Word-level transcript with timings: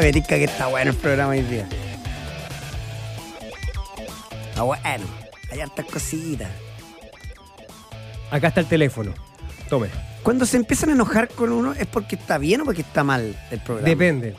Verica 0.00 0.36
que 0.36 0.44
está 0.44 0.66
bueno 0.68 0.90
el 0.92 0.96
programa 0.96 1.32
hoy 1.32 1.42
día. 1.42 1.68
Está 4.48 4.62
bueno. 4.62 5.04
Hay 5.52 5.60
hartas 5.60 5.86
cositas. 5.86 6.48
Acá 8.30 8.48
está 8.48 8.60
el 8.60 8.66
teléfono. 8.66 9.12
Tome. 9.68 9.88
Cuando 10.22 10.46
se 10.46 10.56
empiezan 10.56 10.90
a 10.90 10.92
enojar 10.92 11.28
con 11.28 11.50
uno, 11.52 11.72
¿es 11.74 11.86
porque 11.86 12.16
está 12.16 12.38
bien 12.38 12.60
o 12.60 12.64
porque 12.64 12.82
está 12.82 13.04
mal 13.04 13.36
el 13.50 13.60
programa? 13.60 13.88
Depende. 13.88 14.36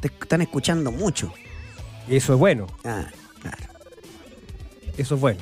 Te 0.00 0.08
están 0.08 0.42
escuchando 0.42 0.90
mucho. 0.90 1.32
Y 2.08 2.16
eso 2.16 2.32
es 2.34 2.38
bueno. 2.38 2.66
Ah, 2.84 3.06
claro. 3.40 3.56
Eso 4.96 5.14
es 5.14 5.20
bueno. 5.20 5.40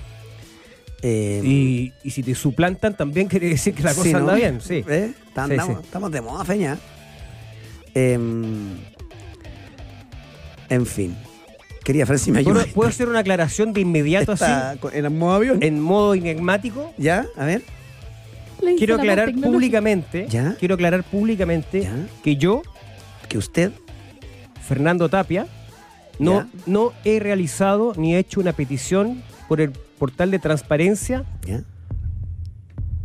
Eh, 1.03 1.41
Y, 1.43 1.93
y 2.05 2.11
si 2.11 2.23
te 2.23 2.35
suplantan, 2.35 2.97
también 2.97 3.27
quiere 3.29 3.49
decir 3.49 3.75
que 3.75 3.83
la 3.83 3.91
cosa 3.95 4.03
sí, 4.03 4.13
¿no? 4.13 4.19
anda 4.19 4.35
bien. 4.35 4.61
Sí. 4.61 4.85
¿Eh? 4.89 5.13
Está- 5.29 5.47
Sí, 5.47 5.53
andamos, 5.53 5.79
sí. 5.79 5.85
estamos 5.85 6.11
de 6.13 6.21
moda, 6.21 6.45
feña. 6.45 6.79
Em, 7.95 8.77
en 10.71 10.87
fin. 10.87 11.15
Quería 11.85 12.05
ver 12.05 12.19
si 12.19 12.31
me 12.33 12.43
¿Puedo, 12.43 12.61
ayuda. 12.61 12.73
puedo 12.75 12.89
hacer 12.89 13.09
una 13.09 13.19
aclaración 13.21 13.73
de 13.73 13.81
inmediato 13.81 14.33
Está 14.33 14.71
así? 14.73 14.81
en 14.93 15.19
modo 15.19 15.35
avión. 15.35 15.63
En 15.63 15.81
modo 15.81 16.15
enigmático. 16.15 16.93
¿Ya? 16.99 17.27
A 17.37 17.45
ver. 17.47 17.63
Quiero 18.79 18.97
la 18.97 19.03
aclarar 19.03 19.35
públicamente. 19.35 20.27
¿Ya? 20.29 20.55
Quiero 20.59 20.75
aclarar 20.75 21.03
públicamente 21.05 21.83
¿Ya? 21.83 22.07
que 22.23 22.37
yo, 22.37 22.63
Que 23.29 23.39
usted. 23.39 23.73
Fernando 24.67 25.09
Tapia, 25.09 25.47
no, 26.19 26.33
¿Ya? 26.43 26.49
no 26.67 26.93
he 27.05 27.19
realizado 27.19 27.93
ni 27.97 28.15
he 28.15 28.19
hecho 28.19 28.41
una 28.41 28.53
petición 28.53 29.23
por 29.49 29.61
el 29.61 29.71
portal 29.71 30.31
de 30.31 30.39
transparencia 30.39 31.25
¿Ya? 31.47 31.63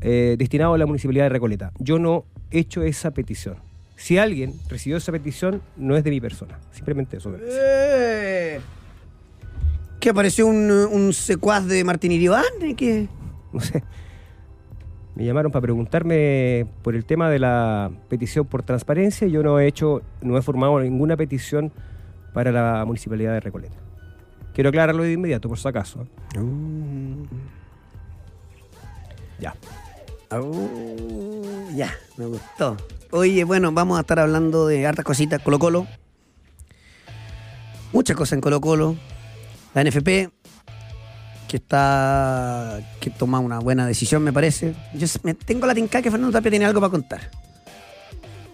eh, 0.01 0.35
destinado 0.37 0.73
a 0.73 0.77
la 0.77 0.85
municipalidad 0.85 1.25
de 1.25 1.29
Recoleta. 1.29 1.71
Yo 1.79 1.97
no 1.97 2.25
he 2.51 2.59
hecho 2.59 2.83
esa 2.83 3.11
petición. 3.11 3.55
Si 3.95 4.17
alguien 4.17 4.53
recibió 4.69 4.97
esa 4.97 5.11
petición, 5.11 5.61
no 5.77 5.95
es 5.95 6.03
de 6.03 6.11
mi 6.11 6.19
persona. 6.21 6.59
Simplemente 6.71 7.17
eso. 7.17 7.33
Eh. 7.39 8.59
¿Qué 9.99 10.09
apareció 10.09 10.47
un, 10.47 10.69
un 10.69 11.13
secuaz 11.13 11.65
de 11.65 11.83
Martín 11.83 12.11
Iribane? 12.11 12.75
¿Qué? 12.75 13.07
No 13.53 13.61
sé. 13.61 13.83
Me 15.15 15.23
llamaron 15.23 15.49
para 15.49 15.61
preguntarme 15.61 16.67
por 16.83 16.93
el 16.93 17.05
tema 17.05 17.29
de 17.29 17.39
la 17.39 17.89
petición 18.09 18.45
por 18.45 18.63
transparencia. 18.63 19.25
y 19.27 19.31
Yo 19.31 19.43
no 19.43 19.59
he 19.59 19.67
hecho, 19.67 20.01
no 20.21 20.37
he 20.37 20.41
formado 20.41 20.77
ninguna 20.81 21.15
petición 21.15 21.71
para 22.33 22.51
la 22.51 22.83
municipalidad 22.85 23.31
de 23.31 23.39
Recoleta. 23.39 23.77
Quiero 24.53 24.69
aclararlo 24.69 25.03
de 25.03 25.13
inmediato, 25.13 25.47
por 25.47 25.57
si 25.57 25.67
acaso. 25.67 26.05
¿eh? 26.35 26.39
Ya. 29.39 29.55
Oh, 30.31 31.69
ya, 31.73 31.93
me 32.17 32.25
gustó. 32.25 32.75
Oye, 33.11 33.43
bueno, 33.43 33.71
vamos 33.71 33.97
a 33.97 34.01
estar 34.01 34.19
hablando 34.19 34.67
de 34.67 34.85
hartas 34.85 35.05
cositas. 35.05 35.41
Colo 35.41 35.59
Colo. 35.59 35.87
Muchas 37.93 38.15
cosas 38.15 38.33
en 38.33 38.41
Colo 38.41 38.59
Colo. 38.59 38.95
La 39.73 39.83
NFP, 39.83 40.29
que 41.47 41.57
está. 41.57 42.79
que 42.99 43.09
toma 43.09 43.39
una 43.39 43.59
buena 43.59 43.85
decisión, 43.87 44.23
me 44.23 44.33
parece. 44.33 44.73
Yo 44.93 45.07
me 45.23 45.33
tengo 45.33 45.67
la 45.67 45.75
tinca 45.75 46.01
que 46.01 46.11
Fernando 46.11 46.31
Tapia 46.31 46.51
tiene 46.51 46.65
algo 46.65 46.79
para 46.79 46.91
contar. 46.91 47.29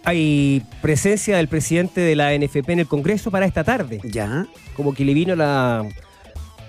Hay 0.04 0.64
presencia 0.80 1.36
del 1.36 1.46
presidente 1.46 2.00
de 2.00 2.16
la 2.16 2.36
NFP 2.36 2.70
en 2.70 2.80
el 2.80 2.86
Congreso 2.86 3.30
para 3.30 3.46
esta 3.46 3.62
tarde. 3.62 4.00
Ya. 4.04 4.46
Como 4.74 4.94
que 4.94 5.04
le 5.04 5.14
vino 5.14 5.36
la, 5.36 5.86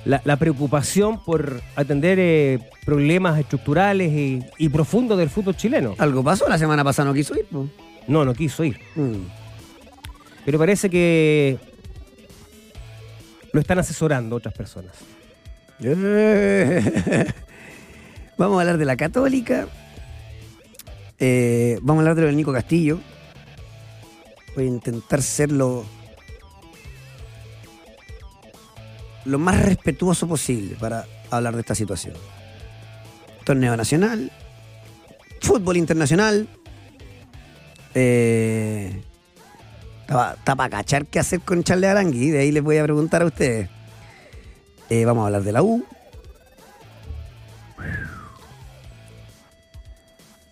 la, 0.06 0.22
la 0.26 0.38
preocupación 0.38 1.24
por 1.24 1.62
atender 1.76 2.18
eh, 2.20 2.60
problemas 2.86 3.40
estructurales 3.40 4.12
y, 4.12 4.44
y 4.58 4.70
profundos 4.70 5.18
del 5.18 5.30
fútbol 5.30 5.56
chileno. 5.56 5.96
Algo 5.98 6.24
pasó 6.24 6.48
la 6.50 6.58
semana 6.58 6.84
pasada, 6.84 7.10
no 7.10 7.14
quiso 7.14 7.36
ir. 7.36 7.46
No, 8.08 8.26
no 8.26 8.34
quiso 8.34 8.64
ir. 8.64 8.80
Mm. 8.96 9.26
Pero 10.46 10.60
parece 10.60 10.90
que 10.90 11.58
lo 13.54 13.62
están 13.62 13.80
asesorando 13.80 14.36
otras 14.36 14.54
personas. 14.54 14.94
Vamos 18.38 18.58
a 18.58 18.62
hablar 18.62 18.78
de 18.78 18.86
la 18.86 18.96
Católica. 18.98 19.68
Eh, 21.20 21.78
vamos 21.82 22.00
a 22.00 22.02
hablar 22.02 22.16
de 22.16 22.22
lo 22.22 22.28
del 22.28 22.36
Nico 22.36 22.52
Castillo. 22.52 23.00
Voy 24.56 24.66
a 24.66 24.68
intentar 24.68 25.22
ser 25.22 25.52
lo, 25.52 25.86
lo 29.26 29.40
más 29.40 29.62
respetuoso 29.64 30.28
posible 30.28 30.76
para 30.80 31.06
hablar 31.30 31.56
de 31.56 31.62
esta 31.62 31.76
situación. 31.76 32.14
Torneo 33.44 33.76
nacional, 33.76 34.32
fútbol 35.42 35.78
internacional. 35.78 36.48
Eh, 37.96 39.04
está 40.08 40.56
para 40.56 40.70
cachar 40.70 41.06
qué 41.06 41.20
hacer 41.20 41.42
con 41.42 41.64
Charles 41.64 41.90
Arangui, 41.90 42.30
de 42.30 42.40
ahí 42.40 42.52
les 42.52 42.64
voy 42.64 42.78
a 42.78 42.84
preguntar 42.84 43.22
a 43.22 43.26
ustedes. 43.26 43.70
Eh, 44.90 45.06
vamos 45.06 45.24
a 45.24 45.28
hablar 45.28 45.44
de 45.44 45.52
la 45.52 45.64
U. 45.64 45.86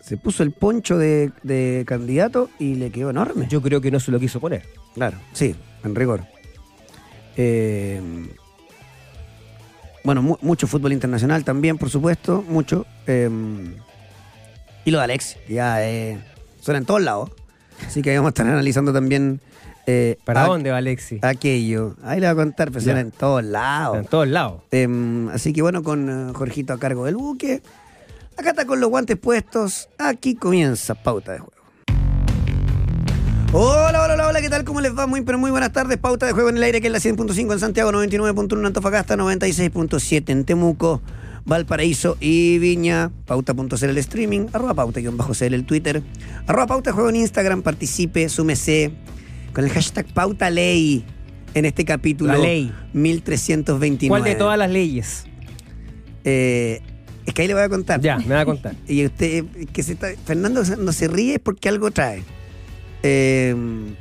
Se 0.01 0.17
puso 0.17 0.43
el 0.43 0.51
poncho 0.51 0.97
de, 0.97 1.31
de 1.43 1.85
candidato 1.87 2.49
y 2.59 2.75
le 2.75 2.91
quedó 2.91 3.11
enorme. 3.11 3.47
Yo 3.49 3.61
creo 3.61 3.79
que 3.79 3.91
no 3.91 3.99
se 3.99 4.11
lo 4.11 4.19
quiso 4.19 4.41
poner. 4.41 4.67
Claro, 4.93 5.17
sí, 5.31 5.55
en 5.85 5.95
rigor. 5.95 6.25
Eh, 7.37 8.01
bueno, 10.03 10.21
mu- 10.21 10.37
mucho 10.41 10.67
fútbol 10.67 10.93
internacional 10.93 11.43
también, 11.43 11.77
por 11.77 11.89
supuesto, 11.89 12.43
mucho. 12.47 12.85
Eh, 13.07 13.29
y 14.85 14.91
lo 14.91 14.97
de 14.97 15.03
Alex, 15.03 15.37
ya 15.47 15.87
eh, 15.87 16.19
suena 16.59 16.79
en 16.79 16.85
todos 16.85 17.01
lados. 17.01 17.29
Así 17.85 18.01
que 18.01 18.15
vamos 18.15 18.29
a 18.29 18.31
estar 18.31 18.47
analizando 18.47 18.93
también 18.93 19.41
eh, 19.87 20.17
¿Para 20.25 20.45
dónde 20.45 20.69
va 20.71 20.77
Alexi? 20.77 21.19
aquello. 21.23 21.95
Ahí 22.03 22.19
le 22.19 22.27
voy 22.27 22.41
a 22.41 22.43
contar, 22.45 22.67
pero 22.69 22.79
Ya. 22.79 22.85
suena 22.85 22.99
en 23.01 23.11
todos 23.11 23.43
lados. 23.43 23.97
En 23.97 24.05
todos 24.05 24.27
lados. 24.27 24.61
Em, 24.71 25.29
así 25.29 25.53
que 25.53 25.61
bueno, 25.61 25.81
con 25.83 26.29
eh, 26.29 26.33
Jorgito 26.33 26.73
a 26.73 26.79
cargo 26.79 27.05
del 27.05 27.15
buque. 27.15 27.61
Acá 28.37 28.51
está 28.51 28.65
con 28.65 28.79
los 28.79 28.89
guantes 28.89 29.17
puestos. 29.17 29.89
Aquí 29.97 30.35
comienza 30.35 30.95
Pauta 30.95 31.33
de 31.33 31.39
Juego. 31.39 31.60
Hola, 33.53 34.03
hola, 34.03 34.13
hola, 34.13 34.27
hola, 34.29 34.39
¿qué 34.41 34.49
tal? 34.49 34.63
¿Cómo 34.63 34.79
les 34.79 34.97
va? 34.97 35.07
Muy, 35.07 35.23
pero 35.23 35.37
muy 35.37 35.51
buenas 35.51 35.73
tardes. 35.73 35.97
Pauta 35.97 36.25
de 36.25 36.31
Juego 36.31 36.47
en 36.47 36.55
el 36.55 36.63
aire, 36.63 36.79
que 36.79 36.87
es 36.87 36.93
la 36.93 36.99
100.5 36.99 37.51
en 37.51 37.59
Santiago, 37.59 37.91
99.1 37.91 38.59
en 38.59 38.65
Antofagasta, 38.65 39.17
96.7 39.17 40.29
en 40.29 40.45
Temuco, 40.45 41.01
Valparaíso 41.43 42.15
y 42.21 42.59
Viña. 42.59 43.11
Pauta.cl 43.25 43.83
el 43.83 43.97
streaming, 43.97 44.47
arroba 44.53 44.73
pauta-cl 44.73 45.53
el 45.53 45.65
Twitter, 45.65 46.01
arroba 46.47 46.65
pauta 46.65 46.91
de 46.91 46.93
juego 46.93 47.09
en 47.09 47.17
Instagram, 47.17 47.61
participe, 47.61 48.29
súmese 48.29 48.93
con 49.51 49.65
el 49.65 49.69
hashtag 49.69 50.05
pauta 50.13 50.49
ley 50.49 51.03
en 51.53 51.65
este 51.65 51.83
capítulo 51.83 52.31
La 52.31 52.39
ley. 52.39 52.73
1329. 52.93 54.07
¿Cuál 54.07 54.23
de 54.23 54.39
todas 54.39 54.57
las 54.57 54.71
leyes? 54.71 55.25
Eh, 56.23 56.79
es 57.25 57.33
que 57.33 57.41
ahí 57.41 57.49
le 57.49 57.55
voy 57.55 57.63
a 57.63 57.69
contar. 57.69 57.99
Ya, 57.99 58.17
me 58.17 58.33
va 58.33 58.39
a 58.39 58.45
contar. 58.45 58.75
Y 58.87 59.05
usted, 59.05 59.43
que 59.73 59.83
se 59.83 59.91
está, 59.91 60.07
Fernando 60.23 60.63
no 60.63 60.93
se 60.93 61.09
ríe 61.09 61.33
es 61.33 61.39
porque 61.41 61.67
algo 61.67 61.91
trae. 61.91 62.23
Eh, 63.03 63.55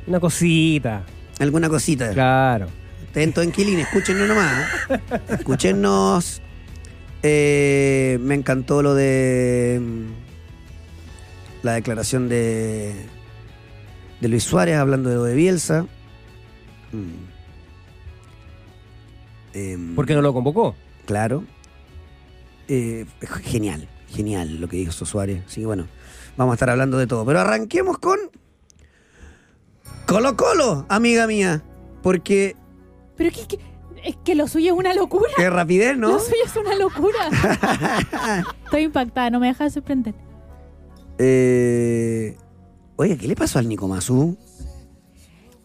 Una 0.07 0.19
cosita. 0.19 1.03
alguna 1.39 1.69
cosita. 1.69 2.11
Claro. 2.11 2.67
Estén 3.13 3.33
en 3.35 3.51
Quilín, 3.51 3.79
escúchenos 3.79 4.27
nomás. 4.27 4.67
¿eh? 4.89 4.99
Escúchenos. 5.29 6.41
Eh, 7.23 8.17
me 8.21 8.35
encantó 8.35 8.81
lo 8.81 8.95
de 8.95 9.79
mm, 9.81 10.05
la 11.63 11.73
declaración 11.73 12.29
de, 12.29 12.95
de 14.21 14.27
Luis 14.27 14.43
Suárez 14.43 14.77
hablando 14.77 15.09
de 15.09 15.15
lo 15.15 15.23
de 15.25 15.35
Bielsa. 15.35 15.85
Mm. 16.91 17.31
Em, 19.53 19.95
¿Por 19.95 20.05
qué 20.05 20.13
no 20.15 20.21
lo 20.21 20.33
convocó? 20.33 20.75
Claro. 21.05 21.43
Eh, 22.67 23.05
genial, 23.43 23.89
genial 24.09 24.61
lo 24.61 24.67
que 24.69 24.77
dijo 24.77 24.91
Suárez. 24.93 25.43
Así 25.45 25.59
que 25.61 25.65
bueno, 25.67 25.87
vamos 26.37 26.53
a 26.53 26.55
estar 26.55 26.69
hablando 26.69 26.97
de 26.97 27.07
todo. 27.07 27.25
Pero 27.25 27.41
arranquemos 27.41 27.97
con 27.97 28.17
Colo 30.05 30.35
Colo, 30.35 30.85
amiga 30.89 31.27
mía. 31.27 31.63
Porque 32.03 32.55
Pero 33.15 33.29
es 33.29 33.47
que, 33.47 33.59
es 34.03 34.15
que 34.23 34.35
lo 34.35 34.47
suyo 34.47 34.73
es 34.73 34.79
una 34.79 34.93
locura. 34.93 35.31
qué 35.35 35.49
rapidez, 35.49 35.97
¿no? 35.97 36.09
Lo 36.09 36.19
suyo 36.19 36.43
es 36.45 36.55
una 36.55 36.75
locura. 36.75 37.19
Estoy 38.65 38.81
impactada, 38.83 39.29
no 39.29 39.39
me 39.39 39.47
deja 39.47 39.63
de 39.65 39.69
sorprender. 39.69 40.15
Eh, 41.17 42.35
oye, 42.95 43.17
¿qué 43.17 43.27
le 43.27 43.35
pasó 43.35 43.59
al 43.59 43.69
Nico 43.69 43.87
Mazú? 43.87 44.37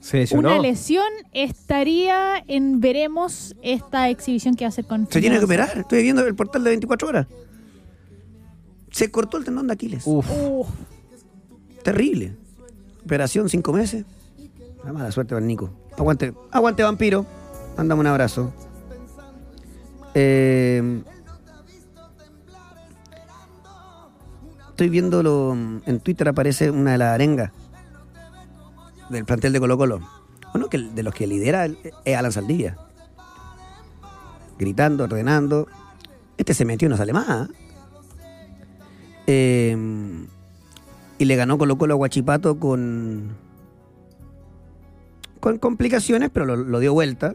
Se 0.01 0.19
lesionó. 0.19 0.51
Una 0.51 0.59
lesión 0.61 1.07
estaría 1.33 2.43
en 2.47 2.81
veremos 2.81 3.57
esta 3.63 4.09
exhibición 4.09 4.55
que 4.55 4.65
va 4.65 4.67
a 4.67 4.69
hacer 4.69 4.87
con. 4.87 5.09
Se 5.11 5.21
tiene 5.21 5.39
que 5.39 5.45
operar. 5.47 5.77
Estoy 5.79 6.03
viendo 6.03 6.25
el 6.25 6.35
portal 6.37 6.63
de 6.63 6.71
24 6.71 7.09
horas. 7.09 7.27
Se 8.93 9.11
cortó 9.11 9.37
el 9.39 9.45
tendón 9.45 9.67
de 9.67 9.73
Aquiles. 9.73 10.05
Uf. 10.07 10.27
Uf, 10.31 10.69
Terrible. 11.83 12.37
Operación 13.05 13.49
cinco 13.49 13.73
meses. 13.73 14.05
La 14.87 14.93
mala 14.93 15.11
suerte 15.11 15.35
para 15.35 15.45
Nico. 15.45 15.69
Aguante, 15.99 16.33
aguante 16.53 16.85
vampiro. 16.85 17.27
Mándame 17.77 18.03
un 18.03 18.07
abrazo. 18.07 18.53
Eh, 20.15 21.03
estoy 24.71 24.89
viéndolo 24.89 25.53
en 25.85 26.01
Twitter 26.01 26.29
aparece 26.29 26.71
una 26.71 26.93
de 26.93 26.99
las 26.99 27.15
arengas 27.15 27.51
del 29.11 29.25
plantel 29.25 29.53
de 29.53 29.59
Colo 29.59 29.77
Colo. 29.77 30.01
Uno 30.55 30.69
que 30.69 30.79
de 30.79 31.03
los 31.03 31.13
que 31.13 31.27
lidera 31.27 31.67
es 32.05 32.17
Alan 32.17 32.31
Saldivia. 32.31 32.79
Gritando, 34.57 35.05
ordenando. 35.05 35.67
Este 36.39 36.55
se 36.55 36.65
metió 36.65 36.87
y 36.87 36.91
no 36.91 36.97
sale 36.97 37.13
más. 37.13 37.27
¿ah? 37.29 37.49
Eh, 39.27 39.77
y 41.19 41.25
le 41.25 41.37
ganó 41.37 41.59
Colo 41.59 41.77
Colo 41.77 41.95
a 41.95 41.97
Guachipato 41.97 42.61
con, 42.61 43.37
con 45.47 45.59
complicaciones, 45.59 46.31
pero 46.33 46.45
lo, 46.45 46.57
lo 46.57 46.81
dio 46.81 46.93
vuelta. 46.93 47.35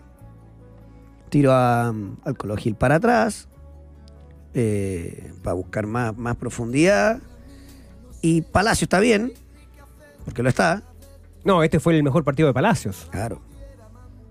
Tiró 1.30 1.54
a, 1.54 1.88
al 2.26 2.38
Colo 2.38 2.58
Gil 2.58 2.76
para 2.76 2.96
atrás 2.96 3.48
eh, 4.54 5.32
para 5.42 5.54
buscar 5.54 5.88
más, 5.88 6.18
más 6.18 6.36
profundidad. 6.36 7.20
Y 8.22 8.42
Palacio 8.42 8.84
está 8.86 9.00
bien, 9.00 9.32
porque 10.26 10.44
lo 10.44 10.50
está. 10.50 10.84
No, 11.46 11.64
este 11.64 11.80
fue 11.80 11.96
el 11.96 12.04
mejor 12.04 12.24
partido 12.26 12.48
de 12.50 12.54
Palacios. 12.54 13.08
Claro. 13.12 13.42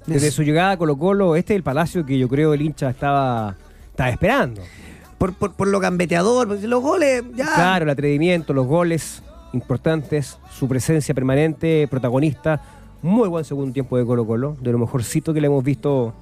Desde 0.07 0.29
Es- 0.29 0.35
su 0.35 0.43
llegada 0.43 0.73
a 0.73 0.77
Colo 0.77 0.99
Colo, 0.99 1.35
este 1.37 1.55
es 1.55 1.57
el 1.57 1.63
Palacio 1.63 2.05
que 2.05 2.19
yo 2.19 2.29
creo 2.29 2.53
el 2.53 2.61
hincha 2.61 2.91
estaba, 2.91 3.57
estaba 3.91 4.11
esperando. 4.11 4.61
por, 5.17 5.33
por, 5.35 5.55
por 5.55 5.69
lo 5.69 5.81
gambeteador, 5.81 6.49
los 6.49 6.83
goles, 6.83 7.25
ya. 7.35 7.47
Claro, 7.55 7.85
el 7.85 7.91
atrevimiento, 7.91 8.53
los 8.53 8.67
goles 8.67 9.23
importantes, 9.55 10.39
su 10.51 10.69
presencia 10.69 11.15
permanente, 11.15 11.89
protagonista. 11.91 12.61
Muy 13.03 13.29
buen 13.29 13.45
segundo 13.45 13.73
tiempo 13.73 13.97
de 13.97 14.05
Colo 14.05 14.27
Colo, 14.27 14.57
de 14.61 14.73
lo 14.73 14.79
mejorcito 14.79 15.33
que 15.33 15.41
le 15.41 15.47
hemos 15.47 15.65
visto 15.65 16.13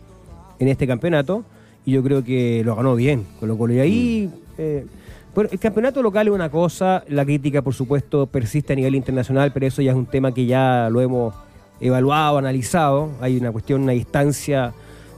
en 0.58 0.68
este 0.68 0.86
campeonato. 0.86 1.44
Y 1.84 1.92
yo 1.92 2.02
creo 2.02 2.22
que 2.22 2.62
lo 2.64 2.76
ganó 2.76 2.94
bien 2.94 3.24
Colo 3.40 3.56
Colo. 3.58 3.74
Y 3.74 3.80
ahí, 3.80 4.30
eh, 4.58 4.86
bueno, 5.34 5.50
el 5.52 5.58
campeonato 5.58 6.02
local 6.02 6.28
es 6.28 6.34
una 6.34 6.50
cosa, 6.50 7.02
la 7.08 7.24
crítica 7.24 7.62
por 7.62 7.74
supuesto 7.74 8.26
persiste 8.26 8.74
a 8.74 8.76
nivel 8.76 8.94
internacional, 8.94 9.52
pero 9.52 9.66
eso 9.66 9.82
ya 9.82 9.90
es 9.90 9.96
un 9.96 10.06
tema 10.06 10.32
que 10.32 10.46
ya 10.46 10.88
lo 10.90 11.00
hemos 11.00 11.34
evaluado, 11.80 12.38
analizado. 12.38 13.10
Hay 13.20 13.36
una 13.38 13.50
cuestión, 13.50 13.82
una 13.82 13.92
distancia 13.92 14.72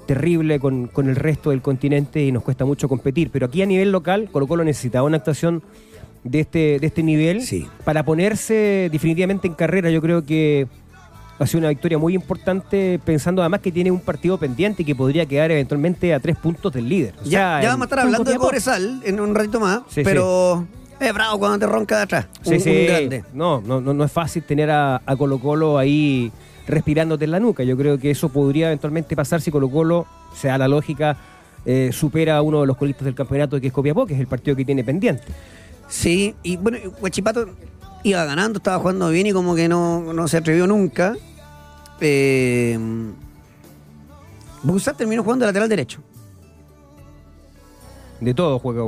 terrible 0.06 0.58
con, 0.60 0.86
con 0.88 1.08
el 1.08 1.16
resto 1.16 1.50
del 1.50 1.60
continente 1.60 2.24
y 2.24 2.32
nos 2.32 2.42
cuesta 2.42 2.64
mucho 2.64 2.88
competir. 2.88 3.30
Pero 3.30 3.46
aquí 3.46 3.60
a 3.60 3.66
nivel 3.66 3.92
local, 3.92 4.30
Colo 4.32 4.46
Colo 4.46 4.64
necesitaba 4.64 5.06
una 5.06 5.18
actuación 5.18 5.62
de 6.24 6.40
este, 6.40 6.78
de 6.78 6.86
este 6.86 7.02
nivel 7.02 7.42
Sí. 7.42 7.66
para 7.84 8.04
ponerse 8.04 8.88
definitivamente 8.90 9.46
en 9.46 9.54
carrera. 9.54 9.90
Yo 9.90 10.00
creo 10.00 10.24
que 10.24 10.66
ha 11.40 11.46
sido 11.46 11.58
una 11.60 11.68
victoria 11.70 11.98
muy 11.98 12.14
importante, 12.14 13.00
pensando 13.04 13.42
además 13.42 13.60
que 13.60 13.72
tiene 13.72 13.90
un 13.90 14.00
partido 14.00 14.38
pendiente 14.38 14.82
y 14.82 14.84
que 14.84 14.94
podría 14.94 15.24
quedar 15.26 15.50
eventualmente 15.50 16.12
a 16.14 16.20
tres 16.20 16.36
puntos 16.36 16.72
del 16.72 16.88
líder. 16.88 17.14
O 17.20 17.24
Ya, 17.24 17.30
sea, 17.30 17.62
ya 17.62 17.68
vamos 17.70 17.82
a 17.82 17.86
estar 17.86 17.98
hablando 18.00 18.30
de. 18.30 18.36
Cobresal 18.36 19.00
en 19.04 19.20
un 19.20 19.34
ratito 19.34 19.58
más, 19.58 19.80
Sí, 19.88 20.02
pero 20.04 20.66
es 21.00 21.14
bravo 21.14 21.38
cuando 21.38 21.58
te 21.58 21.66
ronca 21.66 21.96
de 21.96 22.02
atrás. 22.02 22.26
Sí, 22.42 22.54
un, 22.54 22.60
sí. 22.60 22.70
un 22.70 22.86
grande. 22.86 23.24
No, 23.32 23.60
no, 23.62 23.80
no, 23.80 23.94
no 23.94 24.04
es 24.04 24.12
fácil 24.12 24.42
tener 24.42 24.70
a, 24.70 25.00
a 25.04 25.16
Colo 25.16 25.38
Colo 25.38 25.78
ahí 25.78 26.30
respirándote 26.66 27.24
en 27.24 27.30
la 27.30 27.40
nuca. 27.40 27.64
Yo 27.64 27.76
creo 27.76 27.98
que 27.98 28.10
eso 28.10 28.28
podría 28.28 28.66
eventualmente 28.66 29.16
pasar 29.16 29.40
si 29.40 29.50
Colo 29.50 29.70
Colo, 29.70 30.06
sea 30.34 30.58
la 30.58 30.68
lógica, 30.68 31.16
eh, 31.64 31.90
supera 31.92 32.36
a 32.36 32.42
uno 32.42 32.60
de 32.60 32.66
los 32.66 32.76
colistas 32.76 33.06
del 33.06 33.14
campeonato 33.14 33.60
que 33.60 33.68
es 33.68 33.72
Copiapó, 33.72 34.06
que 34.06 34.14
es 34.14 34.20
el 34.20 34.26
partido 34.26 34.54
que 34.56 34.64
tiene 34.64 34.84
pendiente. 34.84 35.24
Sí, 35.88 36.34
y 36.42 36.56
bueno, 36.58 36.78
Huachipato 37.00 37.48
iba 38.04 38.24
ganando, 38.24 38.58
estaba 38.58 38.78
jugando 38.78 39.08
bien 39.10 39.26
y 39.26 39.32
como 39.32 39.54
que 39.54 39.68
no, 39.68 40.12
no 40.12 40.28
se 40.28 40.36
atrevió 40.36 40.66
nunca. 40.66 41.16
Eh, 42.00 42.78
Busat 44.62 44.96
terminó 44.96 45.22
jugando 45.22 45.44
de 45.44 45.48
lateral 45.50 45.68
derecho. 45.68 46.00
De 48.20 48.34
todo 48.34 48.58
juega 48.58 48.82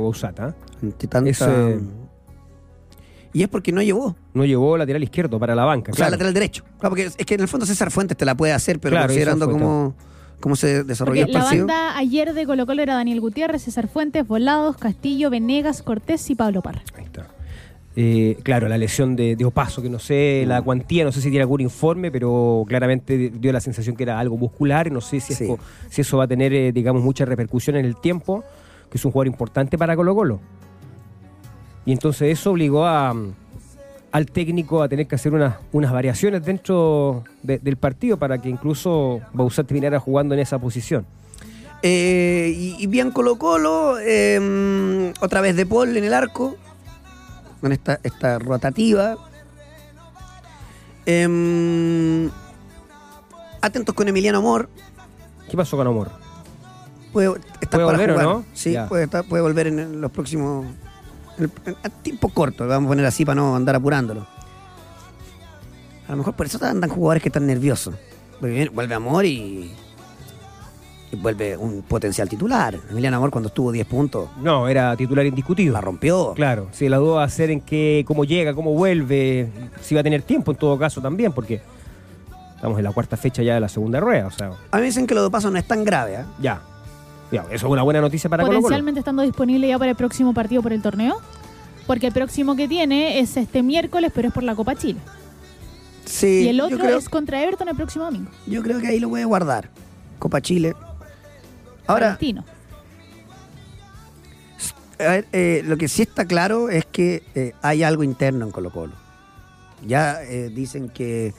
tanta- 1.09 1.29
Ese- 1.29 1.79
Y 3.33 3.41
es 3.41 3.49
porque 3.49 3.71
no 3.71 3.81
llevó. 3.81 4.15
No 4.35 4.45
llevó 4.45 4.77
lateral 4.77 5.01
izquierdo 5.01 5.39
para 5.39 5.55
la 5.55 5.65
banca. 5.65 5.91
O 5.91 5.95
sea, 5.95 6.03
claro. 6.05 6.11
lateral 6.11 6.33
derecho. 6.35 6.63
Claro, 6.79 6.89
porque 6.89 7.05
es 7.05 7.15
que 7.25 7.33
en 7.33 7.41
el 7.41 7.47
fondo 7.47 7.65
César 7.65 7.89
Fuentes 7.89 8.15
te 8.15 8.25
la 8.25 8.35
puede 8.35 8.53
hacer, 8.53 8.79
pero 8.79 8.93
Claro, 8.93 9.07
considerando 9.07 9.49
cómo, 9.49 9.95
cómo 10.39 10.55
se 10.55 10.83
desarrolló 10.83 11.21
Porque 11.21 11.31
el 11.31 11.33
la 11.33 11.39
partido. 11.45 11.65
banda 11.65 11.97
ayer 11.97 12.33
de 12.35 12.45
Colo 12.45 12.67
Colo 12.67 12.83
era 12.83 12.93
Daniel 12.93 13.21
Gutiérrez, 13.21 13.63
César 13.63 13.87
Fuentes, 13.87 14.27
Volados, 14.27 14.77
Castillo, 14.77 15.31
Venegas, 15.31 15.81
Cortés 15.81 16.29
y 16.29 16.35
Pablo 16.35 16.61
Parra. 16.61 16.83
Ahí 16.95 17.05
está. 17.05 17.25
Eh, 17.95 18.37
claro, 18.41 18.67
la 18.67 18.77
lesión 18.77 19.15
de, 19.15 19.35
de 19.35 19.45
Opaso, 19.45 19.81
que 19.81 19.89
no 19.89 19.99
sé 19.99 20.45
la 20.47 20.61
cuantía, 20.63 21.03
no 21.03 21.11
sé 21.11 21.21
si 21.21 21.29
tiene 21.29 21.41
algún 21.43 21.61
informe, 21.61 22.09
pero 22.11 22.65
claramente 22.67 23.29
dio 23.29 23.53
la 23.53 23.59
sensación 23.59 23.95
que 23.95 24.03
era 24.03 24.19
algo 24.19 24.35
muscular. 24.37 24.91
No 24.91 24.99
sé 25.01 25.19
si, 25.19 25.33
Sí. 25.35 25.43
eso, 25.43 25.59
si 25.89 26.01
eso 26.01 26.17
va 26.17 26.23
a 26.23 26.27
tener, 26.27 26.53
eh, 26.53 26.71
digamos, 26.71 27.03
mucha 27.03 27.23
repercusión 27.25 27.75
en 27.75 27.85
el 27.85 27.95
tiempo, 27.95 28.43
que 28.89 28.97
es 28.97 29.05
un 29.05 29.11
jugador 29.11 29.27
importante 29.27 29.77
para 29.77 29.95
Colo 29.95 30.15
Colo. 30.15 30.39
Y 31.85 31.91
entonces 31.91 32.31
eso 32.39 32.51
obligó 32.51 32.85
a, 32.85 33.13
mm, 33.13 33.33
al 34.11 34.25
técnico 34.27 34.81
a 34.81 34.89
tener 34.89 35.05
que 35.05 35.15
hacer 35.15 35.33
unas, 35.33 35.55
unas 35.71 35.91
variaciones 35.91 36.43
dentro 36.43 37.23
de- 37.43 37.59
del 37.59 37.77
partido 37.77 38.17
para 38.17 38.39
que 38.41 38.49
incluso 38.49 39.21
Bausat 39.33 39.67
terminara 39.67 39.99
jugando 39.99 40.33
en 40.33 40.39
esa 40.39 40.57
posición. 40.59 41.05
Eh, 41.83 42.53
y, 42.57 42.75
y 42.81 42.87
bien 42.87 43.11
Colo 43.11 43.37
Colo, 43.37 43.97
eh, 43.99 45.11
otra 45.19 45.41
vez 45.41 45.55
De 45.55 45.65
Paul 45.65 45.95
en 45.97 46.05
el 46.05 46.13
arco, 46.13 46.55
con 47.63 47.71
esta, 47.71 47.97
esta 48.03 48.39
rotativa. 48.39 49.15
Em, 51.05 52.29
atentos 53.61 53.95
con 53.95 54.05
Emiliano 54.09 54.39
Amor. 54.39 54.69
¿Qué 55.49 55.55
pasó 55.55 55.77
con 55.77 55.87
Amor? 55.87 56.11
Puede, 57.13 57.27
estar 57.61 57.69
¿Puede 57.69 57.85
para 57.85 57.85
volver 57.85 58.09
o 58.11 58.13
jugar. 58.15 58.25
no? 58.27 58.45
Sí, 58.53 58.75
puede, 58.89 59.05
estar- 59.05 59.23
puede 59.23 59.41
volver 59.43 59.67
en, 59.67 60.01
los 60.01 60.11
próximos. 60.11 60.65
en 61.37 61.45
el- 61.45 61.51
en- 61.67 61.75
a 61.83 61.89
tiempo 61.89 62.27
corto, 62.27 62.65
lo 62.65 62.71
vamos 62.71 62.87
a 62.87 62.89
poner 62.89 63.05
así 63.05 63.23
para 63.23 63.35
no 63.35 63.55
andar 63.55 63.75
apurándolo. 63.75 64.27
A 66.05 66.11
lo 66.11 66.17
mejor 66.17 66.33
por 66.35 66.45
eso 66.47 66.59
andan 66.65 66.89
jugadores 66.89 67.23
que 67.23 67.29
están 67.29 67.47
nerviosos. 67.47 67.95
Porque 68.41 68.69
vuelve 68.73 68.93
Amor 68.93 69.23
y 69.23 69.73
vuelve 71.15 71.55
un 71.57 71.81
potencial 71.83 72.27
titular. 72.29 72.77
Emiliano 72.89 73.17
Amor 73.17 73.29
cuando 73.31 73.47
estuvo 73.47 73.71
10 73.71 73.85
puntos 73.87 74.29
No, 74.41 74.67
era 74.67 74.95
titular 74.95 75.25
indiscutible. 75.25 75.71
la 75.73 75.81
rompió. 75.81 76.33
Claro, 76.33 76.67
sí, 76.71 76.89
la 76.89 76.97
duda 76.97 77.15
va 77.17 77.23
a 77.23 77.29
ser 77.29 77.51
en 77.51 77.61
qué, 77.61 78.03
cómo 78.07 78.23
llega, 78.25 78.53
cómo 78.53 78.73
vuelve, 78.73 79.49
si 79.81 79.95
va 79.95 80.01
a 80.01 80.03
tener 80.03 80.21
tiempo 80.23 80.51
en 80.51 80.57
todo 80.57 80.77
caso 80.77 81.01
también, 81.01 81.31
porque 81.33 81.61
estamos 82.55 82.77
en 82.77 82.83
la 82.83 82.91
cuarta 82.91 83.17
fecha 83.17 83.43
ya 83.43 83.55
de 83.55 83.59
la 83.59 83.69
segunda 83.69 83.99
rueda, 83.99 84.27
o 84.27 84.31
sea, 84.31 84.47
A 84.71 84.77
mí 84.77 84.81
me 84.81 84.87
dicen 84.87 85.05
que 85.07 85.13
lo 85.15 85.23
de 85.23 85.29
paso 85.29 85.49
no 85.51 85.57
es 85.57 85.65
tan 85.67 85.83
grave. 85.83 86.15
¿eh? 86.15 86.25
ya. 86.41 86.61
Ya, 87.31 87.41
eso 87.49 87.65
es 87.65 87.71
una 87.71 87.81
buena 87.81 87.99
noticia 87.99 88.29
para 88.29 88.43
Colo 88.43 88.51
Colo. 88.57 88.61
Potencialmente 88.63 88.99
estando 88.99 89.23
disponible 89.23 89.67
ya 89.67 89.79
para 89.79 89.89
el 89.91 89.97
próximo 89.97 90.35
partido 90.35 90.61
por 90.61 90.71
el 90.71 90.81
torneo. 90.83 91.15
Porque 91.87 92.07
el 92.07 92.13
próximo 92.13 92.55
que 92.55 92.67
tiene 92.67 93.19
es 93.19 93.35
este 93.37 93.63
miércoles, 93.63 94.11
pero 94.13 94.27
es 94.27 94.33
por 94.33 94.43
la 94.43 94.53
Copa 94.55 94.75
Chile. 94.75 94.99
Sí, 96.05 96.43
y 96.43 96.47
el 96.49 96.57
yo 96.57 96.65
otro 96.65 96.77
creo- 96.77 96.97
es 96.97 97.09
contra 97.09 97.41
Everton 97.43 97.69
el 97.69 97.75
próximo 97.75 98.05
domingo. 98.05 98.29
Yo 98.45 98.61
creo 98.61 98.79
que 98.79 98.87
ahí 98.87 98.99
lo 98.99 99.09
voy 99.09 99.21
a 99.21 99.25
guardar. 99.25 99.69
Copa 100.19 100.41
Chile. 100.41 100.75
Ahora, 101.87 102.17
Palestino. 102.17 102.45
a 104.99 105.03
ver, 105.03 105.25
eh, 105.33 105.61
lo 105.65 105.77
que 105.77 105.87
sí 105.87 106.01
está 106.03 106.25
claro 106.25 106.69
es 106.69 106.85
que 106.85 107.23
eh, 107.35 107.53
hay 107.61 107.83
algo 107.83 108.03
interno 108.03 108.45
en 108.45 108.51
Colo 108.51 108.71
Colo. 108.71 108.93
Ya 109.85 110.23
eh, 110.23 110.49
dicen 110.49 110.89
que, 110.89 111.33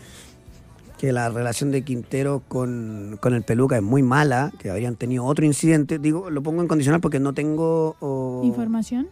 que 0.98 1.12
la 1.12 1.30
relación 1.30 1.70
de 1.70 1.82
Quintero 1.82 2.42
con, 2.46 3.18
con 3.20 3.32
el 3.34 3.42
Peluca 3.42 3.76
es 3.76 3.82
muy 3.82 4.02
mala, 4.02 4.52
que 4.58 4.70
habrían 4.70 4.96
tenido 4.96 5.24
otro 5.24 5.44
incidente. 5.46 5.98
Digo, 5.98 6.28
lo 6.30 6.42
pongo 6.42 6.60
en 6.60 6.68
condicional 6.68 7.00
porque 7.00 7.20
no 7.20 7.32
tengo 7.32 7.96
oh, 8.00 8.42
Información. 8.44 9.08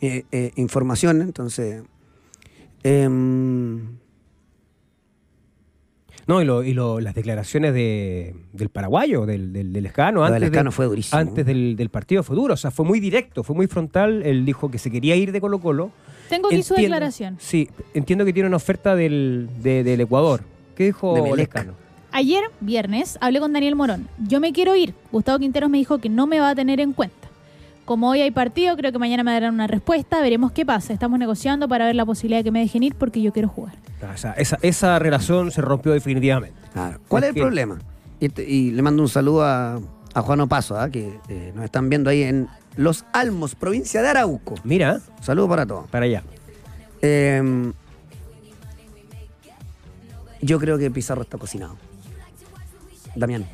eh, 0.00 0.24
eh, 0.32 0.52
información, 0.56 1.20
entonces... 1.22 1.82
No, 6.30 6.40
y, 6.40 6.44
lo- 6.44 6.62
y 6.62 6.72
lo- 6.72 7.00
las 7.00 7.14
declaraciones 7.14 7.74
de, 7.74 8.34
del 8.52 8.68
paraguayo, 8.70 9.26
del, 9.26 9.52
del, 9.52 9.72
del 9.72 9.86
Escano, 9.86 10.22
del 10.24 10.34
antes, 10.34 10.48
Escano 10.50 10.70
de- 10.70 10.76
fue 10.76 10.86
durísimo. 10.86 11.18
antes 11.20 11.44
del, 11.44 11.76
del 11.76 11.88
partido 11.90 12.22
fue 12.22 12.36
duro, 12.36 12.54
o 12.54 12.56
sea, 12.56 12.70
fue 12.70 12.84
muy 12.86 13.00
directo, 13.00 13.42
fue 13.42 13.54
muy 13.56 13.66
frontal, 13.66 14.22
él 14.24 14.44
dijo 14.44 14.70
que 14.70 14.78
se 14.78 14.90
quería 14.90 15.16
ir 15.16 15.32
de 15.32 15.40
Colo 15.40 15.58
Colo. 15.60 15.90
Tengo 16.28 16.46
aquí 16.48 16.62
su 16.62 16.74
declaración. 16.74 17.36
Sí, 17.40 17.68
entiendo 17.92 18.24
que 18.24 18.32
tiene 18.32 18.46
una 18.46 18.56
oferta 18.56 18.94
del, 18.94 19.48
de- 19.62 19.82
del 19.84 20.00
Ecuador. 20.00 20.42
¿Qué 20.76 20.84
dijo 20.86 21.14
De 21.14 21.22
Melec. 21.22 21.36
Lescano? 21.38 21.72
Ayer, 22.12 22.44
viernes, 22.60 23.18
hablé 23.20 23.38
con 23.40 23.52
Daniel 23.52 23.76
Morón. 23.76 24.08
Yo 24.26 24.40
me 24.40 24.52
quiero 24.52 24.74
ir. 24.76 24.94
Gustavo 25.12 25.38
Quinteros 25.38 25.68
me 25.70 25.78
dijo 25.78 25.98
que 25.98 26.08
no 26.08 26.26
me 26.26 26.40
va 26.40 26.50
a 26.50 26.54
tener 26.54 26.80
en 26.80 26.92
cuenta. 26.92 27.28
Como 27.84 28.08
hoy 28.10 28.20
hay 28.20 28.30
partido, 28.30 28.76
creo 28.76 28.92
que 28.92 28.98
mañana 28.98 29.22
me 29.24 29.32
darán 29.32 29.54
una 29.54 29.66
respuesta. 29.66 30.20
Veremos 30.20 30.52
qué 30.52 30.64
pasa. 30.64 30.92
Estamos 30.92 31.18
negociando 31.18 31.68
para 31.68 31.86
ver 31.86 31.96
la 31.96 32.04
posibilidad 32.06 32.38
de 32.40 32.44
que 32.44 32.50
me 32.52 32.60
dejen 32.60 32.82
ir 32.84 32.94
porque 32.94 33.20
yo 33.20 33.32
quiero 33.32 33.48
jugar. 33.48 33.74
Esa, 34.36 34.58
esa 34.62 34.98
relación 34.98 35.50
se 35.50 35.60
rompió 35.60 35.92
definitivamente. 35.92 36.58
Claro. 36.72 36.98
¿Cuál 37.08 37.24
Es 37.24 37.28
es, 37.30 37.34
que- 37.34 37.40
el 37.40 37.46
problema? 37.46 37.78
Y, 38.20 38.70
le 38.72 38.82
mando 38.82 39.02
un 39.02 39.08
saludo 39.08 39.44
a, 39.44 39.80
a 40.14 40.22
Juan 40.22 40.40
Opaso, 40.40 40.78
¿ah? 40.78 40.90
que 40.90 41.18
eh, 41.28 41.52
nos 41.54 41.64
están 41.64 41.88
viendo 41.88 42.10
ahí 42.10 42.22
en 42.22 42.48
Los 42.76 43.04
Almos, 43.14 43.54
provincia 43.54 44.02
de 44.02 44.08
Arauco. 44.08 44.54
Mira, 44.64 45.00
Saludo 45.22 45.48
para 45.48 45.64
todos. 45.66 45.88
para 45.88 46.04
allá. 46.04 46.22
Eh, 47.02 47.72
yo 50.42 50.58
creo 50.58 50.78
que 50.78 50.90
Pizarro 50.90 51.22
está 51.22 51.38
cocinado. 51.38 51.76
Damián. 53.14 53.46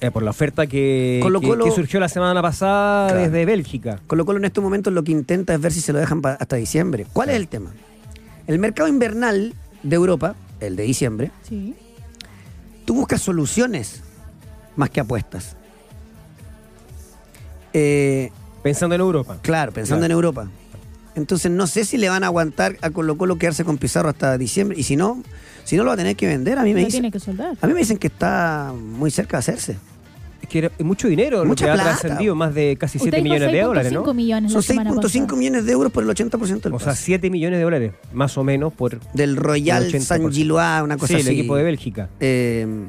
Eh, 0.00 0.10
por 0.10 0.22
la 0.22 0.30
oferta 0.30 0.66
que, 0.66 1.20
Colo 1.22 1.40
que- 1.40 1.46
Colo- 1.48 1.64
que 1.64 1.70
surgió 1.70 1.98
la 2.00 2.08
semana 2.08 2.42
pasada 2.42 3.08
Claro. 3.08 3.22
desde 3.24 3.44
Bélgica. 3.46 3.98
Colo 4.06 4.24
Colo 4.26 4.38
en 4.38 4.44
estos 4.44 4.62
momentos 4.62 4.92
lo 4.92 5.02
que 5.04 5.12
intenta 5.12 5.54
es 5.54 5.60
ver 5.60 5.72
si 5.72 5.80
se 5.80 5.92
lo 5.92 5.98
dejan 5.98 6.20
hasta 6.24 6.56
diciembre. 6.56 7.06
¿Cuál 7.12 7.30
es 7.30 7.36
el 7.36 7.48
tema? 7.48 7.70
El 8.46 8.58
mercado 8.58 8.88
invernal 8.88 9.54
de 9.82 9.96
Europa, 9.96 10.34
el 10.60 10.76
de 10.76 10.82
diciembre, 10.84 11.30
Sí. 11.48 11.74
buscas 12.86 13.20
soluciones 13.20 14.02
más 14.76 14.90
que 14.90 15.00
apuestas. 15.00 15.56
Eh, 17.72 18.30
Pensando 18.62 18.94
en 18.94 19.00
Europa. 19.00 19.38
claro, 19.42 19.72
pensando 19.72 20.00
Claro. 20.00 20.12
en 20.12 20.12
Europa. 20.12 20.48
Entonces 21.14 21.50
no 21.50 21.66
sé 21.66 21.84
si 21.84 21.96
le 21.96 22.08
van 22.08 22.24
a 22.24 22.26
aguantar 22.26 22.76
a 22.82 22.90
Colo 22.90 23.16
Colo 23.16 23.36
quedarse 23.38 23.64
con 23.64 23.78
Pizarro 23.78 24.08
hasta 24.10 24.36
diciembre. 24.38 24.78
Y 24.78 24.82
si 24.82 24.96
no, 24.96 25.22
si 25.64 25.76
no 25.76 25.82
lo 25.84 25.88
va 25.88 25.94
a 25.94 25.96
tener 25.96 26.14
que 26.14 26.26
vender, 26.26 26.58
a 26.58 26.62
mí 26.62 26.74
me 26.74 26.80
Lo 26.80 26.86
dicen, 26.86 27.00
tiene 27.00 27.10
que 27.12 27.20
soldar. 27.20 27.56
a 27.60 27.66
mí 27.66 27.72
me 27.72 27.80
dicen 27.80 27.96
que 27.96 28.06
está 28.08 28.72
muy 28.76 29.10
cerca 29.10 29.36
de 29.36 29.38
hacerse. 29.38 29.76
Es 30.46 30.52
que 30.52 30.58
era 30.58 30.70
mucho 30.78 31.08
dinero 31.08 31.44
lo 31.44 31.54
que 31.56 31.68
ha 31.68 31.74
trascendido, 31.74 32.36
más 32.36 32.54
de 32.54 32.76
casi 32.76 32.98
7 33.00 33.16
Usted 33.16 33.24
dijo 33.24 33.34
millones 33.34 33.52
de 33.52 33.62
dólares, 33.62 33.92
6.5 33.92 34.04
¿no? 34.06 34.14
millones 34.14 34.52
Son 34.52 34.58
la 34.60 34.62
semana 34.62 34.90
6.5 34.92 35.02
pasada. 35.02 35.36
millones 35.38 35.64
de 35.66 35.72
euros 35.72 35.92
por 35.92 36.04
el 36.04 36.08
80% 36.10 36.60
del 36.62 36.72
O 36.74 36.78
sea, 36.78 36.88
pase. 36.88 37.02
7 37.04 37.30
millones 37.30 37.58
de 37.58 37.64
dólares, 37.64 37.92
más 38.12 38.38
o 38.38 38.44
menos, 38.44 38.72
por 38.72 39.00
Del 39.12 39.36
Royal 39.36 39.84
el 39.84 39.92
80%. 39.92 40.00
San 40.00 40.30
Gilois, 40.32 40.82
una 40.82 40.96
cosa 40.96 41.08
sí, 41.08 41.14
así. 41.16 41.28
el 41.28 41.34
equipo 41.38 41.56
de 41.56 41.62
Bélgica. 41.64 42.08
Eh, 42.20 42.86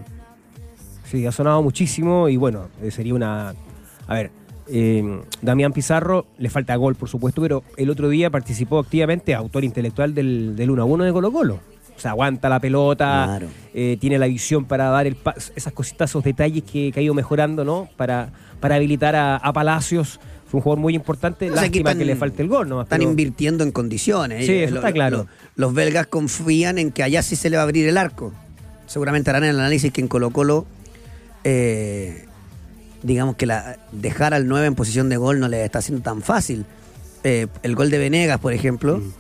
Sí, 1.10 1.26
ha 1.26 1.32
sonado 1.32 1.64
muchísimo 1.64 2.28
y 2.28 2.36
bueno, 2.36 2.68
eh, 2.82 2.92
sería 2.92 3.14
una... 3.14 3.56
A 4.08 4.14
ver, 4.14 4.30
eh, 4.68 5.22
Damián 5.42 5.72
Pizarro, 5.72 6.26
le 6.38 6.50
falta 6.50 6.76
gol, 6.76 6.96
por 6.96 7.08
supuesto, 7.08 7.42
pero 7.42 7.64
el 7.78 7.90
otro 7.90 8.10
día 8.10 8.30
participó 8.30 8.80
activamente, 8.80 9.34
autor 9.34 9.64
intelectual 9.64 10.14
del, 10.14 10.56
del 10.58 10.70
1 10.70 10.82
a 10.82 10.86
1 10.86 11.04
de 11.06 11.14
Colo 11.14 11.32
Colo. 11.32 11.60
O 11.98 12.00
sea, 12.00 12.12
aguanta 12.12 12.48
la 12.48 12.60
pelota, 12.60 13.24
Claro. 13.28 13.48
eh, 13.74 13.98
tiene 14.00 14.20
la 14.20 14.28
visión 14.28 14.66
para 14.66 14.86
dar 14.90 15.08
el 15.08 15.18
esas 15.56 15.74
cositas, 15.74 16.12
esos 16.12 16.24
detalles 16.24 16.64
que, 16.64 16.92
que 16.92 17.00
ha 17.00 17.04
ido 17.04 17.16
mejorando, 17.16 17.66
¿no? 17.66 17.90
Para, 17.98 18.30
para 18.60 18.76
habilitar 18.76 19.16
a, 19.16 19.36
a 19.38 19.52
Palacios. 19.52 20.20
Fue 20.50 20.60
un 20.60 20.62
jugador 20.64 20.80
muy 20.80 20.96
importante. 20.96 21.46
O 21.46 21.54
sea, 21.54 21.64
que 21.64 21.66
Lástima 21.68 21.90
están- 21.90 21.98
que 22.00 22.06
le 22.06 22.16
falte 22.16 22.42
el 22.44 22.48
gol, 22.50 22.70
¿no? 22.70 22.82
Están 22.84 23.00
Pero- 23.00 23.10
invirtiendo 23.10 23.64
en 23.64 23.72
condiciones. 23.72 24.46
Sí, 24.46 24.54
eso 24.54 24.76
está 24.76 24.92
claro. 24.94 25.28
los 25.56 25.74
belgas 25.74 26.08
confían 26.08 26.78
en 26.78 26.92
que 26.92 27.04
allá 27.04 27.22
sí 27.24 27.36
se 27.36 27.50
le 27.50 27.58
va 27.58 27.64
a 27.64 27.66
abrir 27.66 27.88
el 27.88 27.98
arco. 27.98 28.32
Seguramente 28.86 29.30
harán 29.32 29.44
el 29.44 29.60
análisis 29.60 29.92
que 29.92 30.00
en 30.00 30.08
Colo 30.08 30.30
Colo, 30.30 30.66
eh, 31.44 32.26
digamos 33.04 33.36
que 33.36 33.46
la, 33.46 33.78
dejar 33.92 34.34
al 34.34 34.48
9 34.48 34.68
en 34.68 34.76
posición 34.76 35.10
de 35.10 35.18
gol 35.18 35.40
no 35.40 35.48
le 35.48 35.64
está 35.66 35.80
haciendo 35.80 36.04
tan 36.04 36.22
fácil. 36.22 36.66
Eh, 37.24 37.48
el 37.64 37.76
gol 37.76 37.90
de 37.90 37.98
Venegas, 37.98 38.40
por 38.40 38.54
ejemplo. 38.54 39.00
Mm. 39.00 39.12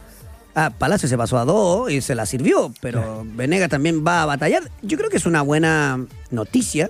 Ah, 0.60 0.72
Palacio 0.72 1.08
se 1.08 1.16
pasó 1.18 1.38
a 1.38 1.46
dos 1.46 1.92
y 1.92 2.02
se 2.02 2.16
la 2.16 2.26
sirvió, 2.26 2.74
pero 2.82 3.24
Venegas 3.36 3.70
también 3.70 4.04
va 4.06 4.24
a 4.24 4.26
batallar. 4.26 4.64
Yo 4.82 4.98
creo 4.98 5.08
que 5.12 5.18
es 5.18 5.28
una 5.28 5.44
buena 5.44 6.04
noticia 6.32 6.90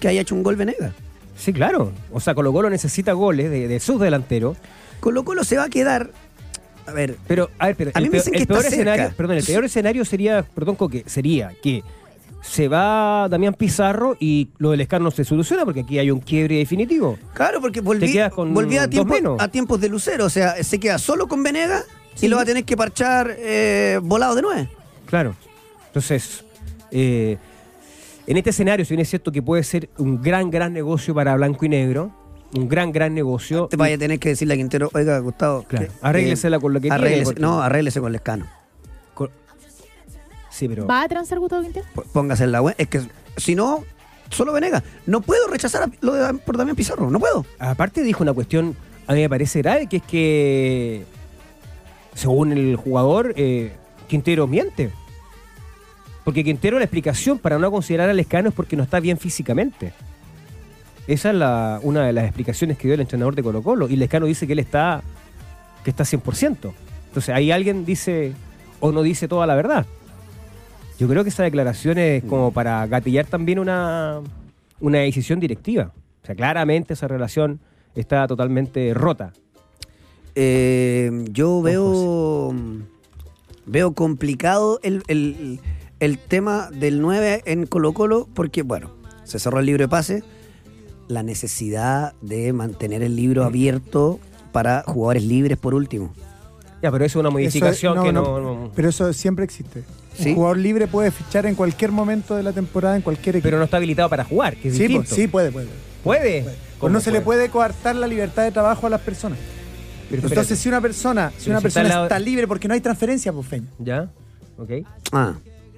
que 0.00 0.08
haya 0.08 0.20
hecho 0.20 0.34
un 0.34 0.42
gol 0.42 0.56
Venegas. 0.56 0.92
Sí, 1.36 1.52
claro. 1.52 1.92
O 2.12 2.18
sea, 2.18 2.34
Colo 2.34 2.52
Colo 2.52 2.68
necesita 2.70 3.12
goles 3.12 3.50
de, 3.52 3.68
de 3.68 3.78
sus 3.78 4.00
delanteros. 4.00 4.56
Colo 4.98 5.24
Colo 5.24 5.44
se 5.44 5.56
va 5.56 5.64
a 5.64 5.68
quedar. 5.68 6.10
A 6.88 6.92
ver, 6.92 7.16
Pero, 7.28 7.50
a 7.60 7.66
ver, 7.66 7.76
pero 7.76 7.90
A 7.94 7.98
el, 8.00 8.06
mí 8.06 8.08
me 8.08 8.10
peor, 8.10 8.24
dicen 8.24 8.32
que 8.32 8.38
el 8.40 8.46
peor 8.48 8.58
está 8.64 8.70
cerca. 8.70 8.90
escenario, 8.92 9.16
perdón, 9.16 9.36
el 9.36 9.44
peor 9.44 9.64
escenario 9.64 10.04
sería, 10.04 10.42
perdón, 10.42 10.74
Coque, 10.74 11.04
sería 11.06 11.52
que 11.62 11.84
se 12.42 12.66
va 12.66 13.28
Damián 13.28 13.54
Pizarro 13.54 14.16
y 14.18 14.48
lo 14.58 14.70
del 14.72 14.80
escar 14.80 15.00
no 15.00 15.10
se 15.12 15.24
soluciona 15.24 15.64
porque 15.64 15.80
aquí 15.80 15.98
hay 16.00 16.10
un 16.10 16.18
quiebre 16.18 16.56
definitivo. 16.56 17.16
Claro, 17.34 17.60
porque 17.60 17.80
volví, 17.80 18.10
quedas 18.12 18.32
con 18.32 18.52
volví 18.54 18.76
a, 18.78 18.88
tiempo- 18.90 19.36
a 19.38 19.46
tiempos 19.48 19.80
de 19.80 19.88
Lucero. 19.88 20.24
O 20.24 20.30
sea, 20.30 20.60
se 20.64 20.80
queda 20.80 20.98
solo 20.98 21.28
con 21.28 21.42
Venegas 21.44 21.84
Sí. 22.18 22.26
y 22.26 22.28
lo 22.28 22.36
va 22.36 22.42
a 22.42 22.44
tener 22.46 22.64
que 22.64 22.76
parchar 22.76 23.34
eh, 23.38 23.98
volado 24.02 24.34
de 24.34 24.42
nueve. 24.42 24.68
Claro. 25.06 25.34
Entonces, 25.86 26.44
eh, 26.90 27.38
en 28.26 28.36
este 28.36 28.50
escenario, 28.50 28.84
si 28.84 28.90
bien 28.94 29.00
es 29.00 29.08
cierto 29.08 29.32
que 29.32 29.40
puede 29.42 29.62
ser 29.64 29.88
un 29.98 30.20
gran, 30.22 30.50
gran 30.50 30.72
negocio 30.72 31.14
para 31.14 31.34
Blanco 31.36 31.64
y 31.64 31.68
Negro, 31.70 32.12
un 32.54 32.68
gran, 32.68 32.92
gran 32.92 33.14
negocio. 33.14 33.66
Te 33.68 33.76
vaya 33.76 33.96
a 33.96 33.98
tener 33.98 34.18
que 34.18 34.30
decirle 34.30 34.54
a 34.54 34.56
Quintero, 34.56 34.90
oiga, 34.94 35.18
Gustavo. 35.18 35.64
Claro, 35.64 35.86
que- 35.86 35.92
arréglesela 36.02 36.58
con 36.58 36.72
lo 36.72 36.80
que 36.80 36.88
arréglese- 36.88 37.38
No, 37.38 37.62
arréglese 37.62 38.00
con 38.00 38.12
Lescano. 38.12 38.46
con- 39.14 39.30
Sí, 40.50 40.68
pero. 40.68 40.86
¿Va 40.86 41.02
a 41.02 41.08
transar 41.08 41.38
Gustavo 41.38 41.62
Quintero? 41.62 41.86
Póngase 42.12 42.44
en 42.44 42.52
la 42.52 42.62
web. 42.62 42.74
Es 42.78 42.88
que 42.88 43.00
si 43.36 43.54
no, 43.54 43.84
solo 44.30 44.52
Venegas. 44.52 44.82
No 45.06 45.20
puedo 45.20 45.46
rechazar 45.48 45.82
a- 45.84 45.90
lo 46.00 46.14
de 46.14 46.34
por 46.34 46.56
Damián 46.56 46.74
Pizarro. 46.76 47.10
No 47.10 47.18
puedo. 47.20 47.44
Aparte 47.58 48.02
dijo 48.02 48.22
una 48.22 48.32
cuestión, 48.32 48.74
a 49.06 49.12
mí 49.14 49.20
me 49.20 49.28
parece 49.28 49.60
grave, 49.62 49.86
que 49.86 49.98
es 49.98 50.02
que, 50.02 51.04
según 52.18 52.52
el 52.52 52.74
jugador, 52.74 53.32
eh, 53.36 53.72
Quintero 54.08 54.46
miente. 54.48 54.90
Porque 56.24 56.42
Quintero 56.42 56.78
la 56.78 56.84
explicación 56.84 57.38
para 57.38 57.58
no 57.58 57.70
considerar 57.70 58.10
al 58.10 58.18
escano 58.18 58.48
es 58.48 58.54
porque 58.54 58.76
no 58.76 58.82
está 58.82 58.98
bien 58.98 59.18
físicamente. 59.18 59.92
Esa 61.06 61.30
es 61.30 61.36
la, 61.36 61.80
una 61.82 62.04
de 62.04 62.12
las 62.12 62.24
explicaciones 62.24 62.76
que 62.76 62.88
dio 62.88 62.94
el 62.94 63.00
entrenador 63.00 63.36
de 63.36 63.42
Colo 63.42 63.62
Colo. 63.62 63.88
Y 63.88 63.96
Lescano 63.96 64.26
dice 64.26 64.46
que 64.46 64.52
él 64.52 64.58
está, 64.58 65.00
que 65.84 65.90
está 65.90 66.04
100%. 66.04 66.72
Entonces 67.06 67.34
ahí 67.34 67.52
alguien 67.52 67.86
dice 67.86 68.32
o 68.80 68.90
no 68.90 69.02
dice 69.02 69.28
toda 69.28 69.46
la 69.46 69.54
verdad. 69.54 69.86
Yo 70.98 71.06
creo 71.06 71.22
que 71.22 71.30
esa 71.30 71.44
declaración 71.44 71.98
es 71.98 72.24
como 72.24 72.52
para 72.52 72.84
gatillar 72.88 73.26
también 73.26 73.60
una, 73.60 74.20
una 74.80 74.98
decisión 74.98 75.38
directiva. 75.38 75.92
O 76.22 76.26
sea, 76.26 76.34
claramente 76.34 76.94
esa 76.94 77.06
relación 77.06 77.60
está 77.94 78.26
totalmente 78.26 78.92
rota. 78.92 79.32
Eh, 80.40 81.24
yo 81.32 81.60
veo 81.62 82.54
veo 83.66 83.92
complicado 83.92 84.78
el, 84.84 85.02
el- 85.08 85.58
el 85.98 86.18
tema 86.18 86.70
del 86.72 87.00
9 87.00 87.42
en 87.44 87.66
Colo 87.66 87.92
Colo 87.92 88.28
porque, 88.34 88.62
bueno, 88.62 88.92
se 89.24 89.40
cerró 89.40 89.58
el 89.58 89.66
libro 89.66 89.82
de 89.82 89.88
pase, 89.88 90.22
la 91.08 91.24
necesidad 91.24 92.12
de 92.22 92.52
mantener 92.52 93.02
el 93.02 93.16
libro 93.16 93.42
abierto 93.42 94.20
para 94.52 94.84
jugadores 94.86 95.24
libres 95.24 95.58
por 95.58 95.74
último. 95.74 96.12
Ya, 96.84 96.92
pero 96.92 97.04
eso 97.04 97.18
es 97.18 97.20
una 97.20 97.30
modificación 97.30 98.00
que 98.04 98.12
no, 98.12 98.22
no, 98.22 98.40
no, 98.40 98.54
no- 98.66 98.70
Pero 98.76 98.90
eso 98.90 99.12
siempre 99.12 99.44
existe. 99.44 99.82
¿Sí? 100.16 100.28
Un 100.30 100.34
jugador 100.36 100.58
libre 100.58 100.86
puede 100.86 101.10
fichar 101.10 101.46
en 101.46 101.56
cualquier 101.56 101.90
momento 101.90 102.36
de 102.36 102.44
la 102.44 102.52
temporada, 102.52 102.94
en 102.94 103.02
cualquier 103.02 103.34
equipo. 103.36 103.44
Pero 103.48 103.58
no 103.58 103.64
está 103.64 103.78
habilitado 103.78 104.08
para 104.08 104.22
jugar, 104.24 104.54
que 104.56 104.68
es 104.68 104.74
sí, 104.74 104.82
distinto. 104.82 105.02
pues, 105.08 105.14
sí, 105.20 105.26
puede, 105.26 105.50
puede. 105.50 105.66
¿Puede? 106.04 106.42
Pues 106.44 106.56
¿Cómo 106.78 106.92
no 106.92 107.00
se 107.00 107.10
le 107.10 107.20
puede 107.22 107.48
coartar 107.50 107.96
la 107.96 108.06
libertad 108.06 108.44
de 108.44 108.52
trabajo 108.52 108.86
a 108.86 108.90
las 108.90 109.00
personas. 109.00 109.38
Pero 110.10 110.22
Entonces, 110.22 110.38
espérate. 110.38 110.56
si 110.56 110.68
una 110.68 110.80
persona, 110.80 111.32
si 111.38 111.50
una 111.50 111.58
si 111.58 111.62
persona 111.64 112.02
está 112.04 112.18
libre 112.18 112.46
porque 112.48 112.66
no 112.68 112.74
hay 112.74 112.80
transferencia, 112.80 113.32
pues 113.32 113.46
feña. 113.46 113.66
¿Ya? 113.78 114.10
Ok. 114.56 114.70
Ah, 115.12 115.34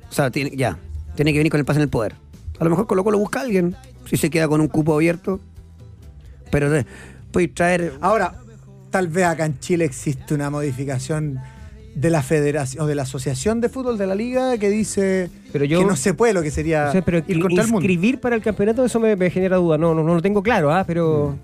o 0.08 0.12
sea, 0.12 0.30
tiene, 0.30 0.56
ya, 0.56 0.78
tiene 1.16 1.32
que 1.32 1.38
venir 1.38 1.50
con 1.50 1.58
el 1.58 1.64
pase 1.64 1.78
en 1.78 1.82
el 1.82 1.88
poder. 1.88 2.14
A 2.58 2.64
lo 2.64 2.70
mejor 2.70 2.86
Colo 2.86 3.02
Colo 3.04 3.18
busca 3.18 3.40
a 3.40 3.42
alguien, 3.42 3.74
si 4.08 4.16
se 4.16 4.30
queda 4.30 4.46
con 4.48 4.60
un 4.60 4.68
cupo 4.68 4.94
abierto. 4.94 5.40
Pero 6.50 6.74
eh, 6.76 6.84
puedes 7.32 7.54
traer... 7.54 7.94
Ahora, 8.00 8.34
tal 8.90 9.08
vez 9.08 9.24
acá 9.24 9.46
en 9.46 9.58
Chile 9.60 9.84
existe 9.84 10.34
una 10.34 10.50
modificación 10.50 11.38
de 11.94 12.10
la 12.10 12.22
federación 12.22 12.84
o 12.84 12.86
de 12.86 12.94
la 12.94 13.02
asociación 13.02 13.60
de 13.60 13.68
fútbol 13.68 13.98
de 13.98 14.06
la 14.06 14.14
liga 14.14 14.56
que 14.58 14.68
dice 14.70 15.28
Pero 15.52 15.64
yo- 15.64 15.80
que 15.80 15.84
no 15.86 15.96
se 15.96 16.14
puede 16.14 16.32
lo 16.32 16.42
que 16.42 16.50
sería 16.52 16.88
O 16.88 16.92
sea, 16.92 17.02
pero 17.02 17.18
ir 17.18 17.40
contra 17.40 17.62
el 17.64 17.68
mundo. 17.68 17.80
inscribir 17.84 18.20
para 18.20 18.36
el 18.36 18.42
campeonato, 18.42 18.84
eso 18.84 19.00
me, 19.00 19.16
me 19.16 19.28
genera 19.30 19.56
duda. 19.56 19.76
No, 19.76 19.94
no, 19.94 20.02
no 20.04 20.14
lo 20.14 20.22
tengo 20.22 20.42
claro, 20.42 20.72
¿ah? 20.72 20.84
pero 20.86 21.36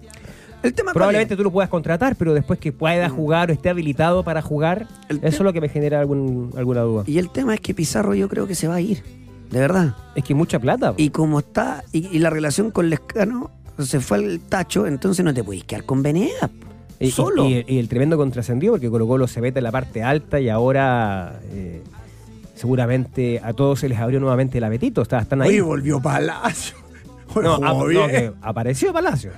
El 0.62 0.72
tema 0.74 0.92
cuál 0.92 0.94
probablemente 0.94 1.34
es? 1.34 1.38
tú 1.38 1.44
lo 1.44 1.50
puedas 1.52 1.70
contratar, 1.70 2.16
pero 2.16 2.34
después 2.34 2.58
que 2.58 2.72
pueda 2.72 3.08
jugar 3.08 3.50
o 3.50 3.52
esté 3.52 3.68
habilitado 3.70 4.24
para 4.24 4.42
jugar, 4.42 4.86
El 5.08 5.18
eso 5.18 5.28
es 5.28 5.40
lo 5.40 5.52
que 5.52 5.60
me 5.60 5.68
genera 5.68 6.00
algún, 6.00 6.50
alguna 6.56 6.80
duda. 6.80 7.04
Y 7.06 7.18
el 7.18 7.30
tema 7.30 7.54
es 7.54 7.60
que 7.60 7.74
Pizarro 7.74 8.14
yo 8.14 8.28
creo 8.28 8.46
que 8.46 8.54
se 8.54 8.66
va 8.68 8.76
a 8.76 8.80
ir, 8.80 9.02
de 9.50 9.60
verdad. 9.60 9.94
Es 10.14 10.24
que 10.24 10.34
mucha 10.34 10.58
plata. 10.58 10.92
po. 10.92 11.00
Y 11.02 11.10
como 11.10 11.38
está, 11.40 11.84
y, 11.92 12.06
y 12.08 12.18
la 12.18 12.30
relación 12.30 12.70
con 12.70 12.90
Lescano 12.90 13.50
se 13.78 14.00
fue 14.00 14.18
al 14.18 14.40
tacho, 14.40 14.86
entonces 14.86 15.24
no 15.24 15.32
te 15.34 15.44
puedes 15.44 15.64
quedar 15.64 15.84
con 15.84 16.02
Venegas. 16.02 16.50
Y- 16.98 17.10
solo. 17.10 17.44
Y, 17.46 17.64
y 17.68 17.78
el 17.78 17.88
tremendo 17.88 18.16
contrascendido 18.16 18.72
porque 18.72 18.88
Colo 18.88 19.06
Colo 19.06 19.26
se 19.28 19.46
en 19.46 19.62
la 19.62 19.70
parte 19.70 20.02
alta 20.02 20.40
y 20.40 20.48
ahora 20.48 21.38
eh, 21.52 21.82
seguramente 22.54 23.40
a 23.44 23.52
todos 23.52 23.80
se 23.80 23.88
les 23.88 23.98
abrió 23.98 24.18
nuevamente 24.20 24.58
el 24.58 24.64
apetito. 24.64 25.02
Está- 25.02 25.18
Están 25.20 25.42
ahí. 25.42 25.48
Oye, 25.50 25.60
volvió 25.60 26.00
Palacio. 26.00 26.76
No, 27.34 27.56
jugó 27.56 27.66
a- 27.66 27.72
no, 27.74 27.84
bien. 27.86 28.10
que 28.10 28.32
apareció 28.40 28.92
Palacio. 28.92 29.30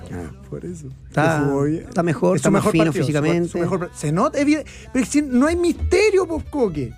Por 0.49 0.63
eso. 0.65 0.87
Está- 1.07 1.41
Jugó 1.45 1.63
bien. 1.63 1.85
está 1.89 2.03
mejor, 2.03 2.35
Es 2.37 2.41
su 2.43 2.47
está 2.47 2.51
más 2.51 2.61
fino 2.71 2.85
partido, 2.85 2.93
su- 2.93 2.99
físicamente. 2.99 3.49
su 3.49 3.57
mejor- 3.57 3.89
se 3.93 4.11
nota. 4.11 4.39
Pero 4.93 5.05
si 5.05 5.21
no 5.21 5.47
hay 5.47 5.55
misterio, 5.55 6.27
pues, 6.27 6.43
Coque. 6.49 6.93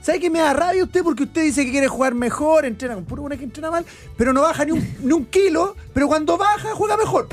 ¿Sabe 0.00 0.20
que 0.20 0.30
me 0.30 0.38
da 0.38 0.52
rabia 0.52 0.84
usted? 0.84 1.02
Porque 1.02 1.24
usted 1.24 1.42
dice 1.42 1.64
que 1.64 1.72
quiere 1.72 1.88
jugar 1.88 2.14
mejor, 2.14 2.64
entrena 2.64 2.94
con 2.94 3.04
puro 3.04 3.22
una 3.22 3.36
que 3.36 3.42
entrena 3.44 3.72
mal, 3.72 3.84
pero 4.16 4.32
no 4.32 4.42
baja 4.42 4.64
ni 4.64 4.70
un, 4.72 4.88
ni 5.02 5.12
un 5.12 5.24
kilo, 5.26 5.74
pero 5.92 6.06
cuando 6.06 6.36
baja, 6.38 6.68
juega 6.74 6.96
mejor. 6.96 7.26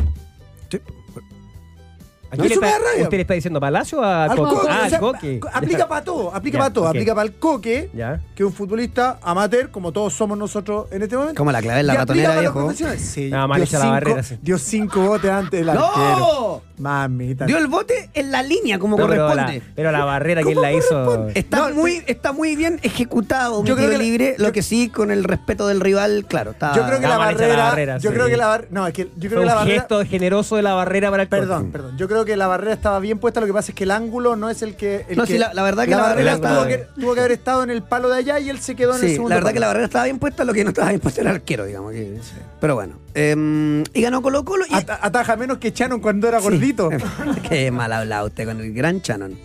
¿A 2.34 2.36
No, 2.36 2.46
quién 2.46 2.50
le 2.50 2.54
está- 2.56 2.80
da 2.80 2.86
rabia. 2.90 3.04
¿Usted 3.04 3.18
le 3.18 3.22
está 3.22 3.34
diciendo 3.36 3.60
Palacio 3.60 4.00
o 4.00 4.04
a 4.04 4.24
Al 4.24 4.36
Coque? 4.38 4.50
Coque, 4.56 4.68
Ah, 4.72 4.80
o 4.80 4.84
al 4.84 4.90
sea, 4.90 5.00
Coque. 5.00 5.40
Aplica 5.54 5.88
para 5.88 6.04
todo, 6.04 6.34
aplica 6.36 6.58
para 6.58 6.74
todo. 6.74 6.88
Aplica 6.88 7.14
para 7.14 7.28
el 7.28 7.34
Coque, 7.36 7.92
Ya. 7.94 8.22
que 8.36 8.42
es 8.42 8.48
un 8.48 8.54
futbolista 8.54 9.20
amateur, 9.22 9.70
como 9.70 9.92
todos 9.92 10.14
somos 10.14 10.36
nosotros 10.36 10.88
en 10.92 11.04
este 11.04 11.16
momento. 11.16 11.38
Como 11.38 11.52
la 11.52 11.62
clave 11.62 11.82
en 11.82 11.88
la 11.88 11.94
ratonera, 11.94 12.40
viejo. 12.40 12.74
Sí, 12.98 13.30
Nada, 13.30 13.46
mal 13.46 13.58
dio 13.58 13.66
hecha 13.66 13.78
la 13.78 13.84
cinco- 13.86 13.94
barrera, 13.94 14.24
sí. 14.24 14.38
Dio 14.42 14.58
cinco 14.58 15.02
botes 15.02 15.30
antes 15.30 15.60
del 15.60 15.70
arquero. 15.70 16.62
Mamita. 16.78 17.46
Dio 17.46 17.58
el 17.60 17.68
bote 17.68 18.10
en 18.14 18.32
la 18.32 18.42
línea 18.42 18.80
como 18.80 18.98
No, 18.98 19.08
pero, 19.08 19.28
la, 19.28 19.34
corresponde. 19.46 19.64
pero 19.76 19.92
la 19.92 20.06
barrera, 20.06 20.42
¿quién 20.42 20.56
¿Cómo 20.56 20.66
la 20.68 20.74
hizo? 20.74 20.90
corresponde? 21.06 21.40
Está, 21.40 21.70
No, 21.70 21.76
muy, 21.76 22.02
está 22.08 22.32
muy 22.32 22.56
bien 22.56 22.80
ejecutado, 22.82 23.64
Yo 23.64 23.76
creo 23.76 23.90
que 23.92 23.98
libre, 23.98 24.36
lo 24.40 24.52
que 24.52 24.64
sí, 24.64 24.90
con 24.90 25.12
el 25.12 25.24
respeto 25.24 25.68
del 25.68 25.80
rival, 25.82 26.26
claro. 26.28 26.52
Está, 26.52 26.70
Yo 26.76 26.82
creo 26.86 27.00
que 27.00 27.06
Está 27.06 27.10
la 27.10 27.18
barrera, 27.18 27.56
la 27.58 27.64
barrera, 27.66 27.98
yo 28.00 28.10
sí. 28.10 28.16
creo 28.16 28.28
que 28.28 28.38
la 28.38 28.48
barrera, 28.48 28.70
no, 28.72 28.88
es 28.88 28.94
que 28.94 29.04
yo 29.04 29.10
Fue 29.20 29.30
creo 29.30 29.40
que 29.42 29.46
la 29.46 29.56
barrera, 29.56 29.80
gesto 29.82 30.06
generoso 30.06 30.56
de 30.56 30.62
la 30.64 30.74
barrera 30.74 31.12
para 31.12 31.24
el 31.24 31.30
perdón, 31.30 31.64
corte. 31.64 31.72
perdón, 31.72 31.98
yo 31.98 32.08
creo 32.08 32.26
que 32.26 32.36
la 32.38 32.48
barrera 32.48 32.74
estaba 32.74 33.00
bien 33.00 33.20
puesta, 33.20 33.40
lo 33.40 33.46
que 33.48 33.54
pasa 33.54 33.72
es 33.72 33.76
que 33.76 33.84
el 33.84 33.92
ángulo 33.92 34.36
no 34.36 34.50
es 34.50 34.62
el 34.64 34.76
que, 34.76 35.06
el 35.10 35.18
No, 35.18 35.26
que- 35.26 35.34
sí, 35.34 35.38
la- 35.38 35.54
la 35.54 35.64
verdad 35.64 35.84
que 35.86 35.92
la 35.92 35.98
barrera 36.02 36.38
tuvo 36.38 36.66
que, 36.66 36.88
tuvo 37.00 37.14
que 37.14 37.20
haber 37.20 37.32
estado 37.34 37.64
en 37.64 37.70
el 37.70 37.84
palo 37.84 38.10
de 38.10 38.18
allá 38.18 38.40
y 38.40 38.50
él 38.50 38.60
se 38.60 38.76
quedó 38.76 38.96
en 38.96 39.02
el 39.04 39.08
Sí, 39.10 39.14
segundo. 39.16 39.30
la 39.30 39.36
verdad 39.36 39.54
que 39.54 39.60
la 39.60 39.68
barrera 39.68 39.86
estaba 39.86 40.06
bien 40.06 40.20
puesta, 40.20 40.44
lo 40.44 40.54
que 40.54 40.64
no 40.64 40.70
estaba 40.70 40.90
bien 40.90 41.00
puesto 41.02 41.22
era 41.22 41.30
el 41.30 41.36
arquero, 41.38 41.66
digamos. 41.66 41.92
que- 41.92 42.18
Pero 42.60 42.76
bueno. 42.76 43.03
Eh, 43.16 43.84
y 43.94 44.02
ganó 44.02 44.22
Colo 44.22 44.44
Colo. 44.46 44.66
Y, 44.70 44.74
Ata- 44.74 45.00
ataja 45.02 45.36
menos 45.36 45.58
que 45.60 45.72
Chanon 45.74 46.00
cuando 46.00 46.28
era 46.28 46.40
gordito. 46.40 46.90
Qué 47.50 47.72
mal 47.72 47.92
hablado 47.94 48.28
usted 48.28 48.46
con 48.46 48.60
el 48.62 48.74
gran 48.74 49.00
Shannon. 49.00 49.38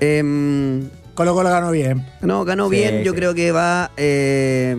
Eh, 0.00 0.82
Colo 1.14 1.34
Colo 1.34 1.50
ganó 1.50 1.70
bien. 1.70 2.06
no, 2.22 2.44
ganó 2.44 2.68
Sí, 2.70 2.76
bien. 2.76 3.02
Yo 3.04 3.12
sí. 3.12 3.16
creo 3.18 3.34
que 3.34 3.52
va. 3.52 3.90
eh, 3.96 4.76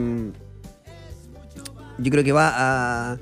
yo 1.99 2.11
creo 2.11 2.23
que 2.23 2.31
va 2.31 2.51
a, 3.11 3.17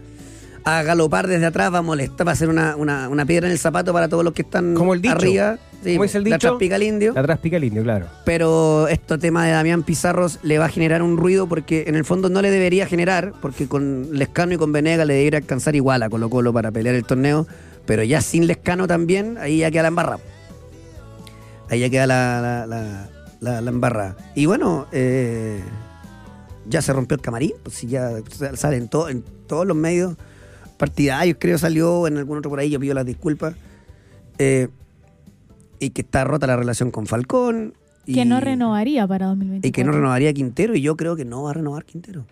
a 0.63 0.83
galopar 0.83 1.27
desde 1.27 1.45
atrás, 1.45 1.73
va 1.73 1.79
a 1.79 1.81
molestar, 1.81 2.27
va 2.27 2.31
a 2.33 2.35
ser 2.35 2.49
una, 2.49 2.75
una- 2.75 3.09
una 3.09 3.25
piedra 3.25 3.47
en 3.47 3.51
el 3.53 3.59
zapato 3.59 3.91
para 3.93 4.07
todos 4.07 4.23
los 4.23 4.33
que 4.33 4.41
están 4.43 4.73
Como 4.75 4.93
el 4.93 5.01
dicho. 5.01 5.13
arriba. 5.15 5.57
Sí, 5.83 5.93
¿Cómo 5.93 6.03
es 6.03 6.13
el 6.13 6.23
dicho? 6.23 6.35
atrás 6.35 6.53
pica 6.59 6.75
el 6.75 6.83
indio. 6.83 7.13
Atrás 7.17 7.39
pica 7.39 7.57
el 7.57 7.63
indio, 7.63 7.81
claro. 7.81 8.05
Pero 8.23 8.87
este 8.87 9.17
tema 9.17 9.45
de 9.45 9.51
Damián 9.53 9.81
Pizarros 9.81 10.37
le 10.43 10.59
va 10.59 10.65
a 10.65 10.69
generar 10.69 11.01
un 11.01 11.17
ruido 11.17 11.47
porque 11.47 11.85
en 11.87 11.95
el 11.95 12.05
fondo 12.05 12.29
no 12.29 12.41
le 12.43 12.51
debería 12.51 12.85
generar, 12.85 13.33
porque 13.41 13.67
con 13.67 14.09
Lescano 14.11 14.53
y 14.53 14.57
con 14.57 14.71
Venega 14.71 15.05
le 15.05 15.15
debería 15.15 15.39
alcanzar 15.39 15.75
igual 15.75 16.03
a 16.03 16.09
Colo 16.09 16.29
Colo 16.29 16.53
para 16.53 16.69
pelear 16.71 16.93
el 16.93 17.03
torneo, 17.05 17.47
pero 17.87 18.03
ya 18.03 18.21
sin 18.21 18.45
Lescano 18.45 18.85
también, 18.85 19.39
ahí 19.39 19.57
ya 19.59 19.71
queda 19.71 19.81
la 19.83 19.87
embarrada. 19.87 20.19
Ahí 21.69 21.79
ya 21.79 21.89
queda 21.89 22.05
la, 22.05 22.41
la, 22.41 22.65
la, 22.67 23.09
la- 23.39 23.61
la 23.61 23.69
embarrada. 23.71 24.15
Y 24.35 24.45
bueno, 24.45 24.85
eh, 24.91 25.61
ya 26.67 26.81
se 26.83 26.93
rompió 26.93 27.15
el 27.15 27.21
camarín, 27.21 27.53
pues 27.63 27.75
si 27.75 27.87
ya 27.87 28.11
sale 28.53 28.77
en, 28.77 28.87
todo- 28.87 29.09
en 29.09 29.23
todos 29.47 29.65
los 29.65 29.75
medios 29.75 30.15
partidarios, 30.81 31.37
creo 31.39 31.57
salió, 31.57 32.07
en 32.07 32.17
algún 32.17 32.39
otro 32.39 32.49
por 32.49 32.59
ahí, 32.59 32.69
yo 32.71 32.79
pido 32.79 32.93
las 32.95 33.05
disculpas. 33.05 33.53
Eh, 34.39 34.67
y 35.79 35.91
que 35.91 36.01
está 36.01 36.23
rota 36.23 36.47
la 36.47 36.57
relación 36.57 36.89
con 36.91 37.05
Falcón. 37.07 37.73
Que 38.05 38.11
y- 38.21 38.25
no 38.25 38.39
renovaría 38.39 39.07
para 39.07 39.27
2024. 39.27 39.67
y 39.67 39.71
que 39.71 39.83
no 39.83 39.91
renovaría 39.91 40.33
Quintero, 40.33 40.75
y 40.75 40.81
yo 40.81 40.97
creo 40.97 41.15
que 41.15 41.23
no 41.25 41.43
va 41.43 41.51
a 41.51 41.53
renovar 41.53 41.85
Quintero 41.85 42.25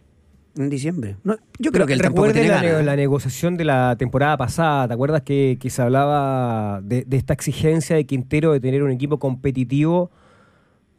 en 0.57 0.69
diciembre. 0.69 1.15
No, 1.23 1.35
yo 1.59 1.71
creo 1.71 1.71
Pero 1.71 1.85
que 1.87 1.93
él 1.93 2.01
tampoco 2.01 2.27
recuerde 2.27 2.41
tiene 2.41 2.55
la, 2.55 2.61
ganas. 2.63 2.79
ne- 2.79 2.85
la 2.85 2.95
negociación 2.95 3.55
de 3.55 3.65
la 3.65 3.95
temporada 3.97 4.35
pasada, 4.35 4.87
¿te 4.87 4.93
acuerdas 4.95 5.21
que, 5.21 5.57
que 5.61 5.69
se 5.69 5.81
hablaba 5.81 6.81
de, 6.83 7.03
de 7.05 7.17
esta 7.17 7.33
exigencia 7.33 7.95
de 7.95 8.05
Quintero 8.05 8.51
de 8.51 8.59
tener 8.59 8.81
un 8.83 8.91
equipo 8.91 9.19
competitivo 9.19 10.09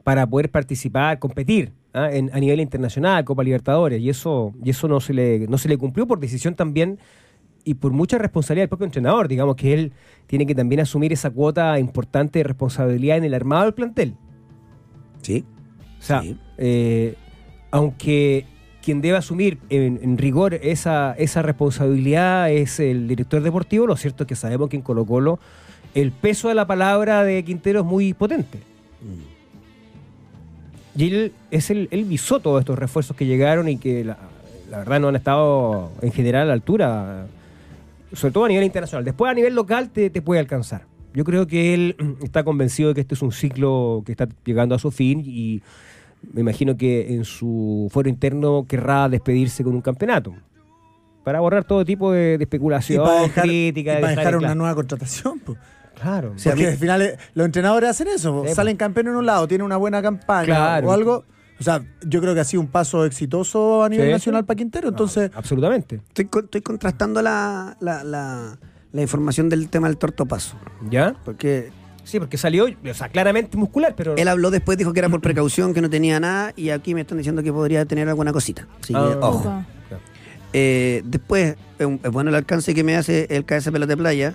para 0.04 0.26
poder 0.26 0.50
participar, 0.50 1.18
competir 1.18 1.72
¿ah? 1.92 2.08
en- 2.12 2.30
a 2.32 2.38
nivel 2.40 2.60
internacional, 2.60 3.24
Copa 3.24 3.42
Libertadores? 3.42 4.00
Y 4.00 4.08
eso, 4.08 4.54
y 4.64 4.70
eso 4.70 4.86
no, 4.88 5.00
se 5.00 5.12
le, 5.14 5.46
no 5.48 5.58
se 5.58 5.68
le 5.68 5.76
cumplió 5.76 6.06
por 6.06 6.20
decisión 6.20 6.54
también 6.54 6.98
y 7.64 7.74
por 7.74 7.92
mucha 7.92 8.18
responsabilidad 8.18 8.62
del 8.64 8.68
propio 8.68 8.86
entrenador. 8.86 9.28
Digamos 9.28 9.56
que 9.56 9.74
él 9.74 9.92
tiene 10.26 10.46
que 10.46 10.54
también 10.54 10.80
asumir 10.80 11.12
esa 11.12 11.30
cuota 11.30 11.78
importante 11.78 12.38
de 12.40 12.44
responsabilidad 12.44 13.18
en 13.18 13.24
el 13.24 13.34
armado 13.34 13.64
del 13.64 13.74
plantel. 13.74 14.14
Sí. 15.22 15.44
O 15.98 16.02
sea, 16.02 16.22
Sí. 16.22 16.36
eh, 16.58 17.14
aunque 17.70 18.46
quien 18.82 19.00
debe 19.02 19.18
asumir 19.18 19.58
en, 19.68 20.00
en 20.02 20.16
rigor 20.16 20.54
esa, 20.54 21.12
esa 21.18 21.42
responsabilidad 21.42 22.50
es 22.50 22.80
el 22.80 23.06
director 23.08 23.42
deportivo, 23.42 23.86
lo 23.86 23.96
cierto 23.96 24.24
es 24.24 24.28
que 24.28 24.36
sabemos 24.36 24.70
que 24.70 24.76
en 24.76 24.82
Colo 24.82 25.04
Colo 25.04 25.38
el 25.94 26.12
peso 26.12 26.48
de 26.48 26.54
la 26.54 26.66
palabra 26.66 27.24
de 27.24 27.44
Quintero 27.44 27.80
es 27.80 27.86
muy 27.86 28.14
potente. 28.14 28.60
Y 30.96 31.06
él, 31.08 31.32
es 31.50 31.70
el, 31.70 31.88
él 31.90 32.04
visó 32.04 32.40
todos 32.40 32.60
estos 32.60 32.78
refuerzos 32.78 33.16
que 33.16 33.26
llegaron 33.26 33.68
y 33.68 33.76
que 33.76 34.04
la, 34.04 34.18
la 34.70 34.78
verdad 34.78 35.00
no 35.00 35.08
han 35.08 35.16
estado 35.16 35.90
en 36.02 36.12
general 36.12 36.42
a 36.42 36.46
la 36.46 36.52
altura, 36.54 37.26
sobre 38.12 38.32
todo 38.32 38.44
a 38.44 38.48
nivel 38.48 38.64
internacional. 38.64 39.04
Después 39.04 39.30
a 39.30 39.34
nivel 39.34 39.54
local 39.54 39.90
te, 39.90 40.10
te 40.10 40.22
puede 40.22 40.40
alcanzar. 40.40 40.86
Yo 41.14 41.24
creo 41.24 41.46
que 41.46 41.74
él 41.74 41.96
está 42.22 42.44
convencido 42.44 42.88
de 42.90 42.94
que 42.94 43.00
este 43.02 43.14
es 43.14 43.22
un 43.22 43.32
ciclo 43.32 44.02
que 44.06 44.12
está 44.12 44.28
llegando 44.44 44.74
a 44.74 44.78
su 44.78 44.90
fin 44.90 45.22
y 45.24 45.62
me 46.32 46.42
imagino 46.42 46.76
que 46.76 47.14
en 47.14 47.24
su 47.24 47.88
fuero 47.90 48.08
interno 48.08 48.66
querrá 48.68 49.08
despedirse 49.08 49.64
con 49.64 49.74
un 49.74 49.80
campeonato. 49.80 50.34
Para 51.24 51.40
borrar 51.40 51.64
todo 51.64 51.84
tipo 51.84 52.12
de, 52.12 52.38
de 52.38 52.42
Y 52.42 52.42
especulación, 52.44 53.04
para 53.04 53.20
dejar, 53.22 53.44
crítica. 53.44 53.92
y 53.92 53.94
de 53.96 54.00
para 54.00 54.10
dejar 54.16 54.34
una 54.36 54.38
claro. 54.48 54.54
nueva 54.56 54.74
contratación. 54.74 55.38
pues. 55.40 55.58
Claro. 56.00 56.32
Sí, 56.36 56.48
a 56.48 56.52
Porque 56.52 56.68
al 56.68 56.76
final 56.78 57.02
eh, 57.02 57.16
los 57.34 57.44
entrenadores 57.44 57.90
hacen 57.90 58.08
eso. 58.08 58.42
Sí, 58.46 58.54
salen 58.54 58.76
campeones 58.78 59.10
en 59.12 59.16
un 59.18 59.26
lado, 59.26 59.46
tienen 59.46 59.64
una 59.66 59.76
buena 59.76 60.00
campaña 60.00 60.46
Claro. 60.46 60.88
o 60.88 60.92
algo. 60.92 61.24
O 61.60 61.62
sea, 61.62 61.84
yo 62.06 62.20
creo 62.22 62.32
que 62.34 62.40
ha 62.40 62.44
sido 62.44 62.62
un 62.62 62.68
paso 62.68 63.04
exitoso 63.04 63.84
a 63.84 63.88
nivel 63.90 64.06
Sí, 64.06 64.12
nacional 64.12 64.42
sí. 64.42 64.46
para 64.46 64.56
Quintero. 64.56 64.88
Entonces, 64.88 65.30
Absolutamente. 65.34 65.96
Estoy, 66.08 66.24
con- 66.24 66.44
estoy 66.44 66.62
contrastando 66.62 67.20
la, 67.22 67.76
la, 67.80 68.02
la- 68.02 68.58
la 68.92 69.02
información 69.02 69.48
del 69.48 69.68
tema 69.68 69.86
del 69.88 69.98
tortopaso. 69.98 70.56
¿Ya? 70.90 71.14
Porque 71.24 71.70
Sí, 72.02 72.18
porque 72.18 72.38
salió, 72.38 72.64
o 72.64 72.94
sea, 72.94 73.08
claramente 73.10 73.56
muscular, 73.58 73.94
pero. 73.96 74.16
él 74.16 74.26
habló 74.26 74.50
después, 74.50 74.76
dijo 74.78 74.92
que 74.94 74.98
era 75.00 75.08
por 75.10 75.20
precaución, 75.20 75.74
que 75.74 75.80
no 75.82 75.90
tenía 75.90 76.18
nada, 76.18 76.52
y 76.56 76.70
aquí 76.70 76.94
me 76.94 77.02
están 77.02 77.18
diciendo 77.18 77.42
que 77.42 77.52
podría 77.52 77.84
tener 77.84 78.08
alguna 78.08 78.32
cosita. 78.32 78.66
Así 78.82 78.94
que, 78.94 78.98
Ah. 78.98 79.18
ojo. 79.20 79.64
Eh, 80.52 81.02
después, 81.04 81.54
es 81.78 82.10
bueno 82.10 82.30
el 82.30 82.34
alcance 82.36 82.74
que 82.74 82.82
me 82.82 82.96
hace 82.96 83.26
el 83.30 83.44
KS 83.44 83.70
Pelota 83.70 83.90
de 83.90 83.96
Playa, 83.96 84.34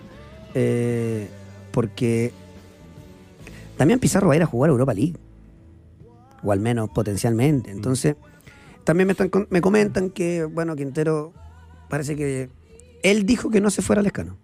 eh, 0.54 1.28
porque 1.72 2.32
también 3.78 4.00
Pizarro 4.00 4.28
va 4.28 4.34
a 4.34 4.38
ir 4.38 4.44
a 4.44 4.46
jugar 4.46 4.70
Europa 4.70 4.94
League, 4.94 5.16
o 6.46 6.52
al 6.52 6.60
menos 6.60 6.90
potencialmente. 6.90 7.72
Entonces, 7.72 8.16
también 8.84 9.08
me, 9.08 9.14
están, 9.14 9.30
me 9.50 9.62
comentan 9.62 10.10
que, 10.10 10.46
bueno, 10.46 10.76
Quintero 10.76 11.34
parece 11.90 12.16
que 12.16 12.50
él 13.04 13.26
dijo 13.26 13.50
que 13.50 13.62
no 13.62 13.70
se 13.70 13.82
fuera 13.82 14.00
al 14.00 14.06
escano, 14.06 14.38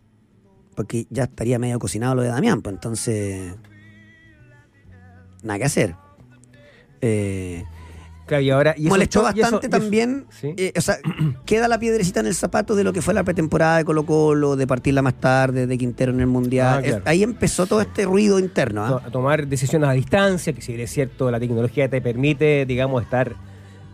porque 0.75 1.07
ya 1.09 1.23
estaría 1.23 1.59
medio 1.59 1.79
cocinado 1.79 2.15
lo 2.15 2.21
de 2.23 2.29
Damián, 2.29 2.61
pues 2.61 2.75
entonces, 2.75 3.55
nada 5.43 5.59
que 5.59 5.65
hacer. 5.65 5.95
Eh, 7.01 7.63
Claro, 8.31 8.43
y 8.43 8.49
ahora. 8.49 8.73
y 8.77 8.81
eso 8.83 8.89
molestó 8.89 9.23
bastante 9.23 9.67
y 9.67 9.67
eso- 9.67 9.69
también. 9.69 10.25
Sí. 10.29 10.53
eh, 10.55 10.71
o 10.77 10.79
sea, 10.81 10.95
queda 11.45 11.67
la 11.67 11.77
piedrecita 11.79 12.21
en 12.21 12.27
el 12.27 12.33
zapato 12.35 12.75
de 12.75 12.83
lo 12.85 12.93
que 12.93 13.01
fue 13.01 13.13
la 13.13 13.23
pretemporada 13.25 13.77
de 13.77 13.83
Colo 13.85 14.05
Colo, 14.05 14.55
de 14.55 14.65
partirla 14.67 15.01
más 15.01 15.15
tarde, 15.15 15.67
de 15.67 15.77
Quintero 15.77 16.13
en 16.13 16.21
el 16.21 16.27
Mundial. 16.27 16.79
Ah, 16.79 16.81
claro. 16.81 16.97
Es- 16.99 17.07
ahí 17.07 17.23
empezó 17.23 17.65
todo 17.67 17.81
este 17.81 18.05
ruido 18.05 18.39
interno. 18.39 18.85
¿ah? 18.85 19.01
to- 19.03 19.11
tomar 19.11 19.47
decisiones 19.47 19.89
a 19.89 19.91
distancia, 19.91 20.53
que 20.53 20.61
si 20.61 20.71
bien 20.71 20.85
es 20.85 20.91
cierto, 20.91 21.29
la 21.29 21.39
tecnología 21.39 21.89
te 21.89 21.99
permite, 22.01 22.65
digamos, 22.65 23.03
estar 23.03 23.35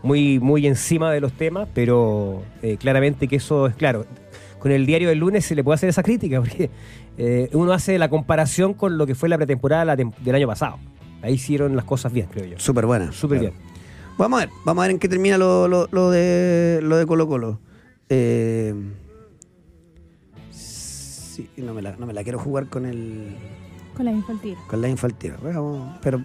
muy, 0.02 0.38
muy 0.38 0.66
encima 0.66 1.10
de 1.10 1.20
los 1.20 1.32
temas, 1.32 1.68
pero 1.74 2.42
eh, 2.62 2.76
claramente 2.78 3.26
que 3.26 3.36
eso 3.36 3.66
es 3.66 3.74
claro. 3.74 4.06
Con 4.60 4.70
el 4.72 4.86
diario 4.86 5.08
del 5.08 5.18
lunes 5.18 5.44
se 5.44 5.54
le 5.56 5.64
puede 5.64 5.74
hacer 5.74 5.88
esa 5.88 6.02
crítica, 6.04 6.38
porque 6.40 6.70
eh, 7.16 7.48
uno 7.52 7.72
hace 7.72 7.98
la 7.98 8.08
comparación 8.08 8.74
con 8.74 8.96
lo 8.98 9.06
que 9.06 9.14
fue 9.16 9.28
la 9.28 9.36
pretemporada 9.36 9.84
la 9.84 9.96
tem- 9.96 10.14
del 10.18 10.34
año 10.36 10.46
pasado. 10.46 10.76
Ahí 11.22 11.34
hicieron 11.34 11.74
las 11.74 11.84
cosas 11.84 12.12
bien, 12.12 12.28
creo 12.30 12.44
yo. 12.46 12.58
Súper 12.60 12.86
buena. 12.86 13.10
Súper 13.10 13.40
Claro. 13.40 13.54
bien. 13.56 13.68
Vamos 14.18 14.42
a 14.42 14.46
ver, 14.46 14.54
vamos 14.64 14.82
a 14.82 14.86
ver 14.86 14.90
en 14.92 14.98
qué 14.98 15.08
termina 15.08 15.38
lo, 15.38 15.68
lo- 15.68 15.88
lo 15.92 16.10
de 16.10 16.80
lo 16.82 16.96
de 16.96 17.06
Colo 17.06 17.28
Colo. 17.28 17.60
Eh, 18.08 18.74
sí, 20.50 21.48
no 21.58 21.74
me, 21.74 21.82
la, 21.82 21.96
no 21.96 22.06
me 22.06 22.12
la 22.12 22.22
quiero 22.22 22.38
jugar 22.38 22.66
con 22.66 22.84
el 22.86 23.36
Con 23.96 24.06
la 24.06 24.12
infantil. 24.12 24.56
con 24.68 24.80
la 24.80 24.88
infantil. 24.88 25.34
Vamos, 25.42 25.96
pero 26.02 26.22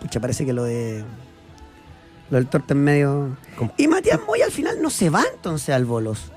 pucha, 0.00 0.20
parece 0.20 0.44
que 0.44 0.52
lo 0.52 0.64
de 0.64 1.04
lo 2.30 2.36
del 2.38 2.48
torte 2.48 2.72
en 2.74 2.82
medio. 2.82 3.36
Y 3.76 3.86
Matías 3.86 4.20
Moya 4.26 4.46
al 4.46 4.50
final 4.52 4.82
no 4.82 4.90
se 4.90 5.10
va 5.10 5.22
entonces 5.34 5.74
al 5.74 5.84
bolos. 5.84 6.32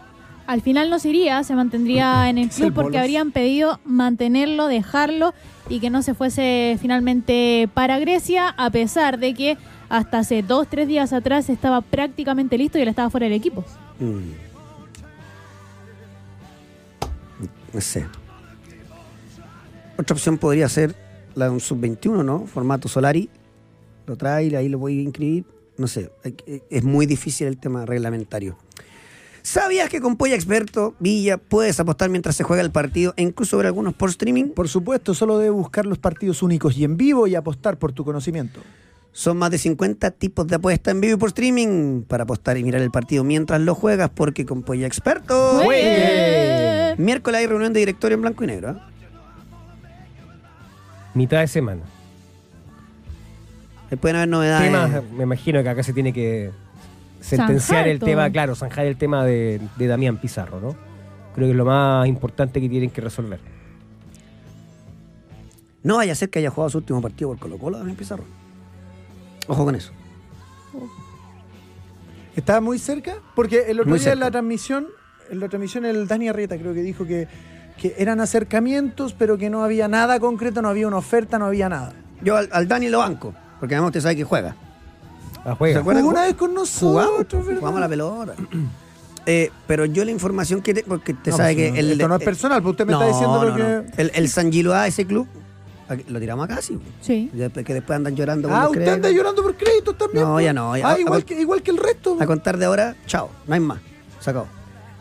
Al 0.46 0.62
final 0.62 0.90
no 0.90 0.98
se 0.98 1.10
iría, 1.10 1.44
se 1.44 1.56
mantendría 1.56 2.28
en 2.30 2.38
el 2.40 2.50
club 2.50 2.74
porque 2.74 2.90
bolos. 2.90 3.02
habrían 3.02 3.32
pedido 3.32 3.80
mantenerlo, 3.86 4.68
dejarlo 4.68 5.34
y 5.70 5.80
que 5.80 5.90
no 5.92 6.02
se 6.02 6.16
fuese 6.16 6.78
finalmente 6.82 7.70
para 7.74 8.00
Grecia, 8.00 8.50
a 8.58 8.70
pesar 8.72 9.20
de 9.20 9.36
que 9.36 9.58
hasta 9.90 10.20
hace 10.20 10.44
dos, 10.44 10.68
tres 10.70 10.88
días 10.88 11.12
atrás 11.14 11.50
estaba 11.50 11.82
prácticamente 11.82 12.58
listo 12.58 12.78
y 12.78 12.82
él 12.82 12.88
estaba 12.88 13.10
fuera 13.10 13.26
del 13.26 13.34
equipo. 13.34 13.66
Mm. 14.00 14.50
No 17.74 17.82
sé. 17.82 18.06
Otra 19.98 20.14
opción 20.14 20.38
podría 20.38 20.70
ser 20.70 20.96
la 21.36 21.46
de 21.46 21.52
un 21.52 21.60
sub-21, 21.60 22.24
¿no? 22.24 22.46
Formato 22.46 22.88
Solari. 22.88 23.30
Lo 24.06 24.16
trae, 24.16 24.56
ahí 24.56 24.70
lo 24.70 24.80
voy 24.80 25.00
a 25.00 25.02
inscribir. 25.02 25.46
No 25.78 25.88
sé. 25.88 26.12
Es 26.70 26.84
muy 26.84 27.06
difícil 27.06 27.48
el 27.48 27.58
tema 27.58 27.86
reglamentario. 27.86 28.58
¿Sabías 29.42 29.90
que 29.90 30.02
con 30.02 30.18
Polla 30.18 30.36
Experto, 30.36 30.96
Villa, 31.00 31.38
puedes 31.38 31.80
apostar 31.80 32.10
mientras 32.10 32.36
se 32.36 32.44
juega 32.44 32.62
el 32.62 32.72
partido 32.72 33.14
e 33.16 33.24
incluso 33.24 33.58
ver 33.58 33.68
algunos 33.68 33.94
por 33.94 34.10
streaming? 34.10 34.50
por 34.50 34.68
supuesto, 34.68 35.14
solo 35.14 35.38
debes 35.38 35.54
buscar 35.54 35.86
los 35.86 35.98
partidos 35.98 36.44
únicos 36.44 36.78
y 36.78 36.84
en 36.84 36.98
vivo 36.98 37.26
y 37.26 37.36
apostar 37.36 37.78
por 37.78 37.94
tu 37.94 38.04
conocimiento. 38.04 38.60
Son 39.12 39.38
más 39.38 39.52
de 39.52 39.58
50 39.58 40.12
tipos 40.12 40.48
de 40.48 40.56
apuesta 40.56 40.92
en 40.92 41.02
vivo 41.02 41.16
y 41.16 41.18
por 41.18 41.30
streaming 41.30 42.04
para 42.04 42.24
apostar 42.24 42.58
y 42.58 42.64
mirar 42.64 42.82
el 42.82 42.92
partido 42.92 43.24
mientras 43.24 43.60
lo 43.60 43.76
juegas, 43.76 44.10
porque 44.14 44.46
con 44.46 44.64
Polla 44.64 44.88
Experto. 44.88 45.62
¡Juegue! 45.64 46.96
Miércoles 46.98 47.40
hay 47.40 47.48
reunión 47.48 47.74
de 47.74 47.80
directorio 47.80 48.16
en 48.16 48.22
blanco 48.22 48.44
y 48.44 48.48
negro. 48.48 48.70
¿ah? 48.70 48.90
mitad 51.14 51.40
de 51.40 51.48
semana. 51.48 51.82
Ahí 53.92 53.98
pueden 53.98 54.18
haber 54.18 54.30
novedades. 54.30 54.72
Temas, 54.72 55.04
me 55.12 55.24
imagino 55.24 55.62
que 55.64 55.70
acá 55.70 55.84
se 55.84 55.94
tiene 55.94 56.14
que 56.14 56.52
sentenciar 57.20 57.88
el 57.88 58.00
tema, 58.00 58.30
claro, 58.30 58.56
zanjar 58.56 58.86
el 58.86 58.98
tema 58.98 59.26
de, 59.26 59.60
de 59.78 59.88
Damián 59.88 60.18
Pizarro, 60.18 60.60
¿no? 60.60 60.76
Creo 61.36 61.48
que 61.48 61.52
es 61.52 61.58
lo 61.58 61.66
más 61.66 62.08
importante 62.08 62.62
que 62.62 62.70
tienen 62.70 62.90
que 62.90 63.02
resolver. 63.02 63.40
No 65.84 65.98
vaya 65.98 66.14
a 66.14 66.16
ser 66.16 66.30
que 66.30 66.40
haya 66.40 66.50
jugado 66.50 66.70
su 66.70 66.78
último 66.80 67.02
partido 67.02 67.30
por 67.30 67.40
Colo 67.40 67.58
Colo 67.58 67.78
Damián 67.78 67.96
Pizarro. 67.96 68.24
Ojo 69.48 69.66
con 69.66 69.76
eso. 69.76 69.92
¿Estaba 72.36 72.62
muy 72.62 72.80
cerca? 72.80 73.16
Porque 73.36 73.66
el 73.70 73.80
otro 73.80 73.90
Muy 73.90 74.00
día 74.00 74.14
en 74.14 74.20
la 74.20 74.32
transmisión, 74.32 74.88
en 75.30 75.40
la 75.40 75.50
transmisión 75.50 75.86
el 75.86 76.08
Dani 76.08 76.30
Arrieta 76.30 76.58
creo 76.58 76.74
que 76.74 76.82
dijo 76.82 77.06
que, 77.06 77.28
que 77.82 77.96
eran 77.98 78.22
acercamientos, 78.22 79.14
pero 79.18 79.38
que 79.38 79.50
no 79.50 79.64
había 79.64 79.88
nada 79.88 80.20
concreto, 80.20 80.62
no 80.62 80.70
había 80.70 80.88
una 80.88 80.98
oferta, 80.98 81.38
no 81.40 81.46
había 81.48 81.68
nada. 81.70 81.94
Yo 82.22 82.38
al, 82.38 82.48
al 82.52 82.68
Dani 82.68 82.90
lo 82.90 83.00
banco, 83.00 83.34
porque 83.60 83.76
además 83.76 83.90
usted 83.90 84.02
sabe 84.02 84.16
que 84.16 84.24
juega. 84.24 84.56
Ah, 85.44 85.56
juega. 85.58 85.82
¿Se 85.84 85.90
una 86.04 86.24
vez 86.24 86.36
con 86.36 86.56
Jugamos, 86.56 87.12
nosotros, 87.12 87.46
jugamos 87.60 87.78
a 87.78 87.82
la 87.82 87.90
pelota. 87.90 88.34
Eh, 89.26 89.52
pero 89.68 89.86
yo 89.86 90.04
la 90.06 90.10
información 90.12 90.60
que... 90.62 90.74
te- 90.74 90.84
porque 90.84 91.14
te 91.14 91.30
No, 91.30 91.38
sabe 91.38 91.54
pues, 91.54 91.66
que... 91.66 91.72
no, 91.74 91.78
el, 91.78 91.92
esto 91.92 92.08
no 92.08 92.16
es 92.16 92.22
el- 92.22 92.26
personal, 92.26 92.64
pues 92.64 92.72
usted 92.72 92.86
me 92.88 92.94
no, 92.94 93.00
está 93.02 93.12
diciendo 93.14 93.44
lo 93.44 93.50
no, 93.52 93.56
que... 93.58 93.62
no. 93.64 93.94
El, 93.98 94.12
el 94.16 94.30
San 94.30 94.52
Giloa, 94.52 94.88
ese 94.88 95.06
club, 95.06 95.28
aquí- 95.90 96.06
lo 96.08 96.20
tiramos 96.20 96.46
acá, 96.46 96.62
sí. 96.62 96.80
Sí. 97.02 97.30
Ya 97.34 97.50
Que 97.50 97.74
después 97.74 97.98
andan 97.98 98.16
llorando. 98.16 98.48
Ah, 98.48 98.52
cuando 98.52 98.70
usted 98.70 98.82
creen. 98.84 98.94
anda 98.96 99.10
llorando 99.12 99.44
por 99.44 99.56
créditos 99.58 99.98
también. 99.98 100.24
No, 100.26 100.34
pues. 100.34 100.46
ya 100.46 100.54
no, 100.54 100.78
ya. 100.78 100.88
Ah, 100.88 100.94
A- 100.94 101.00
igual, 101.00 101.22
a- 101.22 101.26
que, 101.26 101.40
igual 101.42 101.62
que 101.62 101.72
el 101.72 101.78
resto. 101.78 102.18
A 102.20 102.26
contar 102.26 102.58
de 102.58 102.66
ahora, 102.66 102.96
chao, 103.06 103.30
no 103.48 103.54
hay 103.54 103.60
más. 103.60 103.80
Se 104.20 104.30
acabó. 104.30 104.48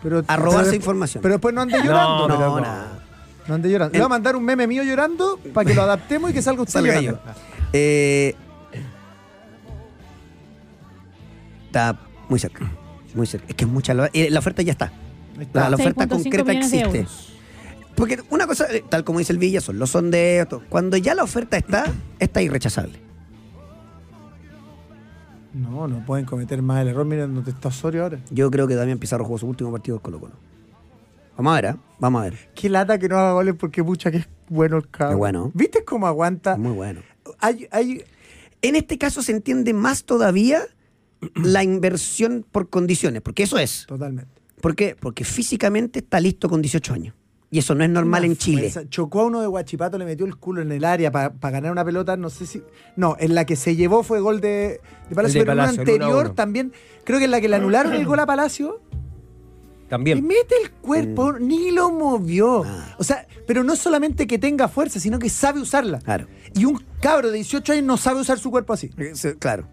Pero, 0.03 0.23
A 0.27 0.37
robarse 0.37 0.65
pero- 0.71 0.77
información. 0.77 1.23
Pero 1.23 1.35
después 1.35 1.55
no 1.55 1.61
ande 1.63 1.79
llorando. 1.83 2.29
No, 2.29 2.37
pero 2.37 2.39
no, 2.51 2.57
no. 2.57 2.61
nada. 2.61 3.05
No 3.47 3.55
ande 3.55 3.71
llorando. 3.71 3.93
Le 3.93 3.99
voy 3.99 4.07
a 4.07 4.09
mandar 4.09 4.37
un 4.37 4.45
meme 4.45 4.67
mío 4.67 4.83
llorando 4.83 5.39
para 5.55 5.67
que 5.67 5.75
lo 5.75 5.83
adaptemos 5.83 6.31
y 6.31 6.35
que 6.35 6.43
salga 6.43 6.63
usted 6.63 6.73
Salga 6.75 6.95
yo. 7.01 7.13
llorando. 7.13 7.33
Eh, 7.73 8.35
está 11.67 11.99
muy 12.29 12.39
cerca. 12.39 12.71
Muy 13.15 13.27
cerca. 13.27 13.47
Es 13.49 13.55
que 13.55 13.65
es 13.65 13.71
mucha. 13.71 13.95
La, 13.95 14.11
eh, 14.13 14.29
la 14.31 14.39
oferta 14.39 14.63
ya 14.63 14.73
está. 14.73 14.93
Ahí 15.37 15.43
está. 15.45 15.61
La, 15.63 15.71
la 15.71 15.77
oferta 15.77 16.05
6.5 16.07 16.23
concreta 16.23 16.45
millones 16.53 16.71
de 16.71 16.79
existe. 16.79 16.99
euros. 16.99 17.28
Porque 17.99 18.21
una 18.31 18.47
cosa, 18.47 18.67
eh, 18.73 18.85
tal 18.89 19.03
como 19.03 19.19
dice 19.19 19.33
el 19.33 19.39
Villa, 19.39 19.61
son 19.61 19.81
los 19.81 19.91
sondeos. 19.91 20.49
todo. 20.49 20.63
Cuando 20.69 20.97
ya 20.97 21.17
la 21.17 21.25
oferta 21.25 21.57
está, 21.57 21.93
está 22.21 22.41
irrechazable. 22.41 23.01
No, 25.53 25.89
no 25.89 26.07
pueden 26.07 26.25
cometer 26.25 26.63
más 26.63 26.81
el 26.83 26.89
error. 26.89 27.05
Miren 27.05 27.35
dónde 27.35 27.51
está 27.51 27.69
Osorio 27.69 28.05
ahora. 28.05 28.21
Yo 28.31 28.53
creo 28.53 28.69
que 28.69 28.77
Damián 28.77 28.99
Pizarro 28.99 29.25
jugó 29.25 29.39
su 29.39 29.49
último 29.49 29.73
partido 29.73 29.99
con 29.99 30.13
Colo 30.13 30.21
Colo. 30.21 30.35
Vamos 31.37 31.51
a 31.51 31.55
ver, 31.57 31.67
¿ah? 31.67 31.79
Vamos 31.99 32.21
a 32.21 32.25
ver. 32.25 32.51
Qué 32.55 32.69
lata 32.69 32.99
que 33.01 33.09
no 33.09 33.19
haga 33.19 33.33
goles 33.33 33.57
porque 33.59 33.83
pucha 33.83 34.13
que 34.13 34.19
es 34.19 34.29
bueno 34.49 34.77
el 34.77 34.89
cabrón. 34.89 35.15
Es 35.15 35.19
bueno. 35.19 35.51
¿Viste 35.55 35.85
cómo 35.85 36.07
aguanta? 36.07 36.57
Muy 36.57 36.73
bueno. 36.73 37.01
Hay, 37.41 37.67
hay, 37.73 38.05
En 38.63 38.77
este 38.77 38.97
caso 38.99 39.23
se 39.23 39.33
entiende 39.33 39.73
más 39.73 40.05
todavía 40.05 40.63
la 41.35 41.65
inversión 41.65 42.47
por 42.49 42.69
condiciones, 42.71 43.23
porque 43.23 43.43
eso 43.43 43.59
es. 43.59 43.87
totalmente. 43.89 44.31
¿Por 44.61 44.77
qué? 44.77 44.97
Porque 44.99 45.25
físicamente 45.25 45.99
está 46.01 46.21
listo 46.21 46.49
con 46.49 46.63
18 46.63 46.95
años. 46.95 47.15
Y 47.51 47.59
eso 47.61 47.75
no 47.75 47.83
es 47.83 47.89
normal 47.91 48.25
Una 48.25 48.33
en 48.33 48.37
Chile. 48.37 48.71
fuerza. 48.71 48.89
Chocó 48.91 49.23
a 49.23 49.25
uno 49.27 49.41
de 49.41 49.47
Guachipato, 49.47 49.97
le 49.97 50.05
metió 50.05 50.27
el 50.27 50.37
culo 50.37 50.61
en 50.61 50.71
el 50.71 50.85
área 50.85 51.11
para 51.11 51.31
ganar 51.51 51.73
una 51.73 51.83
pelota, 51.85 52.17
no 52.17 52.29
sé 52.29 52.45
si... 52.47 52.63
No, 52.95 53.17
en 53.19 53.35
la 53.35 53.47
que 53.47 53.57
se 53.57 53.75
llevó 53.75 54.03
fue 54.03 54.21
gol 54.21 54.41
de, 54.43 54.81
de 55.09 55.15
Palacio, 55.15 55.41
de 55.41 55.47
pero 55.47 55.53
en 55.53 55.59
una 55.61 55.71
uno 55.71 55.81
anterior 55.81 56.27
uno. 56.27 56.35
también, 56.35 56.73
creo 57.05 57.19
que 57.19 57.25
en 57.25 57.31
la 57.31 57.41
que 57.41 57.49
le 57.49 57.57
anularon 57.57 57.95
el 57.95 58.05
gol 58.05 58.21
a 58.21 58.27
Palacio, 58.27 58.83
También. 59.89 60.27
mete 60.27 60.55
el 60.63 60.71
cuerpo, 60.73 61.33
ni 61.39 61.71
lo 61.71 61.91
movió. 61.91 62.65
Ah. 62.67 62.95
O 62.99 63.05
sea, 63.05 63.27
pero 63.47 63.65
no 63.65 63.77
solamente 63.77 64.27
que 64.27 64.39
tenga 64.39 64.69
fuerza, 64.69 65.01
sino 65.01 65.19
que 65.19 65.31
sabe 65.31 65.61
usarla. 65.61 66.01
Claro. 66.01 66.27
Y 66.55 66.67
un 66.67 66.85
cabro 67.01 67.29
de 67.31 67.37
18 67.37 67.73
años 67.73 67.85
no 67.85 67.97
sabe 67.97 68.21
usar 68.21 68.39
su 68.39 68.51
cuerpo 68.51 68.75
así. 68.75 68.91
Claro. 69.39 69.67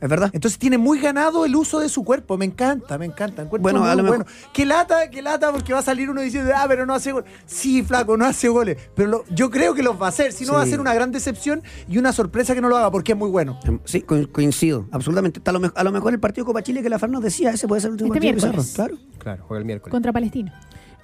¿Es 0.00 0.08
verdad? 0.08 0.30
Entonces 0.32 0.58
tiene 0.60 0.78
muy 0.78 1.00
ganado 1.00 1.44
el 1.44 1.56
uso 1.56 1.80
de 1.80 1.88
su 1.88 2.04
cuerpo. 2.04 2.38
Me 2.38 2.44
encanta, 2.44 2.96
me 2.98 3.06
encanta. 3.06 3.42
Encuentro 3.42 3.62
Bueno, 3.62 3.84
a 3.84 3.94
lo 3.96 4.04
mejor- 4.04 4.18
bueno. 4.24 4.30
Qué 4.52 4.64
lata, 4.64 5.10
qué 5.10 5.22
lata, 5.22 5.50
porque 5.50 5.72
va 5.72 5.80
a 5.80 5.82
salir 5.82 6.08
uno 6.08 6.20
diciendo, 6.20 6.52
ah, 6.54 6.66
pero 6.68 6.86
no 6.86 6.94
hace 6.94 7.10
gol. 7.10 7.24
Sí, 7.46 7.82
flaco, 7.82 8.16
no 8.16 8.24
hace 8.24 8.48
goles. 8.48 8.76
Pero 8.94 9.08
lo- 9.08 9.24
yo 9.30 9.50
creo 9.50 9.74
que 9.74 9.82
los 9.82 10.00
va 10.00 10.06
a 10.06 10.08
hacer. 10.10 10.32
Si 10.32 10.44
no, 10.44 10.50
Sí. 10.52 10.56
va 10.56 10.62
a 10.62 10.66
ser 10.66 10.80
una 10.80 10.94
gran 10.94 11.10
decepción 11.10 11.62
y 11.88 11.98
una 11.98 12.12
sorpresa 12.12 12.54
que 12.54 12.60
no 12.60 12.68
lo 12.68 12.76
haga, 12.76 12.90
porque 12.92 13.12
es 13.12 13.18
muy 13.18 13.28
bueno. 13.28 13.58
Em, 13.64 13.80
Sí, 13.84 14.02
co- 14.02 14.28
coincido, 14.30 14.86
absolutamente. 14.92 15.40
Está 15.40 15.50
a, 15.50 15.54
lo, 15.54 15.60
me- 15.60 15.72
a 15.74 15.82
lo 15.84 15.90
mejor 15.90 16.12
el 16.12 16.20
partido 16.20 16.44
Copa 16.44 16.62
Chile 16.62 16.80
que 16.82 16.88
la 16.88 16.98
Fran 17.00 17.10
nos 17.10 17.22
decía, 17.24 17.50
ese 17.50 17.66
puede 17.66 17.80
ser 17.80 17.88
el 17.88 17.92
último 17.94 18.14
Este 18.14 18.26
partido 18.28 18.46
miércoles. 18.50 18.66
Pizarro, 18.70 18.94
Claro. 18.96 19.18
Claro, 19.18 19.44
juega 19.48 19.58
el 19.58 19.64
miércoles. 19.66 19.90
Contra 19.90 20.12
Palestina. 20.12 20.60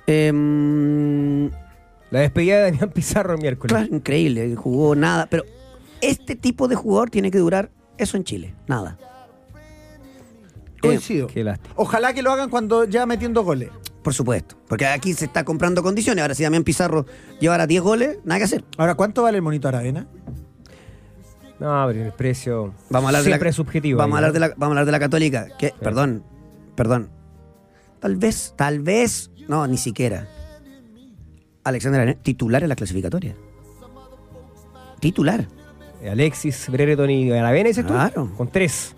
Em, 0.07 1.50
La 2.11 2.20
despedida 2.20 2.59
de 2.59 2.70
Damián 2.70 2.90
Pizarro 2.90 3.35
el 3.35 3.40
miércoles. 3.40 3.74
claro, 3.76 3.94
increíble, 3.96 4.54
jugó 4.54 4.94
nada. 4.94 5.26
Pero 5.28 5.42
este 6.00 6.37
tipo 6.37 6.68
de 6.68 6.76
jugador 6.76 7.11
tiene 7.11 7.30
que 7.33 7.38
durar 7.38 7.70
eso 7.98 8.16
en 8.16 8.24
Chile, 8.24 8.54
nada. 8.66 8.98
Eh, 9.00 10.80
Coincido. 10.80 11.26
Qué 11.26 11.44
lástima. 11.44 11.74
Ojalá 11.76 12.12
que 12.12 12.22
lo 12.22 12.30
hagan 12.33 12.50
cuando 12.50 12.85
ya 12.85 13.07
metiendo 13.07 13.42
goles. 13.42 13.70
por 14.02 14.12
supuesto, 14.12 14.57
porque 14.68 14.87
aquí 14.87 15.14
se 15.14 15.24
está 15.24 15.44
comprando 15.44 15.83
condiciones. 15.83 16.22
Ahora, 16.22 16.35
si 16.35 16.42
Damián 16.42 16.64
Pizarro 16.64 17.07
llevara 17.40 17.66
10 17.66 17.83
goles, 17.83 18.18
nada 18.24 18.38
que 18.38 18.44
hacer. 18.44 18.64
Ahora, 18.76 18.94
¿cuánto 18.94 19.22
vale 19.22 19.38
el 19.38 19.42
monito 19.42 19.68
Aravena? 19.68 20.07
No, 21.59 21.85
pero 21.87 22.04
el 22.04 22.12
precio 22.12 22.74
Vamos 22.90 23.07
a 23.07 23.09
hablar 23.09 23.22
siempre 23.22 23.38
de 23.38 23.44
la, 23.44 23.50
es 23.50 23.57
subjetivo. 23.57 23.98
Vamos 23.98 24.14
a, 24.14 24.18
hablar 24.18 24.33
de 24.33 24.40
la, 24.40 24.48
vamos 24.48 24.62
a 24.62 24.66
hablar 24.66 24.87
de 24.87 24.92
la 24.92 25.00
Católica. 25.00 25.48
Que, 25.59 25.72
Perdón, 25.80 26.24
perdón. 26.74 27.11
Tal 28.00 28.16
vez, 28.16 28.52
tal 28.57 28.80
vez, 28.80 29.30
no, 29.48 29.66
ni 29.66 29.78
siquiera. 29.78 30.28
Alexander 31.62 32.16
titular 32.16 32.62
en 32.62 32.68
la 32.68 32.76
clasificatoria. 32.76 33.35
Titular. 35.00 35.48
Eh, 36.04 36.10
Alexis, 36.10 36.68
Brereton 36.68 37.08
y 37.10 37.32
Aravena, 37.32 37.68
dices 37.68 37.86
tú. 37.86 37.94
Claro. 37.94 38.30
Con 38.36 38.48
tres. 38.48 38.94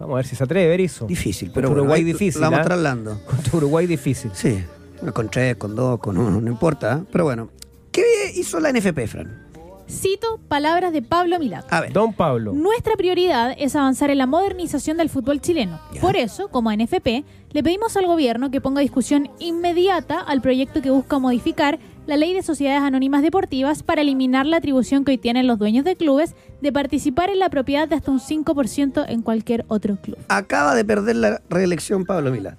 Vamos 0.00 0.14
a 0.14 0.16
ver 0.16 0.26
si 0.26 0.36
se 0.36 0.44
atreve 0.44 0.68
Berizzo. 0.68 1.06
Difícil, 1.06 1.50
pero 1.52 1.68
Contra 1.68 1.82
bueno, 1.82 1.82
Uruguay 1.82 2.04
difícil. 2.04 2.40
La 2.40 2.46
vamos 2.48 2.60
¿ah? 2.60 2.64
trasladando. 2.64 3.20
Contra 3.26 3.56
Uruguay 3.58 3.86
difícil. 3.86 4.30
Sí, 4.32 4.64
con 5.12 5.30
tres, 5.30 5.56
con 5.56 5.76
dos, 5.76 6.00
con 6.00 6.16
uno, 6.16 6.40
no 6.40 6.50
importa. 6.50 7.00
¿eh? 7.02 7.06
Pero 7.12 7.24
bueno, 7.24 7.50
¿qué 7.92 8.02
hizo 8.34 8.58
la 8.58 8.72
NFP, 8.72 9.06
Fran? 9.06 9.46
Cito 9.88 10.40
palabras 10.48 10.94
de 10.94 11.02
Pablo 11.02 11.38
Milad. 11.38 11.64
A 11.68 11.82
ver, 11.82 11.92
Don 11.92 12.14
Pablo. 12.14 12.52
Nuestra 12.54 12.96
prioridad 12.96 13.54
es 13.58 13.76
avanzar 13.76 14.10
en 14.10 14.18
la 14.18 14.26
modernización 14.26 14.96
del 14.96 15.10
fútbol 15.10 15.42
chileno. 15.42 15.78
Ya. 15.92 16.00
Por 16.00 16.16
eso, 16.16 16.48
como 16.48 16.72
NFP, 16.72 17.24
le 17.52 17.62
pedimos 17.62 17.96
al 17.98 18.06
gobierno 18.06 18.50
que 18.50 18.62
ponga 18.62 18.80
a 18.80 18.82
discusión 18.82 19.30
inmediata 19.38 20.20
al 20.20 20.40
proyecto 20.40 20.80
que 20.80 20.90
busca 20.90 21.18
modificar 21.18 21.78
la 22.06 22.16
ley 22.16 22.32
de 22.34 22.42
sociedades 22.42 22.82
anónimas 22.82 23.22
deportivas 23.22 23.82
para 23.82 24.02
eliminar 24.02 24.46
la 24.46 24.58
atribución 24.58 25.04
que 25.04 25.12
hoy 25.12 25.18
tienen 25.18 25.46
los 25.46 25.58
dueños 25.58 25.84
de 25.84 25.96
clubes 25.96 26.34
de 26.60 26.72
participar 26.72 27.30
en 27.30 27.38
la 27.38 27.50
propiedad 27.50 27.88
de 27.88 27.96
hasta 27.96 28.10
un 28.10 28.20
5% 28.20 29.04
en 29.08 29.22
cualquier 29.22 29.64
otro 29.68 29.96
club. 29.96 30.16
acaba 30.28 30.74
de 30.74 30.84
perder 30.84 31.16
la 31.16 31.42
reelección 31.50 32.04
Pablo 32.04 32.30
Milán. 32.30 32.56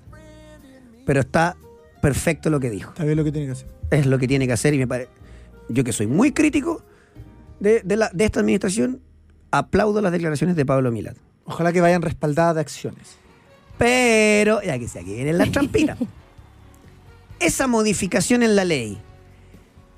Pero 1.06 1.22
está 1.22 1.56
perfecto 2.02 2.50
lo 2.50 2.60
que 2.60 2.70
dijo. 2.70 2.92
Está 2.92 3.06
bien 3.06 3.18
lo 3.18 3.24
que 3.24 3.32
tiene 3.32 3.48
que 3.48 3.54
hacer. 3.54 3.68
es 3.90 4.06
lo 4.06 4.20
que 4.20 4.28
tiene 4.28 4.46
que 4.46 4.54
hacer 4.54 4.74
y 4.74 4.80
me 4.80 4.88
parece. 4.88 5.10
Yo 5.70 5.84
que 5.84 5.94
soy 5.94 6.08
muy 6.08 6.32
crítico 6.32 6.84
de, 7.60 7.82
de 7.82 7.96
la, 7.96 8.10
de 8.14 8.26
esta 8.26 8.42
administración, 8.42 9.02
aplaudo 9.52 10.02
las 10.02 10.12
declaraciones 10.12 10.56
de 10.56 10.66
Pablo 10.66 10.92
Milán. 10.92 11.16
Ojalá 11.46 11.72
que 11.72 11.80
vayan 11.80 12.02
respaldadas 12.02 12.56
de 12.56 12.62
acciones. 12.62 13.16
Pero, 13.78 14.62
ya 14.62 14.78
que 14.78 14.88
se 14.88 15.00
aquí 15.00 15.14
vienen 15.14 15.38
las 15.38 15.52
trampitas. 15.52 15.98
Esa 17.40 17.68
modificación 17.68 18.44
en 18.44 18.56
la 18.56 18.66
ley, 18.66 18.98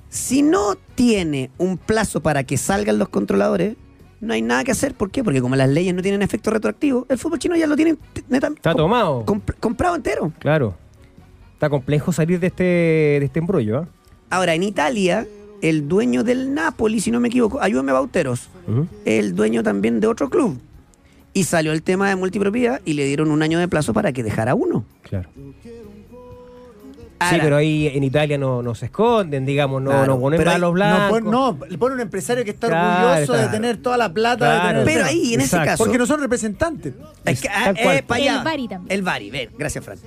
si 0.10 0.42
no 0.42 0.76
tiene 0.96 1.52
un 1.58 1.78
plazo 1.78 2.22
para 2.22 2.44
que 2.44 2.58
salgan 2.58 2.98
los 2.98 3.10
controladores, 3.10 3.76
no 4.22 4.34
hay 4.34 4.42
nada 4.42 4.64
que 4.64 4.72
hacer. 4.72 4.94
¿Por 4.96 5.12
qué? 5.12 5.24
Porque 5.24 5.42
como 5.42 5.56
las 5.56 5.70
leyes 5.70 5.94
no 5.96 6.02
tienen 6.02 6.22
efecto 6.22 6.50
retroactivo, 6.52 7.06
el 7.10 7.18
fútbol 7.18 7.40
chino 7.40 7.56
ya 7.56 7.68
lo 7.68 7.76
tiene 7.76 7.96
netamente 8.28 8.60
Está 8.60 8.74
tomado. 8.76 9.24
comprado 9.60 9.96
entero. 9.96 10.34
Claro. 10.40 10.76
Está 11.54 11.70
complejo 11.70 12.12
salir 12.12 12.40
de 12.40 12.48
este, 12.48 12.64
de 12.64 13.24
este 13.26 13.40
embrollo. 13.40 13.80
¿ah? 13.80 13.88
Ahora, 14.30 14.54
en 14.56 14.64
Italia, 14.64 15.28
el 15.62 15.88
dueño 15.88 16.24
del 16.24 16.54
Napoli, 16.54 17.00
si 17.02 17.12
no 17.12 17.20
me 17.20 17.28
equivoco, 17.28 17.62
ayúdame 17.62 17.92
Bauteros, 17.92 18.50
Ujú. 18.68 18.88
el 19.06 19.36
dueño 19.36 19.62
también 19.64 20.00
de 20.00 20.08
otro 20.08 20.30
club. 20.30 20.60
Y 21.34 21.44
salió 21.44 21.72
el 21.74 21.84
tema 21.84 22.10
de 22.10 22.16
multipropiedad 22.16 22.82
y 22.86 22.94
le 22.94 23.06
dieron 23.06 23.30
un 23.30 23.42
año 23.44 23.60
de 23.60 23.68
plazo 23.68 23.94
para 23.94 24.12
que 24.12 24.24
dejara 24.24 24.56
uno. 24.56 24.84
Claro. 25.04 25.30
Sí, 27.30 27.38
pero 27.42 27.58
ahí 27.58 27.88
en 27.88 28.04
Italia 28.04 28.38
no, 28.38 28.62
no 28.62 28.76
se 28.76 28.86
esconden, 28.86 29.46
digamos, 29.46 29.82
no, 29.82 29.90
Claro, 29.92 30.06
no 30.16 30.20
ponen 30.20 30.38
pero 30.38 30.52
malos 30.52 30.70
No, 30.70 30.74
blancos. 30.74 31.10
pon- 31.22 31.32
no, 31.32 31.60
le 31.68 31.78
pone 31.78 31.96
un 31.96 32.02
empresario 32.02 32.44
que 32.46 32.52
está 32.52 32.68
Claro, 32.68 33.10
orgulloso 33.10 33.34
de 33.34 33.48
tener 33.48 33.78
toda 33.78 33.98
la 33.98 34.14
plata. 34.14 34.46
de 34.54 34.60
Claro. 34.60 34.80
tener- 34.80 34.86
Pero 34.96 35.06
ahí, 35.06 35.34
en 35.34 35.42
ese 35.42 35.58
caso. 35.58 35.84
Porque 35.84 35.98
no 35.98 36.06
son 36.06 36.20
representantes. 36.22 36.94
es 37.26 37.42
que, 37.42 37.50
ah, 37.50 37.74
eh, 37.76 38.04
allá. 38.08 38.38
El 38.40 38.44
Bari 38.44 38.68
también. 38.68 38.92
El 38.98 39.02
Bari, 39.04 39.30
ven, 39.32 39.50
gracias, 39.58 39.84
Fran. 39.84 39.98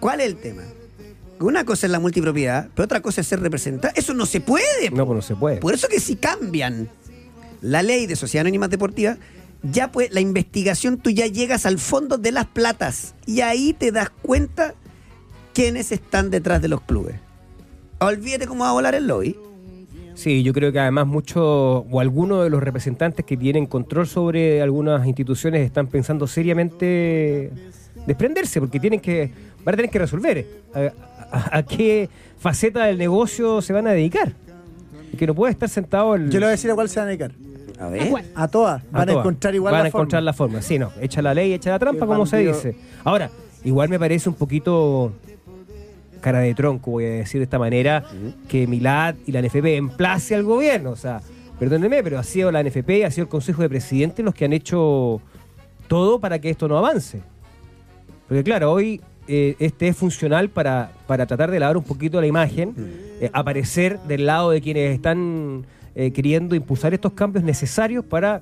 ¿Cuál 0.00 0.20
es 0.20 0.26
el 0.26 0.36
tema? 0.36 0.62
Una 1.38 1.64
cosa 1.64 1.86
es 1.86 1.92
la 1.92 2.00
multipropiedad, 2.00 2.68
pero 2.74 2.84
otra 2.84 3.00
cosa 3.00 3.20
es 3.22 3.26
ser 3.26 3.40
representante. 3.40 3.98
Eso 3.98 4.12
no 4.14 4.26
se 4.26 4.40
puede. 4.40 4.90
No, 4.92 5.06
pues 5.06 5.16
no 5.16 5.22
se 5.22 5.34
puede. 5.36 5.56
Por 5.58 5.72
eso 5.74 5.88
que 5.88 5.98
si 6.00 6.16
cambian 6.16 6.88
la 7.62 7.82
ley 7.82 8.06
de 8.06 8.16
sociedad 8.16 8.42
anónimas 8.42 8.68
deportiva, 8.70 9.16
ya 9.62 9.90
pues 9.92 10.10
la 10.12 10.20
investigación 10.20 10.98
tú 10.98 11.10
ya 11.10 11.26
llegas 11.26 11.64
al 11.66 11.78
fondo 11.78 12.18
de 12.18 12.32
las 12.32 12.46
platas 12.46 13.14
y 13.26 13.40
ahí 13.42 13.72
te 13.74 13.90
das 13.92 14.10
cuenta 14.22 14.74
quiénes 15.60 15.92
están 15.92 16.30
detrás 16.30 16.62
de 16.62 16.68
los 16.68 16.80
clubes. 16.80 17.16
Olvídate 17.98 18.46
cómo 18.46 18.64
va 18.64 18.70
a 18.70 18.72
volar 18.72 18.94
el 18.94 19.06
lobby. 19.06 19.36
Sí, 20.14 20.42
yo 20.42 20.52
creo 20.52 20.72
que 20.72 20.80
además 20.80 21.06
muchos 21.06 21.42
o 21.42 22.00
algunos 22.00 22.42
de 22.44 22.50
los 22.50 22.62
representantes 22.62 23.24
que 23.24 23.36
tienen 23.36 23.66
control 23.66 24.06
sobre 24.06 24.60
algunas 24.62 25.06
instituciones 25.06 25.64
están 25.64 25.86
pensando 25.86 26.26
seriamente 26.26 27.50
desprenderse, 28.06 28.60
porque 28.60 28.80
tienen 28.80 29.00
que 29.00 29.30
van 29.64 29.74
a 29.74 29.76
tener 29.76 29.90
que 29.90 29.98
resolver 29.98 30.46
a, 30.74 30.78
a- 31.36 31.58
a 31.58 31.62
qué 31.62 32.08
faceta 32.38 32.84
del 32.86 32.96
negocio 32.98 33.60
se 33.62 33.72
van 33.72 33.86
a 33.86 33.92
dedicar. 33.92 34.32
Que 35.18 35.26
no 35.26 35.34
puede 35.34 35.52
estar 35.52 35.68
sentado 35.68 36.14
el, 36.14 36.30
Yo 36.30 36.40
le 36.40 36.46
voy 36.46 36.48
a 36.48 36.50
decir 36.52 36.70
a 36.70 36.74
cuál 36.74 36.88
se 36.88 37.00
van 37.00 37.06
a 37.08 37.10
dedicar. 37.10 37.32
A 37.78 37.86
¿A 37.86 37.88
ver. 37.90 38.12
A 38.34 38.48
todas. 38.48 38.82
a 38.82 38.86
Van 38.92 39.02
a 39.02 39.06
todas. 39.12 39.22
encontrar 39.24 39.54
igual 39.54 39.72
van 39.72 39.80
la 39.80 39.84
a 39.84 39.88
encontrar 39.88 40.22
la 40.22 40.32
forma. 40.32 40.62
Sí, 40.62 40.78
no, 40.78 40.90
echa 41.00 41.20
la 41.22 41.34
ley, 41.34 41.52
echa 41.52 41.70
la 41.70 41.78
trampa, 41.78 42.00
Qué 42.00 42.06
como 42.06 42.24
se 42.26 42.38
dice. 42.38 42.76
Ahora, 43.04 43.30
igual 43.64 43.88
me 43.88 43.98
parece 43.98 44.28
un 44.28 44.34
poquito 44.34 45.12
cara 46.20 46.40
de 46.40 46.54
tronco, 46.54 46.92
voy 46.92 47.04
a 47.04 47.10
decir 47.10 47.40
de 47.40 47.44
esta 47.44 47.58
manera, 47.58 48.04
que 48.48 48.66
Milad 48.66 49.14
y 49.26 49.32
la 49.32 49.40
NFP 49.42 49.64
emplace 49.76 50.34
al 50.34 50.42
gobierno. 50.44 50.90
O 50.90 50.96
sea, 50.96 51.20
perdónenme, 51.58 52.02
pero 52.02 52.18
ha 52.18 52.22
sido 52.22 52.50
la 52.52 52.62
NFP 52.62 52.90
y 52.98 53.02
ha 53.02 53.10
sido 53.10 53.24
el 53.24 53.28
Consejo 53.28 53.62
de 53.62 53.68
Presidentes 53.68 54.24
los 54.24 54.34
que 54.34 54.44
han 54.44 54.52
hecho 54.52 55.20
todo 55.88 56.20
para 56.20 56.38
que 56.38 56.50
esto 56.50 56.68
no 56.68 56.78
avance. 56.78 57.20
Porque 58.28 58.44
claro, 58.44 58.70
hoy 58.72 59.00
eh, 59.26 59.56
este 59.58 59.88
es 59.88 59.96
funcional 59.96 60.48
para, 60.48 60.92
para 61.06 61.26
tratar 61.26 61.50
de 61.50 61.58
lavar 61.60 61.76
un 61.76 61.84
poquito 61.84 62.20
la 62.20 62.26
imagen, 62.26 62.74
eh, 63.20 63.28
aparecer 63.32 63.98
del 64.00 64.26
lado 64.26 64.50
de 64.50 64.60
quienes 64.60 64.94
están 64.94 65.66
eh, 65.94 66.12
queriendo 66.12 66.54
impulsar 66.54 66.94
estos 66.94 67.12
cambios 67.12 67.42
necesarios 67.44 68.04
para 68.04 68.40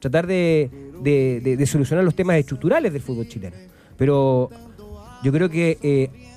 tratar 0.00 0.26
de, 0.26 0.70
de- 1.02 1.40
de- 1.42 1.56
de 1.56 1.66
solucionar 1.66 2.04
los 2.04 2.14
temas 2.14 2.36
estructurales 2.36 2.92
del 2.92 3.00
fútbol 3.02 3.26
chileno. 3.28 3.56
Pero 3.96 4.50
yo 5.22 5.32
creo 5.32 5.48
que 5.48 5.78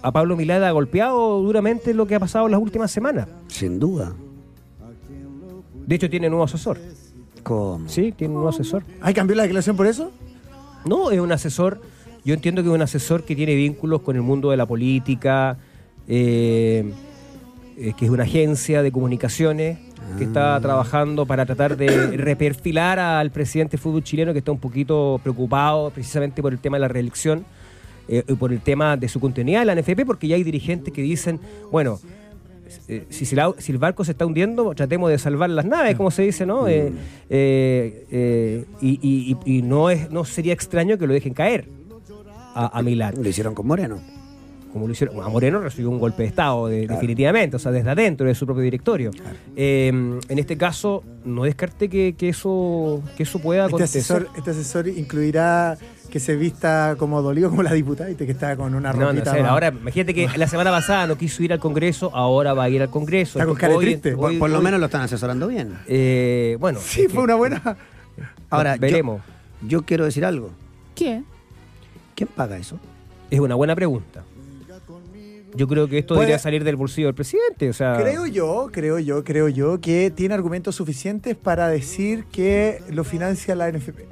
a 0.06 0.12
Pablo 0.12 0.38
Milada 0.38 0.68
ha 0.68 0.72
golpeado 0.72 1.42
duramente 1.42 1.92
lo 1.92 2.06
que 2.06 2.14
ha 2.14 2.20
pasado 2.20 2.46
en 2.46 2.52
las 2.52 2.62
últimas 2.62 2.92
semanas. 2.92 3.28
Sin 3.48 3.80
duda. 3.80 4.14
De 5.88 5.96
hecho, 5.96 6.08
tiene 6.12 6.30
nuevo 6.30 6.44
asesor. 6.44 6.78
¿Cómo? 7.42 7.90
Sí, 7.90 8.12
tiene 8.12 8.36
un 8.36 8.42
nuevo 8.42 8.50
asesor. 8.50 8.84
¿Hay 9.02 9.16
cambió 9.16 9.36
la 9.36 9.44
declaración 9.44 9.76
por 9.76 9.88
eso? 9.88 10.12
No, 10.86 11.10
es 11.10 11.20
un 11.20 11.32
asesor, 11.32 11.82
yo 12.24 12.36
entiendo 12.36 12.62
que 12.62 12.70
es 12.70 12.76
un 12.76 12.84
asesor 12.84 13.24
que 13.24 13.36
tiene 13.36 13.56
vínculos 13.56 14.02
con 14.02 14.16
el 14.16 14.22
mundo 14.22 14.52
de 14.52 14.58
la 14.58 14.68
política, 14.68 15.58
eh, 16.08 16.94
eh, 17.76 17.94
que 17.98 18.06
es 18.06 18.12
una 18.12 18.26
agencia 18.26 18.84
de 18.84 18.92
comunicaciones 18.92 19.80
que 20.20 20.26
está 20.26 20.62
trabajando 20.62 21.26
para 21.26 21.48
tratar 21.48 21.78
de 21.78 21.88
reperfilar 22.18 23.00
al 23.00 23.32
presidente 23.32 23.72
del 23.72 23.80
fútbol 23.80 24.04
chileno 24.04 24.34
que 24.34 24.40
está 24.40 24.52
un 24.52 24.60
poquito 24.60 25.20
preocupado 25.24 25.90
precisamente 25.90 26.44
por 26.44 26.54
el 26.54 26.60
tema 26.60 26.78
de 26.78 26.82
la 26.82 26.90
reelección 26.90 27.44
eh, 28.08 28.24
y 28.28 28.34
por 28.34 28.52
el 28.54 28.62
tema 28.62 28.98
de 28.98 29.08
su 29.08 29.20
continuidad 29.20 29.62
en 29.62 29.68
la 29.68 29.76
NFP, 29.76 30.06
porque 30.06 30.28
ya 30.28 30.36
hay 30.36 30.44
dirigentes 30.44 30.94
que 30.94 31.02
dicen, 31.02 31.40
bueno, 31.72 32.00
eh, 32.88 33.06
si, 33.10 33.26
si 33.26 33.36
la- 33.36 33.54
si 33.58 33.72
el 33.72 33.78
barco 33.78 34.04
se 34.04 34.12
está 34.12 34.26
hundiendo, 34.26 34.74
tratemos 34.76 35.10
de 35.10 35.18
salvar 35.18 35.50
las 35.50 35.66
naves, 35.66 35.96
como 35.96 36.12
se 36.12 36.24
dice, 36.24 36.46
¿no? 36.46 36.68
Eh, 36.68 36.92
eh, 37.30 38.06
eh, 38.12 38.66
y 38.82 39.00
y- 39.02 39.38
y- 39.46 39.58
y 39.58 39.62
no, 39.62 39.90
es, 39.90 40.10
no 40.12 40.26
sería 40.26 40.54
extraño 40.54 40.98
que 40.98 41.08
lo 41.08 41.14
dejen 41.14 41.34
caer 41.34 41.68
a, 42.54 42.78
a 42.78 42.82
Milán. 42.82 43.16
Lo 43.22 43.28
hicieron 43.30 43.54
con 43.54 43.68
Moreno. 43.68 44.00
Como 44.72 44.88
lo 44.88 44.92
hicieron. 44.94 45.22
A 45.24 45.30
Moreno 45.30 45.60
recibió 45.62 45.90
un 45.90 46.00
golpe 46.00 46.24
de 46.24 46.28
Estado, 46.30 46.68
de- 46.68 46.86
definitivamente, 46.88 47.56
o 47.56 47.60
sea, 47.60 47.72
desde 47.72 47.90
adentro 47.92 48.28
de 48.28 48.36
su 48.36 48.46
propio 48.46 48.62
directorio. 48.64 49.12
Eh, 49.56 49.88
en 49.88 50.40
este 50.40 50.58
caso, 50.58 51.02
no 51.24 51.44
descarte 51.46 51.88
que, 51.88 52.14
que 52.18 52.30
eso, 52.30 53.02
que 53.16 53.24
eso 53.24 53.40
pueda 53.40 53.66
Este 53.66 53.76
acontecer. 53.76 54.00
asesor, 54.18 54.28
este 54.38 54.52
asesor 54.52 54.88
incluirá 54.90 55.78
que 56.10 56.20
se 56.20 56.36
vista 56.36 56.96
como 56.98 57.22
dolido 57.22 57.50
como 57.50 57.64
la 57.64 57.74
diputada, 57.74 58.08
viste 58.10 58.26
que 58.26 58.32
está 58.32 58.56
con 58.56 58.74
una 58.76 58.94
No, 58.94 59.00
no 59.00 59.06
ropita 59.12 59.34
sé, 59.34 59.40
ahora 59.42 59.68
imagínate 59.70 60.14
que 60.14 60.30
la 60.38 60.48
semana 60.48 60.72
pasada 60.72 61.08
no 61.08 61.18
quiso 61.18 61.44
ir 61.44 61.52
al 61.54 61.60
Congreso, 61.60 62.12
ahora 62.16 62.54
va 62.54 62.64
a 62.64 62.70
ir 62.70 62.82
al 62.82 62.90
Congreso. 62.90 63.40
Está 63.40 63.46
con 63.48 63.56
cara 63.56 63.72
de 63.74 63.78
Hoy- 63.78 63.86
triste. 63.86 64.16
Por, 64.16 64.32
hoy- 64.32 64.38
por 64.38 64.50
lo 64.50 64.60
hoy- 64.60 64.64
menos 64.64 64.80
lo 64.80 64.86
están 64.88 65.02
asesorando 65.02 65.48
bien. 65.48 65.78
eh, 65.88 66.58
bueno, 66.60 66.80
Sí, 66.82 67.04
que- 67.04 67.10
fue 67.10 67.24
una 67.24 67.36
buena. 67.36 67.78
Ahora, 68.50 68.78
veremos. 68.78 69.22
Yo, 69.62 69.84
quiero 69.84 70.06
decir 70.06 70.24
algo. 70.26 70.52
¿Qué? 70.96 71.24
¿Quién 72.16 72.30
paga 72.36 72.58
eso? 72.58 72.80
Es 73.30 73.40
una 73.40 73.56
buena 73.56 73.76
pregunta. 73.76 74.24
Yo 75.56 75.68
creo 75.70 75.88
que 75.88 75.98
esto 76.00 76.16
Puede- 76.16 76.26
debería 76.28 76.40
salir 76.40 76.64
del 76.66 76.76
bolsillo 76.76 77.08
del 77.08 77.16
presidente. 77.16 77.70
O 77.70 77.74
sea, 77.74 77.98
Creo 77.98 78.26
yo, 78.26 78.70
creo 78.74 79.00
yo, 79.00 79.24
creo 79.24 79.48
yo 79.48 79.80
que 79.80 80.12
tiene 80.14 80.34
argumentos 80.34 80.76
suficientes 80.76 81.36
para 81.38 81.70
decir 81.70 82.26
que 82.26 82.82
lo 82.90 83.06
financia 83.06 83.56
la 83.56 83.70
NFP 83.70 84.06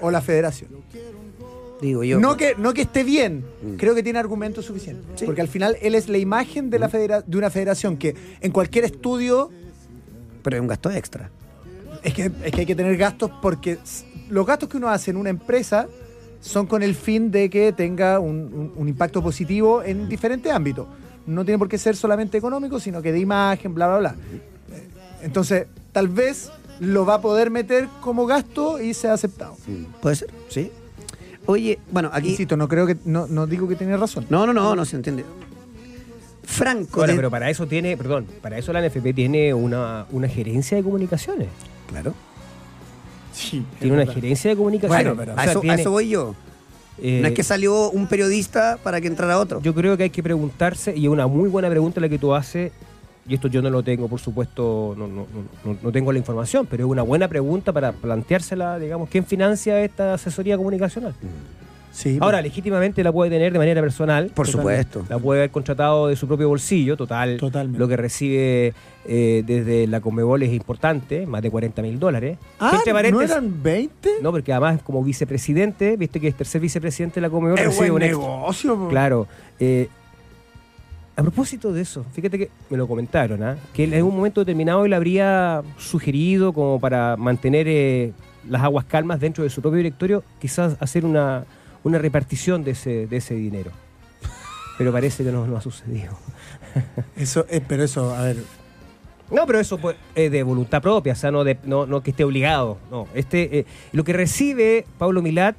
o 0.00 0.10
la 0.10 0.20
federación. 0.20 0.70
Digo 1.80 2.04
yo. 2.04 2.18
No 2.20 2.36
que, 2.36 2.54
no 2.58 2.74
que 2.74 2.82
esté 2.82 3.04
bien, 3.04 3.44
Mm. 3.62 3.76
creo 3.76 3.94
que 3.94 4.02
tiene 4.02 4.18
argumentos 4.18 4.64
suficientes. 4.66 5.06
Sí. 5.16 5.24
Porque 5.24 5.40
al 5.40 5.48
final 5.48 5.76
él 5.80 5.94
es 5.94 6.08
la 6.08 6.18
imagen 6.18 6.68
de, 6.70 6.78
la 6.78 6.88
Mm. 6.88 6.90
federa- 6.90 7.22
de 7.26 7.38
una 7.38 7.50
federación 7.50 7.96
que 7.96 8.14
en 8.40 8.52
cualquier 8.52 8.84
estudio 8.84 9.50
Pero 10.42 10.56
es 10.56 10.60
un 10.62 10.68
gasto 10.68 10.90
extra. 10.90 11.30
es 12.02 12.14
que, 12.14 12.30
es 12.44 12.52
que 12.52 12.60
hay 12.60 12.66
que 12.66 12.74
tener 12.76 12.96
gastos 12.96 13.30
porque 13.42 13.78
los 14.28 14.46
gastos 14.46 14.68
que 14.68 14.76
uno 14.76 14.88
hace 14.88 15.10
en 15.10 15.16
una 15.16 15.30
empresa 15.30 15.88
son 16.40 16.66
con 16.66 16.82
el 16.82 16.94
fin 16.94 17.30
de 17.30 17.50
que 17.50 17.72
tenga 17.72 18.18
un, 18.18 18.36
un- 18.54 18.72
un 18.76 18.88
impacto 18.88 19.22
positivo 19.22 19.82
en 19.82 20.08
diferentes 20.08 20.50
ámbitos. 20.52 20.86
No 21.26 21.44
tiene 21.44 21.58
por 21.58 21.68
qué 21.68 21.76
ser 21.78 21.96
solamente 21.96 22.38
económico, 22.38 22.80
sino 22.80 23.02
que 23.02 23.12
de 23.12 23.18
imagen, 23.20 23.74
bla, 23.74 23.88
bla, 23.88 23.98
bla. 23.98 24.14
Eh, 24.72 24.88
Entonces, 25.22 25.66
tal 25.92 26.08
vez 26.08 26.50
lo 26.80 27.04
va 27.04 27.14
a 27.16 27.20
poder 27.20 27.50
meter 27.50 27.88
como 28.00 28.24
gasto 28.24 28.80
y 28.80 28.94
sea 28.94 29.12
aceptado. 29.12 29.56
¿Puede 30.00 30.16
ser? 30.16 30.30
Sí. 30.48 30.70
Oye, 31.50 31.78
bueno, 31.90 32.10
aquí. 32.12 32.30
Insisto, 32.30 32.56
no 32.56 32.68
creo 32.68 32.86
que, 32.86 32.96
no, 33.04 33.26
no 33.26 33.46
digo 33.46 33.66
que 33.68 33.76
tiene 33.76 33.96
razón. 33.96 34.26
No, 34.30 34.46
no, 34.46 34.52
no, 34.52 34.74
no 34.76 34.84
se 34.84 34.96
entiende. 34.96 35.24
Franco. 36.44 37.00
Ahora, 37.00 37.12
de- 37.12 37.16
pero 37.18 37.30
para 37.30 37.48
eso 37.50 37.66
tiene, 37.66 37.96
perdón, 37.96 38.26
para 38.42 38.58
eso 38.58 38.72
la 38.72 38.80
NFP 38.80 39.12
tiene 39.14 39.54
una, 39.54 40.06
una 40.10 40.28
gerencia 40.28 40.76
de 40.76 40.82
comunicaciones. 40.82 41.48
Claro. 41.88 42.14
Sí, 43.32 43.64
Tiene 43.78 44.02
una 44.02 44.12
gerencia 44.12 44.50
de 44.50 44.56
comunicaciones. 44.56 45.04
Bueno, 45.04 45.16
pero- 45.18 45.32
a, 45.32 45.34
O 45.34 45.42
sea, 45.44 45.52
eso, 45.52 45.62
a 45.70 45.74
eso 45.74 45.90
voy 45.92 46.08
yo. 46.08 46.34
eh, 46.98 47.20
no 47.22 47.28
es 47.28 47.34
que 47.34 47.42
salió 47.44 47.90
un 47.90 48.06
periodista 48.08 48.78
para 48.82 49.00
que 49.00 49.06
entrara 49.06 49.38
otro. 49.38 49.60
Yo 49.62 49.74
creo 49.74 49.96
que 49.96 50.04
hay 50.04 50.10
que 50.10 50.22
preguntarse, 50.22 50.94
y 50.96 51.04
es 51.04 51.10
una 51.10 51.26
muy 51.28 51.48
buena 51.48 51.68
pregunta 51.70 52.00
la 52.00 52.08
que 52.08 52.18
tú 52.18 52.34
haces, 52.34 52.72
y 53.30 53.34
esto 53.34 53.46
yo 53.46 53.62
no 53.62 53.70
lo 53.70 53.84
tengo, 53.84 54.08
por 54.08 54.18
supuesto, 54.18 54.92
no, 54.98 55.06
no, 55.06 55.24
no, 55.64 55.76
no 55.80 55.92
tengo 55.92 56.10
la 56.10 56.18
información, 56.18 56.66
pero 56.68 56.84
es 56.84 56.90
una 56.90 57.02
buena 57.02 57.28
pregunta 57.28 57.72
para 57.72 57.92
planteársela, 57.92 58.76
digamos, 58.80 59.08
¿quién 59.08 59.24
financia 59.24 59.80
esta 59.84 60.14
asesoría 60.14 60.56
comunicacional? 60.56 61.14
Sí, 61.92 62.18
Ahora, 62.20 62.42
legítimamente 62.42 63.04
la 63.04 63.12
puede 63.12 63.30
tener 63.30 63.52
de 63.52 63.58
manera 63.58 63.80
personal. 63.80 64.30
Por 64.34 64.48
supuesto. 64.48 65.04
La 65.08 65.18
puede 65.18 65.40
haber 65.40 65.50
contratado 65.50 66.08
de 66.08 66.16
su 66.16 66.26
propio 66.26 66.48
bolsillo, 66.48 66.96
total. 66.96 67.36
Totalmente. 67.36 67.78
Lo 67.78 67.86
que 67.86 67.96
recibe 67.96 68.74
eh, 69.06 69.42
desde 69.46 69.86
la 69.86 70.00
Conmebol 70.00 70.42
es 70.42 70.52
importante, 70.52 71.26
más 71.26 71.42
de 71.42 71.50
40 71.50 71.82
mil 71.82 71.98
dólares. 71.98 72.38
Ah, 72.58 72.80
¿no 73.10 73.20
eran 73.20 73.62
20? 73.62 74.10
No, 74.22 74.32
porque 74.32 74.52
además 74.52 74.82
como 74.82 75.04
vicepresidente, 75.04 75.96
viste 75.96 76.20
que 76.20 76.28
es 76.28 76.34
tercer 76.36 76.60
vicepresidente 76.60 77.16
de 77.16 77.22
la 77.22 77.30
Conmebol, 77.30 77.58
es 77.58 77.66
recibe 77.66 77.90
buen 77.90 78.02
un 78.02 78.08
negocio. 78.08 78.88
Claro. 78.88 79.26
eh, 79.58 79.88
a 81.20 81.22
propósito 81.22 81.72
de 81.72 81.82
eso, 81.82 82.04
fíjate 82.12 82.38
que 82.38 82.50
me 82.70 82.76
lo 82.78 82.88
comentaron, 82.88 83.42
¿ah? 83.42 83.56
que 83.74 83.84
en 83.84 83.92
algún 83.94 84.16
momento 84.16 84.40
determinado 84.40 84.84
él 84.86 84.92
habría 84.94 85.62
sugerido 85.76 86.52
como 86.54 86.80
para 86.80 87.16
mantener 87.18 87.66
eh, 87.68 88.12
las 88.48 88.62
aguas 88.62 88.86
calmas 88.86 89.20
dentro 89.20 89.44
de 89.44 89.50
su 89.50 89.60
propio 89.60 89.76
directorio, 89.76 90.24
quizás 90.40 90.76
hacer 90.80 91.04
una, 91.04 91.44
una 91.84 91.98
repartición 91.98 92.64
de 92.64 92.70
ese, 92.70 93.06
de 93.06 93.16
ese 93.18 93.34
dinero. 93.34 93.70
Pero 94.78 94.92
parece 94.92 95.22
que 95.22 95.30
no, 95.30 95.46
no 95.46 95.58
ha 95.58 95.60
sucedido. 95.60 96.16
Eso, 97.16 97.44
eh, 97.50 97.60
pero 97.66 97.82
eso, 97.84 98.14
a 98.14 98.22
ver, 98.22 98.36
No, 99.30 99.44
pero 99.46 99.60
eso 99.60 99.76
pues, 99.76 99.96
es 100.14 100.30
de 100.32 100.42
voluntad 100.42 100.80
propia, 100.80 101.12
o 101.12 101.16
sea, 101.16 101.30
no, 101.30 101.44
de- 101.44 101.58
no, 101.64 101.84
no 101.84 102.02
que 102.02 102.12
esté 102.12 102.24
obligado. 102.24 102.78
No, 102.90 103.06
este, 103.14 103.58
eh, 103.58 103.66
lo 103.92 104.04
que 104.04 104.12
recibe 104.14 104.86
Pablo 104.98 105.20
Milat 105.20 105.54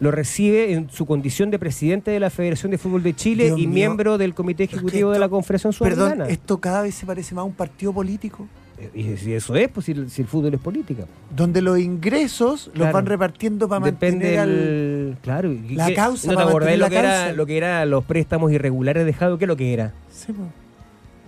lo 0.00 0.10
recibe 0.10 0.72
en 0.72 0.90
su 0.90 1.06
condición 1.06 1.50
de 1.50 1.58
presidente 1.58 2.10
de 2.10 2.20
la 2.20 2.30
Federación 2.30 2.70
de 2.70 2.78
Fútbol 2.78 3.02
de 3.02 3.14
Chile 3.16 3.46
Dios 3.46 3.58
y 3.58 3.66
mío. 3.66 3.74
miembro 3.74 4.18
del 4.18 4.34
Comité 4.34 4.64
Ejecutivo 4.64 5.10
de 5.10 5.18
la 5.18 5.28
Confederación 5.28 5.72
perdón, 5.78 5.96
Sudamericana. 6.10 6.28
esto 6.32 6.58
cada 6.58 6.82
vez 6.82 6.94
se 6.94 7.06
parece 7.06 7.34
más 7.34 7.42
a 7.42 7.44
un 7.46 7.54
partido 7.54 7.92
político. 7.92 8.46
Y 8.94 9.16
si 9.16 9.32
eso 9.32 9.56
es, 9.56 9.68
pues 9.70 9.86
si 9.86 9.92
el, 9.92 10.10
si 10.10 10.20
el 10.20 10.28
fútbol 10.28 10.52
es 10.52 10.60
política. 10.60 11.04
Donde 11.34 11.62
los 11.62 11.78
ingresos 11.78 12.70
los 12.74 12.92
van 12.92 13.06
repartiendo 13.06 13.66
para 13.70 13.82
Depende 13.86 14.36
mantener 14.36 14.38
al... 14.38 15.18
Claro. 15.22 15.54
la 15.70 15.86
que- 15.86 15.94
causa, 15.94 16.30
¿No 16.30 16.36
te 16.36 16.42
acordás 16.42 16.78
lo 16.78 16.90
que, 16.90 16.98
era, 16.98 17.32
lo 17.32 17.46
que 17.46 17.56
era 17.56 17.86
los 17.86 18.04
préstamos 18.04 18.52
irregulares 18.52 19.06
dejados? 19.06 19.38
¿Qué 19.38 19.46
es 19.46 19.48
lo 19.48 19.56
que 19.56 19.72
era? 19.72 19.94
Sí, 20.12 20.30
po. 20.34 20.42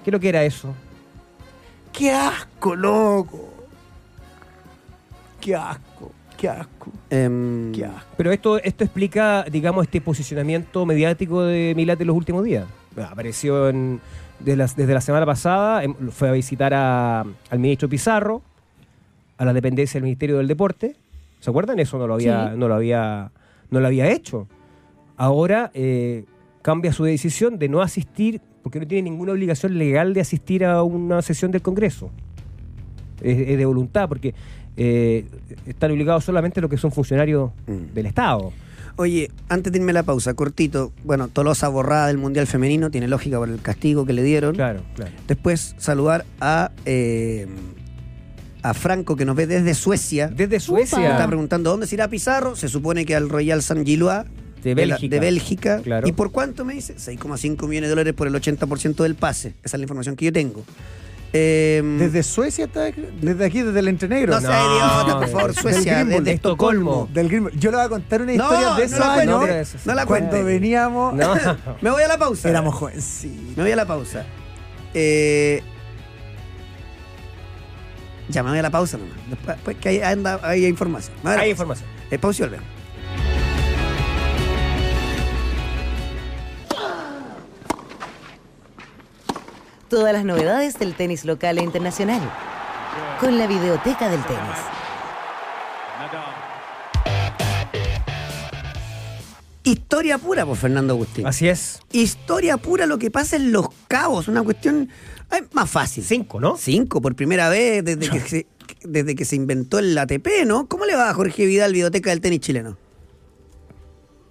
¿Qué 0.05 0.11
es 0.11 0.13
lo 0.13 0.21
que 0.21 0.29
era 0.29 0.45
eso? 0.45 0.75
¡Qué 1.91 2.13
asco, 2.13 2.77
loco! 2.77 3.49
¡Qué 5.41 5.55
asco! 5.57 6.13
¡Qué 6.39 6.49
asco! 6.49 6.91
Em, 7.11 7.73
¡Qué 7.73 7.85
asco! 7.85 8.15
Pero 8.17 8.31
esto, 8.33 8.59
esto 8.63 8.85
explica, 8.85 9.45
digamos, 9.51 9.85
este 9.85 10.01
posicionamiento 10.01 10.87
mediático 10.87 11.43
de 11.43 11.75
Milat 11.77 12.01
en 12.01 12.07
los 12.07 12.17
últimos 12.17 12.45
días. 12.45 12.65
Apareció 13.11 13.69
en- 13.69 14.01
desde 14.41 14.95
la 14.95 15.01
semana 15.01 15.27
pasada, 15.27 15.83
em, 15.85 15.95
fue 16.11 16.29
a 16.29 16.33
visitar 16.33 16.73
a- 16.75 17.21
al 17.51 17.59
ministro 17.59 17.89
Pizarro, 17.89 18.41
a 19.37 19.45
la 19.45 19.53
dependencia 19.53 19.99
del 19.99 20.05
Ministerio 20.05 20.39
del 20.39 20.47
Deporte. 20.49 20.95
¿Se 21.41 21.51
acuerdan? 21.51 21.79
Eso 21.81 21.99
no 21.99 22.07
lo 22.07 22.15
había, 22.15 22.51
Sí. 22.53 22.57
no 22.59 22.69
lo 22.69 22.75
había, 22.75 23.31
no 23.71 23.81
lo 23.81 23.87
había 23.87 24.09
hecho. 24.11 24.47
Ahora 25.17 25.71
eh, 25.75 26.25
cambia 26.63 26.93
su 26.93 27.03
decisión 27.05 27.59
de 27.59 27.69
no 27.69 27.81
asistir, 27.83 28.41
porque 28.63 28.79
no 28.81 28.87
tiene 28.87 29.11
ninguna 29.11 29.33
obligación 29.33 29.77
legal 29.79 30.15
de 30.15 30.21
asistir 30.21 30.65
a 30.65 30.83
una 30.85 31.21
sesión 31.23 31.51
del 31.51 31.63
Congreso. 31.63 32.11
es, 33.21 33.37
es 33.49 33.59
de 33.59 33.65
voluntad, 33.67 34.09
porque 34.09 34.33
eh, 34.79 35.27
están 35.67 35.91
obligados 35.91 36.25
solamente 36.25 36.61
los 36.63 36.71
que 36.71 36.79
son 36.79 36.93
funcionarios 36.93 37.51
Mm. 37.67 37.93
del 37.95 38.07
Estado. 38.07 38.53
Oye, 38.97 39.31
antes 39.49 39.73
de 39.73 39.79
irme 39.79 39.91
a 39.91 39.95
la 39.95 40.03
pausa, 40.05 40.35
cortito. 40.35 40.93
Bueno, 41.05 41.29
Tolosa 41.29 41.69
borrada 41.69 42.07
del 42.09 42.19
Mundial 42.19 42.47
Femenino, 42.47 42.91
tiene 42.91 43.07
lógica 43.09 43.39
por 43.39 43.49
el 43.49 43.61
castigo 43.61 44.07
que 44.07 44.13
le 44.13 44.23
dieron. 44.23 44.55
Claro, 44.55 44.83
claro. 44.97 45.13
Después 45.29 45.75
saludar 45.79 46.25
a, 46.41 46.73
eh, 46.85 47.47
a 48.63 48.75
Franco, 48.75 49.15
que 49.15 49.25
nos 49.25 49.37
ve 49.37 49.47
desde 49.47 49.75
Suecia. 49.75 50.29
Desde 50.29 50.57
Me 50.57 50.61
Suecia. 50.61 51.11
Está 51.13 51.27
preguntando 51.29 51.71
dónde 51.71 51.87
se 51.87 51.95
irá 51.95 52.09
Pizarro. 52.09 52.57
Se 52.57 52.69
supone 52.69 53.05
que 53.07 53.15
al 53.15 53.29
Royal 53.29 53.63
San 53.63 53.85
Gillois 53.85 54.25
De 54.65 54.71
la- 54.71 54.75
Bélgica. 54.75 55.15
de 55.15 55.21
Bélgica. 55.21 55.81
Claro. 55.83 56.09
¿Y 56.09 56.13
por 56.13 56.33
cuánto 56.33 56.65
me 56.65 56.75
dice? 56.75 56.95
6,5 56.99 57.69
millones 57.69 57.89
de 57.89 57.91
dólares 57.91 58.15
por 58.15 58.27
el 58.27 58.35
80% 58.35 59.05
del 59.05 59.15
pase. 59.15 59.55
Esa 59.63 59.77
es 59.77 59.79
la 59.79 59.85
información 59.85 60.17
que 60.17 60.25
yo 60.25 60.33
tengo. 60.33 60.65
Eh, 61.33 61.83
Desde 61.99 62.23
Suecia 62.23 62.65
está, 62.65 62.85
desde 63.21 63.45
aquí, 63.45 63.61
desde 63.61 63.79
el 63.81 63.89
Entrenegro. 63.89 64.33
no 64.35 64.41
sea 64.41 64.49
No, 64.63 64.75
idiota, 64.75 65.13
por 65.13 65.21
del 65.21 65.29
favor, 65.31 65.55
Suecia, 65.55 65.93
Greenbull, 65.95 66.11
desde 66.11 66.25
de 66.25 66.33
Estocolmo. 66.33 67.09
Del. 67.13 67.29
Yo 67.59 67.71
le 67.71 67.77
voy 67.77 67.87
a 67.87 67.89
contar 67.91 68.23
una 68.23 68.33
No, 68.33 68.45
historia 68.45 68.69
de 68.71 68.75
no 68.75 68.79
esos 68.79 68.99
la 68.99 69.15
cuente, 69.15 69.33
años. 69.35 69.49
eso 69.51 69.79
sí. 69.79 69.85
no 69.87 69.95
la 69.95 70.07
Cuando 70.07 70.31
cuente. 70.31 70.43
veníamos, 70.45 71.15
No. 71.15 71.35
Me 71.83 71.91
voy 71.91 72.03
a 72.03 72.09
la 72.09 72.17
pausa. 72.19 72.49
éramos 72.49 72.75
jóvenes. 72.75 73.05
Sí. 73.05 73.53
Me 73.57 73.63
voy 73.63 73.73
a 73.73 73.77
la 73.77 73.85
pausa. 73.87 74.25
Eh, 74.95 75.63
ya 78.31 78.43
me 78.43 78.51
voy 78.51 78.59
a 78.59 78.63
la 78.63 78.71
pausa 78.71 78.97
nomás. 78.99 79.15
Después, 79.29 79.57
después 79.57 79.77
que 79.77 79.89
hay, 79.91 80.01
anda, 80.01 80.41
hay 80.43 80.65
información. 80.67 81.15
La 81.23 81.31
Hay 81.33 81.37
pausa. 81.37 81.49
información. 81.51 81.89
Eh, 82.11 82.19
pausa 82.19 82.43
y 82.43 82.47
volvemos. 82.47 82.69
Todas 89.89 90.13
las 90.13 90.25
novedades 90.25 90.79
del 90.79 90.95
tenis 90.95 91.25
local 91.25 91.59
e 91.59 91.63
internacional. 91.63 92.21
Con 93.21 93.39
la 93.39 93.47
videoteca 93.47 94.09
del 94.09 94.23
tenis. 94.25 94.59
Historia 99.65 100.19
pura, 100.19 100.47
por 100.47 100.57
Fernando 100.57 100.95
Agustín. 100.95 101.27
Así 101.27 101.49
es. 101.49 101.81
Historia 101.93 102.57
pura 102.57 102.87
lo 102.87 102.99
que 102.99 103.11
pasa 103.11 103.37
en 103.37 103.53
Los 103.53 103.69
Cabos. 103.87 104.29
Una 104.29 104.43
cuestión 104.43 104.89
eh, 105.31 105.43
más 105.53 105.71
fácil. 105.71 106.05
Cinco, 106.05 106.41
¿no? 106.41 106.57
Cinco, 106.57 107.01
por 107.03 107.15
primera 107.15 107.49
vez 107.49 107.85
desde 107.85 108.09
que, 108.09 108.21
se, 108.29 108.47
desde 108.83 109.15
que 109.15 109.25
se 109.25 109.37
inventó 109.37 109.79
el 109.79 109.97
ATP, 109.97 110.47
¿no? 110.47 110.69
¿Cómo 110.69 110.85
le 110.87 110.97
va 110.97 111.11
a 111.11 111.15
Jorge 111.15 111.45
Vidal, 111.45 111.73
videoteca 111.73 112.11
del 112.11 112.21
tenis 112.21 112.41
chileno? 112.41 112.79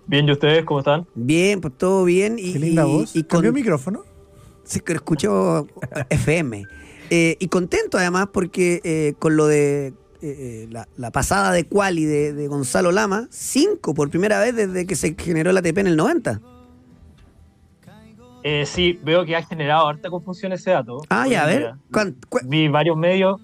Bien, 0.07 0.27
¿y 0.27 0.31
ustedes 0.31 0.63
cómo 0.65 0.79
están? 0.79 1.05
Bien, 1.13 1.61
pues 1.61 1.77
todo 1.77 2.03
bien. 2.05 2.37
Y, 2.39 2.53
Qué 2.53 2.59
linda 2.59 2.87
y- 2.87 2.91
voz. 2.91 3.15
Y 3.15 3.23
con, 3.23 3.37
¿Cambió 3.41 3.53
micrófono? 3.53 4.05
Sí, 4.67 4.81
que 4.81 4.93
escuchó 4.93 5.65
FM. 6.09 6.65
Eh, 7.09 7.37
y 7.39 7.47
contento 7.47 7.97
además 7.97 8.27
porque 8.33 8.81
eh, 8.83 9.13
con 9.17 9.37
lo 9.37 9.47
de 9.47 9.93
eh, 10.21 10.67
la, 10.69 10.87
la 10.97 11.09
pasada 11.11 11.51
de 11.53 11.63
Quali 11.65 12.03
de, 12.03 12.33
de 12.33 12.47
Gonzalo 12.49 12.91
Lama, 12.91 13.27
cinco 13.31 13.93
por 13.93 14.09
primera 14.09 14.39
vez 14.41 14.55
desde 14.55 14.85
que 14.85 14.95
se 14.95 15.15
generó 15.17 15.51
el 15.51 15.57
ATP 15.57 15.77
en 15.77 15.87
el 15.87 15.95
90. 15.95 16.41
Eh, 18.43 18.65
sí, 18.65 18.99
veo 19.03 19.25
que 19.25 19.35
ha 19.35 19.43
generado 19.43 19.87
harta 19.87 20.09
confusión 20.09 20.51
ese 20.53 20.71
dato. 20.71 21.01
Ah, 21.09 21.27
ya, 21.27 21.43
a 21.43 21.47
ver. 21.47 21.59
día. 21.59 21.77
¿cuán- 21.91 22.15
cu- 22.29 22.39
Vi 22.45 22.67
varios 22.67 22.95
medios. 22.97 23.41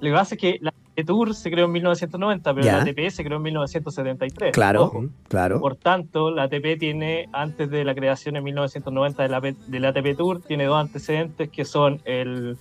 Lo 0.00 0.08
que 0.10 0.12
pasa 0.12 0.34
es 0.34 0.40
que 0.40 0.58
la 0.60 0.72
Tour 1.04 1.34
se 1.34 1.50
creó 1.50 1.66
en 1.66 1.72
1990, 1.72 2.54
pero 2.54 2.64
Ya. 2.66 2.76
la 2.76 2.82
ATP 2.82 3.10
se 3.10 3.24
creó 3.24 3.36
en 3.36 3.42
1973. 3.44 4.52
Claro, 4.52 4.84
Ojo. 4.84 5.04
claro. 5.28 5.60
Por 5.60 5.76
tanto, 5.76 6.30
la 6.30 6.44
ATP 6.44 6.78
tiene, 6.78 7.28
antes 7.32 7.70
de 7.70 7.84
la 7.84 7.94
creación 7.94 8.36
en 8.36 8.44
1990 8.44 9.22
de 9.22 9.28
la, 9.28 9.40
de 9.40 9.80
la 9.80 9.88
ATP 9.88 10.16
Tour, 10.16 10.40
tiene 10.42 10.64
dos 10.64 10.76
antecedentes 10.80 11.48
que 11.50 11.64
son 11.64 12.00
el 12.04 12.56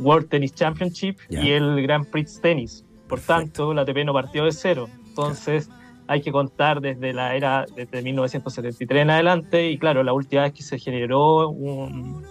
World 0.00 0.28
Tennis 0.28 0.54
Championship 0.54 1.16
Ya. 1.28 1.42
y 1.42 1.50
el 1.52 1.82
Grand 1.82 2.06
Prix 2.06 2.40
Tennis. 2.40 2.84
Por 3.08 3.18
Perfecto. 3.20 3.34
tanto, 3.34 3.74
la 3.74 3.82
ATP 3.82 4.04
no 4.04 4.12
partió 4.12 4.44
de 4.44 4.52
cero. 4.52 4.88
Entonces, 5.08 5.70
hay 6.06 6.20
que 6.22 6.30
contar 6.30 6.80
desde 6.80 7.12
la 7.12 7.34
era, 7.34 7.66
desde 7.74 8.02
1973 8.02 9.02
en 9.02 9.10
adelante. 9.10 9.70
Y 9.70 9.78
claro, 9.78 10.02
la 10.02 10.12
última 10.12 10.42
vez 10.42 10.52
que 10.52 10.62
se 10.62 10.78
generó 10.78 11.48
un, 11.48 12.24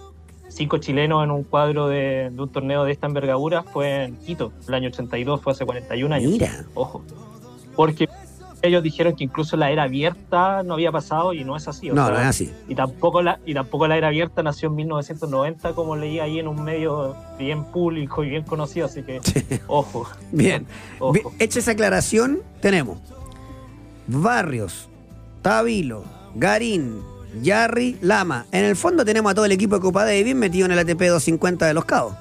cinco 0.48 0.78
chilenos 0.78 1.22
en 1.24 1.30
un 1.30 1.44
cuadro 1.44 1.88
de, 1.88 2.30
de 2.32 2.42
un 2.42 2.48
torneo 2.48 2.84
de 2.84 2.92
esta 2.92 3.06
envergadura 3.06 3.62
fue 3.62 4.04
en 4.04 4.16
Quito, 4.16 4.52
el 4.66 4.74
año 4.74 4.88
82, 4.88 5.40
fue 5.40 5.52
hace 5.52 5.64
41 5.64 6.14
años. 6.14 6.30
Mira. 6.32 6.64
Ojo. 6.74 7.02
Porque 7.76 8.08
ellos 8.60 8.82
dijeron 8.82 9.14
que 9.14 9.22
incluso 9.22 9.56
la 9.56 9.70
era 9.70 9.84
abierta 9.84 10.64
no 10.64 10.74
había 10.74 10.90
pasado 10.90 11.32
y 11.32 11.44
no 11.44 11.56
es 11.56 11.68
así. 11.68 11.90
o 11.90 11.94
No, 11.94 12.06
sea, 12.06 12.14
no 12.14 12.20
es 12.20 12.26
así. 12.26 12.52
Y 12.68 12.74
tampoco, 12.74 13.22
la, 13.22 13.38
y 13.46 13.54
tampoco 13.54 13.86
la 13.86 13.96
era 13.96 14.08
abierta 14.08 14.42
nació 14.42 14.68
en 14.68 14.74
1990, 14.76 15.74
como 15.74 15.94
leí 15.94 16.18
ahí 16.18 16.40
en 16.40 16.48
un 16.48 16.64
medio 16.64 17.14
bien 17.38 17.64
público 17.64 18.24
y 18.24 18.30
bien 18.30 18.42
conocido, 18.42 18.86
así 18.86 19.02
que 19.04 19.20
ojo, 19.68 20.08
Bien. 20.32 20.66
ojo. 20.98 21.12
Bien, 21.12 21.26
Hecha 21.38 21.60
esa 21.60 21.70
aclaración, 21.70 22.40
tenemos 22.60 22.98
Barrios, 24.08 24.88
Tabilo, 25.42 26.02
Garín, 26.34 27.00
Yarri, 27.42 27.96
Lama. 28.00 28.46
En 28.52 28.64
el 28.64 28.76
fondo 28.76 29.04
tenemos 29.04 29.32
a 29.32 29.34
todo 29.34 29.44
el 29.44 29.52
equipo 29.52 29.76
de 29.76 29.80
Copa 29.80 30.04
Davis 30.04 30.34
metido 30.34 30.66
en 30.66 30.72
el 30.72 30.78
ATP 30.78 31.00
250 31.00 31.66
de 31.66 31.74
los 31.74 31.84
Cabos. 31.84 32.14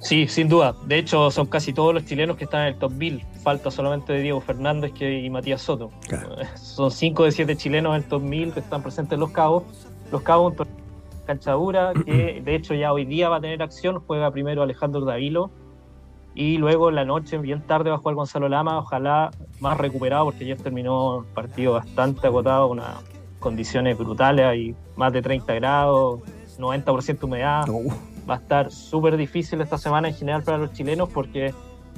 Sí, 0.00 0.26
sin 0.28 0.48
duda. 0.48 0.74
De 0.86 0.98
hecho, 0.98 1.30
son 1.30 1.46
casi 1.46 1.72
todos 1.72 1.92
los 1.92 2.04
chilenos 2.06 2.36
que 2.36 2.44
están 2.44 2.62
en 2.62 2.68
el 2.68 2.74
top 2.76 2.92
1000. 2.92 3.22
Falta 3.42 3.70
solamente 3.70 4.14
de 4.14 4.20
Diego 4.20 4.40
Fernández 4.40 4.92
que, 4.92 5.20
y 5.20 5.28
Matías 5.28 5.60
Soto. 5.60 5.90
Claro. 6.08 6.36
Son 6.56 6.90
5 6.90 7.24
de 7.24 7.32
7 7.32 7.56
chilenos 7.56 7.90
en 7.94 8.02
el 8.02 8.08
top 8.08 8.22
1000 8.22 8.52
que 8.52 8.60
están 8.60 8.82
presentes 8.82 9.14
en 9.14 9.20
Los 9.20 9.30
Cabos. 9.30 9.64
Los 10.10 10.22
Cabos, 10.22 10.52
un 10.52 10.56
torneo 10.56 10.76
de 10.76 11.24
cancha 11.26 11.52
dura, 11.52 11.92
que 12.04 12.40
de 12.44 12.54
hecho 12.54 12.74
ya 12.74 12.92
hoy 12.92 13.04
día 13.04 13.28
va 13.28 13.36
a 13.36 13.40
tener 13.40 13.62
acción. 13.62 14.00
Juega 14.06 14.30
primero 14.30 14.62
Alejandro 14.62 15.02
Davilo. 15.02 15.50
Y 16.34 16.56
luego 16.58 16.88
en 16.88 16.94
la 16.94 17.04
noche, 17.04 17.36
bien 17.38 17.60
tarde, 17.66 17.90
va 17.90 17.96
a 17.96 17.98
jugar 17.98 18.14
Gonzalo 18.14 18.48
Lama. 18.48 18.78
Ojalá 18.78 19.30
más 19.58 19.76
recuperado, 19.76 20.24
porque 20.26 20.44
ayer 20.44 20.56
terminó 20.56 21.20
el 21.20 21.26
partido 21.26 21.74
bastante 21.74 22.26
agotado, 22.26 22.68
unas 22.68 22.96
condiciones 23.40 23.98
brutales. 23.98 24.46
Hay 24.46 24.76
más 24.96 25.12
de 25.12 25.22
30 25.22 25.54
grados, 25.54 26.20
90% 26.58 27.24
humedad 27.24 27.64
va 28.28 28.34
a 28.34 28.38
estar 28.38 28.70
súper 28.70 29.16
difícil 29.16 29.60
esta 29.60 29.78
semana 29.78 30.08
en 30.08 30.14
general 30.14 30.42
para 30.44 30.58
los 30.58 30.72
chilenos 30.72 31.08
porque 31.08 31.52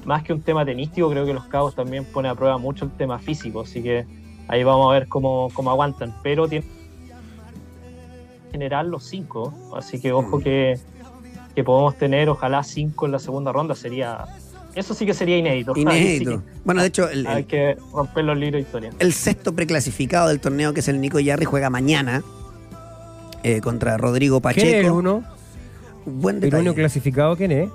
más 0.05 0.23
que 0.23 0.33
un 0.33 0.41
tema 0.41 0.65
tenístico, 0.65 1.11
creo 1.11 1.27
que 1.27 1.35
los 1.35 1.45
cabos 1.47 1.75
también 1.75 2.05
pone 2.05 2.29
a 2.29 2.35
prueba 2.35 2.57
mucho 2.59 2.87
el 2.87 2.91
tema 2.93 3.19
físico, 3.19 3.61
así 3.61 3.83
que 3.83 4.07
ahí 4.49 4.65
vamos 4.65 4.91
a 4.91 4.95
ver 4.95 5.09
cómo, 5.09 5.49
cómo 5.53 5.71
aguantan, 5.71 6.15
pero 6.23 6.49
tiene 6.49 6.65
en 8.47 8.53
general 8.53 8.89
los 8.89 9.05
cinco, 9.05 9.53
así 9.77 10.01
que 10.01 10.13
ojo 10.13 10.39
Mm. 10.39 10.43
que, 10.43 10.79
que 11.55 11.65
podemos 11.65 11.97
tener 11.97 12.29
ojalá 12.29 12.63
cinco 12.63 13.07
en 13.07 13.13
la 13.13 13.19
segunda 13.19 13.53
ronda, 13.53 13.75
sería 13.75 14.25
eso 14.75 14.95
sí 14.95 15.05
que 15.07 15.15
sería 15.15 15.37
inédito. 15.39 15.75
Sí 15.75 15.81
inédito. 15.83 16.43
Bueno, 16.65 16.81
de 16.83 16.89
hecho, 16.89 17.09
el, 17.11 17.27
hay 17.27 17.39
el- 17.43 17.47
que 17.47 17.77
romper 17.93 18.25
los 18.25 18.37
libros 18.37 18.55
de 18.55 18.61
historia. 18.61 18.91
el 18.99 19.13
sexto 19.13 19.55
preclasificado 19.55 20.29
del 20.29 20.41
torneo, 20.41 20.73
que 20.75 20.81
es 20.81 20.89
el 20.89 21.01
Nico 21.01 21.19
Yarri, 21.21 21.45
juega 21.45 21.71
mañana 21.71 22.23
eh, 23.43 23.61
contra 23.61 23.97
Rodrigo 23.99 24.41
¿Quién 24.41 24.59
es 24.59 24.65
el 24.65 24.71
Pacheco. 24.83 24.97
uno? 24.97 25.25
Buen 26.05 26.43
¿El 26.43 26.55
uno 26.55 26.75
clasificado 26.75 27.37
quién 27.37 27.53
es? 27.53 27.69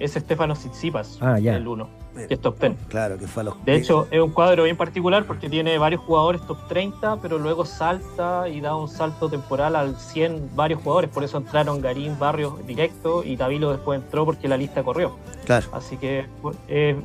Es 0.00 0.16
Estefano 0.16 0.54
Tsitsipas, 0.54 1.18
Ah, 1.20 1.38
ya. 1.38 1.54
el 1.56 1.68
uno, 1.68 1.88
que 2.26 2.34
es 2.34 2.40
top 2.40 2.58
10. 2.58 2.72
Claro, 2.88 3.18
que 3.18 3.26
fue 3.28 3.42
a 3.42 3.44
los. 3.44 3.64
De 3.64 3.74
hecho, 3.76 4.08
es 4.10 4.20
un 4.20 4.30
cuadro 4.30 4.64
bien 4.64 4.76
particular 4.76 5.24
porque 5.26 5.48
tiene 5.48 5.76
varios 5.78 6.00
jugadores 6.00 6.40
top 6.46 6.56
30, 6.68 7.18
pero 7.20 7.38
luego 7.38 7.64
salta 7.66 8.48
y 8.48 8.60
da 8.62 8.74
un 8.74 8.88
salto 8.88 9.28
temporal 9.28 9.76
al 9.76 9.96
100 9.96 10.56
varios 10.56 10.82
jugadores. 10.82 11.10
Por 11.10 11.22
eso 11.22 11.36
entraron 11.36 11.80
Garín, 11.82 12.18
Barrios 12.18 12.66
directo 12.66 13.22
y 13.22 13.36
Tavilo 13.36 13.70
después 13.70 14.00
entró 14.00 14.24
porque 14.24 14.48
la 14.48 14.56
lista 14.56 14.82
corrió. 14.82 15.16
Claro. 15.44 15.66
Así 15.72 15.98
que 15.98 16.26
eh, 16.68 16.96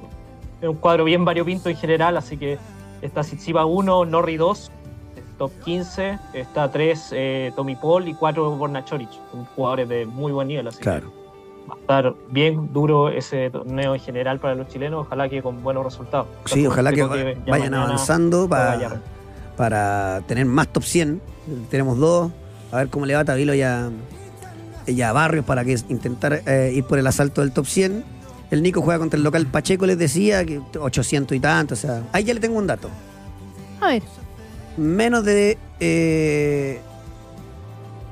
es 0.61 0.69
un 0.69 0.75
cuadro 0.77 1.03
bien 1.03 1.25
variopinto 1.25 1.67
en 1.69 1.75
general. 1.75 2.15
Así 2.15 2.37
que 2.37 2.57
está 3.01 3.21
Tsitsipa 3.21 3.65
1, 3.65 4.05
Norri 4.05 4.37
2, 4.37 4.71
top 5.37 5.51
15, 5.65 6.17
está 6.33 6.71
3 6.71 7.09
eh, 7.11 7.51
Tommy 7.57 7.75
Paul 7.75 8.07
y 8.07 8.13
4 8.13 8.51
Borna 8.51 8.85
Choric, 8.85 9.09
son 9.31 9.43
jugadores 9.53 9.89
de 9.89 10.05
muy 10.05 10.31
buen 10.31 10.47
nivel. 10.47 10.65
Así 10.69 10.77
que 10.77 10.83
Claro. 10.83 11.24
Va 11.69 11.75
a 11.75 11.79
estar 11.79 12.15
bien 12.29 12.71
duro 12.73 13.09
ese 13.09 13.49
torneo 13.49 13.93
en 13.95 14.01
general 14.01 14.39
para 14.39 14.55
los 14.55 14.67
chilenos. 14.67 15.05
Ojalá 15.05 15.29
que 15.29 15.41
con 15.41 15.63
buenos 15.63 15.83
resultados. 15.83 16.27
Sí, 16.45 16.65
ojalá 16.65 16.91
que 16.91 17.03
vayan 17.47 17.73
avanzando 17.73 18.47
para, 18.47 19.01
para 19.57 20.21
tener 20.27 20.45
más 20.45 20.67
top 20.67 20.83
100. 20.83 21.21
Tenemos 21.69 21.97
dos. 21.97 22.31
A 22.71 22.77
ver 22.77 22.89
cómo 22.89 23.05
le 23.05 23.13
va 23.13 23.21
a 23.21 23.25
Tabilo 23.25 23.53
ya, 23.53 23.89
ya 24.87 25.09
a 25.09 25.13
Barrios 25.13 25.45
para 25.45 25.63
que 25.63 25.77
intentar 25.89 26.41
eh, 26.45 26.73
ir 26.75 26.83
por 26.83 26.99
el 26.99 27.07
asalto 27.07 27.41
del 27.41 27.51
top 27.51 27.65
100. 27.65 28.03
El 28.51 28.61
Nico 28.61 28.81
juega 28.81 28.99
contra 28.99 29.17
el 29.17 29.23
local 29.23 29.45
Pacheco, 29.47 29.85
les 29.85 29.97
decía, 29.97 30.45
que 30.45 30.61
800 30.79 31.35
y 31.35 31.39
tanto. 31.39 31.73
O 31.73 31.77
sea, 31.77 32.03
ahí 32.11 32.23
ya 32.23 32.33
le 32.33 32.39
tengo 32.39 32.57
un 32.57 32.67
dato. 32.67 32.89
A 33.81 33.87
ver, 33.87 34.03
Menos 34.77 35.23
de 35.23 35.57
eh, 35.79 36.81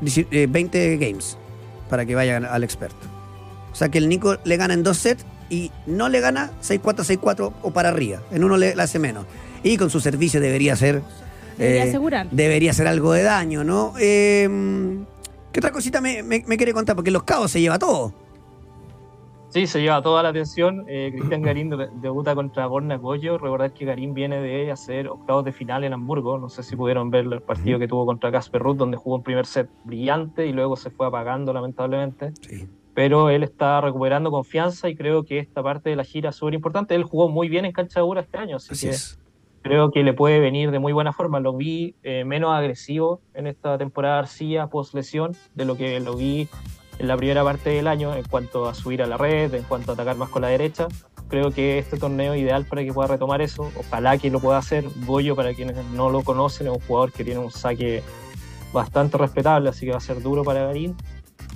10 0.01 0.28
eh, 0.32 0.47
20 0.49 0.97
games 0.97 1.38
para 1.89 2.06
que 2.06 2.16
vayan 2.16 2.45
al 2.45 2.64
experto. 2.64 3.12
O 3.74 3.76
sea 3.76 3.90
que 3.90 3.98
el 3.98 4.08
Nico 4.08 4.38
le 4.46 4.56
gana 4.56 4.74
en 4.74 4.84
dos 4.84 4.98
sets 4.98 5.26
y 5.50 5.72
no 5.86 6.08
le 6.08 6.22
gana 6.22 6.52
6-4, 6.62 7.20
6-4 7.20 7.52
o 7.62 7.72
para 7.72 7.90
arriba. 7.90 8.22
En 8.32 8.44
uno 8.46 8.56
le, 8.56 8.76
le 8.76 8.82
hace 8.82 9.00
menos. 9.00 9.26
Y 9.64 9.76
con 9.78 9.90
su 9.90 10.00
servicio 10.00 10.40
debería 10.40 10.76
ser. 10.78 11.02
Debería 11.58 11.86
eh, 11.86 11.90
asegurar. 11.90 12.28
Debería 12.32 12.74
ser 12.74 12.88
algo 12.88 13.12
de 13.14 13.24
daño, 13.24 13.64
¿no? 13.64 13.94
Eh, 14.00 14.48
¿Qué 15.52 15.60
otra 15.60 15.72
cosita 15.72 16.02
me, 16.02 16.24
me- 16.24 16.44
me 16.48 16.58
quiere 16.58 16.74
contar? 16.74 16.96
Porque 16.96 17.12
los 17.12 17.24
cabos 17.24 17.52
se 17.52 17.62
lleva 17.62 17.78
todo. 17.78 18.14
Sí, 19.50 19.68
se 19.68 19.82
lleva 19.82 20.02
toda 20.02 20.24
la 20.24 20.30
atención. 20.30 20.84
Eh, 20.88 21.12
Cristian 21.16 21.44
Garín 21.44 21.70
de- 21.70 21.88
debuta 22.02 22.34
contra 22.34 22.66
Borna 22.66 22.98
Goyo. 22.98 23.38
Recordar 23.38 23.72
que 23.72 23.86
Garín 23.86 24.16
viene 24.16 24.42
de 24.42 24.72
hacer 24.72 25.08
octavos 25.08 25.46
de 25.46 25.52
final 25.52 25.84
en 25.84 25.94
Hamburgo. 25.94 26.40
No 26.40 26.50
sé 26.50 26.64
si 26.64 26.76
pudieron 26.76 27.12
ver 27.12 27.26
el 27.26 27.42
partido 27.42 27.78
que 27.78 27.88
tuvo 27.88 28.08
contra 28.08 28.32
Casper 28.32 28.64
Ruth, 28.64 28.78
donde 28.78 28.98
jugó 28.98 29.18
un 29.18 29.24
primer 29.24 29.46
set 29.46 29.70
brillante 29.84 30.48
y 30.48 30.54
luego 30.54 30.76
se 30.76 30.90
fue 30.90 31.06
apagando, 31.06 31.54
lamentablemente. 31.54 32.32
Sí. 32.42 32.68
Pero 32.94 33.30
él 33.30 33.44
está 33.44 33.82
recuperando 33.82 34.30
confianza 34.30 34.88
y 34.89 34.96
creo 34.96 35.24
que 35.24 35.39
esta 35.39 35.64
parte 35.64 35.89
de 35.89 35.96
la 35.96 36.04
gira 36.04 36.30
es 36.30 36.36
súper 36.36 36.54
importante. 36.54 36.94
Él 36.96 37.04
jugó 37.04 37.28
muy 37.30 37.50
bien 37.50 37.66
en 37.66 37.72
cancha 37.72 38.02
dura 38.02 38.22
este 38.22 38.38
año, 38.38 38.58
así, 38.58 38.74
Así 38.74 38.88
que 38.88 38.94
es. 38.94 39.20
creo 39.64 39.91
que 39.91 40.04
le 40.04 40.14
puede 40.14 40.39
venir 40.39 40.70
de 40.70 40.80
muy 40.80 40.94
buena 40.94 41.12
forma. 41.12 41.39
Lo 41.39 41.54
vi 41.54 41.96
eh, 42.04 42.24
menos 42.24 42.54
agresivo 42.54 43.22
en 43.34 43.48
esta 43.48 43.78
temporada 43.78 44.20
Arcilla 44.20 44.68
post 44.68 44.94
lesión 44.94 45.36
de 45.56 45.66
lo 45.66 45.76
que 45.76 46.00
lo 46.00 46.16
vi 46.16 46.48
en 47.00 47.08
la 47.08 47.18
primera 47.18 47.44
parte 47.44 47.72
del 47.72 47.88
año 47.88 48.16
en 48.16 48.24
cuanto 48.26 48.68
a 48.68 48.76
subir 48.76 49.02
a 49.02 49.08
la 49.08 49.18
red, 49.18 49.54
en 49.56 49.64
cuanto 49.64 49.91
a 49.91 49.94
atacar 49.96 50.16
más 50.16 50.30
con 50.30 50.44
la 50.44 50.50
derecha. 50.50 50.88
Creo 51.30 51.50
que 51.50 51.80
este 51.80 51.98
torneo 51.98 52.34
es 52.34 52.41
ideal 52.41 52.66
para 52.66 52.84
que 52.84 52.94
pueda 52.94 53.08
retomar 53.08 53.41
eso. 53.41 53.72
Ojalá 53.76 54.20
que 54.20 54.30
lo 54.30 54.39
pueda 54.39 54.60
hacer. 54.60 54.86
Goyo, 55.08 55.36
para 55.36 55.56
quienes 55.56 55.84
no 55.94 56.12
lo 56.12 56.22
conocen, 56.22 56.68
es 56.68 56.74
un 56.74 56.80
jugador 56.82 57.12
que 57.12 57.24
tiene 57.24 57.39
un 57.39 57.50
saque 57.50 58.04
bastante 58.72 59.18
respetable, 59.18 59.70
así 59.70 59.86
que 59.86 59.91
va 59.91 59.98
a 59.98 60.02
ser 60.02 60.22
duro 60.22 60.44
para 60.44 60.66
Garín. 60.66 60.96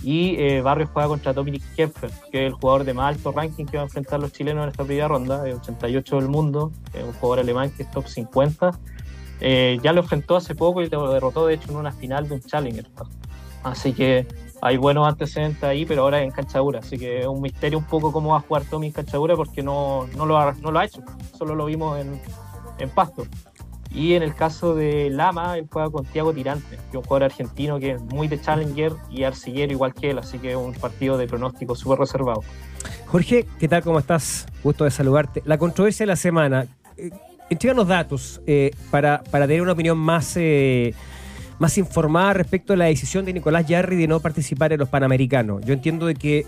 Y 0.09 0.37
eh, 0.37 0.61
Barrios 0.61 0.89
juega 0.93 1.09
contra 1.09 1.33
Dominic 1.33 1.61
Kempfer, 1.75 2.09
que 2.31 2.45
es 2.45 2.47
el 2.47 2.53
jugador 2.53 2.85
de 2.85 2.93
más 2.93 3.13
alto 3.13 3.33
ranking 3.33 3.65
que 3.65 3.75
va 3.75 3.83
a 3.83 3.87
enfrentar 3.87 4.21
los 4.21 4.31
chilenos 4.31 4.63
en 4.63 4.69
esta 4.69 4.85
primera 4.85 5.09
ronda, 5.09 5.45
es 5.45 5.55
88 5.55 6.15
del 6.15 6.29
mundo, 6.29 6.71
un 6.93 7.11
jugador 7.11 7.39
alemán 7.39 7.71
que 7.75 7.83
es 7.83 7.91
top 7.91 8.07
50. 8.07 8.71
Eh, 9.41 9.79
ya 9.83 9.91
lo 9.91 9.99
enfrentó 9.99 10.37
hace 10.37 10.55
poco 10.55 10.81
y 10.81 10.87
lo 10.87 11.11
derrotó, 11.11 11.45
de 11.45 11.55
hecho, 11.55 11.71
en 11.71 11.75
una 11.75 11.91
final 11.91 12.29
de 12.29 12.35
un 12.35 12.41
Challenger. 12.41 12.87
Así 13.63 13.91
que 13.91 14.25
hay 14.61 14.77
buenos 14.77 15.05
antecedentes 15.05 15.65
ahí, 15.65 15.85
pero 15.85 16.03
ahora 16.03 16.21
en 16.21 16.31
cancha 16.31 16.59
dura. 16.59 16.79
Así 16.79 16.97
que 16.97 17.19
es 17.19 17.27
un 17.27 17.41
misterio 17.41 17.77
un 17.77 17.83
poco 17.83 18.13
cómo 18.13 18.29
va 18.29 18.37
a 18.37 18.39
jugar 18.39 18.63
Tommy 18.63 18.87
en 18.87 18.93
cancha 18.93 19.17
dura 19.17 19.35
porque 19.35 19.61
no, 19.61 20.07
no, 20.15 20.25
lo, 20.25 20.37
ha, 20.37 20.53
no 20.61 20.71
lo 20.71 20.79
ha 20.79 20.85
hecho, 20.85 21.03
solo 21.37 21.53
lo 21.53 21.65
vimos 21.65 21.99
en, 21.99 22.21
en 22.79 22.89
pasto. 22.91 23.27
Y 23.97 24.13
en 24.13 24.21
el 24.21 24.35
caso 24.35 24.75
de 24.75 25.09
Lama, 25.09 25.57
él 25.57 25.65
juega 25.71 25.89
con 25.89 26.05
Tiago 26.05 26.31
Tirante, 26.31 26.69
que 26.69 26.75
es 26.75 26.95
un 26.95 27.01
jugador 27.01 27.23
argentino 27.23 27.79
que 27.79 27.93
es 27.93 28.01
muy 28.01 28.27
de 28.27 28.39
challenger 28.39 28.93
y 29.09 29.23
arcillero 29.23 29.71
igual 29.71 29.95
que 29.95 30.11
él, 30.11 30.19
así 30.19 30.37
que 30.37 30.51
es 30.51 30.55
un 30.55 30.75
partido 30.75 31.17
de 31.17 31.25
pronóstico 31.25 31.75
súper 31.75 31.97
reservado. 31.97 32.43
Jorge, 33.07 33.47
¿qué 33.59 33.67
tal? 33.67 33.81
¿Cómo 33.81 33.97
estás? 33.97 34.45
Gusto 34.63 34.83
de 34.83 34.91
saludarte. 34.91 35.41
La 35.45 35.57
controversia 35.57 36.03
de 36.03 36.07
la 36.09 36.15
semana. 36.15 36.67
Eh, 36.95 37.09
entréganos 37.49 37.87
datos 37.87 38.39
eh, 38.45 38.69
para, 38.91 39.23
para 39.31 39.47
tener 39.47 39.63
una 39.63 39.71
opinión 39.71 39.97
más, 39.97 40.37
eh, 40.37 40.93
más 41.57 41.75
informada 41.79 42.33
respecto 42.33 42.73
a 42.73 42.75
la 42.75 42.85
decisión 42.85 43.25
de 43.25 43.33
Nicolás 43.33 43.65
Yarri 43.65 43.95
de 43.95 44.07
no 44.07 44.19
participar 44.19 44.73
en 44.73 44.79
los 44.79 44.89
Panamericanos. 44.89 45.65
Yo 45.65 45.73
entiendo 45.73 46.05
de 46.05 46.13
que 46.13 46.45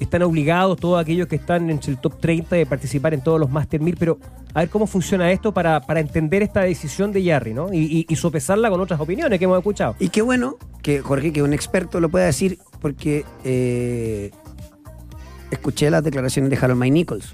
están 0.00 0.22
obligados 0.22 0.78
todos 0.78 1.00
aquellos 1.00 1.28
que 1.28 1.36
están 1.36 1.70
entre 1.70 1.92
el 1.92 1.98
top 1.98 2.18
30 2.18 2.56
de 2.56 2.66
participar 2.66 3.14
en 3.14 3.20
todos 3.22 3.38
los 3.38 3.50
Master 3.50 3.80
1000, 3.80 3.96
pero 3.96 4.18
a 4.54 4.60
ver 4.60 4.68
cómo 4.70 4.86
funciona 4.86 5.30
esto 5.30 5.52
para, 5.54 5.80
para 5.80 6.00
entender 6.00 6.42
esta 6.42 6.62
decisión 6.62 7.12
de 7.12 7.22
Yarri, 7.22 7.54
¿no? 7.54 7.72
Y, 7.72 7.78
y- 7.78 8.06
y 8.08 8.16
sopesarla 8.16 8.70
con 8.70 8.80
otras 8.80 8.98
opiniones 9.00 9.38
que 9.38 9.44
hemos 9.44 9.58
escuchado. 9.58 9.94
Y 10.00 10.08
qué 10.08 10.22
bueno 10.22 10.56
que 10.82 11.00
Jorge, 11.00 11.32
que 11.32 11.42
un 11.42 11.52
experto 11.52 12.00
lo 12.00 12.08
pueda 12.08 12.24
decir, 12.26 12.58
porque 12.80 13.24
eh, 13.44 14.30
escuché 15.50 15.90
las 15.90 16.02
declaraciones 16.04 16.50
de 16.50 16.56
Harold 16.56 16.78
May 16.78 16.90
Nichols 16.90 17.32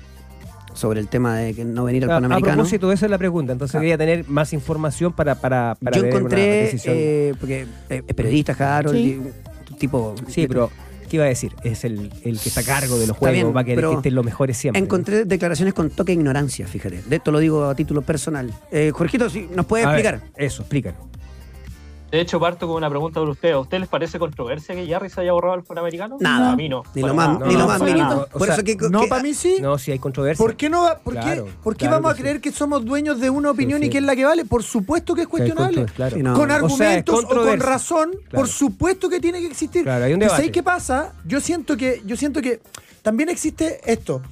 sobre 0.75 1.01
el 1.01 1.09
tema 1.09 1.37
de 1.39 1.55
que 1.55 1.65
no 1.65 1.85
venir 1.85 2.05
al 2.05 2.11
A, 2.11 2.13
a 2.15 2.17
Panamericano. 2.17 2.55
propósito, 2.57 2.93
esa 2.93 3.07
es 3.07 3.11
la 3.11 3.17
pregunta. 3.19 3.53
Entonces 3.53 3.75
Ah. 3.77 3.81
quería 3.81 3.97
tener 3.97 4.29
más 4.29 4.53
información 4.53 5.13
para, 5.15 5.35
para, 5.37 5.75
para 5.83 5.97
Yo 5.97 6.03
una 6.03 6.11
encontré, 6.11 6.43
decisión. 6.65 6.95
eh, 6.99 7.35
porque 7.41 7.67
eh, 7.89 8.03
es 8.07 8.15
periodista 8.15 8.53
Harold, 8.79 8.95
Sí. 8.97 9.03
y 9.03 9.73
un 9.73 9.79
tipo... 9.79 10.15
Sí, 10.29 10.47
pero 10.47 10.71
¿qué 11.07 11.17
iba 11.17 11.25
a 11.25 11.29
decir? 11.29 11.53
Es 11.63 11.85
el, 11.85 12.11
el 12.25 12.39
que 12.39 12.49
está 12.49 12.61
a 12.61 12.65
cargo 12.65 12.95
de 12.99 13.07
los 13.07 13.17
Está 13.17 13.19
juegos, 13.19 13.35
bien, 13.35 13.57
va 13.57 13.61
a 13.61 13.65
querer 13.65 13.85
que 13.87 13.95
estén 13.95 14.15
los 14.15 14.25
mejores 14.25 14.57
siempre. 14.57 14.81
Encontré 14.83 15.25
declaraciones 15.25 15.75
con 15.75 15.91
toque 15.91 16.13
de 16.13 16.19
ignorancia, 16.21 16.67
fíjate. 16.67 17.03
De 17.09 17.17
esto 17.17 17.33
lo 17.33 17.39
digo 17.39 17.65
a 17.65 17.75
título 17.75 18.03
personal. 18.03 18.53
Eh, 18.71 18.91
Jorgito, 18.95 19.31
si 19.31 19.47
nos 19.55 19.67
puede 19.67 19.85
A 19.85 19.91
ver, 19.93 20.01
explicar. 20.07 20.31
eso, 20.37 20.63
explícanos. 20.63 21.01
De 22.17 22.23
hecho, 22.23 22.41
parto 22.41 22.67
con 22.67 22.77
una 22.77 22.89
pregunta 22.89 23.21
para 23.21 23.31
ustedes. 23.31 23.55
¿A 23.57 23.59
ustedes 23.59 23.81
les 23.83 23.91
parece 23.91 24.19
controversia 24.19 24.75
que 24.75 24.87
Yarri 24.87 25.11
se 25.11 25.21
haya 25.21 25.33
borrado 25.33 25.55
el 25.57 25.65
Panamericano? 25.65 26.17
Nada. 26.19 26.53
A 26.53 26.57
mí 26.57 26.67
no. 26.67 26.83
Ni 26.95 27.03
lo 27.03 27.13
más, 27.13 27.39
ni 27.41 27.53
lo 27.53 27.59
No, 27.59 27.67
más 27.67 27.79
para 27.79 27.93
mínimo. 27.93 28.27
Por 28.33 28.45
sea, 28.47 28.55
eso 28.55 28.65
que, 28.65 28.75
No, 28.89 29.01
que- 29.03 29.09
para 29.09 29.23
mí 29.23 29.35
sí. 29.35 29.59
No, 29.61 29.77
si 29.77 29.93
hay 29.93 29.99
controversia. 29.99 30.43
¿Por 30.43 30.57
qué 30.57 30.71
no 30.71 30.89
por 31.05 31.13
Claro, 31.13 31.45
qué, 31.45 31.51
por 31.63 31.75
qué 31.75 31.81
claro 31.81 31.97
vamos 32.01 32.13
a 32.13 32.15
creer 32.19 32.37
sí. 32.37 32.41
que 32.43 32.53
somos 32.53 32.87
dueños 32.87 33.21
de 33.21 33.29
una 33.29 33.51
opinión 33.51 33.83
y 33.83 33.87
sí. 33.87 33.91
que 33.93 33.99
es 33.99 34.05
la 34.05 34.17
que 34.17 34.25
vale? 34.25 34.47
Por 34.47 34.63
supuesto 34.63 35.15
que 35.15 35.21
es 35.21 35.27
Sí, 35.27 35.31
cuestionable. 35.31 35.77
contro- 35.83 35.95
claro. 35.95 36.17
Sí, 36.17 36.23
no. 36.23 36.33
Con 36.33 36.45
O 36.45 36.47
sea, 36.49 36.57
es 36.57 36.63
argumentos 36.63 37.25
o, 37.25 37.29
con 37.29 37.61
razón, 37.61 38.11
Claro. 38.13 38.23
por 38.33 38.49
supuesto 38.49 39.11
que 39.11 39.21
tiene 39.21 39.41
que 39.41 39.47
existir. 39.49 39.83
Claro, 39.83 40.07
hay 40.07 40.15
un 40.15 40.19
Pero 40.19 40.31
debate. 40.31 40.37
¿Sabéis 40.39 40.53
qué 40.53 40.63
pasa? 40.63 41.13
Yo 41.27 41.39
siento 41.43 41.77
que, 41.77 42.01
yo 42.07 42.17
siento 42.17 42.41
que 42.41 42.61
también 43.03 43.29
existe 43.29 43.81
esto. 43.85 44.23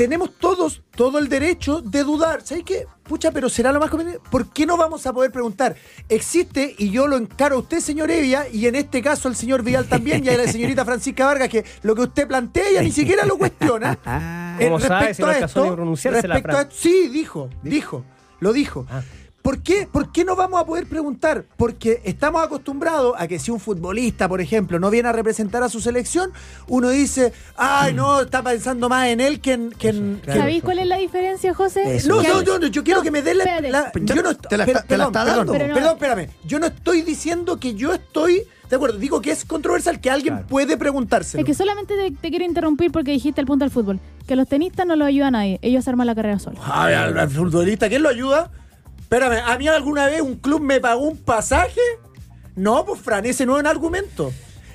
Tenemos 0.00 0.30
todos 0.38 0.80
todo 0.96 1.18
el 1.18 1.28
derecho 1.28 1.82
de 1.82 2.04
dudar. 2.04 2.40
¿Sabéis 2.40 2.64
qué? 2.64 2.86
Pucha, 3.02 3.32
pero 3.32 3.50
será 3.50 3.70
lo 3.70 3.80
más 3.80 3.90
conveniente. 3.90 4.22
¿Por 4.30 4.50
qué 4.50 4.64
no 4.64 4.78
vamos 4.78 5.06
a 5.06 5.12
poder 5.12 5.30
preguntar? 5.30 5.76
Existe, 6.08 6.74
y 6.78 6.88
yo 6.88 7.06
lo 7.06 7.18
encaro 7.18 7.56
a 7.56 7.58
usted, 7.58 7.80
señor 7.80 8.10
Evia, 8.10 8.48
y 8.48 8.66
en 8.66 8.76
este 8.76 9.02
caso 9.02 9.28
al 9.28 9.36
señor 9.36 9.62
Vidal 9.62 9.88
también, 9.88 10.24
y 10.24 10.30
a 10.30 10.38
la 10.38 10.50
señorita 10.50 10.86
Francisca 10.86 11.26
Vargas, 11.26 11.50
que 11.50 11.66
lo 11.82 11.94
que 11.94 12.00
usted 12.00 12.26
plantea 12.26 12.70
ella 12.70 12.80
ni 12.82 12.92
siquiera 12.92 13.26
lo 13.26 13.36
cuestiona. 13.36 13.98
Ah, 14.06 14.56
Eh, 14.58 14.64
¿Cómo 14.64 14.80
sabe 14.80 15.12
si 15.12 15.22
no 15.22 15.28
a 15.28 15.74
pronunciarse 15.74 16.26
la 16.28 16.34
respecto 16.36 16.56
a 16.56 16.62
esto- 16.62 16.74
sí, 16.78 17.08
dijo, 17.12 17.50
dijo, 17.62 18.02
lo 18.40 18.54
dijo. 18.54 18.86
Ah. 18.88 19.02
¿Por 19.42 19.62
qué? 19.62 19.88
¿Por 19.90 20.12
qué 20.12 20.22
no 20.24 20.36
vamos 20.36 20.60
a 20.60 20.66
poder 20.66 20.86
preguntar? 20.86 21.46
Porque 21.56 22.02
estamos 22.04 22.42
acostumbrados 22.44 23.14
a 23.18 23.26
que 23.26 23.38
si 23.38 23.50
un 23.50 23.58
futbolista, 23.58 24.28
por 24.28 24.40
ejemplo, 24.42 24.78
no 24.78 24.90
viene 24.90 25.08
a 25.08 25.12
representar 25.12 25.62
a 25.62 25.68
su 25.70 25.80
selección, 25.80 26.30
uno 26.68 26.90
dice, 26.90 27.32
ay, 27.56 27.94
no, 27.94 28.20
está 28.20 28.42
pensando 28.42 28.88
más 28.90 29.08
en 29.08 29.20
él 29.20 29.40
que 29.40 29.52
en... 29.54 29.70
que 29.70 29.88
en- 29.88 30.12
Eso, 30.16 30.22
claro. 30.24 30.40
¿Sabéis 30.40 30.62
cuál 30.62 30.78
es 30.80 30.86
la 30.86 30.96
diferencia, 30.98 31.54
José? 31.54 31.96
Eso. 31.96 32.08
No, 32.08 32.22
no, 32.22 32.42
no, 32.42 32.58
no, 32.58 32.66
yo 32.66 32.84
quiero 32.84 33.00
No, 33.00 33.04
que 33.04 33.10
me 33.10 33.22
dé 33.22 33.34
la... 33.34 33.90
yo 33.94 34.22
no, 34.22 34.36
te 34.36 34.56
la 34.58 34.66
per- 34.66 34.76
está- 34.76 34.86
te 34.86 34.98
la 34.98 35.06
perdón, 35.06 35.06
está 35.06 35.24
perdón, 35.24 35.46
dando. 35.58 35.74
Perdón, 35.74 35.92
espérame. 35.94 36.28
Yo 36.44 36.58
no 36.58 36.66
estoy 36.66 37.02
diciendo 37.02 37.58
que 37.58 37.74
yo 37.74 37.92
estoy... 37.94 38.42
De 38.68 38.76
acuerdo, 38.76 38.98
digo 38.98 39.20
que 39.20 39.32
es 39.32 39.44
controversial, 39.44 40.00
que 40.00 40.10
alguien 40.10 40.34
Claro. 40.34 40.46
puede 40.46 40.76
preguntárselo. 40.76 41.40
Es 41.40 41.44
que 41.46 41.54
solamente 41.54 41.96
te, 41.96 42.12
te 42.12 42.30
quiero 42.30 42.44
interrumpir 42.44 42.92
porque 42.92 43.10
dijiste 43.10 43.40
el 43.40 43.46
punto 43.48 43.64
del 43.64 43.72
fútbol. 43.72 43.98
Que 44.28 44.36
los 44.36 44.46
tenistas 44.46 44.86
no 44.86 44.94
los 44.94 45.08
ayuda 45.08 45.26
a 45.26 45.30
nadie. 45.32 45.58
Ellos 45.62 45.88
arman 45.88 46.06
la 46.06 46.14
carrera 46.14 46.38
solos. 46.38 46.60
Ay, 46.62 46.94
al, 46.94 47.18
al 47.18 47.28
futbolista, 47.30 47.88
¿quién 47.88 48.04
lo 48.04 48.08
ayuda? 48.10 48.48
Espérame, 49.10 49.42
¿a 49.44 49.58
mí 49.58 49.66
alguna 49.66 50.06
vez 50.06 50.20
un 50.20 50.36
club 50.36 50.60
me 50.60 50.78
pagó 50.80 51.00
un 51.02 51.16
pasaje? 51.16 51.80
No, 52.54 52.84
pues 52.84 53.00
Fran, 53.00 53.26
ese 53.26 53.44
no 53.44 53.56
es 53.56 53.60
un 53.60 53.66
argumento. 53.66 54.32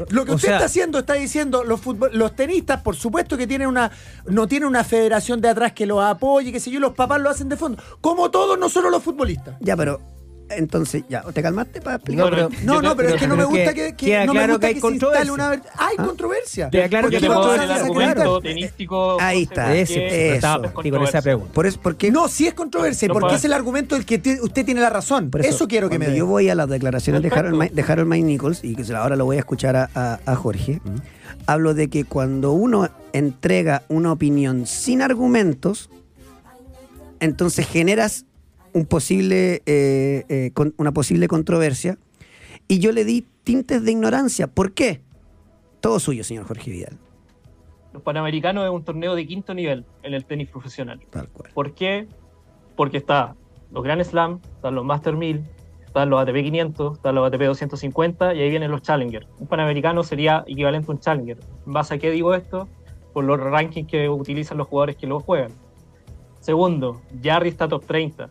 Lo 0.10 0.26
que 0.26 0.32
O 0.32 0.36
usted 0.36 0.50
sea- 0.50 0.58
está 0.58 0.66
haciendo, 0.66 1.00
está 1.00 1.14
diciendo, 1.14 1.64
los, 1.64 1.80
futbol- 1.82 2.12
los 2.12 2.36
tenistas, 2.36 2.82
por 2.82 2.98
supuesto 2.98 3.38
que 3.38 3.48
tienen 3.48 3.70
una, 3.70 3.92
no 4.28 4.46
tienen 4.46 4.68
una 4.68 4.84
federación 4.84 5.40
de 5.40 5.48
atrás 5.48 5.72
que 5.72 5.86
los 5.86 6.04
apoye, 6.04 6.52
que 6.52 6.60
sé 6.60 6.70
yo, 6.70 6.82
los 6.82 6.94
papás 6.96 7.22
lo 7.22 7.30
hacen 7.30 7.48
de 7.48 7.56
fondo. 7.56 7.82
Como 8.02 8.30
todos, 8.30 8.60
no 8.60 8.68
solo 8.68 8.90
los 8.90 9.02
futbolistas. 9.02 9.56
ya, 9.62 9.78
pero 9.78 10.02
entonces, 10.50 11.04
ya, 11.10 11.22
¿te 11.24 11.42
calmaste 11.42 11.82
para 11.82 11.96
explicar? 11.96 12.26
No, 12.26 12.32
pero- 12.32 12.50
No, 12.64 12.82
no, 12.82 12.96
pero 12.96 13.10
es 13.10 13.16
que 13.16 13.28
no 13.28 13.36
me 13.36 13.44
gusta 13.46 13.74
que- 13.74 13.96
que, 13.96 13.96
que- 13.96 14.26
no 14.26 14.34
me 14.34 14.42
gusta 14.48 14.60
que 14.60 14.66
hay 14.68 14.74
que 14.76 14.82
se 14.82 14.88
instale 14.88 15.00
controversia. 15.30 15.34
una 15.34 15.50
ver- 15.50 15.62
Hay 15.78 15.96
controversia. 15.98 16.70
Queda 16.70 16.88
claro 16.90 17.06
Porque 17.08 17.20
que 17.20 17.28
puedo 17.28 17.56
el 17.56 17.72
argumento 17.72 18.42
tenístico. 18.42 19.18
Ahí 19.22 19.44
está, 19.44 19.76
Ese, 19.76 20.06
eso. 20.28 20.36
estaba 20.36 20.68
es 20.68 20.72
contigo 20.74 20.98
en 20.98 21.04
esa 21.04 21.22
pregunta. 21.22 21.52
Por 21.54 21.66
eso, 21.66 21.80
porque 21.82 22.12
No, 22.12 22.28
sí 22.28 22.48
es 22.48 22.54
controversia, 22.54 23.08
No 23.08 23.14
porque 23.16 23.36
es 23.36 23.46
el 23.46 23.54
argumento 23.54 23.96
del 23.96 24.06
que 24.06 24.22
usted 24.42 24.66
tiene 24.66 24.82
la 24.82 24.90
razón. 24.90 25.30
Por 25.30 25.46
eso, 25.46 25.68
quiero 25.68 25.90
que 25.90 26.00
me 26.00 26.08
dé. 26.08 26.18
Yo 26.18 26.26
voy 26.26 26.50
a 26.50 26.56
las 26.56 26.70
declaraciones 26.70 27.22
de. 27.22 27.30
Harold, 27.30 27.56
May, 27.56 27.70
de 27.70 27.82
Harold 27.82 28.08
May 28.08 28.22
Nichols, 28.24 28.64
y 28.64 28.76
que 28.76 28.94
ahora 28.94 29.16
lo 29.16 29.26
voy 29.26 29.38
a 29.38 29.40
escuchar 29.40 29.76
a, 29.76 29.90
a- 29.96 30.20
a 30.26 30.36
Jorge. 30.36 30.80
Hablo 31.48 31.74
de 31.74 31.90
que 31.90 32.06
cuando 32.06 32.54
uno 32.54 32.90
entrega 33.14 33.84
una 33.90 34.12
opinión 34.12 34.66
sin 34.66 35.02
argumentos, 35.02 35.90
entonces 37.20 37.68
generas 37.68 38.26
un 38.76 38.86
posible, 38.86 39.62
eh, 39.66 40.26
eh, 40.28 40.52
con- 40.54 40.74
una 40.78 40.92
posible 40.92 41.28
controversia. 41.30 41.98
Y 42.68 42.80
yo 42.80 42.92
le 42.92 43.06
di 43.06 43.26
tintes 43.46 43.84
de 43.86 43.92
ignorancia. 43.92 44.48
¿Por 44.48 44.74
qué? 44.74 45.02
Todo 45.80 46.00
suyo, 46.00 46.24
señor 46.26 46.46
Jorge 46.46 46.72
Vidal. 46.72 46.98
Los 47.94 48.04
Panamericanos 48.04 48.66
es 48.66 48.72
un 48.72 48.84
torneo 48.84 49.16
de 49.16 49.26
quinto 49.26 49.54
nivel 49.54 49.86
en 50.04 50.14
el 50.14 50.26
tenis 50.26 50.50
profesional. 50.50 51.00
Tal 51.10 51.30
cual. 51.30 51.52
¿Por 51.54 51.74
qué? 51.74 52.08
Porque 52.76 52.98
está 52.98 53.36
los 53.72 53.82
Grand 53.82 54.04
Slam, 54.04 54.42
están 54.56 54.76
los 54.76 54.84
Master 54.84 55.16
1000, 55.16 55.42
están 55.86 56.10
los 56.10 56.20
ATP 56.22 56.44
500, 56.44 56.98
están 56.98 57.16
los 57.16 57.26
ATP 57.26 57.44
250 57.46 58.34
y 58.34 58.42
ahí 58.42 58.50
vienen 58.50 58.72
los 58.72 58.82
Challenger. 58.82 59.26
Un 59.40 59.48
Panamericano 59.48 60.04
sería 60.04 60.44
equivalente 60.48 60.92
a 60.92 60.96
un 60.96 61.00
Challenger. 61.00 61.38
¿En 61.66 61.72
base 61.72 61.94
a 61.94 61.98
qué 61.98 62.12
digo 62.12 62.34
esto? 62.36 62.68
Por 63.14 63.24
los 63.24 63.40
rankings 63.40 63.90
que 63.90 64.10
utilizan 64.10 64.58
los 64.58 64.68
jugadores 64.68 64.98
que 64.98 65.08
lo 65.08 65.22
juegan. 65.22 65.52
Segundo, 66.42 67.02
Jarry 67.24 67.50
está 67.50 67.70
top 67.70 67.86
30. 67.86 68.30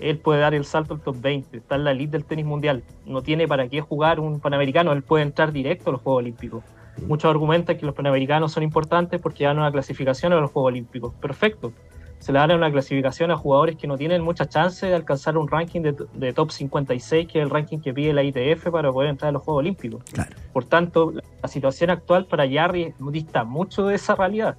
Él 0.00 0.18
puede 0.18 0.40
dar 0.40 0.54
el 0.54 0.64
salto 0.64 0.94
al 0.94 1.00
top 1.00 1.20
20. 1.20 1.56
Está 1.56 1.76
en 1.76 1.84
la 1.84 1.92
elite 1.92 2.12
del 2.12 2.24
tenis 2.24 2.44
mundial. 2.44 2.82
No 3.06 3.22
tiene 3.22 3.46
para 3.46 3.68
qué 3.68 3.80
jugar 3.80 4.20
un 4.20 4.40
Panamericano. 4.40 4.92
Él 4.92 5.02
puede 5.02 5.22
entrar 5.22 5.52
directo 5.52 5.90
a 5.90 5.92
los 5.92 6.02
Juegos 6.02 6.20
Olímpicos. 6.20 6.64
Muchos 7.06 7.30
argumentan 7.30 7.76
que 7.76 7.86
los 7.86 7.94
Panamericanos 7.94 8.52
son 8.52 8.62
importantes 8.62 9.20
porque 9.20 9.44
dan 9.44 9.58
una 9.58 9.70
clasificación 9.70 10.32
a 10.32 10.36
los 10.36 10.50
Juegos 10.50 10.68
Olímpicos. 10.68 11.14
Perfecto. 11.14 11.72
Se 12.18 12.32
le 12.32 12.38
dan 12.38 12.52
una 12.52 12.70
clasificación 12.70 13.30
a 13.30 13.36
jugadores 13.36 13.76
que 13.76 13.86
no 13.86 13.98
tienen 13.98 14.22
mucha 14.22 14.46
chance 14.46 14.86
de 14.86 14.94
alcanzar 14.94 15.36
un 15.36 15.46
ranking 15.46 15.82
de, 15.82 15.94
de 16.14 16.32
top 16.32 16.50
56, 16.50 17.28
que 17.28 17.38
es 17.38 17.44
el 17.44 17.50
ranking 17.50 17.80
que 17.80 17.92
pide 17.92 18.14
la 18.14 18.22
ITF 18.22 18.70
para 18.70 18.90
poder 18.90 19.10
entrar 19.10 19.28
a 19.28 19.32
los 19.32 19.42
Juegos 19.42 19.60
Olímpicos. 19.60 20.02
Claro. 20.04 20.34
Por 20.52 20.64
tanto, 20.64 21.10
la, 21.10 21.22
la 21.42 21.48
situación 21.48 21.90
actual 21.90 22.24
para 22.26 22.48
Jarry 22.50 22.94
dista 22.98 23.44
mucho 23.44 23.86
de 23.86 23.96
esa 23.96 24.14
realidad. 24.14 24.56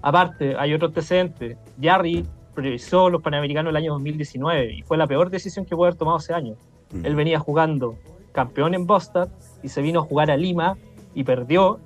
Aparte, 0.00 0.56
hay 0.56 0.72
otro 0.72 0.88
antecedente. 0.88 1.58
Jarry 1.80 2.26
priorizó 2.54 3.08
los 3.10 3.22
Panamericanos 3.22 3.70
el 3.70 3.76
año 3.76 3.92
2019 3.92 4.72
y 4.74 4.82
fue 4.82 4.96
la 4.96 5.06
peor 5.06 5.30
decisión 5.30 5.64
que 5.64 5.74
pudo 5.74 5.86
haber 5.86 5.96
tomado 5.98 6.18
ese 6.18 6.34
año. 6.34 6.54
Mm. 6.92 7.06
Él 7.06 7.14
venía 7.14 7.38
jugando 7.38 7.96
campeón 8.32 8.74
en 8.74 8.86
Boston 8.86 9.28
y 9.62 9.68
se 9.68 9.82
vino 9.82 10.00
a 10.00 10.02
jugar 10.04 10.30
a 10.30 10.36
Lima 10.36 10.76
y 11.14 11.24
perdió, 11.24 11.78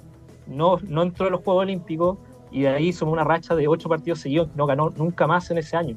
no, 0.46 0.78
no 0.88 1.02
entró 1.02 1.26
a 1.26 1.30
los 1.30 1.42
Juegos 1.42 1.62
Olímpicos 1.62 2.18
y 2.50 2.62
de 2.62 2.68
ahí 2.68 2.92
sumó 2.92 3.12
una 3.12 3.24
racha 3.24 3.54
de 3.54 3.66
ocho 3.68 3.88
partidos 3.88 4.20
seguidos, 4.20 4.48
no 4.54 4.66
ganó 4.66 4.90
nunca 4.90 5.26
más 5.26 5.50
en 5.50 5.58
ese 5.58 5.76
año. 5.76 5.96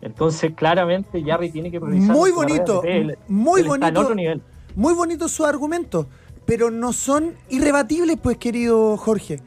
Entonces, 0.00 0.52
claramente, 0.54 1.22
Jarry 1.22 1.50
tiene 1.50 1.70
que 1.70 1.80
priorizar. 1.80 2.14
Muy 2.16 2.30
su 2.30 2.36
bonito. 2.36 2.82
Él- 2.82 3.16
muy 3.28 3.60
él 3.60 3.66
está 3.66 3.76
en 3.76 3.80
bonito. 3.94 4.00
otro 4.00 4.14
nivel. 4.14 4.42
Muy 4.74 4.94
bonitos 4.94 5.30
sus 5.30 5.46
argumentos, 5.46 6.06
pero 6.44 6.70
no 6.70 6.92
son 6.92 7.34
irrebatibles, 7.50 8.16
pues, 8.20 8.36
querido 8.38 8.96
Jorge. 8.96 9.40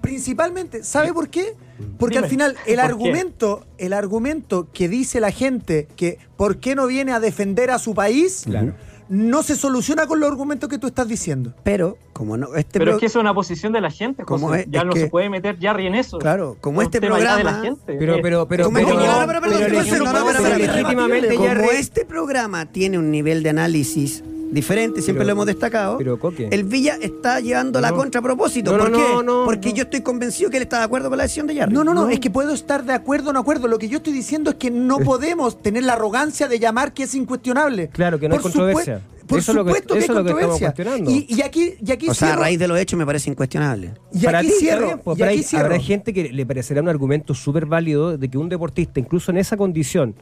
Principalmente, 0.00 0.82
¿sabe 0.82 1.12
por 1.12 1.28
qué? 1.28 1.54
Porque 1.98 2.16
Dime, 2.16 2.24
al 2.26 2.30
final 2.30 2.56
el 2.66 2.80
argumento, 2.80 3.64
el 3.78 3.92
argumento 3.92 4.68
que 4.72 4.88
dice 4.88 5.20
la 5.20 5.30
gente 5.30 5.86
que 5.96 6.18
¿por 6.36 6.58
qué 6.58 6.74
no 6.74 6.86
viene 6.86 7.12
a 7.12 7.20
defender 7.20 7.70
a 7.70 7.78
su 7.78 7.94
país? 7.94 8.42
Claro. 8.46 8.74
No 9.08 9.42
se 9.42 9.56
soluciona 9.56 10.06
con 10.06 10.20
los 10.20 10.30
argumentos 10.30 10.70
que 10.70 10.78
tú 10.78 10.86
estás 10.86 11.06
diciendo. 11.06 11.52
Pero, 11.64 11.98
como 12.14 12.38
no, 12.38 12.54
este 12.54 12.78
Pero 12.78 12.92
pro- 12.92 12.94
es 12.94 13.00
que 13.00 13.06
eso 13.06 13.18
es 13.18 13.22
una 13.22 13.34
posición 13.34 13.70
de 13.74 13.82
la 13.82 13.90
gente, 13.90 14.24
¿Cómo 14.24 14.48
José. 14.48 14.60
es? 14.62 14.66
Ya 14.70 14.80
Es 14.80 14.86
no 14.86 14.92
que- 14.94 15.00
se 15.00 15.06
puede 15.08 15.28
meter 15.28 15.58
Jarry 15.60 15.86
en 15.86 15.96
eso. 15.96 16.18
Claro, 16.18 16.56
como 16.62 16.80
este 16.80 16.96
ya 16.98 17.00
de 17.02 17.06
programa- 17.08 17.42
la 17.42 17.54
gente. 17.60 17.96
Pero, 17.98 18.16
pero, 18.22 18.48
pero, 18.48 18.70
legítimamente 18.70 21.36
como 21.36 21.70
este 21.72 22.04
programa 22.04 22.66
tiene 22.66 22.98
un 22.98 23.10
nivel 23.10 23.42
de 23.42 23.50
análisis 23.50 24.22
diferente, 24.52 25.02
siempre 25.02 25.20
Pero- 25.24 25.26
lo 25.26 25.32
hemos 25.32 25.46
destacado. 25.46 25.98
pero, 25.98 26.18
Coque. 26.18 26.48
El 26.50 26.64
Villa 26.64 26.96
está 27.00 27.40
llevando 27.40 27.80
la 27.80 27.90
No. 27.90 27.96
contra 27.96 28.18
a 28.20 28.22
propósito. 28.22 28.70
No, 28.70 28.78
no, 28.78 28.84
¿Por 28.84 28.92
qué? 28.92 28.98
no, 29.14 29.22
no, 29.22 29.44
Porque 29.44 29.70
no. 29.70 29.74
yo 29.76 29.82
estoy 29.84 30.02
convencido 30.02 30.50
que 30.50 30.58
él 30.58 30.62
está 30.64 30.78
de 30.78 30.84
acuerdo 30.84 31.08
con 31.08 31.18
la 31.18 31.24
decisión 31.24 31.46
de 31.46 31.56
Jarry. 31.56 31.72
No, 31.72 31.82
no, 31.84 31.94
no, 31.94 32.08
es 32.08 32.20
que 32.20 32.30
puedo 32.30 32.52
estar 32.52 32.84
de 32.84 32.92
acuerdo 32.92 33.30
o 33.30 33.32
no 33.32 33.40
acuerdo. 33.40 33.66
Lo 33.68 33.78
que 33.78 33.88
yo 33.88 33.96
estoy 33.98 34.12
diciendo 34.12 34.50
es 34.50 34.56
que 34.56 34.70
no 34.70 34.98
podemos 35.18 35.60
tener 35.62 35.82
la 35.84 35.94
arrogancia 35.94 36.46
de 36.48 36.58
llamar 36.58 36.92
que 36.92 37.04
es 37.04 37.14
incuestionable. 37.14 37.88
Claro, 37.88 38.18
que 38.20 38.28
no 38.28 38.34
hay 38.34 38.40
Por 38.40 38.52
controversia. 38.52 39.00
Por 39.26 39.38
Eso 39.38 39.52
es 39.52 39.56
lo 39.56 39.64
que- 39.64 39.70
supuesto 39.70 39.94
que, 39.94 40.00
eso 40.00 40.12
hay 40.12 40.18
es 40.18 40.24
lo 40.24 40.24
que 40.24 40.30
estamos 40.42 40.58
controversia. 40.60 40.84
cuestionando. 40.96 41.10
Y, 41.10 41.26
y 41.38 41.42
aquí, 41.42 41.74
y 41.82 41.92
aquí 41.92 42.08
O 42.08 42.12
sea, 42.14 42.34
a 42.34 42.36
raíz 42.36 42.58
de 42.58 42.68
los 42.68 42.78
hechos 42.78 42.98
me 42.98 43.06
parece 43.06 43.30
incuestionable. 43.30 43.94
y 44.12 44.24
Para 44.24 44.40
aquí 44.40 44.48
ti, 44.48 44.54
cierro. 44.58 44.84
bien, 44.86 45.00
pues, 45.02 45.16
y 45.16 45.20
pero 45.20 45.30
aquí 45.30 45.38
hay- 45.38 45.44
cierro. 45.44 45.64
habrá 45.66 45.78
gente 45.80 46.12
que 46.12 46.32
le 46.32 46.44
parecerá 46.44 46.82
un 46.82 46.88
argumento 46.88 47.32
súper 47.32 47.64
válido 47.64 48.18
de 48.18 48.28
que 48.28 48.36
un 48.36 48.48
deportista, 48.48 49.00
incluso 49.00 49.30
en 49.30 49.38
esa 49.38 49.56
condición 49.56 50.14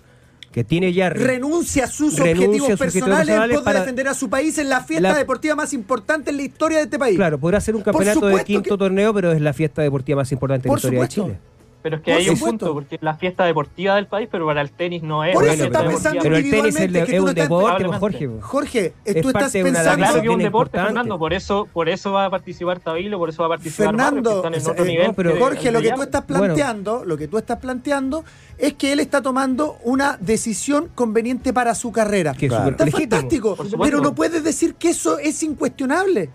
que 0.52 0.64
tiene 0.64 0.92
ya 0.92 1.10
renuncia 1.10 1.84
a 1.84 1.86
sus 1.86 2.16
Renuncia 2.18 2.22
objetivos 2.46 2.68
a 2.70 2.72
sus 2.72 2.80
objetivos 2.80 2.80
personales 2.80 3.20
en 3.20 3.26
personales 3.34 3.54
pos 3.56 3.60
de 3.62 3.64
para- 3.64 3.80
defender 3.80 4.08
a 4.08 4.14
su 4.14 4.28
país 4.30 4.58
en 4.58 4.68
la 4.68 4.80
fiesta 4.82 5.12
La- 5.12 5.18
deportiva 5.18 5.54
más 5.54 5.72
importante 5.72 6.30
en 6.30 6.36
la 6.38 6.42
historia 6.42 6.78
de 6.78 6.84
este 6.84 6.98
país. 6.98 7.16
Claro, 7.16 7.38
podrá 7.38 7.60
ser 7.60 7.76
un 7.76 7.82
campeonato 7.82 8.26
de 8.26 8.42
quinto 8.44 8.74
que- 8.74 8.78
torneo, 8.78 9.14
pero 9.14 9.30
es 9.32 9.40
la 9.40 9.52
fiesta 9.52 9.82
deportiva 9.82 10.16
más 10.22 10.32
importante 10.32 10.66
en 10.68 10.72
la 10.72 10.78
historia 10.78 10.98
supuesto. 10.98 11.22
de 11.26 11.28
Chile. 11.34 11.40
Pero 11.82 11.96
es 11.96 12.02
que 12.02 12.12
Por 12.12 12.20
hay 12.20 12.28
un 12.28 12.38
punto, 12.38 12.74
porque 12.74 12.96
es 12.96 13.02
la 13.02 13.14
fiesta 13.14 13.44
deportiva 13.44 13.94
del 13.94 14.06
país, 14.06 14.28
pero 14.30 14.44
para 14.44 14.60
el 14.60 14.70
tenis 14.70 15.02
no 15.02 15.24
es. 15.24 15.32
Por 15.34 15.46
eso 15.46 15.64
está 15.64 15.86
pensando 15.86 16.20
pero 16.22 16.36
el 16.36 16.50
tenis 16.50 16.76
es, 16.76 16.94
es 17.08 17.20
un 17.20 17.34
deporte, 17.34 17.84
pues. 17.86 17.98
Jorge. 17.98 18.28
Jorge, 18.40 18.84
eh, 18.86 18.92
Es 19.04 19.20
tú 19.22 19.28
estás 19.28 19.50
pensando. 19.52 19.96
claro 19.96 20.20
que 20.20 20.26
es 20.26 20.32
un 20.34 20.38
deporte, 20.38 20.46
importante. 20.46 20.86
Fernando, 20.88 21.18
por 21.18 21.32
eso, 21.32 21.68
por 21.72 21.88
eso 21.88 22.12
va 22.12 22.26
a 22.26 22.30
participar 22.30 22.80
Tabilo, 22.80 23.18
por 23.18 23.30
eso 23.30 23.42
va 23.42 23.46
a 23.46 23.48
participar 23.50 23.86
que 23.86 23.96
Fernando, 23.96 24.36
están 24.36 24.54
en 24.54 24.66
otro 24.66 24.84
eh, 24.84 24.88
nivel. 24.88 25.06
no, 25.08 25.12
pero- 25.14 25.32
que 25.34 25.40
Jorge, 25.40 25.72
lo 25.72 25.80
que 25.80 25.92
tú 25.92 26.02
estás 26.02 26.26
Bueno. 26.26 26.44
planteando, 26.44 27.04
lo 27.06 27.16
que 27.16 27.28
tú 27.28 27.38
estás 27.38 27.58
planteando 27.58 28.24
es 28.58 28.74
que 28.74 28.92
él 28.92 29.00
está 29.00 29.22
tomando 29.22 29.78
una 29.82 30.18
decisión 30.20 30.88
conveniente 30.94 31.52
para 31.54 31.74
su 31.74 31.92
carrera. 31.92 32.34
Que 32.34 32.46
es 32.46 32.50
Claro. 32.52 32.70
Está 32.70 32.86
fantástico, 32.86 33.56
pero 33.82 34.00
no 34.00 34.14
puedes 34.14 34.44
decir 34.44 34.74
que 34.74 34.90
eso 34.90 35.18
es 35.18 35.42
incuestionable. 35.42 36.28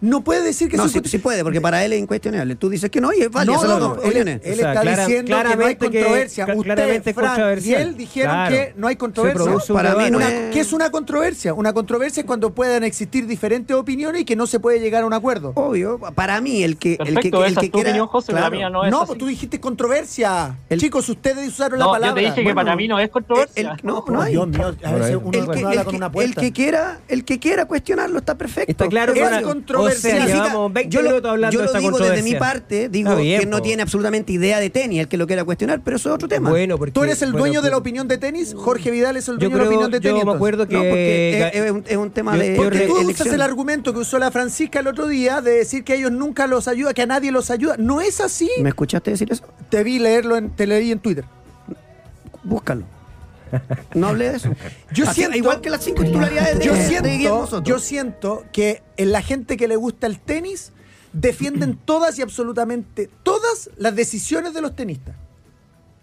No 0.00 0.22
puedes 0.22 0.44
decir 0.44 0.68
que 0.70 0.76
No, 0.76 0.84
eso 0.84 1.00
sí, 1.04 1.18
puede, 1.18 1.42
porque 1.42 1.60
para 1.60 1.84
él 1.84 1.92
es 1.94 2.00
incuestionable. 2.00 2.54
Tú 2.56 2.68
dices 2.68 2.90
que 2.90 3.00
no 3.00 3.12
y 3.14 3.20
es 3.22 3.30
válido. 3.30 3.54
No, 3.78 3.94
él, 3.94 4.00
opiniones. 4.00 4.40
él 4.44 4.52
O 4.52 4.56
sea, 4.56 4.68
está 4.70 4.80
clara- 4.82 5.06
diciendo 5.06 5.36
que 5.36 5.56
no 5.56 5.66
hay 5.66 5.74
que- 5.76 5.78
controversia. 5.86 6.46
cla- 6.46 6.56
Usted, 6.56 6.64
claramente 6.74 7.10
es 7.10 7.16
Frank 7.16 7.58
y 7.64 7.74
él 7.74 7.96
dijeron 7.96 8.34
Claro. 8.34 8.50
que 8.54 8.74
no 8.76 8.86
hay 8.88 8.96
controversia. 8.96 9.44
para 9.74 9.90
mí 9.90 10.04
debate. 10.04 10.10
no 10.10 10.16
Una- 10.18 10.28
es- 10.28 10.52
¿Qué 10.54 10.60
es 10.60 10.72
una 10.72 10.90
controversia? 10.90 11.54
Una 11.54 11.72
controversia 11.72 12.20
es 12.20 12.26
cuando 12.26 12.54
puedan 12.54 12.84
existir 12.84 13.26
diferentes 13.26 13.74
opiniones 13.74 14.22
y 14.22 14.24
que 14.24 14.36
no 14.36 14.46
se 14.46 14.60
puede 14.60 14.80
llegar 14.80 15.02
a 15.02 15.06
un 15.06 15.12
acuerdo. 15.14 15.52
Obvio, 15.54 15.98
para 16.14 16.40
mí 16.40 16.62
el 16.62 16.76
que 16.76 16.92
el 16.92 16.98
que, 16.98 17.04
Perfecto, 17.14 17.44
el 17.44 17.52
esa 17.52 17.60
que 17.60 17.66
es 17.66 17.72
tu 17.72 17.78
quiera- 17.78 17.90
opinión, 17.90 18.06
José, 18.08 18.32
claro. 18.32 18.50
mía 18.56 18.68
no 18.70 18.84
es 18.84 18.90
no, 18.90 19.02
así. 19.02 19.14
tú 19.16 19.26
dijiste 19.26 19.60
controversia. 19.60 20.58
El- 20.68 20.78
Chicos, 20.80 21.08
ustedes 21.08 21.48
usaron 21.48 21.78
la 21.78 21.86
No, 21.86 21.92
palabra. 21.92 22.20
yo 22.20 22.26
te 22.26 22.30
dije 22.36 22.48
que 22.48 22.54
para 22.54 22.76
mí 22.76 22.86
no 22.86 22.98
es 22.98 23.08
controversia. 23.08 23.72
el- 23.72 23.86
no, 23.86 24.04
no 24.08 24.20
hay. 24.22 24.32
Dios 24.32 24.48
mío, 24.48 24.66
a 24.66 24.70
Bueno, 24.72 24.96
veces 24.98 25.10
el- 25.10 25.16
uno 25.16 25.30
el 25.32 25.38
no 25.46 25.52
que, 25.52 25.62
con 25.62 25.70
que- 26.12 26.24
el 26.24 26.34
que 26.34 26.52
quiera 26.52 26.98
el 27.08 27.24
que 27.24 27.38
quiera 27.38 27.64
cuestionarlo 27.64 28.18
está 28.18 28.36
perfecto. 28.36 28.70
Está 28.70 28.88
claro 28.88 29.12
que 29.14 29.20
Es 29.20 29.26
controversial. 29.94 30.12
O 30.12 30.16
sea, 30.16 30.26
Significa- 30.26 30.48
llevamos 30.48 30.72
20 30.72 30.94
yo 30.94 31.02
lo, 31.02 31.08
minutos 31.10 31.30
hablando 31.30 31.52
yo 31.52 31.58
de 31.58 31.64
lo 31.64 31.66
esta 31.70 31.78
digo 31.78 31.98
desde 31.98 32.22
mi 32.22 32.34
parte, 32.34 32.88
digo 32.88 33.16
bien, 33.16 33.40
que 33.40 33.46
no 33.46 33.56
po. 33.58 33.62
tiene 33.62 33.82
absolutamente 33.82 34.32
idea 34.32 34.60
de 34.60 34.70
tenis, 34.70 35.00
el 35.00 35.08
que 35.08 35.16
lo 35.16 35.26
quiera 35.26 35.44
cuestionar, 35.44 35.80
pero 35.84 35.96
eso 35.96 36.08
es 36.10 36.14
otro 36.14 36.28
tema. 36.28 36.50
Bueno, 36.50 36.78
porque, 36.78 36.92
¿Tú 36.92 37.04
eres 37.04 37.22
el 37.22 37.32
bueno, 37.32 37.44
dueño 37.46 37.62
de 37.62 37.68
la 37.70 37.76
pues, 37.76 37.80
opinión 37.80 38.08
de 38.08 38.18
tenis? 38.18 38.54
Jorge 38.56 38.90
Vidal 38.90 39.16
es 39.16 39.28
el 39.28 39.38
dueño 39.38 39.56
de 39.56 39.62
la 39.62 39.68
opinión 39.68 39.90
de 39.90 40.00
tenis. 40.00 40.20
yo 40.20 40.26
me 40.26 40.32
acuerdo 40.32 40.66
que... 40.66 40.74
No, 40.74 40.80
porque 40.80 41.38
es, 41.48 41.54
es 41.54 41.70
un, 41.70 41.84
es 41.86 41.96
un 41.96 42.10
tema 42.10 42.34
yo- 42.36 42.42
de, 42.42 42.56
Porque 42.56 42.80
tú 42.86 42.98
usas 42.98 43.26
el 43.28 43.42
argumento 43.42 43.92
que 43.92 44.00
usó 44.00 44.18
la 44.18 44.30
Francisca 44.30 44.80
el 44.80 44.86
otro 44.86 45.06
día 45.08 45.40
de 45.40 45.52
decir 45.52 45.84
que 45.84 45.94
ellos 45.94 46.12
nunca 46.12 46.46
los 46.46 46.68
ayuda, 46.68 46.92
que 46.94 47.02
a 47.02 47.06
nadie 47.06 47.30
los 47.32 47.50
ayuda. 47.50 47.76
No 47.78 48.00
es 48.00 48.20
así. 48.20 48.50
¿Me 48.60 48.68
escuchaste 48.70 49.10
decir 49.12 49.28
eso? 49.30 49.44
Te 49.70 49.82
vi 49.84 49.98
leerlo, 49.98 50.36
en, 50.36 50.50
te 50.50 50.66
leí 50.66 50.92
en 50.92 50.98
Twitter. 50.98 51.24
Búscalo. 52.44 52.84
No 53.94 54.08
hablé 54.08 54.30
de 54.30 54.36
eso. 54.36 54.50
Yo 54.92 55.04
Así- 55.08 55.20
siento- 55.20 55.36
igual 55.36 55.60
que 55.60 55.70
las 55.70 55.84
cinco 55.84 56.02
titularidades 56.04 56.58
de, 56.58 56.64
Yo 56.64 56.74
siento, 56.76 57.62
yo 57.62 57.78
siento 57.78 58.44
que 58.52 58.82
en 58.96 59.12
la 59.12 59.22
gente 59.22 59.56
que 59.56 59.68
le 59.68 59.76
gusta 59.76 60.06
el 60.06 60.18
tenis 60.20 60.72
defienden 61.12 61.76
todas 61.84 62.18
y 62.18 62.22
absolutamente 62.22 63.08
todas 63.22 63.70
las 63.76 63.94
decisiones 63.94 64.52
de 64.54 64.60
los 64.60 64.74
tenistas. 64.74 65.14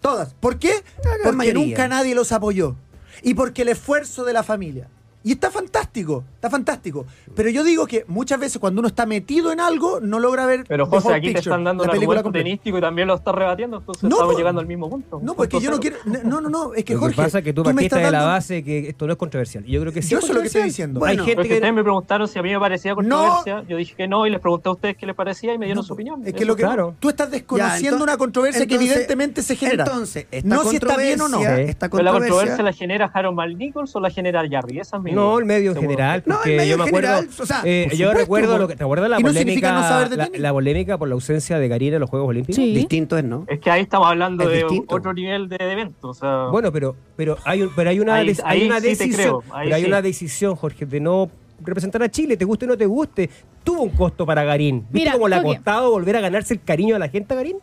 Todas. 0.00 0.34
¿Por 0.34 0.58
qué? 0.58 0.82
Porque 1.22 1.54
nunca 1.54 1.88
nadie 1.88 2.14
los 2.14 2.32
apoyó. 2.32 2.76
Y 3.22 3.34
porque 3.34 3.62
el 3.62 3.68
esfuerzo 3.68 4.24
de 4.24 4.32
la 4.32 4.42
familia. 4.42 4.88
Y 5.26 5.32
está 5.32 5.50
fantástico, 5.50 6.22
está 6.34 6.50
fantástico. 6.50 7.06
Pero 7.34 7.48
yo 7.48 7.64
digo 7.64 7.86
que 7.86 8.04
muchas 8.08 8.38
veces 8.38 8.58
cuando 8.58 8.80
uno 8.80 8.88
está 8.88 9.06
metido 9.06 9.52
en 9.52 9.58
algo, 9.60 9.98
no 10.00 10.18
logra 10.18 10.44
ver. 10.44 10.64
Pero 10.68 10.84
the 10.84 10.90
José, 10.90 11.06
whole 11.08 11.16
aquí 11.16 11.26
te 11.28 11.32
picture, 11.34 11.50
están 11.50 11.64
dando 11.64 11.84
la 11.84 11.92
un 11.92 11.98
argumento 11.98 12.30
tenístico 12.30 12.76
y 12.76 12.80
también 12.82 13.08
lo 13.08 13.14
estás 13.14 13.34
rebatiendo, 13.34 13.78
entonces 13.78 14.02
No, 14.02 14.10
estamos 14.10 14.26
pues- 14.26 14.38
llegando 14.38 14.60
al 14.60 14.66
mismo 14.66 14.90
punto. 14.90 15.20
No, 15.22 15.34
porque 15.34 15.60
yo 15.60 15.70
no 15.70 15.80
quiero. 15.80 15.96
No, 16.24 16.42
no, 16.42 16.50
no. 16.50 16.74
Es 16.74 16.84
que 16.84 16.92
Lo 16.92 17.00
Jorge. 17.00 17.16
que 17.16 17.22
pasa 17.22 17.38
es 17.38 17.44
que 17.44 17.52
tú, 17.54 17.62
me 17.62 17.72
partiste 17.72 17.86
estás 17.86 18.00
de 18.00 18.10
la 18.10 18.18
dando- 18.18 18.32
base 18.34 18.62
que 18.62 18.88
esto 18.90 19.06
no 19.06 19.12
es 19.14 19.18
controversial. 19.18 19.64
Y 19.66 19.72
yo 19.72 19.80
creo 19.80 19.92
que 19.94 20.02
sí 20.02 20.10
Yo 20.10 20.18
es 20.18 20.24
eso 20.24 20.32
es 20.32 20.36
lo 20.36 20.40
que 20.42 20.46
estoy 20.48 20.62
diciendo. 20.64 21.02
Hay 21.06 21.16
gente 21.16 21.34
que... 21.48 21.54
ustedes 21.54 21.72
me 21.74 21.82
preguntaron 21.82 22.28
si 22.28 22.38
a 22.38 22.42
mí 22.42 22.50
me 22.52 22.60
parecía 22.60 22.90
No. 22.90 22.96
controversia, 22.96 23.64
yo 23.66 23.76
dije 23.78 23.94
que 23.96 24.06
no 24.06 24.26
y 24.26 24.30
les 24.30 24.40
pregunté 24.40 24.68
a 24.68 24.72
ustedes 24.72 24.96
qué 24.98 25.06
les 25.06 25.14
parecía 25.16 25.54
y 25.54 25.58
me 25.58 25.64
dieron 25.64 25.80
No, 25.80 25.86
su 25.86 25.94
opinión. 25.94 26.20
Es 26.26 26.32
que 26.34 26.40
Eso 26.40 26.46
lo 26.48 26.56
que 26.56 26.64
claro. 26.64 26.94
tú 27.00 27.08
estás 27.08 27.30
desconociendo 27.30 27.80
Ya, 27.80 27.86
entonces- 27.88 28.02
una 28.02 28.16
controversia 28.18 28.66
que 28.66 28.74
evidentemente 28.74 29.42
se 29.42 29.56
genera. 29.56 29.84
Entonces, 29.84 30.26
no 30.44 30.64
si 30.64 30.76
está 30.76 30.98
bien 30.98 31.18
o 31.22 31.28
no. 31.28 31.38
controversia- 31.38 31.70
esta 31.70 31.88
Pero 31.88 32.02
la 32.02 32.10
controversia- 32.10 32.28
controversia 32.56 32.62
la 32.64 32.72
genera 32.74 33.10
Harold 33.14 33.36
Malnichols 33.36 33.96
o 33.96 34.00
la 34.00 34.10
genera 34.10 34.42
Jarry, 34.50 34.80
esa 34.80 34.98
es 34.98 35.02
mi 35.02 35.13
No, 35.14 35.38
el 35.38 35.44
medio 35.44 35.72
en 35.72 35.76
general. 35.80 36.22
No, 36.26 36.34
el 36.34 36.38
Porque 36.38 36.56
medio 36.56 36.70
yo 36.70 36.76
me 36.78 36.82
en 36.84 36.88
acuerdo. 36.88 37.08
general, 37.16 37.28
o 37.40 37.46
sea, 37.46 37.62
eh, 37.64 37.84
yo 37.90 37.96
supuesto, 37.96 38.18
recuerdo 38.18 38.58
lo 38.58 38.68
que. 38.68 38.76
¿Te 38.76 38.84
acuerdas 38.84 39.10
la 39.10 39.18
polémica? 39.20 39.72
no 39.72 39.82
saber 39.82 40.08
de 40.32 40.38
la, 40.38 40.52
polémica 40.52 40.98
por 40.98 41.08
la 41.08 41.14
ausencia 41.14 41.58
de 41.58 41.68
Karina 41.68 41.96
en 41.96 42.00
los 42.00 42.10
Juegos 42.10 42.28
Olímpicos? 42.28 42.56
Sí. 42.56 42.74
Distinto 42.74 43.16
es, 43.18 43.24
¿no? 43.24 43.44
Es 43.48 43.60
que 43.60 43.70
ahí 43.70 43.82
estamos 43.82 44.08
hablando 44.08 44.44
Es 44.44 44.50
de 44.50 44.56
distinto. 44.58 44.94
otro 44.94 45.12
nivel 45.14 45.48
de, 45.48 45.56
evento. 45.60 46.08
O 46.08 46.14
sea, 46.14 46.46
Bueno, 46.50 46.70
pero, 46.72 46.96
pero 47.16 47.38
hay 47.44 47.62
un, 47.62 47.70
pero 47.74 47.90
hay 47.90 48.00
una, 48.00 48.14
Ahí- 48.16 48.26
des- 48.28 48.42
hay 48.44 48.60
ahí 48.62 48.66
una 48.66 48.80
sí 48.80 48.86
decisión. 48.88 49.40
pero 49.42 49.54
hay 49.74 49.82
sí. 49.82 49.88
una 49.88 50.02
decisión, 50.02 50.56
Jorge, 50.56 50.86
de 50.86 51.00
no 51.00 51.30
representar 51.62 52.02
a 52.02 52.10
Chile, 52.10 52.36
te 52.36 52.44
guste 52.44 52.64
o 52.66 52.68
no 52.68 52.76
te 52.76 52.86
guste. 52.86 53.30
Tuvo 53.62 53.82
un 53.82 53.90
costo 53.90 54.26
para 54.26 54.44
Garín. 54.44 54.80
¿Viste 54.90 54.98
Mira, 54.98 55.12
cómo 55.12 55.28
le 55.28 55.36
ha 55.36 55.42
costado 55.42 55.90
volver 55.90 56.16
a 56.16 56.20
ganarse 56.20 56.54
el 56.54 56.62
cariño 56.62 56.94
de 56.96 56.98
la 56.98 57.08
gente 57.08 57.32
a 57.32 57.36
Garín? 57.36 57.56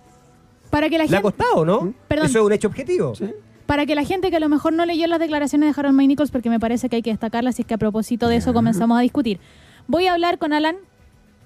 Para 0.71 0.89
que 0.89 0.97
la 0.97 1.03
Le 1.03 1.09
ha 1.09 1.21
gente, 1.21 1.21
costado, 1.23 1.65
¿no? 1.65 1.93
Perdón. 2.07 2.25
Eso 2.27 2.39
es 2.39 2.45
un 2.45 2.51
hecho 2.53 2.67
objetivo. 2.69 3.13
Para 3.71 3.85
que 3.85 3.95
la 3.95 4.03
gente 4.03 4.29
que 4.31 4.35
a 4.35 4.41
lo 4.41 4.49
mejor 4.49 4.73
no 4.73 4.85
leyó 4.85 5.07
las 5.07 5.17
declaraciones 5.17 5.73
de 5.73 5.79
Harold 5.79 5.95
May 5.95 6.05
Nichols, 6.05 6.29
porque 6.29 6.49
me 6.49 6.59
parece 6.59 6.89
que 6.89 6.97
hay 6.97 7.01
que 7.01 7.11
destacarlas, 7.11 7.57
y 7.57 7.61
es 7.61 7.65
que 7.65 7.73
a 7.73 7.77
propósito 7.77 8.27
de 8.27 8.35
eso 8.35 8.53
comenzamos 8.53 8.99
a 8.99 9.01
discutir. 9.01 9.39
Voy 9.87 10.07
a 10.07 10.13
hablar 10.13 10.39
con 10.39 10.51
Alan, 10.51 10.75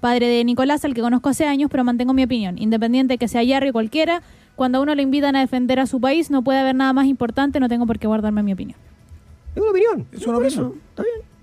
padre 0.02 0.28
de 0.28 0.44
Nicolás, 0.44 0.84
al 0.86 0.96
que 0.96 1.02
conozco 1.02 1.30
hace 1.30 1.46
años, 1.46 1.70
pero 1.70 1.84
mantengo 1.84 2.14
mi 2.14 2.24
opinión. 2.24 2.58
Independiente 2.58 3.20
que 3.20 3.28
sea 3.28 3.44
Jarry 3.48 3.70
o 3.70 3.74
cualquiera, 3.74 4.24
cuando 4.56 4.80
a 4.80 4.82
uno 4.82 4.96
lo 4.96 5.04
invitan 5.04 5.36
a 5.36 5.42
defender 5.42 5.80
a 5.80 5.86
su 5.86 6.02
país, 6.02 6.32
no 6.32 6.42
puede 6.44 6.58
haber 6.58 6.74
nada 6.74 6.94
más 6.94 7.06
importante, 7.06 7.60
no 7.60 7.70
tengo 7.70 7.86
por 7.86 8.00
qué 8.00 8.08
guardarme 8.08 8.42
mi 8.42 8.54
opinión. 8.54 8.80
Es 9.54 9.62
una 9.62 9.70
opinión. 9.70 10.08
Es 10.12 10.26
una 10.26 10.38
opinión. 10.40 10.52
eso, 10.52 10.76
está 10.90 11.04
bien. 11.04 11.35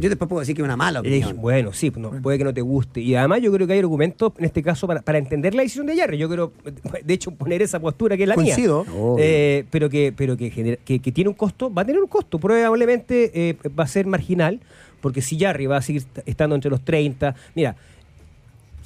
Yo 0.00 0.08
después 0.08 0.28
puedo 0.28 0.40
decir 0.40 0.54
que 0.56 0.62
es 0.62 0.64
una 0.64 0.76
mala 0.76 0.98
Eh, 0.98 1.02
opinión. 1.02 1.36
bueno, 1.40 1.72
sí, 1.72 1.92
no, 1.96 2.10
puede 2.22 2.38
que 2.38 2.44
no 2.44 2.54
te 2.54 2.60
guste. 2.62 3.00
Y 3.00 3.14
además 3.14 3.40
yo 3.42 3.52
creo 3.52 3.66
que 3.66 3.74
hay 3.74 3.78
argumentos, 3.80 4.32
en 4.38 4.44
este 4.46 4.62
caso, 4.62 4.86
para, 4.86 5.02
para 5.02 5.18
entender 5.18 5.54
la 5.54 5.62
decisión 5.62 5.86
de 5.86 5.96
Jarry. 5.96 6.16
Yo 6.18 6.28
creo, 6.28 6.52
de 7.04 7.14
hecho, 7.14 7.30
poner 7.32 7.62
esa 7.62 7.78
postura 7.80 8.16
que 8.16 8.22
es 8.24 8.28
la 8.28 8.34
Coincido. 8.34 8.84
mía. 8.84 8.94
Obvio. 8.94 9.16
Eh, 9.24 9.64
pero 9.70 9.88
que, 9.90 10.12
pero 10.16 10.36
que, 10.36 10.50
genera- 10.50 10.78
que, 10.84 10.98
que 11.00 11.12
tiene 11.12 11.28
un 11.28 11.34
costo, 11.36 11.72
va 11.72 11.82
a 11.82 11.84
tener 11.84 12.00
un 12.00 12.08
costo. 12.08 12.38
Probablemente 12.38 13.30
eh, 13.50 13.56
va 13.78 13.84
a 13.84 13.86
ser 13.88 14.06
marginal, 14.06 14.60
porque 15.00 15.20
si 15.22 15.38
Jarry 15.38 15.66
va 15.66 15.76
a 15.76 15.82
seguir 15.82 16.02
est- 16.02 16.26
estando 16.26 16.54
entre 16.54 16.70
los 16.70 16.82
30. 16.84 17.34
Mira, 17.54 17.76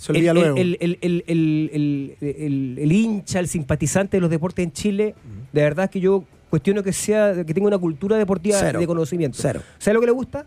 el, 0.08 0.16
el- 0.26 0.76
el- 0.80 0.98
el- 1.00 1.24
el- 1.26 1.70
el- 1.72 2.16
el- 2.20 2.78
el 2.80 2.92
hincha, 2.92 3.38
el 3.38 3.48
simpatizante 3.48 4.16
de 4.16 4.20
los 4.20 4.28
deportes 4.30 4.64
en 4.64 4.72
Chile, 4.72 5.14
de 5.52 5.62
verdad 5.62 5.88
que 5.88 6.00
yo 6.00 6.24
cuestiono 6.50 6.82
que 6.82 6.92
sea 6.92 7.44
que 7.44 7.54
tenga 7.54 7.66
una 7.68 7.78
cultura 7.78 8.16
deportiva 8.16 8.58
Cero. 8.60 8.80
de 8.80 8.86
conocimiento. 8.86 9.38
Cero. 9.40 9.60
¿Sabe 9.78 9.94
lo 9.94 10.00
que 10.00 10.06
le 10.06 10.12
gusta? 10.12 10.46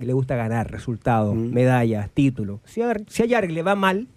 Que 0.00 0.06
le 0.06 0.12
gusta 0.12 0.34
ganar, 0.34 0.70
resultados, 0.70 1.36
Mm. 1.36 1.52
medallas, 1.52 2.10
títulos. 2.12 2.60
Si 2.64 2.82
a, 2.82 2.92
si 3.06 3.32
a 3.34 3.40
le 3.42 3.62
va 3.62 3.76
mal 3.76 4.08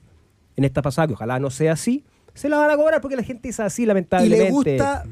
en 0.55 0.63
esta 0.63 0.81
pasada, 0.81 1.07
que 1.07 1.13
ojalá 1.13 1.39
no 1.39 1.51
sea 1.51 1.73
así, 1.73 2.03
se 2.34 2.49
la 2.49 2.57
van 2.57 2.71
a 2.71 2.75
cobrar 2.75 2.99
porque 3.01 3.15
la 3.15 3.21
gente 3.23 3.49
es 3.49 3.59
así, 3.59 3.84
Y 3.84 3.86
lamentablemente. 3.86 4.43
le 4.45 4.49
gusta, 4.51 5.03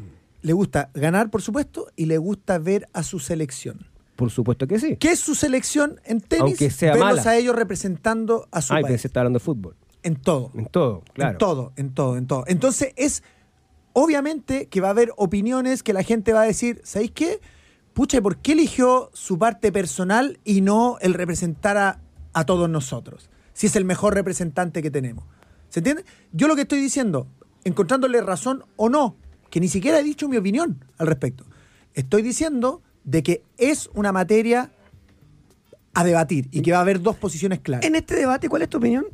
le 0.41 0.53
gusta 0.53 0.89
ganar, 0.95 1.29
por 1.29 1.41
supuesto, 1.43 1.87
y 1.95 2.05
le 2.05 2.17
gusta 2.17 2.57
ver 2.57 2.87
a 2.93 3.03
su 3.03 3.19
selección. 3.19 3.85
Por 4.15 4.31
supuesto 4.31 4.67
que 4.67 4.79
sí. 4.79 4.97
¿Qué 4.97 5.11
es 5.11 5.19
su 5.19 5.35
selección 5.35 5.99
en 6.05 6.21
tenis? 6.21 6.43
Aunque 6.43 6.69
sea 6.69 6.93
Verlos 6.93 7.17
mala. 7.17 7.29
a 7.31 7.37
ellos 7.37 7.55
representando 7.55 8.47
a 8.51 8.61
su 8.61 8.73
Ay, 8.73 8.83
país. 8.83 8.93
pensé 8.93 9.01
que 9.03 9.07
está 9.07 9.19
hablando 9.21 9.39
de 9.39 9.45
fútbol. 9.45 9.75
En 10.03 10.15
todo. 10.15 10.51
En 10.55 10.65
todo, 10.65 11.03
claro. 11.13 11.31
En 11.33 11.37
todo, 11.37 11.73
en 11.75 11.89
todo, 11.93 12.17
en 12.17 12.27
todo. 12.27 12.43
Entonces 12.47 12.93
es 12.95 13.23
obviamente 13.93 14.67
que 14.67 14.81
va 14.81 14.87
a 14.87 14.91
haber 14.91 15.11
opiniones 15.17 15.83
que 15.83 15.93
la 15.93 16.03
gente 16.03 16.33
va 16.33 16.41
a 16.41 16.45
decir, 16.45 16.81
¿sabéis 16.83 17.11
qué? 17.11 17.39
Pucha, 17.93 18.17
¿y 18.17 18.21
¿por 18.21 18.37
qué 18.37 18.53
eligió 18.53 19.09
su 19.13 19.37
parte 19.37 19.71
personal 19.71 20.39
y 20.45 20.61
no 20.61 20.97
el 21.01 21.13
representar 21.13 21.77
a, 21.77 21.99
a 22.33 22.45
todos 22.45 22.69
nosotros? 22.69 23.29
Si 23.53 23.67
es 23.67 23.75
el 23.75 23.85
mejor 23.85 24.13
representante 24.13 24.81
que 24.81 24.89
tenemos. 24.91 25.25
¿Se 25.69 25.79
entiende? 25.79 26.05
Yo 26.31 26.47
lo 26.47 26.55
que 26.55 26.61
estoy 26.63 26.79
diciendo, 26.79 27.27
encontrándole 27.63 28.21
razón 28.21 28.63
o 28.77 28.89
no, 28.89 29.15
que 29.49 29.59
ni 29.59 29.67
siquiera 29.67 29.99
he 29.99 30.03
dicho 30.03 30.27
mi 30.29 30.37
opinión 30.37 30.83
al 30.97 31.07
respecto. 31.07 31.45
Estoy 31.93 32.21
diciendo 32.21 32.81
de 33.03 33.23
que 33.23 33.43
es 33.57 33.89
una 33.93 34.11
materia 34.11 34.71
a 35.93 36.03
debatir 36.05 36.47
y 36.51 36.61
que 36.61 36.71
va 36.71 36.77
a 36.77 36.81
haber 36.81 37.01
dos 37.01 37.17
posiciones 37.17 37.59
claras. 37.59 37.85
En 37.85 37.95
este 37.95 38.15
debate, 38.15 38.47
¿cuál 38.47 38.61
es 38.61 38.69
tu 38.69 38.77
opinión? 38.77 39.05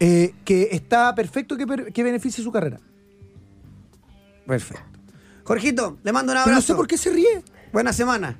Eh, 0.00 0.34
que 0.44 0.70
está 0.72 1.14
perfecto 1.14 1.56
que, 1.56 1.66
per- 1.66 1.92
que 1.92 2.02
beneficie 2.02 2.42
su 2.42 2.50
carrera. 2.50 2.80
Perfecto. 4.46 4.82
Jorgito, 5.44 5.98
le 6.02 6.12
mando 6.12 6.32
un 6.32 6.34
Pero 6.38 6.40
abrazo. 6.42 6.56
no 6.60 6.62
sé 6.62 6.74
por 6.74 6.86
qué 6.88 6.98
se 6.98 7.10
ríe. 7.10 7.42
Buena 7.72 7.92
semana. 7.92 8.36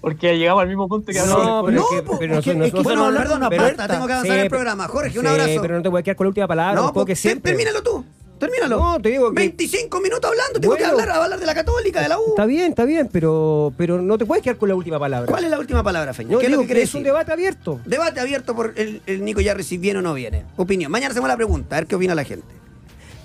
Porque 0.00 0.38
llegamos 0.38 0.62
al 0.62 0.68
mismo 0.68 0.88
punto 0.88 1.10
que 1.10 1.18
hablamos 1.18 1.44
No, 1.46 1.62
pero, 1.64 1.80
No, 1.80 1.86
que, 1.88 2.18
pero 2.18 2.38
es 2.38 2.44
que- 2.44 2.54
nosotros- 2.54 2.66
es 2.66 2.72
que 2.74 2.80
bueno, 2.82 3.04
hablar 3.06 3.22
de 3.22 3.28
perdón, 3.34 3.38
una 3.38 3.50
puerta. 3.50 3.88
tengo 3.88 4.06
que 4.06 4.12
avanzar 4.12 4.34
Sí, 4.34 4.40
el 4.40 4.46
pero- 4.46 4.50
programa. 4.58 4.88
Jorge, 4.88 5.18
un 5.18 5.24
sí, 5.24 5.30
abrazo. 5.30 5.62
pero 5.62 5.76
no 5.76 5.82
te 5.82 5.88
voy 5.88 6.00
a 6.00 6.02
quedar 6.02 6.16
con 6.16 6.24
la 6.26 6.28
última 6.28 6.46
palabra, 6.46 6.74
no, 6.76 6.82
tampoco 6.84 7.06
que 7.06 7.12
pues, 7.12 7.20
siempre. 7.20 7.52
termínalo 7.52 7.82
tú. 7.82 8.04
Termínalo. 8.38 8.76
No, 8.78 9.00
te 9.00 9.08
digo 9.08 9.30
que- 9.30 9.34
25 9.34 9.98
minutos 10.00 10.30
hablando. 10.30 10.60
Tengo 10.60 10.76
que 10.76 10.82
Bueno. 10.84 11.00
hablar, 11.00 11.16
hablar 11.22 11.40
de 11.40 11.46
la 11.46 11.54
Católica, 11.54 12.02
de 12.02 12.08
la 12.10 12.18
U. 12.20 12.22
Está 12.28 12.44
bien, 12.44 12.68
está 12.68 12.84
bien, 12.84 13.08
pero, 13.10 13.72
pero 13.78 14.00
no 14.02 14.18
te 14.18 14.26
puedes 14.26 14.44
quedar 14.44 14.58
con 14.58 14.68
la 14.68 14.74
última 14.74 14.98
palabra. 14.98 15.26
¿Cuál 15.28 15.44
es 15.44 15.50
la 15.50 15.58
última 15.58 15.82
palabra, 15.82 16.12
Feña? 16.12 16.32
No, 16.32 16.38
¿Qué 16.38 16.44
es 16.46 16.52
lo 16.52 16.58
que 16.58 16.64
que 16.64 16.66
quiere 16.68 16.82
es 16.82 16.94
un 16.94 17.02
debate 17.02 17.32
abierto. 17.32 17.80
Debate 17.86 18.20
abierto 18.20 18.54
por 18.54 18.74
el, 18.76 19.00
el 19.06 19.24
Nico 19.24 19.40
Yarri 19.40 19.64
si 19.64 19.78
viene 19.78 20.00
o 20.00 20.02
no 20.02 20.12
viene. 20.12 20.44
Opinión. 20.56 20.92
Mañana 20.92 21.12
hacemos 21.12 21.28
la 21.28 21.36
pregunta, 21.36 21.76
a 21.76 21.80
ver 21.80 21.86
qué 21.88 21.96
opina 21.96 22.14
la 22.14 22.24
gente. 22.24 22.46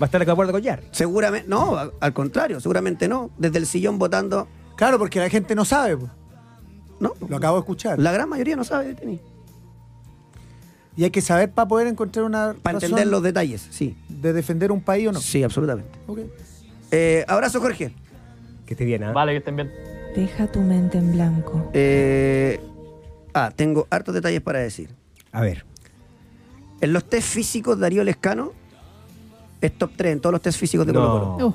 a 0.00 0.04
estar 0.06 0.24
de 0.24 0.32
acuerdo 0.32 0.50
con 0.52 0.62
Yarri. 0.62 0.86
Seguramente, 0.92 1.46
no, 1.46 1.78
al 2.00 2.12
contrario, 2.14 2.58
seguramente 2.58 3.06
no. 3.06 3.30
Desde 3.36 3.58
el 3.58 3.66
sillón 3.66 3.98
votando, 3.98 4.48
Claro, 4.76 4.98
porque 4.98 5.18
la 5.20 5.28
gente 5.28 5.54
no 5.54 5.64
sabe. 5.64 5.96
po. 5.96 6.10
no. 7.00 7.14
Lo 7.28 7.36
acabo 7.36 7.56
de 7.56 7.60
escuchar. 7.60 7.98
La 7.98 8.12
gran 8.12 8.28
mayoría 8.28 8.56
no 8.56 8.64
sabe 8.64 8.88
de 8.88 8.94
tenis. 8.94 9.20
Y 10.96 11.04
hay 11.04 11.10
que 11.10 11.22
saber 11.22 11.50
para 11.50 11.66
poder 11.68 11.86
encontrar 11.86 12.24
una 12.26 12.54
Para 12.62 12.74
razón 12.74 12.90
entender 12.90 13.06
los 13.06 13.22
detalles, 13.22 13.66
sí. 13.70 13.96
de 14.08 14.32
defender 14.34 14.70
un 14.70 14.82
país 14.82 15.08
o 15.08 15.12
no. 15.12 15.20
Sí, 15.20 15.42
absolutamente. 15.42 15.90
Ok. 16.06 16.18
Eh, 16.90 17.24
abrazo, 17.28 17.60
Jorge. 17.60 17.94
Que 18.66 18.74
esté 18.74 18.84
bien, 18.84 19.02
¿ah? 19.04 19.12
Vale, 19.12 19.32
que 19.32 19.38
estén 19.38 19.56
bien. 19.56 19.72
Deja 20.14 20.46
tu 20.52 20.60
mente 20.60 20.98
en 20.98 21.12
blanco. 21.12 21.70
Eh, 21.72 22.60
ah, 23.32 23.50
tengo 23.56 23.86
hartos 23.88 24.14
detalles 24.14 24.42
para 24.42 24.58
decir. 24.58 24.90
A 25.32 25.40
ver. 25.40 25.64
En 26.82 26.92
los 26.92 27.04
test 27.04 27.28
físicos, 27.28 27.78
Darío 27.78 28.04
Lescano 28.04 28.52
es 29.62 29.72
top 29.78 29.92
3 29.96 30.12
en 30.14 30.20
todos 30.20 30.32
los 30.32 30.42
test 30.42 30.58
físicos 30.58 30.86
de 30.86 30.92
No. 30.92 31.00
Colo 31.00 31.32
Colo. 31.36 31.46
Uf, 31.48 31.54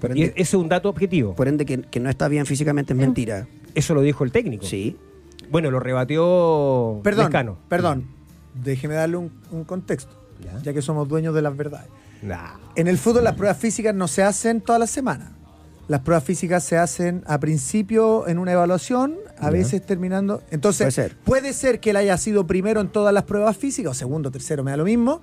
Por 0.00 0.16
Y 0.16 0.22
ende, 0.22 0.32
ese 0.36 0.42
es 0.56 0.60
un 0.60 0.68
dato 0.68 0.88
objetivo. 0.88 1.34
por 1.34 1.48
ende 1.48 1.64
que, 1.66 1.80
que 1.82 2.00
no 2.00 2.08
está 2.10 2.28
bien 2.28 2.46
físicamente 2.46 2.92
es 2.92 2.98
mentira. 2.98 3.46
Eso 3.74 3.94
lo 3.94 4.02
dijo 4.02 4.24
el 4.24 4.32
técnico. 4.32 4.64
Sí. 4.64 4.96
Bueno, 5.50 5.70
lo 5.70 5.80
rebatió 5.80 7.00
Perdón, 7.02 7.24
Lescano. 7.26 7.58
perdón. 7.68 8.06
Déjeme 8.54 8.94
darle 8.94 9.16
un, 9.16 9.30
un 9.50 9.64
contexto, 9.64 10.12
Ya. 10.44 10.60
ya 10.62 10.72
que 10.72 10.82
somos 10.82 11.08
dueños 11.08 11.34
de 11.34 11.42
las 11.42 11.56
verdades. 11.56 11.88
Nah. 12.22 12.56
En 12.74 12.88
el 12.88 12.98
fútbol 12.98 13.24
las 13.24 13.34
pruebas 13.34 13.56
físicas 13.58 13.94
no 13.94 14.08
se 14.08 14.22
hacen 14.22 14.60
todas 14.60 14.80
las 14.80 14.90
semanas. 14.90 15.30
Las 15.86 16.00
pruebas 16.00 16.24
físicas 16.24 16.64
se 16.64 16.76
hacen 16.76 17.22
a 17.26 17.38
principio 17.40 18.28
en 18.28 18.38
una 18.38 18.52
evaluación, 18.52 19.14
a 19.38 19.44
Ya. 19.44 19.50
veces 19.50 19.86
terminando. 19.86 20.42
Entonces, 20.50 20.94
Puede 20.94 21.08
ser. 21.08 21.16
puede 21.24 21.52
ser 21.54 21.80
que 21.80 21.90
él 21.90 21.96
haya 21.96 22.16
sido 22.18 22.46
primero 22.46 22.80
en 22.80 22.88
todas 22.88 23.14
las 23.14 23.22
pruebas 23.24 23.56
físicas, 23.56 23.92
o 23.92 23.94
segundo, 23.94 24.30
tercero, 24.30 24.62
me 24.64 24.70
da 24.72 24.76
lo 24.76 24.84
mismo, 24.84 25.22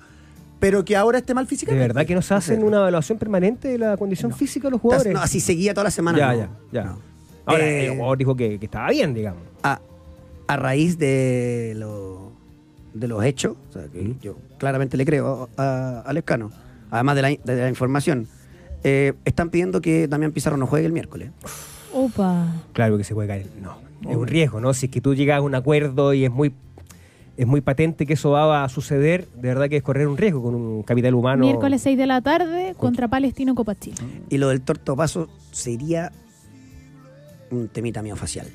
pero 0.65 0.83
que 0.83 0.95
ahora 0.95 1.19
esté 1.19 1.35
mal 1.35 1.45
¿De 1.45 1.49
físicamente. 1.49 1.87
verdad 1.89 2.07
que 2.07 2.15
no 2.15 2.23
se 2.23 2.33
hacen 2.33 2.63
una 2.63 2.77
evaluación 2.77 3.19
permanente 3.19 3.67
de 3.67 3.77
la 3.77 3.97
condición 3.97 4.33
física 4.33 4.67
de 4.67 4.71
los 4.71 4.81
jugadores? 4.81 5.13
No, 5.13 5.19
así 5.21 5.39
seguía 5.39 5.75
toda 5.75 5.83
la 5.83 5.91
semana. 5.91 6.17
ya, 6.17 6.31
no. 6.33 6.37
ya, 6.39 6.49
ya. 6.71 6.83
No. 6.85 6.97
Ahora, 7.45 7.63
Eh, 7.67 7.85
el 7.85 7.91
jugador 7.97 8.17
dijo 8.17 8.35
que, 8.35 8.57
que 8.57 8.65
estaba 8.65 8.89
bien, 8.89 9.13
digamos. 9.13 9.43
a, 9.61 9.79
a 10.47 10.57
raíz 10.57 10.97
de, 10.97 11.73
lo- 11.75 12.31
de 12.95 13.07
los 13.07 13.23
hechos, 13.23 13.55
o 13.69 13.73
sea, 13.73 13.83
que 13.93 14.15
yo 14.23 14.37
claramente 14.57 14.97
le 14.97 15.05
creo 15.05 15.49
a, 15.55 15.99
a 16.03 16.13
Lescano, 16.13 16.51
además 16.89 17.15
de 17.15 17.21
la, 17.21 17.29
de 17.29 17.55
la 17.61 17.69
información, 17.69 18.27
eh, 18.83 19.13
están 19.23 19.51
pidiendo 19.51 19.81
que 19.81 20.07
Damián 20.07 20.31
Pizarro 20.31 20.57
no 20.57 20.65
juegue 20.65 20.87
el 20.87 20.93
miércoles. 20.93 21.29
Opa. 21.93 22.47
Claro 22.73 22.97
que 22.97 23.03
se 23.03 23.13
puede 23.13 23.27
caer. 23.27 23.45
No, 23.61 23.77
es 24.09 24.17
un 24.17 24.25
riesgo, 24.27 24.59
¿no? 24.59 24.73
Si 24.73 24.87
es 24.87 24.91
que 24.91 24.99
tú 24.99 25.13
llegas 25.13 25.37
a 25.37 25.41
un 25.41 25.53
acuerdo 25.53 26.11
y 26.15 26.25
es 26.25 26.31
muy 26.31 26.53
es 27.37 27.45
muy 27.47 27.61
patente 27.61 28.05
que 28.05 28.13
eso 28.13 28.31
va 28.31 28.63
a 28.63 28.69
suceder, 28.69 29.27
de 29.35 29.47
verdad 29.49 29.67
que 29.69 29.77
es 29.77 29.83
correr 29.83 30.07
un 30.07 30.17
riesgo 30.17 30.41
con 30.41 30.55
un 30.55 30.83
capital 30.83 31.13
humano. 31.15 31.41
Miércoles 31.45 31.81
6 31.81 31.97
de 31.97 32.05
la 32.07 32.21
tarde 32.21 32.75
contra 32.77 33.07
Palestino 33.07 33.55
Copa 33.55 33.75
Chile. 33.75 33.97
Y 34.29 34.37
lo 34.37 34.49
del 34.49 34.61
tortopaso 34.61 35.27
sería 35.51 36.11
un 37.51 37.67
temita 37.67 38.01
mío 38.01 38.15
facial. 38.15 38.47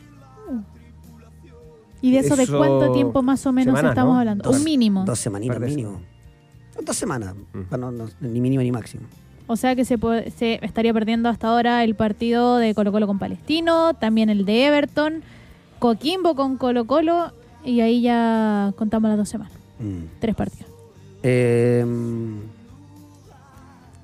¿Y 2.03 2.12
de 2.12 2.18
eso, 2.20 2.35
de 2.37 2.47
cuánto 2.47 2.93
tiempo 2.93 3.22
más 3.22 3.45
o 3.47 3.53
menos 3.53 3.72
semanas, 3.76 3.91
estamos 3.93 4.14
¿no? 4.14 4.18
hablando? 4.20 4.45
Dos- 4.45 4.57
Un 4.59 4.64
mínimo. 4.64 5.05
Dos 5.05 5.18
semanitas 5.18 5.61
mínimo. 5.61 6.01
Dos 6.83 6.97
semanas, 6.97 7.35
Mm. 7.53 7.61
para 7.68 7.81
no- 7.83 7.91
no- 7.93 8.09
ni 8.20 8.41
mínimo 8.41 8.62
ni 8.62 8.72
máximo. 8.72 9.03
O 9.47 9.57
sea 9.57 9.76
que 9.76 9.85
se, 9.85 9.99
puede- 9.99 10.31
se 10.31 10.59
estaría 10.64 10.95
perdiendo 10.95 11.28
hasta 11.28 11.49
ahora 11.49 11.85
el 11.85 11.95
partido 11.95 12.57
de 12.57 12.74
Colo 12.74 12.91
Colo 12.93 13.07
con 13.07 13.18
Palestino, 13.18 13.93
también 13.95 14.31
el 14.31 14.47
de 14.47 14.66
Everton, 14.66 15.22
Coquimbo 15.78 16.35
con 16.35 16.57
Colo 16.57 16.87
Colo 16.87 17.33
y 17.64 17.80
ahí 17.80 18.02
ya 18.02 18.72
contamos 18.76 19.08
las 19.08 19.18
dos 19.18 19.28
semanas. 19.28 19.52
Mm. 19.78 20.04
Tres 20.20 20.34
partidos. 20.34 20.70
Eh, 21.22 21.84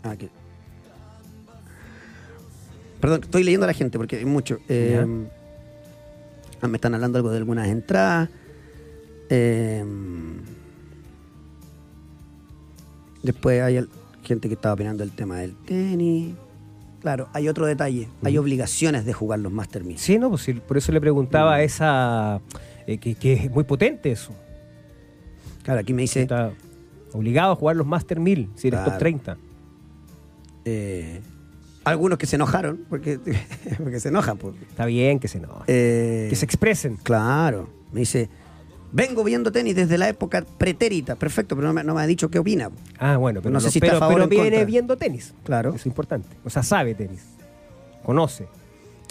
ah, 0.03 0.17
que- 0.17 0.31
Perdón, 3.01 3.21
estoy 3.25 3.45
leyendo 3.45 3.65
a 3.65 3.69
la 3.69 3.73
gente 3.75 3.99
porque 3.99 4.17
hay 4.17 4.25
mucho. 4.25 4.59
Eh, 4.69 5.05
ah, 6.63 6.67
me 6.69 6.77
están 6.77 6.95
hablando 6.95 7.19
algo 7.19 7.31
de 7.31 7.37
algunas 7.39 7.69
entradas. 7.69 8.29
Eh, 9.29 9.85
después 13.23 13.63
hay 13.63 13.77
el- 13.77 13.91
gente 14.23 14.49
que 14.49 14.55
estaba 14.55 14.75
opinando 14.75 15.03
el 15.05 15.13
tema 15.13 15.37
del 15.39 15.55
tenis. 15.55 16.35
Claro, 17.01 17.29
hay 17.33 17.49
otro 17.49 17.67
detalle. 17.67 18.09
Hay 18.25 18.37
obligaciones 18.39 19.05
de 19.05 19.13
jugar 19.13 19.39
los 19.39 19.53
Master 19.53 19.85
1000. 19.85 19.99
Sí, 19.99 20.19
no, 20.19 20.29
pues 20.31 20.43
sí, 20.43 20.55
por 20.55 20.77
eso 20.77 20.91
le 20.91 21.01
preguntaba 21.01 21.63
esa 21.63 22.41
eh, 22.87 22.99
que, 22.99 23.15
que 23.15 23.33
es 23.35 23.51
muy 23.51 23.65
potente 23.65 24.11
eso. 24.13 24.33
Claro, 25.63 25.81
aquí 25.81 25.93
me 25.93 26.03
dice. 26.03 26.23
Está 26.23 26.53
obligado 27.13 27.53
a 27.53 27.57
jugar 27.57 27.77
los 27.77 27.87
Master 27.87 28.21
1000 28.21 28.51
si 28.57 28.69
eres 28.69 28.79
Claro. 28.81 28.91
top 28.93 28.99
30. 28.99 29.37
eh, 30.65 31.21
algunos 31.85 32.19
que 32.19 32.27
se 32.27 32.35
enojaron, 32.37 32.81
porque, 32.89 33.21
porque 33.79 34.01
se 34.01 34.09
enojan. 34.09 34.37
Pues. 34.39 34.57
Está 34.69 34.85
bien 34.87 35.19
que 35.21 35.29
se 35.29 35.39
no, 35.41 35.63
Eh, 35.69 36.27
que 36.29 36.35
se 36.37 36.45
expresen. 36.45 36.97
Claro. 36.97 37.69
Me 37.93 38.01
dice, 38.01 38.29
vengo 38.93 39.23
viendo 39.23 39.53
tenis 39.53 39.77
desde 39.77 39.97
la 39.97 40.09
época 40.09 40.45
pretérita. 40.59 41.15
Perfecto, 41.15 41.55
pero 41.55 41.69
no 41.69 41.75
me, 41.75 41.85
no 41.85 41.95
me 41.95 42.03
ha 42.03 42.07
dicho 42.07 42.29
qué 42.29 42.41
opina. 42.41 42.71
Ah, 42.99 43.17
bueno, 43.19 43.41
pero 43.41 43.53
no 43.53 43.61
sé 43.61 43.71
si 43.71 43.79
está 43.79 43.87
pero, 43.87 43.97
a 43.99 44.01
favor 44.01 44.17
pero 44.17 44.29
viene 44.29 44.45
contra. 44.51 44.65
viendo 44.65 44.97
tenis. 44.97 45.33
Claro. 45.45 45.69
Eso 45.71 45.77
es 45.79 45.87
importante. 45.87 46.29
O 46.45 46.51
sea, 46.51 46.65
sabe 46.65 46.95
tenis. 46.97 47.23
Conoce. 48.05 48.49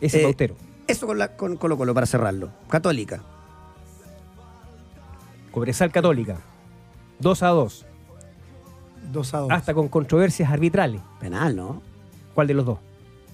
Ese 0.01 0.29
Eh. 0.29 0.53
Eso 0.87 1.07
con, 1.07 1.17
la, 1.17 1.29
con 1.37 1.55
Colo 1.55 1.77
Colo, 1.77 1.93
para 1.93 2.05
cerrarlo. 2.05 2.51
Católica. 2.69 3.23
Cobresal 5.55 5.89
Católica. 5.89 6.35
2 7.19 7.43
a 7.43 7.47
2. 7.47 7.85
Dos 9.13 9.33
a 9.33 9.37
dos. 9.37 9.51
Hasta 9.51 9.73
con 9.73 9.87
controversias 9.87 10.51
arbitrales. 10.51 10.99
Penal, 11.17 11.55
¿no? 11.55 11.81
¿Cuál 12.33 12.47
de 12.47 12.53
los 12.55 12.65
dos? 12.65 12.79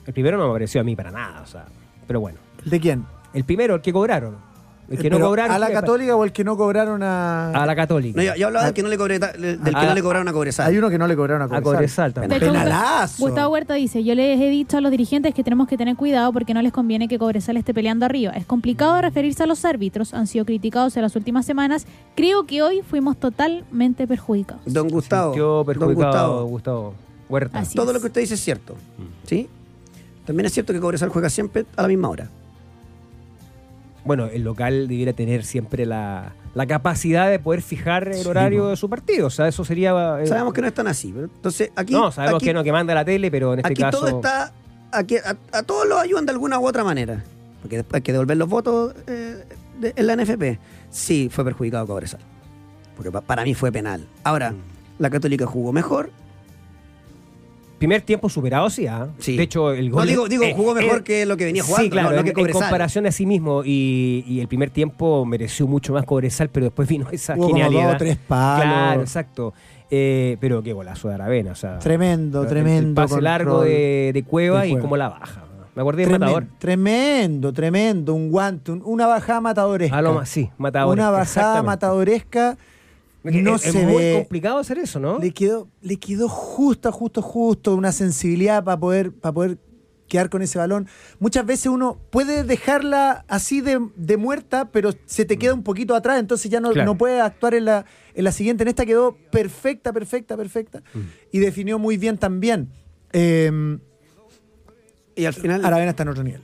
El 0.06 0.14
primero 0.14 0.38
no 0.38 0.46
me 0.46 0.54
pareció 0.54 0.82
a 0.82 0.84
mí 0.84 0.96
para 0.96 1.10
nada, 1.10 1.42
o 1.42 1.48
sea. 1.48 1.66
Pero 2.06 2.20
bueno. 2.20 2.38
¿De 2.64 2.80
quién? 2.80 3.08
El 3.34 3.44
primero, 3.44 3.74
el 3.74 3.82
que 3.82 3.92
cobraron. 3.92 4.36
El 4.92 4.98
que 4.98 5.10
no 5.10 5.16
Pero, 5.18 5.28
cobraron. 5.28 5.56
¿A 5.56 5.60
la 5.60 5.72
católica 5.72 6.16
o 6.16 6.24
el 6.26 6.32
que 6.34 6.44
no 6.44 6.58
cobraron 6.58 7.02
a.? 7.02 7.50
A 7.52 7.66
la 7.66 7.76
católica. 7.76 8.18
No, 8.18 8.24
yo, 8.24 8.36
yo 8.36 8.48
hablaba 8.48 8.66
del 8.66 8.74
que 8.74 8.84
no 8.84 8.89
le, 8.89 8.98
cobré, 8.98 9.20
del 9.20 9.60
que 9.60 9.70
Ah. 9.74 9.86
no 9.86 9.94
le 9.94 10.02
cobraron 10.02 10.28
a 10.28 10.34
Cobresal. 10.34 10.68
Hay 10.68 10.78
uno 10.78 10.89
que 10.89 10.98
no 10.98 11.08
le 11.08 11.16
cobraron 11.16 11.42
a 11.42 11.46
A 11.46 11.48
Cobresal. 11.62 12.12
Cobresal 12.12 12.14
también. 12.14 12.39
Penalazo. 12.39 13.26
Gustavo 13.26 13.54
Huerta 13.54 13.74
dice, 13.76 14.04
yo 14.04 14.14
les 14.16 14.39
he 14.39 14.50
dicho 14.50 14.78
a 14.78 14.82
los 14.82 14.92
dirigentes 14.92 15.34
que 15.34 15.44
tenemos 15.44 15.68
que 15.68 15.78
tener 15.78 15.96
cuidado 15.96 16.34
porque 16.34 16.54
no 16.54 16.62
les 16.62 16.74
conviene 16.74 17.08
que 17.08 17.18
Cobresal 17.18 17.58
esté 17.58 17.74
peleando 17.74 18.06
arriba. 18.06 18.34
Es 18.34 18.46
complicado 18.46 19.00
referirse 19.02 19.44
a 19.44 19.46
los 19.48 19.64
árbitros, 19.66 20.14
han 20.14 20.28
sido 20.28 20.44
criticados 20.46 20.96
en 20.98 21.04
las 21.04 21.16
últimas 21.16 21.46
semanas. 21.46 21.88
Creo 22.16 22.46
que 22.46 22.62
hoy 22.62 22.82
fuimos 22.82 23.18
totalmente 23.18 24.08
perjudicados. 24.08 24.62
Don 24.66 24.89
Gustavo. 24.89 25.36
Don 25.36 25.94
Gustavo. 25.94 26.46
Gustavo 26.46 26.94
Huerta. 27.30 27.60
Así 27.60 27.76
Todo 27.76 27.88
es. 27.92 27.94
lo 27.94 28.02
que 28.02 28.08
usted 28.08 28.22
dice 28.22 28.34
es 28.34 28.42
cierto. 28.42 28.76
¿Sí? 29.26 29.48
También 30.26 30.46
es 30.46 30.54
cierto 30.54 30.74
que 30.74 30.80
Cobresal 30.80 31.10
juega 31.10 31.30
siempre 31.30 31.66
a 31.76 31.82
la 31.82 31.88
misma 31.88 32.10
hora. 32.10 32.30
Bueno, 34.06 34.26
el 34.28 34.43
local 34.43 34.88
debiera 34.88 35.14
tener 35.14 35.43
siempre 35.43 35.86
la, 35.86 36.34
la 36.56 36.66
capacidad 36.66 37.30
de 37.30 37.39
poder 37.39 37.62
fijar 37.62 38.08
el 38.10 38.26
horario 38.28 38.68
de 38.68 38.76
su 38.76 38.89
partido. 38.89 39.28
O 39.28 39.30
sea, 39.30 39.47
eso 39.47 39.64
sería. 39.64 39.91
eh, 40.20 40.28
Sabemos 40.28 40.54
que 40.54 40.62
no 40.62 40.68
están 40.68 40.88
así. 40.88 41.12
pero 41.14 41.26
entonces, 41.26 41.72
aquí. 41.76 41.93
no, 41.93 42.12
sabemos 42.12 42.38
aquí- 42.38 42.47
que 42.47 42.54
no, 42.54 42.64
que 42.64 42.72
manda 42.72 42.93
la 42.95 43.06
tele, 43.06 43.30
pero 43.32 43.54
en 43.54 43.60
este 43.60 43.74
aquí 43.74 43.82
caso. 43.82 43.99
todo 43.99 44.08
está. 44.18 44.52
Aquí, 44.91 45.18
a, 45.18 45.38
a 45.58 45.64
todos 45.64 45.88
los 45.88 45.99
ayudan 45.99 46.26
de 46.26 46.32
alguna 46.34 46.60
u 46.60 46.68
otra 46.68 46.84
manera. 46.84 47.24
Porque 47.62 47.78
después 47.78 47.95
hay 47.99 48.02
que 48.02 48.12
devolver 48.12 48.38
los 48.38 48.49
votos 48.49 48.93
eh, 49.08 49.45
de- 49.80 49.93
en 49.95 50.08
la 50.08 50.16
NFP. 50.16 50.60
Sí, 50.89 51.30
fue 51.32 51.43
perjudicado 51.45 51.86
Cobresal. 51.88 52.20
Porque 52.95 53.12
pa- 53.12 53.22
para 53.22 53.43
mí 53.43 53.54
fue 53.54 53.72
penal. 53.72 54.06
Ahora, 54.24 54.52
Mm. 54.52 54.58
la 54.99 55.10
Católica 55.10 55.45
jugó 55.45 55.72
mejor. 55.72 56.10
Primer 57.82 58.02
tiempo 58.04 58.30
superado, 58.30 58.70
sí. 58.70 58.86
¿ah? 58.86 59.08
Sí. 59.18 59.36
De 59.36 59.44
hecho, 59.44 59.72
el 59.74 59.90
No, 59.90 59.96
gol. 59.96 60.08
digo, 60.08 60.28
digo 60.28 60.44
eh, 60.44 60.54
jugó 60.56 60.76
mejor 60.76 61.00
eh, 61.00 61.04
que 61.04 61.26
lo 61.26 61.36
que 61.36 61.46
venía 61.46 61.64
jugando. 61.64 61.84
Sí, 61.84 61.90
claro, 61.90 62.10
no, 62.10 62.14
no 62.14 62.20
en, 62.20 62.24
que 62.26 62.30
en 62.30 62.36
Cobresal. 62.36 62.62
comparación 62.62 63.08
a 63.08 63.12
sí 63.12 63.26
mismo. 63.26 63.64
Y, 63.66 64.24
y 64.28 64.40
el 64.40 64.48
primer 64.48 64.70
tiempo 64.70 65.26
mereció 65.26 65.66
mucho 65.66 65.92
más 65.94 66.06
Cobresal, 66.06 66.50
pero 66.50 66.66
después 66.68 66.88
vino 66.88 67.08
esa 67.12 67.34
Hubo 67.34 67.46
como 67.46 67.56
genialidad. 67.56 67.90
dos 67.90 67.98
tres 67.98 68.18
palos. 68.18 68.64
Claro, 68.66 69.02
exacto. 69.02 69.54
Eh, 69.90 70.38
pero 70.40 70.62
qué 70.64 70.74
golazo 70.74 71.08
de 71.10 71.16
Aravena. 71.16 71.52
O 71.52 71.56
sea, 71.56 71.80
Tremendo, 71.80 72.44
el- 72.44 72.48
tremendo. 72.48 73.02
El 73.02 73.08
pase 73.08 73.20
largo 73.22 73.62
de, 73.64 74.12
de 74.14 74.24
Cueva 74.24 74.62
de 74.62 74.70
y 74.70 74.78
cómo 74.78 74.96
la 74.96 75.10
baja. 75.10 75.44
Me 75.74 75.82
acordé 75.82 76.02
del 76.02 76.10
Tremendo, 76.10 76.36
matador. 76.36 76.58
tremendo, 76.60 77.54
tremendo. 77.54 78.14
Un 78.14 78.30
guante, 78.30 78.72
un- 78.74 78.82
una 78.86 79.08
bajada 79.08 79.42
matadoresca. 79.42 79.98
Ah, 80.00 80.26
sí, 80.26 80.50
matador. 80.58 80.94
una 80.94 81.10
bajada 81.10 81.64
matadoresca. 81.64 82.58
No 83.24 83.56
es, 83.56 83.66
es 83.66 83.74
se 83.74 83.86
muy 83.86 84.02
ve. 84.02 84.14
complicado 84.20 84.58
hacer 84.58 84.78
eso, 84.80 85.00
¿no? 85.00 85.20
Le 85.20 85.32
quedó, 85.32 85.68
le 85.82 85.98
quedó 85.98 86.28
justo, 86.28 86.92
justo, 86.92 87.22
justo, 87.22 87.76
una 87.76 87.92
sensibilidad 87.92 88.64
para 88.64 88.80
poder, 88.80 89.12
para 89.12 89.34
poder 89.34 89.58
quedar 90.08 90.30
con 90.30 90.42
ese 90.42 90.58
balón. 90.58 90.88
Muchas 91.20 91.46
veces 91.46 91.68
uno 91.68 91.98
puede 92.10 92.44
dejarla 92.44 93.24
así 93.30 93.62
de, 93.62 93.80
de 93.96 94.18
muerta, 94.18 94.70
pero 94.72 94.92
se 95.06 95.24
te 95.26 95.38
queda 95.38 95.54
un 95.54 95.64
poquito 95.64 95.96
atrás, 95.96 96.20
entonces 96.20 96.50
ya 96.52 96.60
no, 96.60 96.72
Claro. 96.72 96.92
no 96.92 96.98
puede 96.98 97.22
actuar 97.22 97.54
en 97.54 97.66
la, 97.66 97.86
en 98.16 98.24
la 98.26 98.32
siguiente. 98.32 98.64
En 98.64 98.68
esta 98.70 98.86
quedó 98.86 99.16
perfecta, 99.32 99.94
perfecta, 99.94 100.36
perfecta. 100.36 100.80
Mm. 100.94 101.00
Y 101.32 101.40
definió 101.40 101.80
muy 101.80 101.98
bien 101.98 102.18
también. 102.18 102.70
Eh, 103.14 103.78
Y 105.16 105.26
al 105.26 105.34
final. 105.34 105.64
Aravena 105.64 105.92
está 105.92 106.04
en 106.04 106.10
otro 106.10 106.24
nivel. 106.24 106.42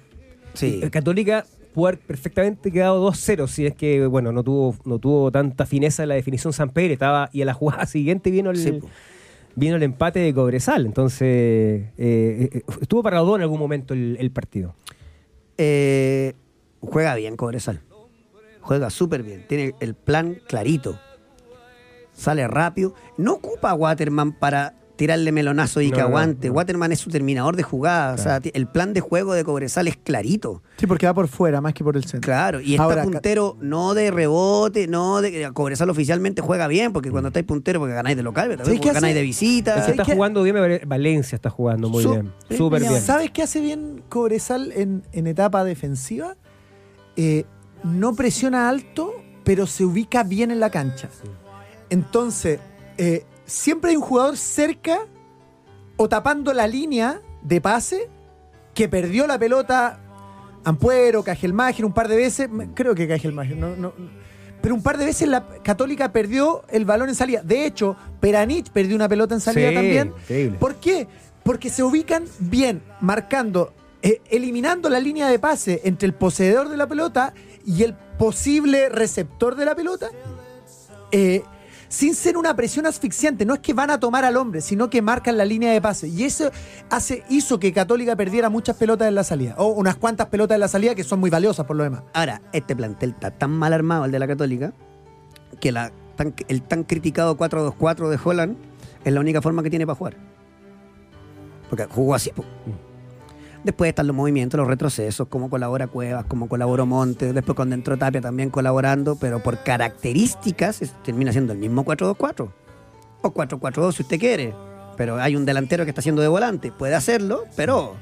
sí. 0.54 0.80
El 0.82 0.92
Católica 0.92 1.46
pudo 1.78 1.90
haber 1.90 2.00
perfectamente 2.00 2.72
quedado 2.72 3.08
2-0 3.08 3.48
si 3.48 3.68
es 3.68 3.76
que, 3.76 4.08
bueno, 4.08 4.32
no 4.32 4.44
tuvo, 4.44 4.76
no 4.84 4.98
tuvo 4.98 5.32
tanta 5.32 5.68
fineza 5.68 6.02
en 6.02 6.10
la 6.10 6.16
definición 6.16 6.52
San 6.52 6.72
Pedro 6.72 6.94
estaba 6.94 7.30
y 7.32 7.44
a 7.44 7.46
la 7.46 7.54
jugada 7.54 7.86
siguiente 7.86 8.32
vino 8.32 8.50
el, 8.50 8.58
Sí, 8.58 8.80
vino 9.54 9.76
el 9.76 9.84
empate 9.84 10.18
de 10.18 10.34
Cobresal. 10.34 10.88
Entonces, 10.88 11.22
eh, 11.22 11.92
eh, 11.96 12.62
estuvo 12.82 13.04
para 13.04 13.18
los 13.18 13.28
dos 13.28 13.36
en 13.36 13.44
algún 13.44 13.60
momento 13.60 13.94
el, 13.94 14.18
el 14.20 14.32
partido. 14.32 14.74
Eh, 15.60 16.34
juega 16.82 17.14
bien 17.14 17.38
Cobresal. 17.38 17.82
Juega 18.62 18.90
súper 18.90 19.22
bien. 19.22 19.46
Tiene 19.48 19.76
el 19.80 19.94
plan 19.94 20.40
clarito. 20.48 21.00
Sale 22.12 22.48
rápido. 22.48 22.96
No 23.18 23.34
ocupa 23.34 23.70
a 23.70 23.76
Waterman 23.76 24.32
para 24.32 24.74
tirarle 24.98 25.32
melonazo 25.32 25.80
y 25.80 25.90
No, 25.90 25.96
que 25.96 26.02
aguante. 26.02 26.48
no. 26.50 26.54
Waterman 26.56 26.92
es 26.92 27.00
su 27.00 27.10
terminador 27.10 27.56
de 27.56 27.64
jugada. 27.64 28.14
O 28.14 28.18
sea, 28.18 28.42
el 28.44 28.68
plan 28.68 28.94
de 28.94 29.00
juego 29.00 29.34
de 29.34 29.44
Cobresal 29.46 29.88
es 29.88 29.96
clarito. 29.96 30.62
Sí, 30.78 30.86
porque 30.88 31.06
va 31.06 31.14
por 31.14 31.28
fuera 31.30 31.62
más 31.62 31.74
que 31.74 31.84
por 31.84 31.96
el 31.96 32.04
centro. 32.04 32.22
Claro. 32.28 32.60
Y 32.60 32.72
está 32.74 32.84
Ahora, 32.84 33.04
puntero 33.04 33.56
no 33.62 33.94
de 33.94 34.12
rebote, 34.12 34.88
no 34.88 35.22
de. 35.22 35.50
Cobresal 35.54 35.90
oficialmente 35.90 36.42
juega 36.42 36.68
bien, 36.68 36.92
porque 36.92 37.12
cuando 37.12 37.28
estáis 37.30 37.46
puntero, 37.46 37.80
porque 37.80 37.94
ganáis 37.96 38.18
de 38.18 38.24
local, 38.24 38.48
pero 38.50 38.58
también 38.64 38.66
¿Sabes 38.66 38.80
qué 38.82 38.88
porque 38.90 38.94
ganáis 38.96 39.16
de 39.16 39.22
visita. 39.22 39.86
Que 39.86 39.92
está 39.92 40.04
jugando 40.04 40.44
bien, 40.44 40.56
Valencia 40.86 41.36
está 41.36 41.50
jugando 41.50 41.90
muy 41.90 42.04
Su- 42.04 42.12
bien. 42.12 42.34
Súper 42.58 42.82
bien. 42.82 43.02
¿Sabes 43.02 43.32
qué 43.32 43.44
hace 43.44 43.62
bien 43.62 44.04
Cobresal 44.10 44.72
en, 44.76 45.04
en 45.14 45.28
etapa 45.28 45.64
defensiva? 45.64 46.36
Eh, 47.16 47.46
no 47.84 48.16
presiona 48.16 48.68
alto, 48.68 49.14
pero 49.44 49.68
se 49.68 49.86
ubica 49.86 50.24
bien 50.24 50.52
en 50.52 50.60
la 50.60 50.70
cancha. 50.72 51.10
Entonces, 51.90 52.60
eh, 52.98 53.24
siempre 53.48 53.90
hay 53.92 53.96
un 53.98 54.04
jugador 54.04 54.38
cerca 54.38 55.00
o 55.96 56.08
tapando 56.08 56.54
la 56.54 56.68
línea 56.68 57.22
de 57.42 57.60
pase 57.60 58.08
que 58.76 58.88
perdió 58.88 59.26
la 59.26 59.40
pelota 59.40 60.00
Ampuero, 60.64 61.24
Cajelmacher 61.24 61.84
un 61.86 61.94
par 61.94 62.08
de 62.08 62.18
veces. 62.18 62.50
Creo 62.76 62.94
que 62.94 63.08
Cajelmacher, 63.08 63.58
no, 63.58 63.76
no, 63.76 63.94
pero 64.62 64.76
un 64.76 64.84
par 64.84 64.98
de 64.98 65.06
veces 65.06 65.28
la 65.28 65.48
Católica 65.64 66.12
perdió 66.12 66.64
el 66.70 66.86
balón 66.86 67.10
en 67.10 67.16
salida. 67.16 67.42
De 67.42 67.66
hecho, 67.66 67.96
Peranich 68.20 68.70
perdió 68.70 68.96
una 68.96 69.08
pelota 69.10 69.34
en 69.34 69.42
salida 69.42 69.70
Sí, 69.70 69.76
también. 69.76 70.14
increíble. 70.24 70.58
¿Por 70.60 70.76
qué? 70.76 71.08
Porque 71.44 71.70
se 71.70 71.84
ubican 71.84 72.26
bien, 72.40 72.84
marcando, 73.00 73.74
eh, 74.02 74.22
eliminando 74.30 74.90
la 74.90 75.00
línea 75.00 75.28
de 75.30 75.40
pase 75.40 75.82
entre 75.86 76.06
el 76.08 76.14
poseedor 76.14 76.70
de 76.70 76.78
la 76.78 76.86
pelota 76.88 77.34
y 77.66 77.84
el 77.84 77.94
posible 77.94 78.90
receptor 78.90 79.56
de 79.56 79.66
la 79.66 79.76
pelota, 79.76 80.10
eh, 81.12 81.44
sin 81.90 82.16
ser 82.16 82.38
una 82.38 82.56
presión 82.56 82.86
asfixiante. 82.86 83.46
No 83.46 83.54
es 83.56 83.60
que 83.60 83.74
van 83.74 83.90
a 83.92 84.00
tomar 84.00 84.26
al 84.26 84.38
hombre, 84.38 84.62
sino 84.62 84.90
que 84.90 85.02
marcan 85.02 85.38
la 85.38 85.46
línea 85.46 85.72
de 85.72 85.82
pase. 85.82 86.08
Y 86.08 86.24
eso 86.24 86.52
hace, 86.90 87.24
hizo 87.30 87.60
que 87.60 87.72
Católica 87.74 88.16
perdiera 88.16 88.50
muchas 88.50 88.76
pelotas 88.76 89.08
en 89.08 89.16
la 89.16 89.24
salida, 89.24 89.56
o 89.58 89.68
unas 89.68 89.96
cuantas 89.96 90.28
pelotas 90.28 90.56
en 90.56 90.62
la 90.62 90.68
salida 90.68 90.96
que 90.96 91.04
son 91.04 91.20
muy 91.20 91.30
valiosas 91.30 91.66
por 91.66 91.76
lo 91.76 91.84
demás. 91.84 92.04
Ahora, 92.14 92.42
este 92.54 92.76
plantel 92.76 93.12
está 93.12 93.32
tan 93.32 93.52
mal 93.52 93.74
armado, 93.74 94.06
el 94.06 94.12
de 94.12 94.20
la 94.20 94.28
Católica, 94.28 94.74
que 95.60 95.72
la, 95.72 95.92
tan- 96.16 96.34
el 96.48 96.62
tan 96.62 96.84
criticado 96.84 97.38
4-2-4 97.38 98.10
de 98.10 98.20
Holland 98.24 98.58
es 99.04 99.14
la 99.14 99.20
única 99.20 99.42
forma 99.42 99.64
que 99.64 99.70
tiene 99.70 99.86
para 99.86 99.96
jugar. 99.98 100.18
Porque 101.70 101.86
jugó 101.86 102.16
así. 102.16 102.32
po. 102.32 102.44
Después 103.64 103.90
están 103.90 104.08
los 104.08 104.16
movimientos, 104.16 104.58
los 104.58 104.68
retrocesos, 104.68 105.28
como 105.28 105.50
colabora 105.50 105.88
Cuevas, 105.88 106.26
como 106.26 106.48
colaboró 106.48 106.86
Montes, 106.86 107.34
después 107.34 107.56
cuando 107.56 107.76
entró 107.76 107.98
Tapia 107.98 108.22
también 108.22 108.50
colaborando, 108.50 109.16
pero 109.18 109.42
por 109.44 109.62
características 109.64 110.82
es- 110.82 110.94
termina 111.04 111.32
siendo 111.32 111.54
el 111.54 111.60
mismo 111.60 111.84
4-2-4. 111.84 112.52
O 113.22 113.34
4-4-2 113.34 113.96
si 113.96 114.04
usted 114.04 114.20
quiere. 114.20 114.54
Pero 114.96 115.18
hay 115.18 115.36
un 115.36 115.46
delantero 115.46 115.84
que 115.84 115.92
está 115.92 116.00
haciendo 116.00 116.22
de 116.22 116.28
volante, 116.28 116.72
puede 116.72 116.96
hacerlo, 116.96 117.44
pero 117.56 117.96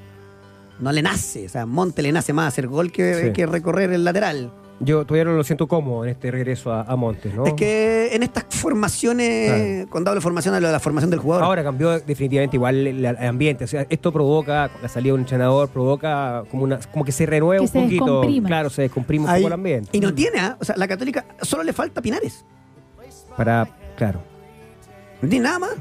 no 0.80 0.92
le 0.92 1.02
nace. 1.02 1.46
O 1.46 1.50
sea, 1.50 1.66
Monte 1.66 2.02
le 2.02 2.12
nace 2.12 2.32
más 2.34 2.50
hacer 2.50 2.68
gol 2.68 2.92
que, 2.92 3.26
Sí. 3.28 3.34
que 3.34 3.46
recorrer 3.46 3.92
el 3.92 4.04
lateral. 4.04 4.52
Yo 4.82 5.06
todavía 5.06 5.24
no 5.24 5.38
lo 5.38 5.44
siento 5.46 5.68
cómodo 5.68 6.04
en 6.04 6.10
este 6.12 6.30
regreso 6.32 6.72
a, 6.74 6.82
a 6.82 6.96
Montes, 6.98 7.34
¿no? 7.34 7.46
Es 7.46 7.54
que 7.54 8.10
en 8.14 8.24
estas 8.24 8.46
formaciones, 8.50 9.88
cuando 9.90 10.10
hablo 10.10 10.20
de 10.20 10.22
formación, 10.24 10.54
de 10.54 10.60
la 10.62 10.80
formación 10.82 11.10
del 11.10 11.20
jugador. 11.20 11.46
Ahora 11.46 11.64
cambió 11.64 11.98
definitivamente 12.00 12.58
igual 12.58 12.86
el, 12.86 13.06
el 13.06 13.18
ambiente. 13.18 13.64
O 13.64 13.68
sea, 13.68 13.86
esto 13.90 14.12
provoca, 14.12 14.70
la 14.82 14.90
salida 14.90 15.10
de 15.10 15.14
un 15.14 15.20
entrenador, 15.22 15.70
provoca 15.70 16.44
como 16.52 16.64
una 16.66 16.80
como 16.92 17.06
que 17.06 17.14
se 17.14 17.26
renueva 17.26 17.60
Que 17.60 17.62
un 17.62 17.68
se 17.70 17.80
poquito. 17.82 18.06
descomprima. 18.06 18.48
Claro, 18.48 18.70
se 18.70 18.82
descomprime 18.84 19.24
un 19.26 19.30
Ahí- 19.30 19.42
poco 19.44 19.48
el 19.48 19.54
ambiente. 19.54 19.90
y 19.94 20.00
no 20.02 20.14
tiene, 20.14 20.40
¿ah? 20.40 20.58
o 20.60 20.66
sea, 20.66 20.76
la 20.78 20.88
Católica 20.88 21.26
solo 21.42 21.64
le 21.64 21.72
falta 21.72 22.02
Pinares. 22.02 22.44
Para, 23.38 23.68
claro. 23.96 24.20
No 25.22 25.30
tiene 25.30 25.44
nada 25.46 25.60
más. 25.60 25.72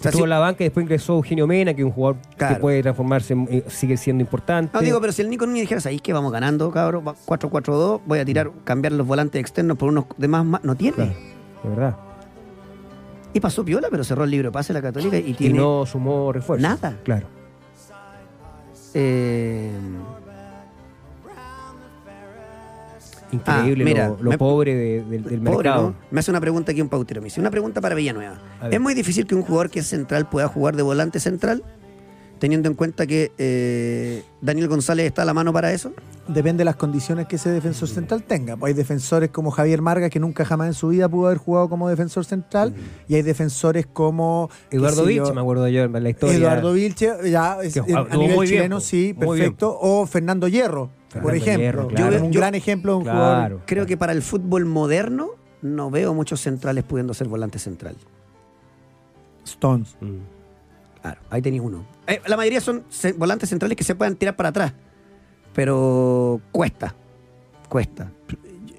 Sea, 0.00 0.12
si- 0.12 0.26
la 0.26 0.38
banca 0.38 0.62
y 0.62 0.66
después 0.66 0.84
ingresó 0.84 1.14
Eugenio 1.14 1.46
Mena, 1.46 1.74
que 1.74 1.82
es 1.82 1.86
un 1.86 1.92
jugador 1.92 2.16
Claro. 2.36 2.54
que 2.54 2.60
puede 2.60 2.82
transformarse, 2.82 3.36
sigue 3.68 3.96
siendo 3.96 4.22
importante. 4.22 4.70
no 4.72 4.80
digo, 4.80 5.00
pero 5.00 5.12
si 5.12 5.20
el 5.22 5.28
Nico 5.30 5.46
Núñez 5.46 5.62
dijera, 5.68 5.80
ahí 5.86 6.00
que 6.00 6.12
vamos 6.12 6.32
ganando, 6.32 6.70
cabrón, 6.70 7.04
va 7.06 7.14
4-4-2, 7.26 8.00
voy 8.06 8.18
a 8.18 8.24
tirar, 8.24 8.50
cambiar 8.64 8.92
los 8.92 9.06
volantes 9.06 9.40
externos 9.40 9.76
por 9.76 9.90
unos 9.90 10.06
demás 10.16 10.44
más. 10.44 10.64
No 10.64 10.74
tiene. 10.74 10.96
Claro, 10.96 11.12
de 11.62 11.68
verdad. 11.68 11.96
Y 13.32 13.40
pasó 13.40 13.64
piola, 13.64 13.88
pero 13.90 14.02
cerró 14.02 14.24
el 14.24 14.30
libro 14.30 14.48
de 14.48 14.52
pase 14.52 14.72
la 14.72 14.82
Católica 14.82 15.16
y 15.18 15.30
Y 15.30 15.34
tiene. 15.34 15.58
no 15.58 15.84
sumó 15.86 16.32
refuerzo. 16.32 16.62
Nada. 16.66 16.96
Claro. 17.04 17.26
eh, 18.94 19.70
Increíble 23.32 23.84
Ah, 23.84 23.86
mira, 23.86 24.08
lo, 24.08 24.18
lo 24.22 24.30
me- 24.30 24.38
pobre 24.38 24.74
de- 24.74 25.02
del- 25.04 25.22
del 25.22 25.40
Pobre, 25.40 25.40
mercado. 25.68 25.82
¿no? 25.90 25.94
Me 26.10 26.20
hace 26.20 26.30
una 26.30 26.40
pregunta 26.40 26.72
aquí 26.72 26.80
un 26.80 26.88
pautero. 26.88 27.20
Me 27.20 27.26
dice, 27.26 27.40
una 27.40 27.50
pregunta 27.50 27.80
para 27.80 27.94
Villanueva. 27.94 28.38
¿Es 28.70 28.80
muy 28.80 28.94
difícil 28.94 29.26
que 29.26 29.34
un 29.34 29.42
jugador 29.42 29.70
que 29.70 29.80
es 29.80 29.86
central 29.86 30.28
pueda 30.28 30.48
jugar 30.48 30.74
de 30.76 30.82
volante 30.82 31.20
central? 31.20 31.62
Teniendo 32.40 32.70
en 32.70 32.74
cuenta 32.74 33.06
que 33.06 33.32
eh, 33.36 34.22
Daniel 34.40 34.66
González 34.68 35.04
está 35.06 35.22
a 35.22 35.24
la 35.26 35.34
mano 35.34 35.52
para 35.52 35.72
eso. 35.74 35.92
Depende 36.26 36.58
de 36.62 36.64
las 36.64 36.76
condiciones 36.76 37.26
que 37.26 37.36
ese 37.36 37.50
defensor 37.50 37.86
central 37.88 38.22
tenga. 38.22 38.56
Pues 38.56 38.70
hay 38.70 38.74
defensores 38.74 39.28
como 39.28 39.50
Javier 39.50 39.82
Marga 39.82 40.08
que 40.08 40.18
nunca 40.20 40.46
jamás 40.46 40.68
en 40.68 40.74
su 40.74 40.88
vida 40.88 41.06
pudo 41.06 41.26
haber 41.26 41.36
jugado 41.38 41.68
como 41.68 41.86
defensor 41.90 42.24
central 42.24 42.74
y 43.08 43.16
hay 43.16 43.22
defensores 43.22 43.86
como 43.86 44.48
Eduardo 44.70 45.02
yo, 45.02 45.06
Vilche, 45.06 45.32
me 45.34 45.40
acuerdo 45.42 45.68
yo 45.68 45.82
en 45.84 45.92
la 46.02 46.08
historia. 46.08 46.36
Eduardo 46.36 46.72
Vilche, 46.72 47.10
ya 47.30 47.58
es- 47.62 47.76
a 47.76 47.82
nivel 48.16 48.36
bien, 48.38 48.44
chileno, 48.46 48.80
sí, 48.80 49.12
perfecto. 49.12 49.76
O 49.78 50.06
Fernando 50.06 50.48
Hierro, 50.48 50.90
por 51.22 51.34
ejemplo. 51.34 51.62
Hierro, 51.62 51.90
Yo 51.90 52.06
creo 52.08 52.24
un 52.24 52.32
Yo- 52.32 52.40
gran 52.40 52.54
ejemplo 52.54 52.92
de 52.92 52.98
un 52.98 53.04
Claro. 53.04 53.18
jugador. 53.18 53.60
Creo 53.66 53.86
que 53.86 53.96
para 53.96 54.12
el 54.12 54.22
fútbol 54.22 54.64
moderno 54.66 55.30
no 55.62 55.90
veo 55.90 56.14
muchos 56.14 56.40
centrales 56.40 56.84
pudiendo 56.84 57.12
ser 57.14 57.28
volante 57.28 57.58
central. 57.58 57.96
Stones. 59.44 59.96
Mm. 60.00 60.16
Claro, 61.02 61.20
ahí 61.30 61.40
tenéis 61.42 61.62
uno. 61.62 61.84
Eh, 62.06 62.20
la 62.26 62.36
mayoría 62.36 62.60
son 62.60 62.84
volantes 63.16 63.48
centrales 63.48 63.76
que 63.76 63.84
se 63.84 63.94
puedan 63.94 64.16
tirar 64.16 64.36
para 64.36 64.50
atrás. 64.50 64.72
Pero 65.54 66.40
cuesta. 66.52 66.94
Cuesta. 67.68 68.10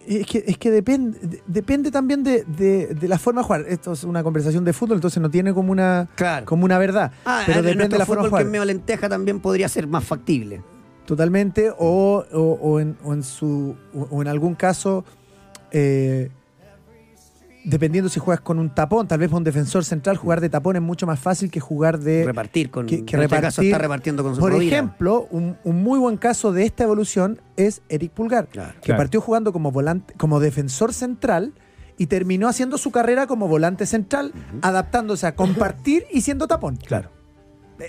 Es 0.08 0.26
que, 0.26 0.44
es 0.48 0.58
que 0.58 0.72
depende, 0.72 1.20
de- 1.20 1.42
depende 1.48 1.92
también 1.92 2.24
de, 2.24 2.44
de- 2.44 2.88
de 2.88 3.08
la 3.08 3.18
forma 3.18 3.42
de 3.42 3.46
jugar. 3.48 3.66
Esto 3.68 3.94
es 3.94 4.04
una 4.04 4.24
conversación 4.24 4.64
de 4.66 4.74
fútbol, 4.74 4.98
entonces 4.98 5.22
no 5.22 5.30
tiene 5.30 5.54
como 5.54 5.72
una, 5.72 6.10
Claro. 6.16 6.46
como 6.46 6.66
una 6.66 6.78
verdad. 6.78 7.12
Ah, 7.26 7.44
pero 7.46 7.60
en 7.60 7.66
depende 7.66 7.90
de 7.90 7.98
la 8.00 8.06
forma 8.06 8.24
de 8.24 8.28
que 8.28 8.30
jugar. 8.32 8.46
es 8.46 8.52
medio 8.52 8.66
lenteja 8.66 9.10
también 9.10 9.40
podría 9.40 9.68
ser 9.70 9.88
más 9.88 10.04
factible. 10.04 10.62
Totalmente, 11.16 11.70
o, 11.78 12.24
o- 12.32 12.40
o 12.62 12.80
en, 12.80 12.96
o 13.04 13.14
en 13.14 13.22
su, 13.22 13.76
o, 14.10 14.22
en 14.22 14.30
algún 14.30 14.56
caso, 14.56 15.04
eh, 15.72 16.30
dependiendo 17.66 18.10
si 18.10 18.22
juegas 18.22 18.40
con 18.40 18.60
un 18.60 18.74
tapón, 18.74 19.10
tal 19.10 19.20
vez 19.20 19.28
para 19.28 19.40
un 19.40 19.44
defensor 19.44 19.84
central, 19.84 20.16
jugar 20.16 20.40
de 20.40 20.48
tapón 20.50 20.78
es 20.78 20.82
mucho 20.82 21.06
más 21.06 21.20
fácil 21.20 21.52
que 21.52 21.60
jugar 21.60 22.00
de... 22.00 22.24
repartir 22.26 22.72
con. 22.72 22.86
que- 22.86 23.04
que 23.04 23.18
en 23.18 23.24
este 23.24 23.42
caso 23.42 23.62
está 23.62 23.78
repartiendo 23.78 24.24
con 24.24 24.36
su 24.36 24.40
Por 24.40 24.54
ejemplo, 24.54 25.28
un, 25.32 25.58
un 25.66 25.84
muy 25.84 26.00
buen 26.00 26.16
caso 26.16 26.54
de 26.54 26.64
esta 26.64 26.86
evolución 26.86 27.42
es 27.58 27.82
Eric 27.90 28.14
Pulgar, 28.14 28.48
Claro. 28.48 28.74
que 28.76 28.86
Claro. 28.86 28.98
partió 29.00 29.20
jugando 29.20 29.52
como 29.52 29.70
volante, 29.74 30.14
como 30.18 30.40
defensor 30.40 30.94
central 30.94 31.54
y 31.98 32.06
terminó 32.08 32.48
haciendo 32.48 32.78
su 32.78 32.90
carrera 32.92 33.28
como 33.28 33.50
volante 33.50 33.86
central, 33.86 34.32
adaptándose 34.62 35.28
a 35.28 35.36
compartir 35.36 36.06
y 36.10 36.22
siendo 36.22 36.48
tapón. 36.48 36.78
Claro. 36.78 37.10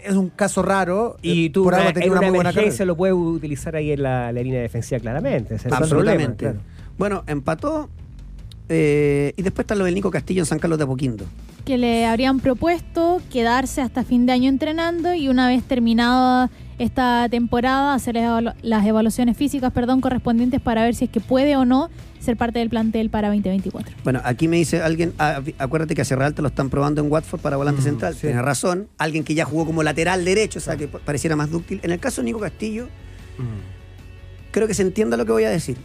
Es 0.05 0.15
un 0.15 0.29
caso 0.31 0.63
raro. 0.63 1.17
Y 1.23 1.47
eh, 1.47 1.51
tú 1.51 1.65
por 1.65 1.75
algo 1.75 1.91
una, 1.91 2.01
en 2.05 2.11
una 2.11 2.21
una 2.21 2.29
muy 2.29 2.37
buena 2.37 2.53
carrera. 2.53 2.85
lo 2.85 2.97
puedes 2.97 3.15
utilizar 3.17 3.77
ahí 3.77 3.93
en 3.93 4.03
la, 4.03 4.33
la 4.33 4.43
línea 4.43 4.61
defensiva 4.61 5.01
claramente. 5.01 5.55
es 5.57 5.67
Absolutamente. 5.67 6.47
problema, 6.47 6.61
claro. 6.61 6.61
Bueno, 6.99 7.25
empató. 7.27 7.89
eh, 8.69 9.33
y 9.37 9.43
después 9.43 9.65
está 9.65 9.75
lo 9.75 9.85
del 9.85 9.95
Nico 9.95 10.11
Castillo 10.11 10.43
en 10.43 10.47
San 10.47 10.59
Carlos 10.59 10.79
de 10.79 10.85
Apoquindo. 10.85 11.25
que 11.65 11.79
le 11.79 12.07
habrían 12.07 12.41
propuesto 12.41 13.21
quedarse 13.31 13.81
hasta 13.81 14.03
fin 14.05 14.27
de 14.27 14.33
año 14.33 14.49
entrenando 14.49 15.15
y 15.15 15.29
una 15.29 15.47
vez 15.49 15.63
terminada 15.63 16.51
esta 16.79 17.29
temporada 17.31 17.95
hacer 17.95 18.15
las 18.15 18.25
evalu- 18.25 18.55
las 18.63 18.87
evaluaciones 18.87 19.37
físicas 19.37 19.73
perdón, 19.73 20.01
correspondientes 20.01 20.61
para 20.61 20.83
ver 20.83 20.95
si 20.95 21.05
es 21.05 21.11
que 21.11 21.21
puede 21.21 21.57
o 21.57 21.65
no 21.65 21.91
ser 22.21 22.37
parte 22.37 22.59
del 22.61 22.69
plantel 22.71 23.11
para 23.11 23.29
2024. 23.29 23.95
Bueno, 24.05 24.21
aquí 24.25 24.49
me 24.49 24.57
dice 24.57 24.81
alguien, 24.83 25.13
ah, 25.19 25.41
acuérdate 25.59 25.95
que 25.95 26.03
a 26.03 26.05
Sierra 26.05 26.27
Alta 26.27 26.41
lo 26.43 26.49
están 26.49 26.71
probando 26.71 27.01
en 27.03 27.11
Watford 27.11 27.41
para 27.41 27.57
volante 27.57 27.83
central. 27.83 28.15
sí. 28.15 28.23
Tiene 28.23 28.43
razón. 28.43 28.89
Alguien 28.99 29.25
que 29.25 29.35
ya 29.35 29.45
jugó 29.45 29.67
como 29.67 29.83
lateral 29.83 30.25
derecho, 30.25 30.59
o 30.59 30.63
sea, 30.63 30.77
que 30.77 30.87
pareciera 30.89 31.35
más 31.37 31.51
dúctil. 31.51 31.81
En 31.83 31.91
el 31.91 31.99
caso 31.99 32.21
de 32.21 32.27
Nico 32.27 32.39
Castillo, 32.41 32.89
creo 34.53 34.67
que 34.69 34.75
se 34.75 34.83
entienda 34.83 35.17
lo 35.17 35.27
que 35.27 35.33
voy 35.33 35.45
a 35.45 35.51
decir. 35.51 35.77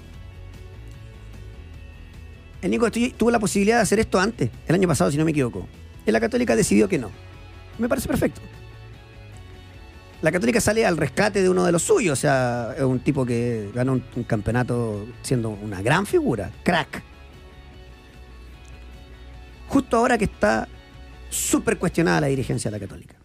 El 2.61 2.71
Nico 2.71 2.85
Castillo 2.85 3.13
tuvo 3.15 3.31
la 3.31 3.39
posibilidad 3.39 3.77
de 3.77 3.81
hacer 3.83 3.99
esto 3.99 4.19
antes, 4.19 4.49
el 4.67 4.75
año 4.75 4.87
pasado, 4.87 5.11
si 5.11 5.17
no 5.17 5.25
me 5.25 5.31
equivoco. 5.31 5.67
Y 6.05 6.11
la 6.11 6.19
Católica 6.19 6.55
decidió 6.55 6.87
que 6.89 6.97
no. 6.97 7.11
Me 7.77 7.87
parece 7.87 8.07
perfecto. 8.07 8.41
La 10.21 10.31
Católica 10.31 10.59
sale 10.59 10.85
al 10.85 10.97
rescate 10.97 11.43
de 11.43 11.49
uno 11.49 11.63
de 11.63 11.71
los 11.71 11.83
suyos, 11.83 12.13
o 12.17 12.21
sea, 12.21 12.73
es 12.75 12.83
un 12.83 12.99
tipo 12.99 13.25
que 13.25 13.69
ganó 13.73 13.93
un, 13.93 14.03
un 14.15 14.23
campeonato 14.23 15.05
siendo 15.21 15.49
una 15.49 15.81
gran 15.81 16.05
figura, 16.07 16.51
crack. 16.63 17.03
Justo 19.69 19.97
ahora 19.97 20.17
que 20.17 20.25
está 20.25 20.67
súper 21.29 21.77
cuestionada 21.77 22.21
la 22.21 22.27
dirigencia 22.27 22.71
de 22.71 22.79
la 22.79 22.85
Católica. 22.85 23.15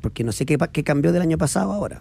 Porque 0.00 0.22
no 0.24 0.30
sé 0.32 0.46
qué, 0.46 0.56
qué 0.72 0.84
cambió 0.84 1.10
del 1.12 1.22
año 1.22 1.36
pasado 1.36 1.72
ahora. 1.72 2.00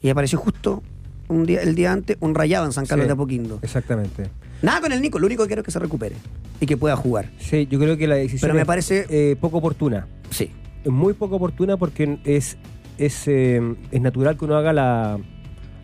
Y 0.00 0.08
apareció 0.08 0.38
justo 0.38 0.82
un 1.28 1.44
día, 1.46 1.60
el 1.62 1.74
día 1.74 1.92
antes 1.92 2.16
un 2.20 2.34
rayado 2.34 2.66
en 2.66 2.72
San 2.72 2.86
Carlos 2.86 3.04
Sí. 3.04 3.08
de 3.08 3.12
Apoquindo. 3.12 3.58
Exactamente. 3.62 4.30
Nada 4.62 4.80
con 4.80 4.92
el 4.92 5.00
Nico, 5.02 5.18
lo 5.18 5.26
único 5.26 5.42
que 5.42 5.48
quiero 5.48 5.60
es 5.62 5.66
que 5.66 5.70
se 5.72 5.78
recupere 5.78 6.14
y 6.60 6.66
que 6.66 6.76
pueda 6.76 6.96
jugar. 6.96 7.30
Sí, 7.38 7.66
yo 7.70 7.78
creo 7.78 7.96
que 7.96 8.06
la 8.06 8.14
decisión 8.14 8.40
Pero 8.42 8.54
me 8.54 8.60
es, 8.60 8.66
parece- 8.66 9.06
eh, 9.10 9.36
poco 9.40 9.58
oportuna. 9.58 10.06
Sí. 10.30 10.50
Muy 10.84 11.14
poco 11.14 11.36
oportuna 11.36 11.76
porque 11.76 12.18
es, 12.24 12.56
es, 12.98 13.26
eh, 13.28 13.60
es 13.90 14.00
natural 14.00 14.36
que 14.36 14.44
uno 14.44 14.56
haga 14.56 14.72
la 14.72 15.18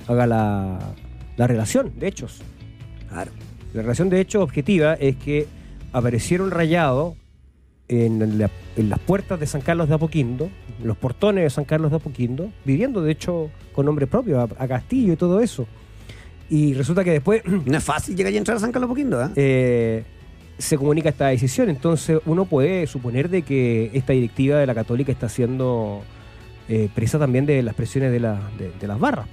haga 0.07 0.27
la, 0.27 0.79
la 1.37 1.47
relación 1.47 1.93
de 1.99 2.09
hechos. 2.09 2.41
Claro. 3.11 3.31
La 3.75 3.83
relación 3.83 4.09
de 4.09 4.21
hechos 4.21 4.43
objetiva 4.43 4.95
es 4.95 5.17
que 5.17 5.47
aparecieron 5.93 6.51
rayados 6.51 7.15
en, 7.89 8.39
la- 8.39 8.51
en 8.77 8.89
las 8.91 8.99
puertas 9.01 9.39
de 9.41 9.47
San 9.47 9.61
Carlos 9.61 9.89
de 9.89 9.95
Apoquindo, 9.97 10.51
los 10.83 10.97
portones 10.97 11.45
de 11.45 11.51
San 11.51 11.65
Carlos 11.65 11.91
de 11.91 11.97
Apoquindo, 11.97 12.51
viviendo 12.65 13.03
de 13.03 13.13
hecho 13.13 13.51
con 13.73 13.87
nombre 13.87 14.07
propio, 14.07 14.41
a, 14.41 14.49
a 14.59 14.69
Castillo 14.69 15.13
y 15.13 15.17
todo 15.17 15.41
eso. 15.41 15.67
Y 16.51 16.75
resulta 16.75 17.05
que 17.05 17.11
después 17.13 17.43
No 17.67 17.77
es 17.77 17.85
fácil 17.85 18.17
llegar 18.17 18.33
y 18.33 18.37
entrar 18.37 18.57
a 18.57 18.61
San 18.61 18.73
Carlos 18.73 18.89
de 18.89 18.93
Apoquindo, 18.93 19.23
¿eh? 19.23 19.29
eh, 19.37 20.05
se 20.59 20.77
comunica 20.77 21.09
esta 21.11 21.29
decisión. 21.29 21.69
Entonces 21.69 22.21
uno 22.27 22.45
puede 22.47 22.87
suponer 22.87 23.29
de 23.29 23.43
que 23.43 23.91
esta 23.95 24.13
directiva 24.13 24.57
de 24.59 24.67
la 24.67 24.75
Católica 24.75 25.13
está 25.13 25.29
siendo 25.29 26.03
eh, 26.69 26.89
presa 26.95 27.19
también 27.19 27.47
de 27.47 27.63
las 27.63 27.75
presiones 27.75 28.11
de, 28.13 28.21
la- 28.21 28.41
de- 28.59 28.73
de 28.79 28.87
las 28.87 28.99
barras. 28.99 29.27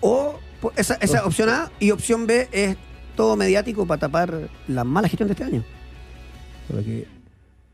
O 0.00 0.38
esa, 0.76 0.94
esa 1.00 1.24
opción 1.24 1.48
A 1.48 1.70
y 1.80 1.90
opción 1.92 2.26
B 2.26 2.48
es 2.52 2.76
todo 3.16 3.36
mediático 3.36 3.86
para 3.86 4.00
tapar 4.00 4.48
la 4.68 4.84
mala 4.84 5.08
gestión 5.08 5.28
de 5.28 5.32
este 5.34 5.44
año. 5.44 5.64
Porque, 6.68 7.06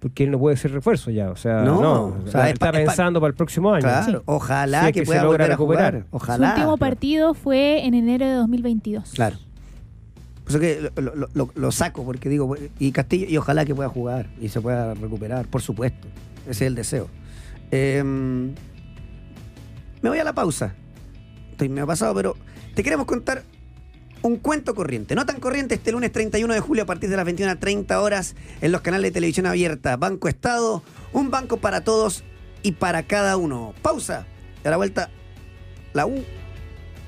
porque 0.01 0.25
él 0.25 0.31
no 0.31 0.39
puede 0.39 0.57
ser 0.57 0.73
refuerzo 0.73 1.11
ya. 1.11 1.31
O 1.31 1.37
sea, 1.37 1.63
No, 1.63 1.81
no. 1.81 2.05
o 2.05 2.23
sea, 2.25 2.31
sea, 2.43 2.51
es 2.51 2.59
pa- 2.59 2.67
está 2.67 2.69
es 2.69 2.73
pa- 2.85 2.91
pensando 2.93 3.21
para 3.21 3.29
el 3.31 3.35
próximo 3.35 3.73
año. 3.73 3.83
Claro, 3.83 4.19
Sí. 4.19 4.23
ojalá 4.27 4.81
Si 4.83 4.87
es 4.87 4.93
que, 4.93 5.01
que 5.01 5.07
pueda 5.07 5.21
se 5.21 5.25
logra 5.27 5.45
volver 5.45 5.53
a 5.53 5.57
jugar. 5.57 5.95
recuperar. 5.95 6.07
Ojalá. 6.13 6.37
Su 6.37 6.43
último 6.53 6.77
Claro. 6.77 6.79
partido 6.79 7.35
fue 7.35 7.85
en 7.87 7.95
enero 7.95 8.27
de 8.27 8.33
2022. 8.35 9.11
Claro. 9.15 9.37
Por 10.45 10.51
eso 10.51 10.61
que 10.61 10.91
lo, 11.03 11.15
lo- 11.15 11.29
lo- 11.35 11.51
lo 11.55 11.73
saco, 11.73 12.05
porque 12.05 12.29
digo, 12.29 12.55
y 12.79 12.93
Castillo, 12.93 13.27
y 13.29 13.37
ojalá 13.37 13.65
que 13.65 13.75
pueda 13.75 13.89
jugar 13.89 14.27
y 14.41 14.49
se 14.49 14.61
pueda 14.61 14.95
recuperar, 14.95 15.47
por 15.47 15.63
supuesto. 15.63 16.07
Ese 16.43 16.51
es 16.51 16.61
el 16.63 16.75
deseo. 16.75 17.09
Eh, 17.71 18.03
me 18.05 18.55
voy 20.09 20.19
a 20.19 20.25
la 20.25 20.33
pausa. 20.33 20.75
Estoy 21.51 21.69
me 21.69 21.81
ha 21.81 21.87
pasado, 21.87 22.15
pero 22.15 22.37
te 22.75 22.83
queremos 22.83 23.07
contar 23.07 23.43
un 24.23 24.37
cuento 24.37 24.75
corriente. 24.75 25.15
No 25.15 25.27
tan 25.27 25.41
corriente 25.41 25.75
este 25.75 25.93
lunes 25.93 26.13
31 26.13 26.55
de 26.55 26.61
julio 26.61 26.83
a 26.83 26.87
partir 26.87 27.11
de 27.11 27.17
las 27.17 27.25
21 27.25 27.53
a 27.53 27.57
30 27.57 28.01
horas 28.01 28.35
en 28.61 28.73
los 28.73 28.81
canales 28.81 29.11
de 29.11 29.15
televisión 29.15 29.47
abierta. 29.47 29.97
Banco 29.97 30.29
Estado, 30.29 30.83
un 31.13 31.31
banco 31.31 31.59
para 31.59 31.83
todos 31.83 32.25
y 32.63 32.73
para 32.73 33.03
cada 33.05 33.37
uno. 33.37 33.75
Pausa. 33.83 34.27
A 34.65 34.71
la 34.71 34.77
vuelta, 34.77 35.09
la 35.95 36.05
U 36.05 36.23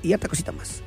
y 0.01 0.13
harta 0.13 0.27
cosita 0.27 0.51
más. 0.51 0.81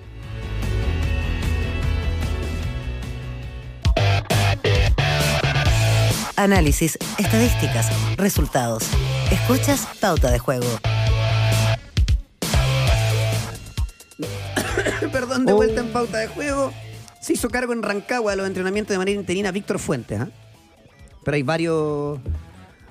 Análisis, 6.37 6.99
estadísticas, 7.17 7.91
resultados. 8.17 8.89
Escuchas 9.31 9.87
Pauta 10.01 10.33
de 10.33 10.41
Juego. 10.41 10.67
Perdón, 15.13 15.47
de 15.47 15.53
Oh. 15.53 15.57
vuelta 15.57 15.81
en 15.81 15.89
pauta 15.93 16.19
de 16.19 16.27
juego. 16.29 16.73
Se 17.21 17.33
hizo 17.33 17.49
cargo 17.49 17.73
en 17.73 17.83
Rancagua 17.83 18.33
de 18.33 18.37
los 18.37 18.47
entrenamientos 18.47 18.93
de 18.93 18.99
manera 18.99 19.19
interina 19.19 19.51
Víctor 19.51 19.79
Fuentes. 19.79 20.21
¿ah? 20.21 20.29
Pero 21.25 21.35
hay 21.37 21.43
varios. 21.43 22.19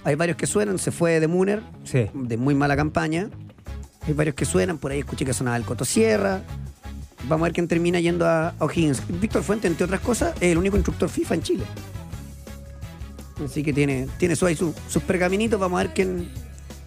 Hay 0.04 0.16
varios 0.16 0.38
que 0.38 0.48
suenan. 0.48 0.80
Se 0.80 0.92
fue 0.92 1.20
de 1.20 1.28
Muner, 1.28 1.62
Sí. 1.84 2.08
de 2.14 2.38
muy 2.38 2.56
mala 2.56 2.76
campaña. 2.76 3.30
Hay 4.08 4.14
varios 4.14 4.36
que 4.36 4.46
suenan. 4.46 4.78
Por 4.78 4.92
ahí 4.92 5.00
escuché 5.00 5.24
que 5.26 5.34
sonaba 5.34 5.56
el 5.58 5.64
Cotosierra. 5.64 6.42
Vamos 7.30 7.42
a 7.42 7.44
ver 7.46 7.54
quién 7.54 7.68
termina 7.68 8.00
yendo 8.02 8.26
a, 8.28 8.50
a 8.50 8.56
O'Higgins. 8.66 9.02
Víctor 9.22 9.44
Fuentes, 9.44 9.70
entre 9.72 9.86
otras 9.86 10.02
cosas, 10.02 10.34
es 10.42 10.52
el 10.52 10.58
único 10.58 10.76
instructor 10.76 11.08
FIFA 11.10 11.36
en 11.36 11.42
Chile. 11.44 11.64
Así 13.44 13.64
que 13.64 13.72
tiene, 13.74 14.08
tiene 14.18 14.36
su, 14.36 14.46
ahí 14.46 14.56
su- 14.56 14.74
sus 14.90 15.04
pergaminitos. 15.04 15.60
Vamos 15.60 15.80
a 15.80 15.84
ver 15.84 15.94
quién, 15.94 16.30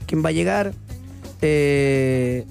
quién 0.06 0.24
va 0.24 0.28
a 0.28 0.32
llegar. 0.32 0.72
Eh, 1.42 2.44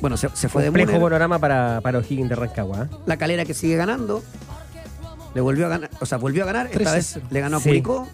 bueno, 0.00 0.16
se, 0.16 0.28
se 0.34 0.48
fue 0.48 0.62
de 0.62 0.68
Complejo 0.68 0.92
panorama 1.00 1.38
para, 1.38 1.80
para 1.82 1.98
O'Higgins 1.98 2.28
de 2.28 2.34
Rancagua. 2.36 2.84
¿eh? 2.84 2.96
La 3.06 3.16
calera 3.16 3.44
que 3.44 3.54
sigue 3.54 3.76
ganando. 3.76 4.22
Le 5.34 5.40
volvió 5.40 5.66
a 5.66 5.68
ganar, 5.68 5.90
o 6.00 6.06
sea, 6.06 6.18
volvió 6.18 6.42
a 6.42 6.46
ganar. 6.46 6.66
Esta 6.66 6.78
3 6.78 6.88
a 6.88 6.94
vez 6.94 7.10
0. 7.14 7.26
le 7.30 7.40
ganó 7.40 7.56
a 7.58 7.60
Sí. 7.60 7.68
Curicó. 7.68 8.08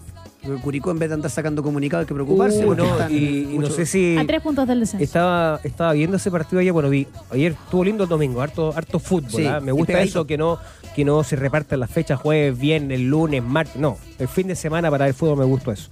Curicó 0.61 0.91
en 0.91 0.99
vez 0.99 1.09
de 1.09 1.15
andar 1.15 1.29
sacando 1.31 1.61
comunicados 1.61 2.03
hay 2.03 2.07
que 2.07 2.13
preocuparse. 2.13 2.65
Uh, 2.65 2.73
no, 2.75 3.09
y, 3.09 3.49
y 3.53 3.57
no 3.57 3.69
sé 3.69 3.85
si 3.85 4.15
A 4.17 4.25
tres 4.25 4.41
puntos 4.41 4.65
del 4.67 4.79
descenso. 4.79 5.03
estaba, 5.03 5.59
estaba 5.63 5.91
viendo 5.93 6.15
ese 6.17 6.31
partido 6.31 6.59
ayer. 6.61 6.71
Bueno, 6.71 6.89
vi, 6.89 7.05
ayer 7.31 7.51
estuvo 7.53 7.83
lindo 7.83 8.03
el 8.03 8.09
domingo, 8.09 8.41
harto, 8.41 8.71
harto 8.73 8.99
fútbol. 8.99 9.31
Sí, 9.31 9.45
¿ah? 9.45 9.59
Me 9.59 9.71
gusta 9.73 9.99
eso 10.01 10.25
que 10.25 10.37
no, 10.37 10.57
que 10.95 11.03
no 11.03 11.23
se 11.23 11.35
repartan 11.35 11.79
las 11.81 11.89
fechas 11.89 12.19
jueves, 12.21 12.57
viernes, 12.57 13.01
lunes, 13.01 13.43
martes. 13.43 13.75
No, 13.75 13.97
el 14.19 14.27
fin 14.29 14.47
de 14.47 14.55
semana 14.55 14.89
para 14.89 15.07
el 15.07 15.13
fútbol 15.13 15.39
me 15.39 15.45
gustó 15.45 15.71
eso. 15.73 15.89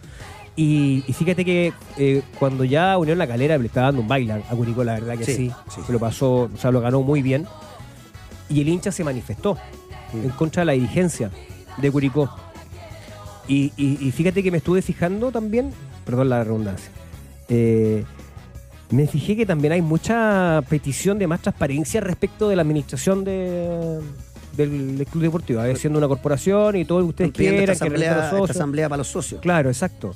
Y, 0.58 1.04
y 1.08 1.14
fíjate 1.14 1.44
que 1.44 1.74
eh, 1.98 2.22
cuando 2.40 2.64
ya 2.64 2.98
Unión 2.98 3.18
La 3.18 3.28
Calera 3.28 3.58
le 3.58 3.66
estaba 3.68 3.88
dando 3.88 4.02
un 4.02 4.08
baile 4.08 4.34
a 4.34 4.56
Curicó, 4.56 4.84
la 4.86 4.94
verdad 4.94 5.18
que 5.18 5.26
Sí, 5.26 5.34
sí, 5.36 5.52
sí. 5.76 5.82
Se 5.86 5.92
lo 5.92 6.00
pasó, 6.00 6.50
o 6.54 6.58
sea, 6.58 6.72
lo 6.72 6.80
ganó 6.80 7.02
muy 7.02 7.22
bien. 7.22 7.46
Y 8.50 8.62
el 8.62 8.70
hincha 8.70 8.92
se 8.92 9.04
manifestó 9.04 9.58
en 10.14 10.30
contra 10.30 10.62
de 10.62 10.66
la 10.68 10.72
dirigencia 10.74 11.30
de 11.78 11.92
Curicó. 11.92 12.30
Y, 13.48 13.74
y- 13.76 13.98
y 14.00 14.12
fíjate 14.12 14.42
que 14.42 14.50
me 14.52 14.58
estuve 14.58 14.82
fijando 14.82 15.32
también, 15.32 15.72
perdón 16.06 16.30
la 16.30 16.44
redundancia, 16.44 16.90
eh, 17.50 18.06
me 18.92 19.08
fijé 19.08 19.36
que 19.36 19.46
también 19.46 19.74
hay 19.74 19.82
mucha 19.82 20.64
petición 20.70 21.20
de 21.20 21.28
más 21.28 21.42
transparencia 21.42 22.00
respecto 22.02 22.48
de 22.48 22.56
la 22.56 22.62
administración 22.62 23.24
de, 23.24 24.00
del, 24.56 24.98
del 24.98 25.08
club 25.08 25.24
deportivo, 25.24 25.62
siendo 25.76 26.00
una 26.00 26.08
corporación 26.08 26.76
y 26.78 26.86
todo 26.86 27.00
lo 27.00 27.06
que 27.06 27.10
ustedes 27.10 27.32
quieran, 27.34 27.60
esta 27.60 27.66
que 27.66 27.72
asamblea, 27.74 28.32
los 28.32 28.42
esta 28.42 28.52
asamblea 28.54 28.90
para 28.90 28.98
los 29.00 29.08
socios. 29.08 29.42
Claro, 29.42 29.70
exacto. 29.70 30.16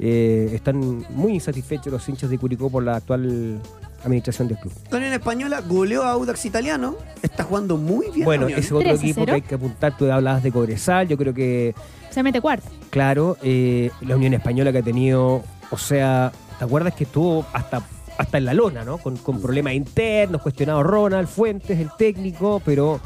Eh, 0.00 0.50
están 0.52 1.04
muy 1.10 1.34
insatisfechos 1.34 1.92
los 1.92 2.08
hinchas 2.08 2.30
de 2.30 2.38
Curicó 2.38 2.70
por 2.70 2.82
la 2.84 2.96
actual 2.96 3.60
administración 4.04 4.48
del 4.48 4.58
club. 4.58 4.72
La 4.90 4.98
Unión 4.98 5.12
Española 5.12 5.60
goleó 5.60 6.02
a 6.02 6.12
Audax 6.12 6.44
Italiano. 6.44 6.96
Está 7.22 7.44
jugando 7.44 7.76
muy 7.76 8.10
bien. 8.10 8.24
Bueno, 8.24 8.42
la 8.42 8.46
Unión. 8.46 8.60
ese 8.60 8.74
otro 8.74 8.88
3 8.88 9.00
a 9.00 9.02
equipo 9.02 9.20
que 9.20 9.26
0. 9.26 9.34
hay 9.34 9.42
que 9.42 9.54
apuntar, 9.54 9.96
tú 9.96 10.10
hablabas 10.10 10.42
de 10.42 10.52
Cobresal, 10.52 11.08
yo 11.08 11.16
creo 11.16 11.34
que 11.34 11.74
Se 12.10 12.22
mete 12.22 12.40
cuarto. 12.40 12.68
Claro, 12.90 13.36
eh, 13.42 13.90
la 14.02 14.16
Unión 14.16 14.34
Española 14.34 14.72
que 14.72 14.78
ha 14.78 14.82
tenido 14.82 15.42
O 15.70 15.78
sea, 15.78 16.32
¿te 16.58 16.64
acuerdas 16.64 16.94
que 16.94 17.04
estuvo 17.04 17.44
hasta, 17.52 17.82
hasta 18.16 18.38
en 18.38 18.44
la 18.44 18.54
lona, 18.54 18.84
¿no? 18.84 18.98
Con, 18.98 19.16
con 19.16 19.40
problemas 19.40 19.74
internos, 19.74 20.42
cuestionado 20.42 20.82
Ronald 20.82 21.28
Fuentes, 21.28 21.78
el 21.78 21.90
técnico, 21.98 22.62
pero 22.64 23.00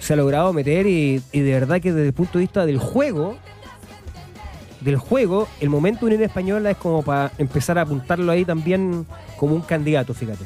se 0.00 0.12
ha 0.12 0.16
logrado 0.16 0.52
meter 0.52 0.86
y, 0.86 1.22
y 1.32 1.40
de 1.40 1.52
verdad 1.52 1.80
que 1.80 1.92
desde 1.92 2.08
el 2.08 2.12
punto 2.12 2.38
de 2.38 2.40
vista 2.40 2.66
del 2.66 2.78
juego, 2.78 3.36
del 4.84 4.96
juego, 4.98 5.48
el 5.60 5.70
momento 5.70 6.00
de 6.00 6.06
Unión 6.14 6.22
Española 6.22 6.70
es 6.70 6.76
como 6.76 7.02
para 7.02 7.32
empezar 7.38 7.78
a 7.78 7.82
apuntarlo 7.82 8.30
ahí 8.30 8.44
también 8.44 9.06
como 9.38 9.54
un 9.54 9.62
candidato, 9.62 10.12
fíjate. 10.14 10.44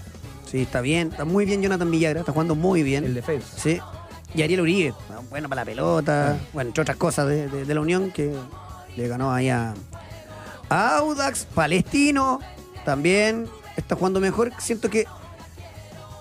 Sí, 0.50 0.62
está 0.62 0.80
bien. 0.80 1.08
Está 1.08 1.24
muy 1.24 1.44
bien 1.44 1.60
Jonathan 1.60 1.90
Villagra. 1.90 2.20
Está 2.20 2.32
jugando 2.32 2.54
muy 2.54 2.82
bien. 2.82 3.04
El 3.04 3.14
defensa. 3.14 3.48
Sí. 3.56 3.80
Y 4.34 4.42
Ariel 4.42 4.60
Uribe, 4.60 4.94
bueno 5.30 5.48
para 5.48 5.62
la 5.62 5.64
pelota, 5.66 6.36
bueno, 6.52 6.68
entre 6.68 6.82
otras 6.82 6.96
cosas 6.98 7.26
de, 7.28 7.48
de- 7.48 7.64
de 7.64 7.74
la 7.74 7.80
Unión 7.80 8.10
que 8.10 8.32
le 8.96 9.08
ganó 9.08 9.32
ahí 9.32 9.48
a, 9.48 9.74
a 10.68 10.96
Audax, 10.98 11.46
Palestino, 11.54 12.38
también 12.84 13.46
está 13.76 13.96
jugando 13.96 14.20
mejor. 14.20 14.52
Siento 14.58 14.90
que 14.90 15.06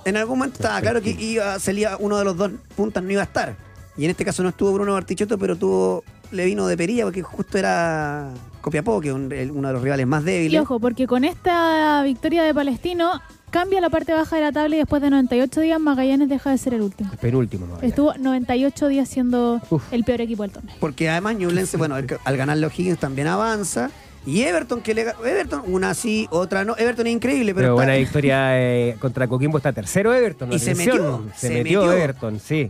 en 0.05 0.15
algún 0.17 0.39
momento 0.39 0.55
estaba 0.55 0.79
claro 0.79 1.01
que 1.01 1.09
iba, 1.11 1.59
salía 1.59 1.97
uno 1.99 2.17
de 2.17 2.23
los 2.23 2.37
dos 2.37 2.51
puntas, 2.75 3.03
no 3.03 3.11
iba 3.11 3.21
a 3.21 3.25
estar. 3.25 3.55
Y 3.97 4.05
en 4.05 4.11
este 4.11 4.23
caso 4.23 4.41
no 4.43 4.49
estuvo 4.49 4.71
Bruno 4.71 4.93
Bartichotto, 4.93 5.37
pero 5.37 5.55
tuvo, 5.57 6.03
le 6.31 6.45
vino 6.45 6.67
de 6.67 6.77
perilla 6.77 7.03
porque 7.03 7.21
justo 7.23 7.57
era 7.57 8.29
Copiapó, 8.61 8.99
que 9.01 9.09
es 9.09 9.13
un- 9.13 9.31
el- 9.31 9.51
uno 9.51 9.67
de 9.69 9.73
los 9.73 9.81
rivales 9.83 10.05
más 10.07 10.23
Y 10.23 10.25
débiles. 10.25 10.61
ojo, 10.61 10.79
porque 10.79 11.07
con 11.07 11.23
esta 11.23 12.01
victoria 12.03 12.43
de 12.43 12.53
Palestino 12.53 13.21
cambia 13.49 13.79
la 13.79 13.89
parte 13.89 14.13
baja 14.13 14.35
de 14.35 14.41
la 14.41 14.51
tabla 14.51 14.75
y 14.75 14.79
después 14.79 15.01
de 15.01 15.09
98 15.09 15.61
días 15.61 15.79
Magallanes 15.79 16.27
deja 16.29 16.51
de 16.51 16.57
ser 16.57 16.73
el 16.73 16.81
último. 16.81 17.09
El 17.11 17.17
penúltimo, 17.17 17.65
¿no? 17.65 17.79
Estuvo 17.81 18.13
98 18.15 18.87
días 18.89 19.07
siendo 19.07 19.61
Uf. 19.69 19.83
el 19.93 20.03
peor 20.03 20.21
equipo 20.21 20.43
del 20.43 20.51
torneo. 20.51 20.75
Porque 20.79 21.09
además 21.09 21.37
Ñublense, 21.37 21.77
bueno, 21.77 21.95
al, 21.95 22.07
al 22.23 22.37
ganar 22.37 22.57
los 22.57 22.77
Higgins 22.77 22.99
también 22.99 23.27
avanza. 23.27 23.89
Y 24.25 24.41
Everton, 24.41 24.81
que 24.81 24.93
le 24.93 25.05
ga- 25.05 25.15
Everton, 25.25 25.61
una 25.67 25.93
sí, 25.93 26.27
otra 26.31 26.65
no. 26.65 26.75
Everton 26.77 27.07
es 27.07 27.13
increíble, 27.13 27.55
pero. 27.55 27.67
Pero 27.67 27.73
buena 27.75 27.93
victoria 27.95 28.59
eh, 28.59 28.97
contra 28.99 29.25
Coquimbo 29.29 29.57
está 29.57 29.71
tercero 29.71 30.13
Everton. 30.13 30.51
Y 30.51 30.59
se 30.59 30.71
atención. 30.71 30.97
metió, 31.23 31.33
Se, 31.37 31.47
se 31.47 31.53
metió, 31.63 31.81
metió. 31.85 31.93
Everton, 31.93 32.39
sí. 32.41 32.69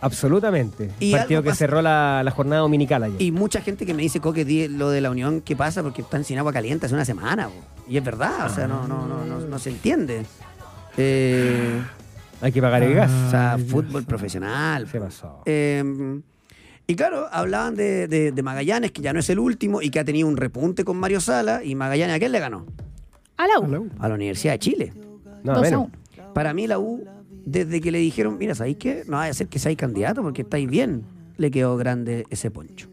Absolutamente. 0.00 0.90
Y 1.00 1.12
Partido 1.12 1.42
que 1.42 1.48
pasa- 1.50 1.58
cerró 1.58 1.82
la, 1.82 2.22
la 2.24 2.30
jornada 2.30 2.62
dominical 2.62 3.02
ayer. 3.02 3.20
Y 3.20 3.32
mucha 3.32 3.60
gente 3.60 3.84
que 3.86 3.94
me 3.94 4.02
dice, 4.02 4.20
Coque, 4.20 4.44
di 4.44 4.68
lo 4.68 4.90
de 4.90 5.00
la 5.00 5.10
Unión, 5.10 5.40
¿qué 5.40 5.56
pasa? 5.56 5.82
Porque 5.82 6.02
están 6.02 6.24
sin 6.24 6.38
agua 6.38 6.52
caliente 6.52 6.86
hace 6.86 6.94
una 6.94 7.04
semana. 7.04 7.48
Y 7.88 7.96
es 7.96 8.04
verdad, 8.04 8.46
o 8.46 8.48
sea, 8.54 8.66
no, 8.68 8.86
no, 8.86 9.06
no, 9.06 9.24
no, 9.24 9.40
no 9.40 9.58
se 9.58 9.70
entiende. 9.70 10.24
Eh, 10.96 11.80
Hay 12.40 12.52
que 12.52 12.60
pagar 12.62 12.82
el 12.82 12.94
gas. 12.94 13.10
o 13.26 13.30
sea, 13.30 13.58
fútbol 13.68 14.04
profesional. 14.04 14.88
Se 14.88 15.00
pasó. 15.00 15.42
Eh, 15.46 15.82
y 16.86 16.94
claro, 16.94 17.26
hablaban 17.30 17.74
de, 17.74 18.08
de- 18.08 18.32
de 18.32 18.42
Magallanes, 18.42 18.92
que 18.92 19.02
ya 19.02 19.12
no 19.12 19.20
es 19.20 19.28
el 19.30 19.38
último 19.38 19.82
y 19.82 19.90
que 19.90 20.00
ha 20.00 20.04
tenido 20.04 20.26
un 20.28 20.36
repunte 20.36 20.84
con 20.84 20.96
Mario 20.96 21.20
Sala. 21.20 21.62
Y 21.64 21.74
Magallanes, 21.74 22.16
¿a 22.16 22.18
quién 22.18 22.32
le 22.32 22.38
ganó? 22.40 22.66
A 23.36 23.46
la 23.46 23.58
U. 23.60 23.88
A 23.98 24.08
la 24.08 24.14
Universidad 24.14 24.54
de 24.54 24.58
Chile. 24.58 24.92
No, 25.44 25.52
2 25.54 25.58
a 25.58 25.60
menos. 25.62 25.80
1. 26.16 26.32
Para 26.34 26.54
mí 26.54 26.66
la 26.66 26.78
U, 26.78 27.04
desde 27.44 27.80
que 27.80 27.90
le 27.90 27.98
dijeron, 27.98 28.36
mira, 28.38 28.54
¿sabéis 28.54 28.76
qué? 28.78 29.04
No 29.06 29.16
vaya 29.18 29.30
a 29.30 29.34
ser 29.34 29.48
que 29.48 29.58
seáis 29.58 29.76
candidato 29.78 30.22
porque 30.22 30.42
estáis 30.42 30.68
bien, 30.68 31.02
le 31.36 31.50
quedó 31.50 31.76
grande 31.76 32.26
ese 32.30 32.50
poncho. 32.50 32.88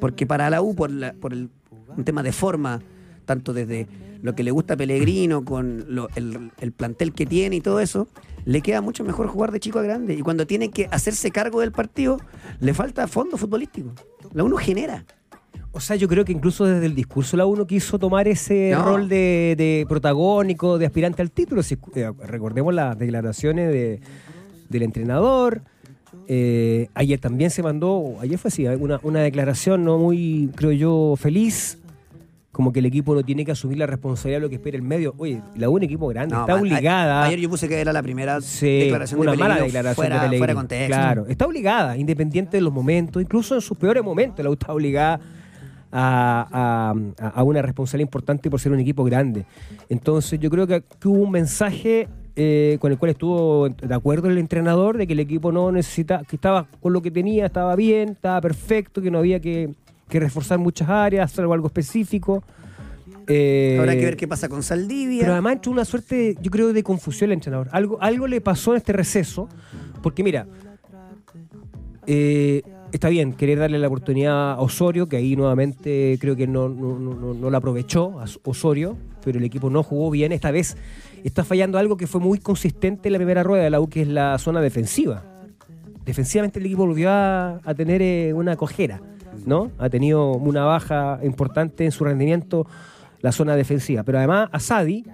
Porque 0.00 0.26
para 0.26 0.50
la 0.50 0.60
U, 0.62 0.74
por, 0.74 0.90
la- 0.90 1.12
por 1.14 1.32
el, 1.32 1.48
un 1.96 2.04
tema 2.04 2.22
de 2.22 2.32
forma, 2.32 2.82
tanto 3.24 3.52
desde 3.52 3.86
lo 4.22 4.34
que 4.34 4.42
le 4.42 4.50
gusta 4.50 4.74
a 4.74 4.76
Pellegrino, 4.76 5.44
con 5.44 5.84
lo- 5.88 6.08
el, 6.16 6.50
el 6.60 6.72
plantel 6.72 7.12
que 7.12 7.26
tiene 7.26 7.56
y 7.56 7.60
todo 7.60 7.80
eso, 7.80 8.08
le 8.44 8.60
queda 8.60 8.80
mucho 8.80 9.04
mejor 9.04 9.26
jugar 9.28 9.52
de 9.52 9.60
chico 9.60 9.78
a 9.78 9.82
grande. 9.82 10.14
Y 10.14 10.20
cuando 10.20 10.46
tiene 10.46 10.70
que 10.70 10.86
hacerse 10.90 11.30
cargo 11.30 11.60
del 11.60 11.72
partido, 11.72 12.18
le 12.60 12.74
falta 12.74 13.06
fondo 13.08 13.36
futbolístico. 13.38 13.92
La 14.32 14.44
U 14.44 14.48
no 14.48 14.56
genera. 14.56 15.04
O 15.76 15.80
sea, 15.80 15.96
yo 15.96 16.06
creo 16.06 16.24
que 16.24 16.30
incluso 16.32 16.64
desde 16.64 16.86
el 16.86 16.94
discurso 16.94 17.36
la 17.36 17.46
uno 17.46 17.66
quiso 17.66 17.98
tomar 17.98 18.28
ese 18.28 18.70
No. 18.72 18.84
rol 18.84 19.08
de, 19.08 19.54
de 19.58 19.84
protagónico, 19.88 20.78
de 20.78 20.86
aspirante 20.86 21.20
al 21.20 21.32
título. 21.32 21.62
Si, 21.64 21.76
eh, 21.96 22.10
recordemos 22.26 22.72
las 22.72 22.96
declaraciones 22.98 23.72
de- 23.72 24.00
del 24.68 24.82
entrenador. 24.82 25.62
Eh, 26.28 26.86
ayer 26.94 27.18
también 27.18 27.50
se 27.50 27.62
mandó, 27.62 28.14
ayer 28.20 28.38
fue 28.38 28.48
así, 28.48 28.66
una, 28.66 29.00
una 29.02 29.20
declaración 29.20 29.84
no 29.84 29.98
muy, 29.98 30.48
creo 30.54 30.70
yo, 30.72 31.14
feliz. 31.18 31.78
Como 32.52 32.72
que 32.72 32.78
el 32.78 32.86
equipo 32.86 33.16
no 33.16 33.24
tiene 33.24 33.44
que 33.44 33.50
asumir 33.50 33.78
la 33.78 33.86
responsabilidad 33.86 34.36
de 34.38 34.42
lo 34.42 34.48
que 34.48 34.54
espera 34.54 34.76
el 34.76 34.82
medio. 34.84 35.12
Oye, 35.18 35.42
la 35.56 35.68
un 35.68 35.82
equipo 35.82 36.06
grande, 36.06 36.36
No, 36.36 36.42
está 36.42 36.54
obligada. 36.54 37.24
ayer 37.24 37.40
yo 37.40 37.50
puse 37.50 37.66
que 37.68 37.80
era 37.80 37.92
la 37.92 38.00
primera 38.00 38.40
Sí, 38.40 38.78
declaración 38.78 39.18
una 39.18 39.32
de 39.32 39.36
mala 39.38 39.56
declaración 39.60 39.94
fuera, 39.96 40.28
de 40.28 40.38
fuera 40.38 40.54
contexto. 40.54 40.86
Claro, 40.86 41.26
está 41.26 41.46
obligada, 41.46 41.96
independiente 41.96 42.56
de 42.58 42.60
los 42.60 42.72
momentos, 42.72 43.20
incluso 43.20 43.56
en 43.56 43.60
sus 43.60 43.76
peores 43.76 44.04
momentos, 44.04 44.44
la 44.44 44.50
U 44.50 44.52
está 44.52 44.72
obligada 44.72 45.18
a, 45.96 46.94
a- 47.20 47.28
a 47.28 47.42
una 47.44 47.62
responsabilidad 47.62 48.08
importante 48.08 48.50
por 48.50 48.58
ser 48.60 48.72
un 48.72 48.80
equipo 48.80 49.04
grande. 49.04 49.46
Entonces 49.88 50.40
yo 50.40 50.50
creo 50.50 50.66
que, 50.66 50.82
que 50.98 51.08
hubo 51.08 51.22
un 51.22 51.30
mensaje 51.30 52.08
eh, 52.36 52.78
con 52.80 52.90
el 52.90 52.98
cual 52.98 53.12
estuvo 53.12 53.68
de 53.68 53.94
acuerdo 53.94 54.28
el 54.28 54.38
entrenador 54.38 54.98
de 54.98 55.06
que 55.06 55.12
el 55.12 55.20
equipo 55.20 55.52
no 55.52 55.70
necesita, 55.70 56.22
que 56.28 56.34
estaba 56.34 56.66
con 56.80 56.92
lo 56.92 57.00
que 57.00 57.12
tenía, 57.12 57.46
estaba 57.46 57.76
bien, 57.76 58.08
estaba 58.10 58.40
perfecto, 58.40 59.00
que 59.00 59.08
no 59.12 59.18
había 59.18 59.38
que, 59.38 59.70
que 60.08 60.18
reforzar 60.18 60.58
muchas 60.58 60.88
áreas, 60.88 61.30
hacer 61.32 61.44
algo 61.44 61.66
específico. 61.68 62.42
Eh, 63.28 63.76
Habrá 63.78 63.94
que 63.94 64.04
ver 64.04 64.16
qué 64.16 64.26
pasa 64.26 64.48
con 64.48 64.62
Saldivia. 64.64 65.20
pero 65.20 65.32
además 65.34 65.54
entró 65.54 65.70
una 65.72 65.84
suerte, 65.84 66.36
yo 66.42 66.50
creo, 66.50 66.72
de 66.72 66.82
confusión 66.82 67.28
al 67.30 67.34
entrenador. 67.34 67.68
Algo, 67.70 67.98
algo 68.02 68.26
le 68.26 68.40
pasó 68.40 68.72
en 68.72 68.78
este 68.78 68.92
receso, 68.92 69.48
porque 70.02 70.24
mira, 70.24 70.46
eh, 72.06 72.62
está 72.94 73.08
bien 73.08 73.32
querer 73.32 73.58
darle 73.58 73.78
la 73.78 73.88
oportunidad 73.88 74.52
a 74.52 74.60
Osorio, 74.60 75.08
que 75.08 75.16
ahí 75.16 75.36
nuevamente 75.36 76.16
creo 76.20 76.36
que 76.36 76.46
no, 76.46 76.68
no, 76.68 76.98
no, 76.98 77.34
no- 77.34 77.50
la 77.50 77.58
aprovechó 77.58 78.20
a 78.20 78.24
Osorio, 78.44 78.96
pero 79.24 79.38
el 79.38 79.44
equipo 79.44 79.68
no 79.70 79.82
jugó 79.82 80.10
bien. 80.10 80.32
Esta 80.32 80.50
vez 80.50 80.76
está 81.24 81.44
fallando 81.44 81.78
algo 81.78 81.96
que 81.96 82.06
fue 82.06 82.20
muy 82.20 82.38
consistente 82.38 83.08
en 83.08 83.12
la 83.12 83.18
primera 83.18 83.42
rueda 83.42 83.64
de 83.64 83.70
la 83.70 83.80
U, 83.80 83.88
que 83.88 84.02
es 84.02 84.08
la 84.08 84.38
zona 84.38 84.60
defensiva. 84.60 85.22
Defensivamente 86.04 86.58
el 86.58 86.66
equipo 86.66 86.86
volvió 86.86 87.10
a, 87.10 87.60
a 87.64 87.74
tener 87.74 88.02
eh, 88.02 88.32
una 88.34 88.56
cojera, 88.56 89.00
¿no? 89.46 89.70
Ha 89.78 89.88
tenido 89.88 90.32
una 90.32 90.64
baja 90.64 91.18
importante 91.22 91.84
en 91.84 91.92
su 91.92 92.04
rendimiento 92.04 92.66
la 93.22 93.32
zona 93.32 93.56
defensiva. 93.56 94.02
Pero 94.02 94.18
además, 94.18 94.50
Asadi 94.52 95.04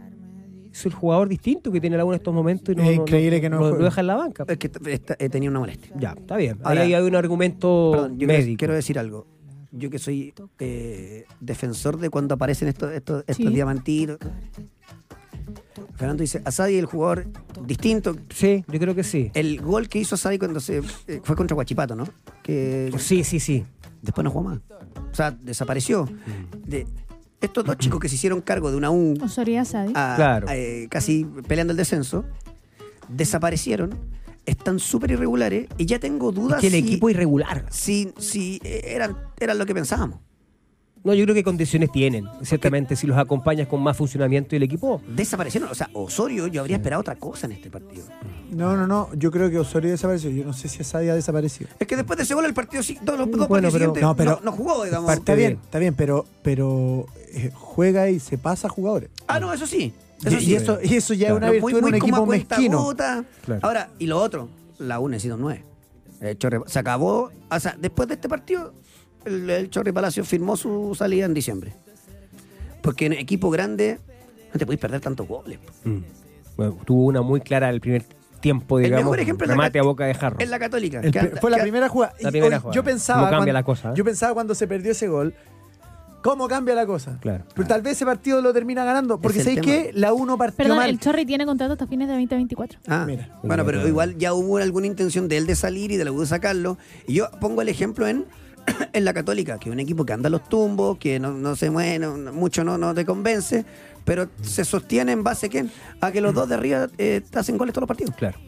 es 0.72 0.86
el 0.86 0.92
jugador 0.94 1.28
distinto 1.28 1.70
que 1.72 1.80
tiene 1.80 1.96
la 1.96 2.04
U 2.04 2.10
en 2.12 2.16
estos 2.16 2.32
momentos 2.34 2.72
y 2.74 2.76
no, 2.76 2.82
Es 2.84 2.96
no- 2.96 3.02
increíble 3.02 3.40
que 3.40 3.50
no 3.50 3.58
lo- 3.60 3.76
deja 3.76 4.00
en 4.00 4.06
la 4.06 4.16
banca. 4.16 4.44
Es 4.48 4.58
que 4.58 4.68
t- 4.68 4.92
esta- 4.92 5.16
he 5.18 5.28
tenido 5.28 5.50
una 5.50 5.60
molestia. 5.60 5.90
Ya, 5.98 6.14
está 6.16 6.36
bien. 6.36 6.58
Ahora- 6.62 6.82
Ahí 6.82 6.94
hay 6.94 7.02
un 7.02 7.14
argumento 7.16 7.90
Perdón, 7.92 8.12
yo 8.18 8.26
quiero- 8.26 8.32
médico. 8.42 8.58
Quiero 8.58 8.74
decir 8.74 8.98
algo. 8.98 9.26
Yo 9.72 9.88
que 9.90 9.98
soy 9.98 10.34
eh, 10.58 11.24
defensor 11.40 11.96
de 11.98 12.10
cuando 12.10 12.34
aparecen 12.34 12.68
estos, 12.68 12.92
estos, 12.92 13.20
estos 13.26 13.36
Sí. 13.36 13.54
diamantitos. 13.54 14.18
Fernando 15.96 16.22
dice, 16.22 16.40
Asadi 16.44 16.76
el 16.76 16.86
jugador 16.86 17.26
distinto. 17.66 18.16
Sí, 18.30 18.64
yo 18.68 18.78
creo 18.80 18.94
que 18.94 19.04
sí. 19.04 19.30
El 19.34 19.60
gol 19.60 19.88
que 19.88 19.98
hizo 19.98 20.14
Asadi 20.14 20.38
cuando 20.38 20.58
se 20.60 20.78
eh, 21.06 21.20
fue 21.22 21.36
contra 21.36 21.54
Guachipato, 21.54 21.94
¿no? 21.94 22.04
Que 22.42 22.90
Sí, 22.98 23.22
sí, 23.22 23.38
sí. 23.38 23.64
después 24.00 24.24
no 24.24 24.30
jugó 24.30 24.44
más. 24.50 24.60
O 25.10 25.14
sea, 25.14 25.30
desapareció. 25.30 26.08
De, 26.66 26.86
estos 27.40 27.64
dos 27.64 27.76
chicos 27.78 28.00
que 28.00 28.08
se 28.08 28.14
hicieron 28.16 28.40
cargo 28.40 28.70
de 28.70 28.76
una 28.76 28.90
U 28.90 29.14
a- 29.94 30.14
Claro. 30.16 30.48
a, 30.48 30.56
eh, 30.56 30.86
casi 30.90 31.24
peleando 31.46 31.72
el 31.72 31.76
descenso, 31.76 32.24
desaparecieron, 33.08 33.94
están 34.46 34.78
súper 34.78 35.12
irregulares 35.12 35.68
y 35.78 35.86
ya 35.86 35.98
tengo 35.98 36.30
Es 36.30 36.34
dudas 36.36 36.60
que 36.60 36.66
el 36.68 36.72
si, 36.74 36.78
equipo 36.78 37.08
es 37.08 37.14
irregular. 37.14 37.66
si, 37.70 38.12
si 38.18 38.60
eh, 38.64 38.82
eran, 38.94 39.16
eran 39.38 39.58
lo 39.58 39.66
que 39.66 39.74
pensábamos. 39.74 40.18
No, 41.02 41.14
yo 41.14 41.24
creo 41.24 41.34
que 41.34 41.42
condiciones 41.42 41.90
tienen. 41.90 42.26
Ciertamente, 42.42 42.94
si 42.94 43.06
los 43.06 43.16
acompañas 43.16 43.66
con 43.68 43.82
más 43.82 43.96
funcionamiento 43.96 44.54
y 44.54 44.58
el 44.58 44.64
equipo. 44.64 45.00
Desaparecieron. 45.08 45.70
O 45.70 45.74
sea, 45.74 45.88
Osorio, 45.94 46.46
yo 46.46 46.60
habría 46.60 46.76
esperado 46.76 47.00
otra 47.00 47.16
cosa 47.16 47.46
en 47.46 47.52
este 47.52 47.70
partido. 47.70 48.04
No, 48.50 48.76
no, 48.76 48.86
no. 48.86 49.08
Yo 49.14 49.30
creo 49.30 49.48
que 49.48 49.58
Osorio 49.58 49.90
desapareció. 49.90 50.28
Yo 50.30 50.44
no 50.44 50.52
sé 50.52 50.68
si 50.68 50.82
Asadi 50.82 51.08
ha 51.08 51.14
desaparecido. 51.14 51.70
Es 51.78 51.86
que 51.86 51.96
después 51.96 52.18
de 52.18 52.24
ese 52.24 52.34
gol, 52.34 52.44
el 52.44 52.52
partido, 52.52 52.82
sí- 52.82 52.98
todos 53.02 53.18
los 53.18 53.30
dos 53.30 53.48
Bueno, 53.48 53.70
pero- 53.72 53.94
no, 53.98 54.14
pero- 54.14 54.30
no, 54.32 54.40
no 54.42 54.52
jugó, 54.52 54.84
digamos. 54.84 55.06
Parte 55.06 55.20
Está 55.20 55.34
bien, 55.34 55.48
bien. 55.52 55.60
está 55.64 55.78
bien, 55.78 55.94
pero, 55.94 56.26
pero 56.42 57.06
eh, 57.32 57.50
juega 57.54 58.10
y 58.10 58.20
se 58.20 58.36
pasa 58.36 58.66
a 58.66 58.70
jugadores. 58.70 59.08
Ah, 59.26 59.40
no, 59.40 59.52
eso 59.54 59.66
sí. 59.66 59.94
Eso 60.22 60.36
y, 60.36 60.40
sí. 60.40 60.50
y 60.50 60.54
eso, 60.56 60.78
y 60.82 60.94
eso 60.96 61.14
ya 61.14 61.28
Claro. 61.28 61.36
es 61.36 61.42
una 61.42 61.50
virtud 61.52 61.70
en 61.70 61.76
un 61.76 61.80
como 61.82 61.96
equipo 61.96 62.26
mezquino. 62.26 62.94
Claro. 62.94 63.60
Ahora, 63.62 63.88
y 63.98 64.06
lo 64.06 64.18
otro, 64.20 64.50
la 64.78 65.00
U 65.00 65.08
necesita 65.08 65.36
un 65.36 65.40
9. 65.40 65.64
El 66.20 66.38
Chorre- 66.38 66.62
se 66.66 66.78
acabó, 66.78 67.30
o 67.50 67.60
sea, 67.60 67.74
después 67.80 68.06
de 68.06 68.14
este 68.16 68.28
partido, 68.28 68.74
el, 69.24 69.48
el 69.50 69.70
Chorri 69.70 69.92
Palacio 69.92 70.24
firmó 70.24 70.56
su 70.56 70.94
salida 70.96 71.26
en 71.26 71.34
diciembre. 71.34 71.72
Porque 72.82 73.06
en 73.06 73.12
equipo 73.14 73.50
grande 73.50 73.98
no 74.52 74.58
te 74.58 74.64
podéis 74.66 74.80
perder 74.80 75.00
tantos 75.00 75.26
goles. 75.28 75.58
Mm. 75.84 75.98
Bueno, 76.56 76.78
tuvo 76.84 77.06
una 77.06 77.22
muy 77.22 77.40
clara 77.40 77.68
el 77.70 77.80
primer 77.80 78.04
tiempo, 78.40 78.78
El 78.78 78.84
digamos. 78.86 79.04
mejor 79.04 79.20
ejemplo 79.20 79.44
es 79.44 79.48
la 79.48 79.54
remate 79.54 79.78
a 79.78 79.82
boca 79.82 80.06
de 80.06 80.14
jarro. 80.14 80.36
En 80.40 80.50
la 80.50 80.58
Católica. 80.58 81.00
El 81.00 81.12
que 81.12 81.20
fue 81.40 81.50
la 81.50 81.58
que- 81.58 81.62
primera 81.64 81.88
jugada. 81.88 82.14
La 82.20 82.28
Y 82.28 82.32
primera 82.32 82.56
hoy- 82.56 82.60
jugada. 82.62 82.74
Yo 82.74 82.84
pensaba, 82.84 83.18
¿Cómo 83.20 83.30
cambia 83.30 83.38
cuando, 83.38 83.52
la 83.52 83.62
cosa, 83.62 83.90
eh? 83.90 83.94
yo 83.96 84.04
pensaba 84.04 84.34
cuando 84.34 84.54
se 84.54 84.66
perdió 84.66 84.92
ese 84.92 85.08
gol, 85.08 85.34
¿cómo 86.22 86.48
cambia 86.48 86.74
la 86.74 86.86
cosa? 86.86 87.18
Claro. 87.20 87.44
Pero 87.54 87.68
tal 87.68 87.82
vez 87.82 87.92
ese 87.92 88.06
partido 88.06 88.40
lo 88.40 88.52
termina 88.54 88.82
ganando. 88.84 89.20
Porque 89.20 89.38
el 89.40 89.44
¿sabéis 89.44 89.60
qué? 89.60 89.90
La 89.94 90.12
1 90.14 90.38
partió 90.38 90.56
Perdón, 90.56 90.78
mal. 90.78 90.88
el 90.90 90.98
Chorri 90.98 91.26
tiene 91.26 91.44
contrato 91.44 91.74
hasta 91.74 91.86
fines 91.86 92.08
de 92.08 92.14
2024. 92.14 92.78
Ah, 92.88 93.04
Mira. 93.06 93.38
bueno, 93.42 93.64
pero 93.66 93.86
igual 93.86 94.16
ya 94.16 94.32
hubo 94.32 94.56
alguna 94.56 94.86
intención 94.86 95.28
de 95.28 95.36
él 95.36 95.46
de 95.46 95.54
salir 95.54 95.90
y 95.92 95.96
de 95.98 96.04
la 96.06 96.12
U 96.12 96.20
de 96.20 96.26
sacarlo. 96.26 96.78
Y 97.06 97.14
yo 97.14 97.30
pongo 97.40 97.60
el 97.62 97.68
ejemplo 97.68 98.06
en 98.08 98.24
en 98.92 99.04
la 99.04 99.12
Católica, 99.12 99.58
que 99.58 99.68
es 99.68 99.72
un 99.72 99.80
equipo 99.80 100.04
que 100.04 100.12
anda 100.12 100.28
a 100.28 100.30
los 100.30 100.48
tumbos, 100.48 100.98
que 100.98 101.18
no, 101.18 101.32
no 101.32 101.56
se 101.56 101.70
mueve, 101.70 101.98
no- 101.98 102.32
mucho 102.32 102.64
no, 102.64 102.78
no 102.78 102.94
te 102.94 103.04
convence, 103.04 103.64
pero 104.04 104.28
se 104.42 104.64
sostiene 104.64 105.12
en 105.12 105.22
base 105.22 105.48
¿qué? 105.48 105.66
a 106.00 106.10
que 106.12 106.20
los 106.20 106.34
dos 106.34 106.48
de 106.48 106.54
arriba 106.54 106.88
eh, 106.98 107.22
hacen 107.34 107.56
goles 107.58 107.72
todos 107.74 107.82
los 107.82 107.88
partidos. 107.88 108.14
Claro. 108.16 108.38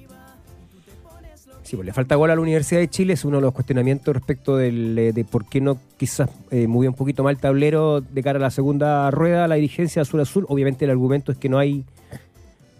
Sí, 1.62 1.76
pues 1.76 1.86
le 1.86 1.92
falta 1.92 2.16
gol 2.16 2.30
a 2.30 2.34
la 2.34 2.40
Universidad 2.40 2.80
de 2.80 2.88
Chile, 2.88 3.12
es 3.14 3.24
uno 3.24 3.36
de 3.36 3.42
los 3.42 3.54
cuestionamientos 3.54 4.12
respecto 4.12 4.56
del, 4.56 4.98
eh, 4.98 5.12
de 5.12 5.24
por 5.24 5.46
qué 5.46 5.60
no 5.60 5.78
quizás 5.96 6.28
eh, 6.50 6.66
movió 6.66 6.90
un 6.90 6.96
poquito 6.96 7.22
mal 7.22 7.36
el 7.36 7.40
tablero 7.40 8.00
de 8.00 8.22
cara 8.22 8.38
a 8.38 8.42
la 8.42 8.50
segunda 8.50 9.10
rueda, 9.10 9.46
la 9.48 9.54
dirigencia 9.54 10.02
azul-azul. 10.02 10.44
Obviamente 10.48 10.84
el 10.84 10.90
argumento 10.90 11.30
es 11.32 11.38
que 11.38 11.48
no 11.48 11.58
hay, 11.58 11.84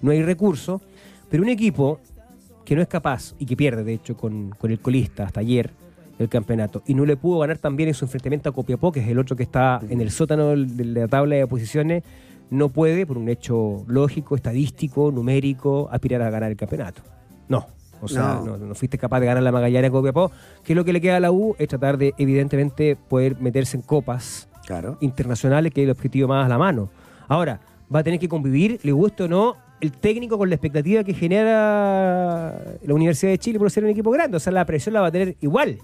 no 0.03 0.11
hay 0.11 0.22
recursos, 0.22 0.82
pero 1.30 1.43
un 1.45 1.49
equipo 1.49 2.01
que 2.64 2.74
no 2.74 2.82
es 2.82 2.88
capaz 2.88 3.34
y 3.38 3.47
que 3.47 3.57
pierde, 3.57 3.84
de 3.84 3.95
hecho, 3.95 4.16
con, 4.16 4.51
con 4.51 4.70
el 4.70 4.80
colista 4.80 5.24
hasta 5.24 5.40
ayer 5.40 5.70
el 6.23 6.29
campeonato 6.29 6.83
y 6.87 6.95
no 6.95 7.05
le 7.05 7.16
pudo 7.16 7.39
ganar 7.41 7.59
también 7.59 7.89
en 7.89 7.95
su 7.95 8.05
enfrentamiento 8.05 8.49
a 8.49 8.53
Copiapó, 8.53 8.91
que 8.93 9.01
es 9.01 9.09
el 9.09 9.18
otro 9.18 9.37
que 9.37 9.43
está 9.43 9.81
en 9.89 10.01
el 10.01 10.11
sótano 10.11 10.49
de 10.57 10.85
la 10.85 11.09
tabla 11.09 11.37
de 11.37 11.47
posiciones, 11.47 12.03
no 12.51 12.68
puede, 12.68 13.07
por 13.07 13.18
un 13.18 13.29
hecho 13.29 13.85
lógico, 13.87 14.37
estadístico, 14.37 15.11
numérico, 15.11 15.89
aspirar 15.91 16.23
a 16.23 16.31
ganar 16.31 16.51
el 16.51 16.57
campeonato. 16.57 17.03
No. 17.49 17.66
O 18.01 18.09
sea, 18.09 18.41
No. 18.45 18.57
no, 18.59 18.66
no 18.66 18.75
fuiste 18.75 18.99
capaz 18.99 19.20
de 19.20 19.27
ganar 19.27 19.43
la 19.43 19.53
Magallanes 19.53 19.89
a 19.89 19.93
Copiapó, 19.93 20.31
que 20.64 20.75
lo 20.75 20.85
que 20.85 20.93
le 20.93 21.01
queda 21.01 21.16
a 21.16 21.20
la 21.20 21.31
U 21.33 21.55
es 21.59 21.68
tratar 21.68 21.97
de, 21.99 22.14
evidentemente, 22.18 22.97
poder 22.97 23.41
meterse 23.41 23.77
en 23.77 23.83
copas 23.83 24.49
Claro. 24.66 24.99
internacionales, 25.01 25.73
que 25.73 25.83
es 25.83 25.85
el 25.85 25.91
objetivo 25.93 26.29
más 26.29 26.45
a 26.47 26.49
la 26.49 26.59
mano. 26.59 26.89
Ahora, 27.29 27.61
va 27.95 28.01
a 28.01 28.03
tener 28.03 28.18
que 28.20 28.29
convivir, 28.29 28.81
le 28.83 28.93
guste 28.93 29.23
o 29.25 29.29
no, 29.29 29.55
el 29.81 29.93
técnico 29.93 30.37
con 30.39 30.49
la 30.49 30.55
expectativa 30.57 31.03
que 31.05 31.14
genera 31.14 32.59
la 32.85 32.95
Universidad 32.95 33.33
de 33.33 33.39
Chile 33.39 33.59
por 33.59 33.70
ser 33.70 33.85
un 33.85 33.91
equipo 33.91 34.11
grande. 34.11 34.37
O 34.37 34.41
sea, 34.41 34.53
la 34.53 34.64
presión 34.64 34.93
la 34.95 35.01
va 35.01 35.09
a 35.09 35.12
tener 35.12 35.37
igual. 35.41 35.79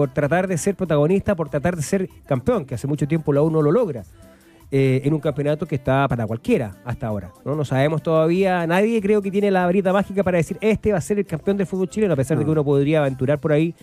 Por 0.00 0.14
tratar 0.14 0.48
de 0.48 0.56
ser 0.56 0.74
protagonista, 0.76 1.34
por 1.34 1.50
tratar 1.50 1.76
de 1.76 1.82
ser 1.82 2.08
campeón, 2.26 2.64
que 2.64 2.74
hace 2.74 2.86
mucho 2.86 3.06
tiempo 3.06 3.34
la 3.34 3.42
U 3.42 3.50
no 3.50 3.60
lo 3.60 3.70
logra. 3.70 4.02
eh, 4.72 5.02
en 5.04 5.12
un 5.12 5.20
campeonato 5.20 5.66
que 5.66 5.74
está 5.74 6.06
para 6.08 6.26
cualquiera 6.26 6.76
hasta 6.84 7.06
ahora. 7.08 7.32
¿no? 7.44 7.54
no 7.56 7.64
sabemos 7.64 8.02
todavía, 8.02 8.66
nadie 8.68 9.02
creo 9.02 9.20
que 9.20 9.30
tiene 9.30 9.50
la 9.50 9.66
varita 9.66 9.92
mágica 9.92 10.22
para 10.22 10.38
decir 10.38 10.56
este 10.60 10.92
va 10.92 10.98
a 10.98 11.00
ser 11.00 11.18
el 11.18 11.26
campeón 11.26 11.56
del 11.58 11.66
fútbol 11.66 11.90
chileno, 11.90 12.14
a 12.14 12.16
pesar 12.16 12.38
de 12.38 12.44
que 12.44 12.46
No. 12.46 12.52
uno 12.52 12.64
podría 12.64 13.00
aventurar 13.00 13.38
por 13.40 13.50
ahí 13.52 13.74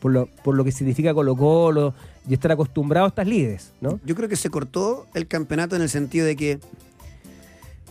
por 0.00 0.12
lo, 0.12 0.26
por 0.44 0.54
lo 0.54 0.62
que 0.64 0.70
significa 0.72 1.12
Colo 1.12 1.34
Colo 1.36 1.92
y 2.28 2.32
estar 2.34 2.50
acostumbrado 2.52 3.04
a 3.06 3.08
estas 3.08 3.26
líderes, 3.26 3.72
¿no? 3.80 3.98
Yo 4.06 4.14
creo 4.14 4.28
que 4.28 4.36
se 4.36 4.48
cortó 4.48 5.06
el 5.12 5.26
campeonato 5.26 5.74
en 5.76 5.82
el 5.82 5.88
sentido 5.88 6.24
de 6.24 6.36
que 6.36 6.60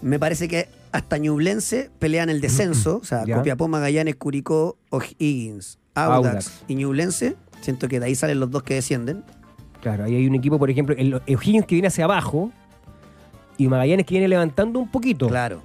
me 0.01 0.17
parece 0.17 0.47
que 0.47 0.67
hasta 0.93 1.17
Ñublense 1.17 1.89
pelean 1.99 2.29
el 2.29 2.41
descenso, 2.41 2.97
o 3.01 3.03
sea. 3.05 3.23
Copiapó, 3.25 3.67
Magallanes, 3.67 4.15
Curicó, 4.15 4.77
O'Higgins, 4.89 5.79
Audax, 5.95 6.27
Audax. 6.27 6.63
y 6.67 6.75
Ñublense. 6.75 7.35
Siento 7.61 7.87
que 7.87 7.99
de 7.99 8.07
ahí 8.07 8.15
salen 8.15 8.39
los 8.39 8.51
dos 8.51 8.63
que 8.63 8.73
descienden. 8.75 9.23
Claro, 9.81 10.03
ahí 10.03 10.15
hay 10.15 10.27
un 10.27 10.35
equipo, 10.35 10.59
por 10.59 10.69
ejemplo, 10.69 10.95
el 10.97 11.15
O'Higgins 11.15 11.65
que 11.65 11.75
viene 11.75 11.87
hacia 11.87 12.03
abajo 12.05 12.51
y 13.57 13.67
Magallanes 13.67 14.05
que 14.05 14.13
viene 14.15 14.27
levantando 14.27 14.79
un 14.79 14.89
poquito. 14.91 15.27
Claro. 15.27 15.61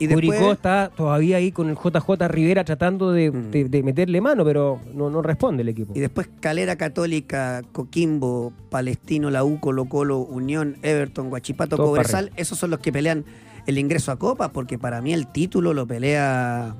Y 0.00 0.06
Curicó 0.06 0.32
después, 0.32 0.52
está 0.56 0.90
todavía 0.96 1.38
ahí 1.38 1.50
con 1.50 1.68
el 1.68 1.74
JJ 1.74 2.28
Rivera 2.28 2.62
tratando 2.62 3.10
de, 3.10 3.32
Mm. 3.32 3.50
de- 3.50 3.68
de 3.68 3.82
meterle 3.82 4.20
mano, 4.20 4.44
pero 4.44 4.78
no, 4.94 5.10
no 5.10 5.22
responde 5.22 5.62
el 5.62 5.68
equipo. 5.70 5.92
y 5.96 5.98
después 6.00 6.28
Calera 6.40 6.76
Católica, 6.76 7.62
Coquimbo, 7.72 8.52
Palestino, 8.70 9.28
La 9.30 9.42
U, 9.42 9.58
Colo 9.58 9.86
Colo, 9.86 10.18
Unión, 10.20 10.76
Everton, 10.82 11.30
Guachipato, 11.30 11.76
Todo 11.76 11.86
Cobresal. 11.88 12.30
Esos 12.36 12.58
son 12.58 12.70
los 12.70 12.78
que 12.78 12.92
pelean 12.92 13.24
el 13.66 13.76
ingreso 13.76 14.12
a 14.12 14.16
Copa, 14.20 14.52
porque 14.52 14.78
para 14.78 15.00
mí 15.02 15.12
el 15.12 15.26
título 15.26 15.74
lo 15.74 15.84
pelea 15.86 16.76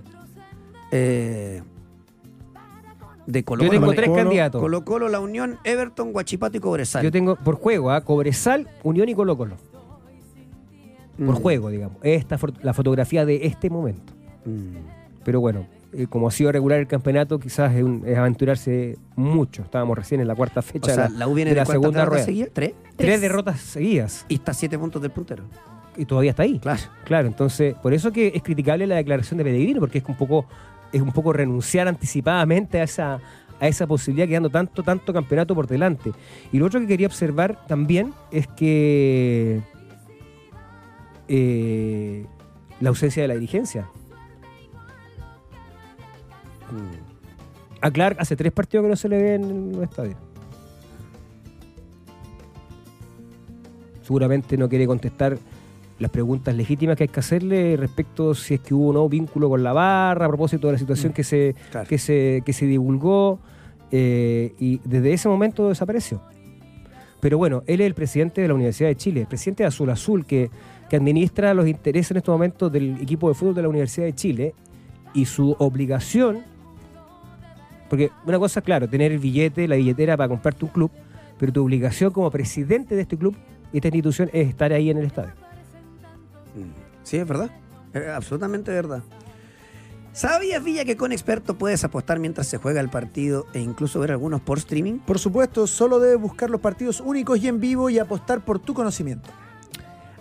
eh, 0.93 1.63
de 3.31 3.45
Colo 3.45 3.63
Yo 3.65 3.71
tengo 3.71 3.85
Colo. 3.87 3.97
tres 3.97 4.09
Colo- 4.09 4.23
candidatos. 4.23 4.61
Colo 4.61 4.85
Colo, 4.85 5.09
La 5.11 5.21
Unión, 5.21 5.59
Everton, 5.65 6.13
Guachipato 6.13 6.57
y 6.57 6.61
Cobresal. 6.61 7.05
Yo 7.05 7.13
tengo 7.13 7.37
por 7.37 7.57
juego, 7.57 7.91
¿ah? 7.91 8.01
Cobresal, 8.01 8.67
Unión 8.83 9.07
y 9.09 9.15
Colo 9.15 9.37
Colo. 9.37 9.57
Por 11.19 11.27
Mm. 11.35 11.43
juego, 11.43 11.69
digamos. 11.71 11.99
Esta 12.03 12.39
la 12.63 12.73
fotografía 12.73 13.25
de 13.27 13.45
este 13.47 13.71
momento. 13.71 14.13
Mm. 14.45 14.77
Pero 15.25 15.41
bueno, 15.41 15.67
eh, 15.93 16.07
como 16.09 16.29
ha 16.29 16.31
sido 16.31 16.53
regular 16.53 16.79
el 16.79 16.87
campeonato, 16.87 17.39
quizás 17.39 17.75
es, 17.75 17.83
un- 17.83 18.03
es 18.07 18.17
aventurarse 18.17 18.97
mucho. 19.17 19.63
Estábamos 19.63 19.99
recién 19.99 20.21
en 20.21 20.29
la 20.29 20.35
cuarta 20.35 20.61
O 20.61 20.63
fecha 20.63 20.95
sea, 20.95 21.09
la, 21.11 21.19
la 21.19 21.29
U 21.29 21.35
viene 21.35 21.51
de 21.51 21.57
de, 21.57 21.61
la 21.63 21.67
segunda 21.67 22.05
rueda. 22.05 22.25
seguidas? 22.25 22.51
¿Tres? 22.53 22.73
Tres 22.83 22.95
Tres. 22.97 23.21
derrotas 23.21 23.61
seguidas. 23.61 24.25
Y 24.29 24.35
está 24.37 24.53
a 24.53 24.55
siete 24.55 24.79
puntos 24.79 25.03
del 25.03 25.11
puntero. 25.11 25.45
Y 25.97 26.05
todavía 26.05 26.31
está 26.31 26.45
ahí. 26.45 26.61
Claro. 26.61 26.81
Claro, 27.05 27.27
entonces, 27.27 27.75
por 27.83 27.93
eso 27.93 28.13
que 28.13 28.29
es 28.35 28.43
criticable 28.43 28.87
la 28.87 28.95
declaración 28.97 29.37
de 29.39 29.45
Pellegrino, 29.45 29.81
porque 29.81 29.99
es 29.99 30.05
un 30.07 30.15
poco, 30.17 30.47
es 30.93 31.03
un 31.03 31.13
poco 31.13 31.33
renunciar 31.33 31.89
anticipadamente 31.89 32.81
a 32.81 32.85
esa, 32.85 33.21
a 33.61 33.69
esa 33.69 33.87
posibilidad 33.87 34.29
quedando 34.29 34.51
tanto, 34.51 34.83
tanto 34.83 35.13
campeonato 35.13 35.55
por 35.55 35.67
delante. 35.67 36.13
Y 36.53 36.59
lo 36.59 36.67
otro 36.67 36.81
que 36.81 36.87
quería 36.87 37.07
observar 37.07 37.67
también 37.67 38.13
es 38.31 38.47
que 38.47 39.61
eh, 41.29 42.27
la 42.81 42.89
ausencia 42.89 43.23
de 43.23 43.29
la 43.29 43.35
dirigencia. 43.35 43.89
A 47.81 47.89
hace 48.19 48.37
tres 48.37 48.53
partidos 48.53 48.85
que 48.85 48.91
no 48.91 48.97
se 48.97 49.09
le 49.09 49.23
ve 49.23 49.35
en 49.35 49.75
el 49.75 49.83
estadio. 49.83 50.17
Seguramente 54.03 54.57
no 54.57 54.69
quiere 54.69 54.87
contestar 54.87 55.39
las 55.99 56.11
preguntas 56.11 56.55
legítimas 56.55 56.97
que 56.97 57.05
hay 57.05 57.09
que 57.09 57.21
hacerle 57.21 57.77
respecto 57.77 58.35
si 58.35 58.55
es 58.55 58.61
que 58.61 58.75
hubo 58.75 58.91
o 58.91 58.93
no 58.93 59.09
vínculo 59.09 59.49
con 59.49 59.63
la 59.63 59.73
barra, 59.73 60.27
a 60.27 60.29
propósito 60.29 60.69
de 60.69 60.75
la 60.75 60.79
situación 60.79 61.13
que 61.13 61.25
se, 61.25 61.55
Claro. 61.71 61.89
que 61.89 61.99
se, 61.99 62.43
que 62.45 62.53
se 62.53 62.67
divulgó, 62.67 63.41
eh, 63.91 64.55
y 64.59 64.81
desde 64.85 65.13
ese 65.13 65.29
momento 65.29 65.69
desapareció. 65.69 66.23
Pero 67.21 67.37
bueno, 67.37 67.65
él 67.67 67.81
es 67.81 67.87
el 67.87 67.95
presidente 67.95 68.41
de 68.41 68.49
la 68.49 68.55
Universidad 68.55 68.89
de 68.89 68.97
Chile, 68.97 69.23
el 69.23 69.27
presidente 69.27 69.65
de 69.65 69.69
Azul 69.69 69.91
Azul, 69.91 70.25
que, 70.25 70.51
que 70.89 70.97
administra 70.97 71.53
los 71.53 71.67
intereses 71.67 72.13
en 72.13 72.19
estos 72.19 72.33
momentos 72.33 72.71
del 72.71 73.01
equipo 73.01 73.29
de 73.29 73.35
fútbol 73.35 73.55
de 73.55 73.63
la 73.63 73.69
Universidad 73.69 74.07
de 74.07 74.15
Chile, 74.15 74.55
y 75.15 75.25
su 75.25 75.57
obligación, 75.59 76.45
porque 77.89 78.11
una 78.27 78.39
cosa, 78.39 78.61
claro, 78.61 78.89
tener 78.89 79.11
el 79.11 79.19
billete, 79.19 79.67
la 79.67 79.77
billetera 79.77 80.17
para 80.17 80.29
comprarte 80.29 80.65
un 80.65 80.71
club, 80.71 80.91
pero 81.39 81.53
tu 81.53 81.65
obligación 81.65 82.13
como 82.13 82.31
presidente 82.31 82.95
de 82.95 83.03
este 83.03 83.17
club, 83.17 83.35
esta 83.73 83.89
institución, 83.89 84.31
es 84.33 84.49
estar 84.49 84.73
ahí 84.73 84.91
en 84.91 84.99
el 84.99 85.07
estadio. 85.07 85.33
Sí, 87.09 87.17
es 87.17 87.27
verdad. 87.27 87.49
Es 87.95 88.07
absolutamente 88.07 88.71
verdad. 88.71 89.03
¿Sabías, 90.13 90.63
Villa, 90.63 90.85
que 90.85 90.95
con 90.99 91.11
experto 91.11 91.57
puedes 91.57 91.83
apostar 91.85 92.19
mientras 92.19 92.47
se 92.49 92.59
juega 92.59 92.83
el 92.83 92.91
partido 92.91 93.47
e 93.55 93.61
incluso 93.61 93.99
ver 94.01 94.11
algunos 94.11 94.43
por 94.43 94.59
streaming? 94.59 94.99
Por 94.99 95.19
supuesto, 95.19 95.67
solo 95.67 96.01
debes 96.01 96.21
buscar 96.21 96.51
los 96.51 96.61
partidos 96.61 97.01
únicos 97.01 97.39
y 97.39 97.49
en 97.49 97.61
vivo 97.61 97.89
y 97.89 97.99
apostar 97.99 98.45
por 98.45 98.59
tu 98.59 98.75
conocimiento. 98.75 99.31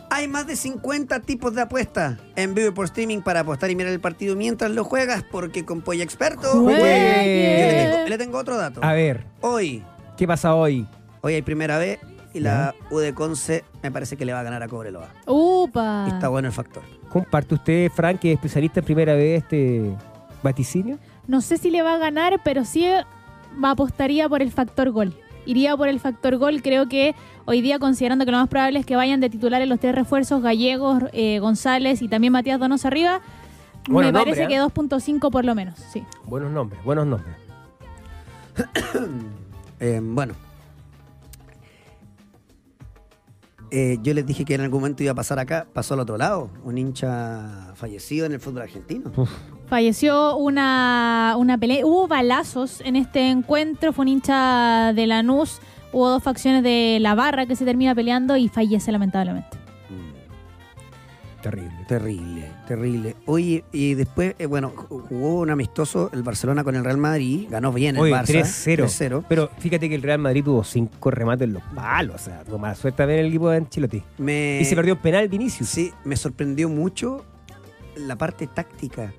Hay 0.10 0.30
más 0.30 0.48
de 0.48 0.56
50 0.56 1.20
tipos 1.24 1.54
de 1.56 1.62
apuestas 1.64 2.20
en 2.38 2.54
vivo 2.54 2.70
y 2.70 2.72
por 2.72 2.86
streaming 2.86 3.20
para 3.20 3.42
apostar 3.42 3.70
y 3.70 3.76
mirar 3.76 3.92
el 3.92 4.00
partido 4.00 4.38
mientras 4.38 4.72
lo 4.72 4.86
juegas, 4.86 5.26
porque 5.30 5.66
con 5.66 5.82
Polla 5.82 6.06
Experto. 6.06 6.54
Yo 6.54 6.70
le 6.70 7.90
tengo, 7.92 8.08
le 8.08 8.18
tengo 8.18 8.38
otro 8.38 8.56
dato. 8.56 8.80
A 8.82 8.94
ver, 8.94 9.26
Hoy, 9.42 9.84
¿qué 10.16 10.26
pasa 10.26 10.56
hoy? 10.56 10.88
hoy 11.20 11.34
hay 11.34 11.42
primera 11.42 11.78
vez 11.78 12.00
y 12.34 12.40
la 12.40 12.76
U 12.92 12.98
de 12.98 13.14
Conce 13.14 13.64
me 13.82 13.92
parece 13.92 14.18
que 14.18 14.26
le 14.26 14.34
va 14.34 14.42
a 14.42 14.44
ganar 14.44 14.64
a 14.64 14.68
Cobreloa. 14.68 15.08
Upa. 15.26 16.06
Y 16.08 16.14
está 16.14 16.30
bueno 16.30 16.48
el 16.48 16.54
factor. 16.54 16.84
¿Comparte 17.10 17.56
usted, 17.56 17.92
Frank, 17.92 18.20
que 18.20 18.32
es 18.32 18.36
especialista 18.36 18.80
en 18.82 18.86
primera 18.86 19.14
vez, 19.16 19.44
este 19.44 19.96
vaticinio? 20.44 20.98
No 21.28 21.42
sé 21.42 21.58
si 21.58 21.72
le 21.72 21.82
va 21.82 21.96
a 21.96 21.98
ganar, 21.98 22.42
pero 22.44 22.66
sí 22.66 22.86
va 23.64 23.72
apostaría 23.72 24.30
por 24.30 24.42
el 24.42 24.52
factor 24.52 24.92
gol. 24.92 25.14
Iría 25.46 25.76
por 25.78 25.88
el 25.88 26.00
factor 26.00 26.38
gol. 26.38 26.62
Creo 26.62 26.90
que 26.90 27.16
hoy 27.46 27.62
día, 27.62 27.80
considerando 27.80 28.26
que 28.26 28.32
lo 28.32 28.38
más 28.38 28.50
probable 28.50 28.80
es 28.80 28.86
que 28.86 28.96
vayan 28.96 29.22
de 29.22 29.30
titular 29.30 29.62
en 29.62 29.70
los 29.70 29.80
tres 29.80 29.96
refuerzos, 29.96 30.42
Gallegos, 30.42 31.04
eh, 31.14 31.40
González 31.40 32.02
y 32.02 32.08
también 32.08 32.34
Matías 32.34 32.60
Donoso 32.60 32.88
arriba, 32.88 33.22
me 33.88 34.12
parece 34.12 34.42
nombre, 34.42 34.48
que 34.48 34.56
¿eh? 34.56 34.62
2.5 34.62 35.32
por 35.32 35.46
lo 35.46 35.56
menos. 35.56 35.80
Sí. 35.92 36.04
Buenos 36.26 36.52
nombres, 36.52 36.84
buenos 36.84 37.08
nombres. 37.08 37.36
Eh, 39.80 40.00
bueno. 40.02 40.34
Eh, 43.72 43.98
yo 44.02 44.14
les 44.14 44.26
dije 44.26 44.46
que 44.46 44.56
en 44.56 44.62
algún 44.62 44.80
momento 44.82 45.04
iba 45.04 45.12
a 45.12 45.16
pasar 45.16 45.40
acá, 45.40 45.68
pasó 45.74 45.94
al 45.94 46.00
otro 46.00 46.18
lado. 46.18 46.50
Un 46.64 46.78
hincha 46.78 47.74
fallecido 47.76 48.26
en 48.26 48.34
el 48.34 48.40
fútbol 48.40 48.64
argentino. 48.64 49.12
Falleció 49.68 50.38
una, 50.38 51.36
una 51.38 51.58
pelea. 51.58 51.86
Hubo 51.86 52.08
balazos 52.08 52.82
en 52.82 52.96
este 52.96 53.30
encuentro. 53.30 53.92
Fue 53.92 54.04
un 54.04 54.10
hincha 54.10 54.94
de 54.94 55.08
Lanús. 55.08 55.60
Hubo 55.92 56.10
dos 56.10 56.24
facciones 56.24 56.64
de 56.64 57.00
la 57.02 57.16
barra 57.16 57.46
que 57.46 57.56
se 57.56 57.66
termina 57.66 57.94
peleando 57.94 58.38
y 58.38 58.48
fallece 58.48 58.92
lamentablemente. 58.92 59.57
Terrible. 61.50 61.86
Terrible, 61.88 62.52
terrible. 62.68 63.16
Oye, 63.26 63.64
y 63.72 63.94
después, 63.94 64.36
eh, 64.40 64.46
bueno, 64.46 64.72
ju- 64.76 65.02
jugó 65.08 65.40
un 65.40 65.50
amistoso 65.50 66.10
el 66.14 66.24
Barcelona 66.24 66.64
con 66.64 66.76
el 66.76 66.84
Real 66.84 66.98
Madrid, 66.98 67.48
ganó 67.50 67.72
bien 67.72 67.96
el 67.98 68.04
Barça. 68.14 68.44
3-0. 68.44 68.84
3-0. 68.86 69.24
Pero 69.30 69.50
fíjate 69.60 69.90
que 69.90 69.96
el 69.96 70.02
Real 70.02 70.20
Madrid 70.20 70.44
tuvo 70.44 70.64
cinco 70.64 71.12
remates 71.12 71.48
en 71.48 71.54
los 71.54 71.64
palos. 71.76 72.16
O 72.16 72.20
sea, 72.20 72.44
con 72.50 72.60
mala 72.62 72.76
suerte 72.76 72.98
también 72.98 73.20
el 73.22 73.28
equipo 73.28 73.50
de 73.50 73.58
Ancelotti. 73.58 74.04
Me, 74.18 74.60
Y 74.62 74.66
se 74.66 74.76
perdió 74.76 74.94
el 74.94 75.00
penal 75.00 75.28
Vinicius. 75.30 75.70
Sí, 75.70 75.92
me 76.04 76.16
sorprendió 76.16 76.70
mucho 76.70 77.26
la 77.96 78.16
parte 78.18 78.48
táctica. 78.48 79.14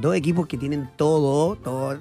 Dos 0.00 0.14
equipos 0.14 0.46
que 0.46 0.56
tienen 0.56 0.88
todo, 0.96 1.56
todo 1.56 1.98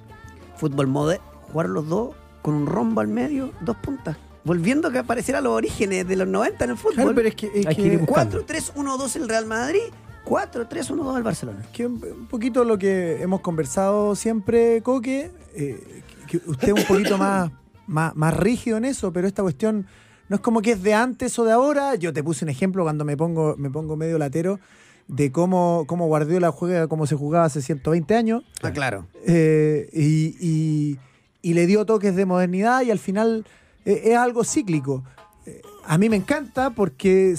fútbol 0.55 0.87
mode, 0.87 1.19
jugar 1.51 1.69
los 1.69 1.87
dos 1.87 2.11
con 2.41 2.53
un 2.53 2.65
rombo 2.67 3.01
al 3.01 3.07
medio, 3.07 3.51
dos 3.61 3.75
puntas. 3.77 4.17
Volviendo 4.43 4.87
a 4.87 4.91
que 4.91 4.99
apareciera 4.99 5.41
los 5.41 5.53
orígenes 5.53 6.07
de 6.07 6.15
los 6.15 6.27
90 6.27 6.63
en 6.63 6.69
el 6.71 6.77
fútbol. 6.77 6.93
Claro, 6.95 7.15
pero 7.15 7.27
es 7.27 7.35
que, 7.35 7.47
es 7.53 7.65
que 7.67 7.75
que- 7.75 7.81
ir 7.81 7.97
buscando. 7.99 8.45
4-3-1-2 8.45 9.15
el 9.17 9.29
Real 9.29 9.45
Madrid, 9.45 9.81
4-3-1-2 10.25 11.17
el 11.17 11.23
Barcelona. 11.23 11.65
que 11.73 11.85
un 11.87 12.27
poquito 12.29 12.63
lo 12.63 12.77
que 12.77 13.21
hemos 13.21 13.41
conversado 13.41 14.15
siempre, 14.15 14.81
Coque, 14.81 15.31
eh, 15.55 16.03
que 16.27 16.39
que 16.39 16.49
usted 16.49 16.69
es 16.69 16.73
un 16.75 16.83
poquito 16.87 17.17
más, 17.17 17.51
más, 17.87 18.15
más 18.15 18.35
rígido 18.37 18.77
en 18.77 18.85
eso, 18.85 19.11
pero 19.11 19.27
esta 19.27 19.41
cuestión 19.41 19.87
no 20.29 20.35
es 20.35 20.41
como 20.41 20.61
que 20.61 20.71
es 20.73 20.83
de 20.83 20.93
antes 20.93 21.37
o 21.39 21.43
de 21.43 21.51
ahora. 21.51 21.95
Yo 21.95 22.13
te 22.13 22.23
puse 22.23 22.45
un 22.45 22.49
ejemplo 22.49 22.83
cuando 22.83 23.03
me 23.03 23.17
pongo, 23.17 23.55
me 23.57 23.69
pongo 23.71 23.95
medio 23.97 24.17
latero 24.19 24.59
de 25.07 25.31
cómo, 25.31 25.85
cómo 25.87 26.05
Guardiola 26.05 26.51
juega, 26.51 26.87
cómo 26.87 27.07
se 27.07 27.15
jugaba 27.15 27.45
hace 27.45 27.61
120 27.63 28.13
años. 28.15 28.43
Ah, 28.61 28.71
claro. 28.71 29.07
eh, 29.25 29.89
y, 29.91 30.35
y- 30.39 30.99
y 31.41 31.53
le 31.53 31.65
dio 31.67 31.85
toques 31.85 32.15
de 32.15 32.25
modernidad 32.25 32.81
y 32.83 32.91
al 32.91 32.99
final 32.99 33.45
eh, 33.85 34.01
es 34.05 34.17
algo 34.17 34.43
cíclico. 34.43 35.03
Eh, 35.45 35.61
a 35.85 35.97
mí 35.97 36.09
me 36.09 36.15
encanta 36.15 36.69
porque 36.71 37.35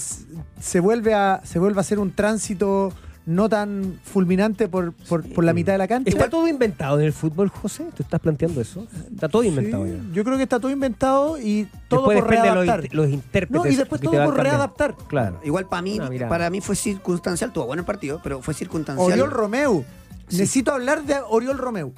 se 0.59 0.79
vuelve 0.79 1.13
a, 1.13 1.41
se 1.43 1.59
vuelve 1.59 1.79
a 1.79 1.81
hacer 1.81 1.99
un 1.99 2.11
tránsito 2.11 2.91
no 3.23 3.47
tan 3.47 3.99
fulminante 4.03 4.67
por, 4.67 4.93
por, 4.93 5.23
por 5.31 5.43
la 5.43 5.53
mitad 5.53 5.73
de 5.73 5.77
la 5.77 5.87
cancha. 5.87 6.09
¿Está 6.09 6.27
todo 6.27 6.47
inventado 6.47 6.99
en 6.99 7.05
el 7.05 7.13
fútbol, 7.13 7.49
José? 7.49 7.85
¿Tú 7.95 8.01
estás 8.01 8.19
planteando 8.19 8.59
eso? 8.59 8.87
Está 9.13 9.29
todo 9.29 9.43
inventado 9.43 9.85
Sí, 9.85 9.91
ya. 9.91 10.13
yo 10.13 10.23
creo 10.23 10.37
que 10.37 10.43
está 10.43 10.59
todo 10.59 10.71
inventado 10.71 11.37
y 11.39 11.67
todo 11.87 12.09
Después 12.09 12.21
por 12.21 12.29
de 12.31 12.35
los, 12.37 12.43
readaptar. 12.45 12.79
inter- 12.85 12.95
los 12.95 13.09
intérpretes. 13.09 13.65
No, 13.65 13.71
y 13.71 13.75
después 13.75 14.01
todo 14.01 14.25
por 14.25 14.37
readaptar. 14.37 14.95
Claro. 15.07 15.39
Igual 15.43 15.67
para 15.67 15.81
mí, 15.83 15.99
para 16.27 16.49
mí 16.49 16.61
fue 16.61 16.75
circunstancial, 16.75 17.53
tuvo 17.53 17.67
bueno 17.67 17.81
el 17.81 17.85
partido, 17.85 18.19
pero 18.23 18.41
fue 18.41 18.55
circunstancial. 18.55 19.05
Oriol 19.11 19.29
Romeu. 19.31 19.85
Sí. 20.27 20.37
Necesito 20.37 20.71
hablar 20.73 21.03
de 21.03 21.15
Oriol 21.29 21.59
Romeu. 21.59 21.93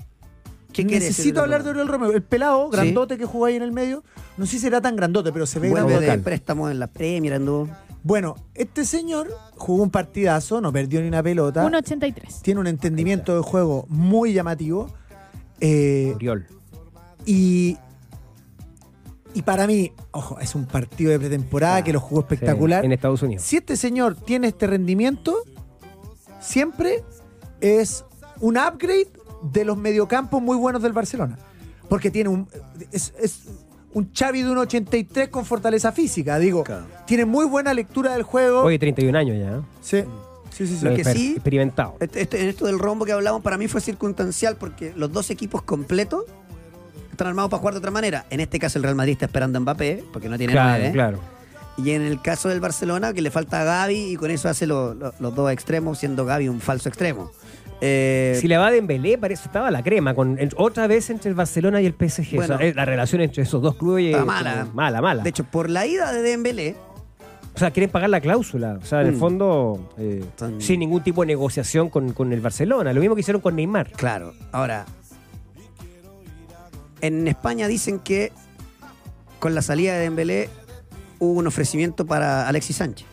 ¿Qué 0.74 0.84
Necesito 0.84 1.42
hablar 1.42 1.64
de 1.64 1.70
Oriol 1.72 1.88
Romeu. 1.88 2.12
El 2.12 2.24
pelado, 2.24 2.66
Sí. 2.72 2.78
grandote 2.78 3.18
que 3.18 3.26
jugó 3.26 3.46
ahí 3.46 3.56
en 3.56 3.62
el 3.64 3.72
medio. 3.72 4.04
No 4.38 4.46
sé 4.46 4.54
si 4.54 4.60
será 4.60 4.82
tan 4.82 4.96
grandote, 4.96 5.32
pero 5.32 5.46
se 5.46 5.60
ve 5.60 5.70
Vuelve 5.70 5.90
grandote. 5.94 6.18
de 6.18 6.24
préstamo 6.24 6.70
en 6.70 6.80
la 6.80 6.88
Premier, 6.88 7.34
anduvo. 7.36 7.70
Bueno, 8.04 8.36
este 8.54 8.84
señor 8.84 9.30
jugó 9.56 9.84
un 9.84 9.90
partidazo, 9.90 10.60
no 10.60 10.74
perdió 10.74 11.00
ni 11.02 11.08
una 11.08 11.24
pelota. 11.24 11.64
1.83. 11.66 12.42
Tiene 12.42 12.60
un 12.60 12.68
entendimiento 12.68 13.36
de 13.36 13.42
juego 13.42 13.86
muy 13.90 14.34
llamativo. 14.34 14.88
eh, 15.62 16.12
Oriol. 16.16 16.46
y, 17.26 17.78
y 19.34 19.42
para 19.44 19.66
mí, 19.68 19.94
ojo, 20.12 20.38
es 20.42 20.54
un 20.56 20.66
partido 20.66 21.12
de 21.12 21.20
pretemporada 21.20 21.82
que 21.84 21.94
lo 21.94 22.00
jugó 22.02 22.22
espectacular. 22.22 22.82
Sí, 22.82 22.86
en 22.88 22.92
Estados 22.92 23.22
Unidos. 23.22 23.44
Si 23.44 23.56
este 23.58 23.78
señor 23.78 24.16
tiene 24.16 24.48
este 24.48 24.68
rendimiento, 24.68 25.36
siempre 26.42 27.04
es 27.62 28.04
un 28.42 28.58
upgrade 28.58 29.08
de 29.52 29.66
los 29.66 29.78
mediocampos 29.78 30.42
muy 30.42 30.58
buenos 30.58 30.82
del 30.82 30.94
Barcelona. 30.94 31.38
Porque 31.90 32.10
tiene 32.10 32.30
un. 32.30 32.48
Es, 32.92 33.14
es 33.22 33.42
un 33.94 34.10
Xavi 34.14 34.42
de 34.42 34.50
un 34.50 34.58
83 34.58 35.30
con 35.30 35.46
fortaleza 35.46 35.92
física. 35.92 36.40
Digo, 36.40 36.64
Claro. 36.64 36.86
tiene 37.06 37.26
muy 37.26 37.46
buena 37.46 37.74
lectura 37.74 38.14
del 38.14 38.24
juego. 38.24 38.62
Oye, 38.64 38.80
31 38.80 39.18
años 39.18 39.38
ya. 39.38 39.58
¿eh? 39.58 39.62
Sí, 39.82 40.04
sí, 40.50 40.68
sí. 40.68 40.78
sí. 40.78 40.86
Lo 40.86 40.96
que 40.96 41.04
sí- 41.04 41.34
Experimentado. 41.34 41.96
Este- 42.00 42.22
este- 42.22 42.42
en 42.42 42.48
esto 42.50 42.66
del 42.66 42.80
rombo 42.80 43.06
que 43.06 43.12
hablamos, 43.12 43.42
para 43.44 43.58
mí 43.58 43.68
fue 43.68 43.82
circunstancial 43.82 44.56
porque 44.56 44.94
los 44.96 45.12
dos 45.12 45.30
equipos 45.30 45.62
completos 45.62 46.24
están 47.12 47.28
armados 47.28 47.52
para 47.52 47.60
jugar 47.60 47.74
de 47.76 47.80
otra 47.80 47.92
manera. 47.92 48.26
En 48.32 48.40
este 48.40 48.58
caso, 48.58 48.80
el 48.80 48.84
Real 48.84 48.96
Madrid 48.96 49.14
está 49.14 49.26
esperando 49.26 49.58
a 49.58 49.62
Mbappé, 49.62 50.04
porque 50.12 50.30
no 50.30 50.38
tiene 50.38 50.54
Claro, 50.54 50.78
nueve. 50.80 50.92
claro. 50.94 51.20
Y 51.78 51.92
en 51.92 52.02
el 52.04 52.22
caso 52.22 52.50
del 52.50 52.60
Barcelona, 52.60 53.14
que 53.14 53.22
le 53.22 53.30
falta 53.32 53.62
a 53.62 53.64
Gaby 53.64 54.14
y 54.14 54.16
con 54.16 54.32
eso 54.32 54.48
hace 54.50 54.66
lo- 54.66 54.94
lo- 54.96 55.14
los 55.20 55.36
dos 55.36 55.52
extremos, 55.52 56.00
siendo 56.00 56.26
Gaby 56.26 56.48
un 56.50 56.62
falso 56.62 56.88
extremo. 56.90 57.32
Eh, 57.86 58.38
Si 58.40 58.48
la 58.48 58.60
va 58.60 58.70
de 58.70 58.76
Dembélé, 58.78 59.18
parece 59.18 59.44
estaba 59.46 59.70
la 59.70 59.84
crema. 59.84 60.14
Con, 60.14 60.40
otra 60.56 60.88
vez 60.88 61.10
entre 61.10 61.30
el 61.30 61.36
Barcelona 61.36 61.82
y 61.82 61.86
el 61.86 61.94
PSG. 61.94 62.36
Bueno. 62.36 62.56
O 62.56 62.58
sea, 62.58 62.66
eh, 62.68 62.74
la 62.74 62.86
relación 62.86 63.20
entre 63.22 63.44
esos 63.44 63.62
dos 63.62 63.76
clubes 63.76 64.16
es 64.16 64.26
mala. 64.26 64.68
mala, 64.74 65.02
mala. 65.02 65.22
De 65.24 65.30
hecho, 65.30 65.44
por 65.44 65.70
la 65.70 65.86
ida 65.86 66.14
de 66.14 66.22
Dembélé, 66.22 66.76
o 67.56 67.60
sea, 67.60 67.72
quieren 67.72 67.90
pagar 67.92 68.10
la 68.10 68.22
cláusula. 68.22 68.80
O 68.82 68.86
sea, 68.86 69.02
en 69.02 69.08
el 69.08 69.14
Mm. 69.16 69.20
fondo, 69.20 69.90
eh, 69.98 70.24
sin 70.60 70.80
ningún 70.80 71.04
tipo 71.04 71.22
de 71.22 71.28
negociación 71.28 71.90
con, 71.90 72.14
con 72.14 72.32
el 72.32 72.40
Barcelona. 72.42 72.94
Lo 72.94 73.02
mismo 73.02 73.16
que 73.16 73.22
hicieron 73.22 73.42
con 73.42 73.56
Neymar. 73.58 73.92
claro. 73.92 74.34
Ahora, 74.54 74.86
en 77.02 77.28
España 77.28 77.68
dicen 77.68 78.00
que 78.00 78.32
con 79.40 79.54
la 79.56 79.62
salida 79.62 79.94
de 79.96 80.00
Dembélé 80.00 80.50
hubo 81.20 81.34
un 81.34 81.48
ofrecimiento 81.48 82.06
para 82.06 82.48
Alexis 82.48 82.78
Sánchez. 82.78 83.08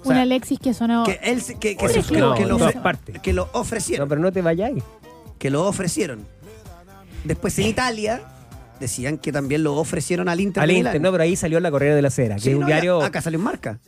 O 0.00 0.04
sea, 0.04 0.12
un 0.12 0.18
Alexis 0.18 0.58
que 0.58 0.72
sonó. 0.74 1.04
Que 1.04 1.18
él 1.22 1.42
que, 1.60 1.76
que 1.76 1.84
Oye, 1.86 2.02
se- 2.02 2.12
que 2.14 2.18
no, 2.20 2.34
que 2.34 2.46
lo, 2.46 2.58
ofre- 2.58 3.20
que 3.20 3.32
ofrecieron. 3.52 4.04
No, 4.04 4.08
pero 4.08 4.20
no 4.20 4.32
te 4.32 4.42
vayáis. 4.42 4.82
que 5.38 5.50
lo 5.50 5.66
ofrecieron. 5.66 6.26
Después 7.24 7.58
en 7.58 7.66
Italia 7.66 8.22
decían 8.78 9.18
que 9.18 9.30
también 9.32 9.62
lo 9.62 9.74
ofrecieron 9.76 10.28
al 10.28 10.40
Inter. 10.40 10.62
Al 10.62 10.70
Inter, 10.70 11.00
no, 11.00 11.10
pero 11.12 11.22
ahí 11.24 11.36
salió 11.36 11.60
la 11.60 11.70
correa 11.70 11.94
de 11.94 12.02
la 12.02 12.08
acera, 12.08 12.36
que 12.36 12.40
Sí, 12.42 12.48
es 12.50 12.54
un 12.54 12.62
no, 12.62 12.68
ya- 12.68 12.76
diario. 12.76 13.02
Acá 13.02 13.20
salió 13.20 13.38
en 13.38 13.44
marca. 13.44 13.78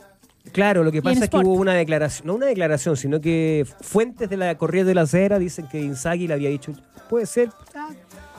Claro, 0.52 0.82
lo 0.82 0.90
que 0.92 1.00
pasa 1.00 1.24
es 1.24 1.30
que 1.30 1.36
hubo 1.38 1.54
una 1.54 1.72
declaración, 1.72 2.26
no 2.26 2.34
una 2.34 2.46
declaración, 2.46 2.96
sino 2.96 3.20
que 3.20 3.64
fuentes 3.80 4.28
de 4.28 4.36
la 4.36 4.56
correa 4.58 4.84
de 4.84 4.92
la 4.94 5.02
acera 5.02 5.38
dicen 5.38 5.66
que 5.68 5.80
Inzaghi 5.80 6.26
le 6.26 6.34
había 6.34 6.50
dicho, 6.50 6.72
puede 7.08 7.26
ser, 7.26 7.50
ah, 7.76 7.88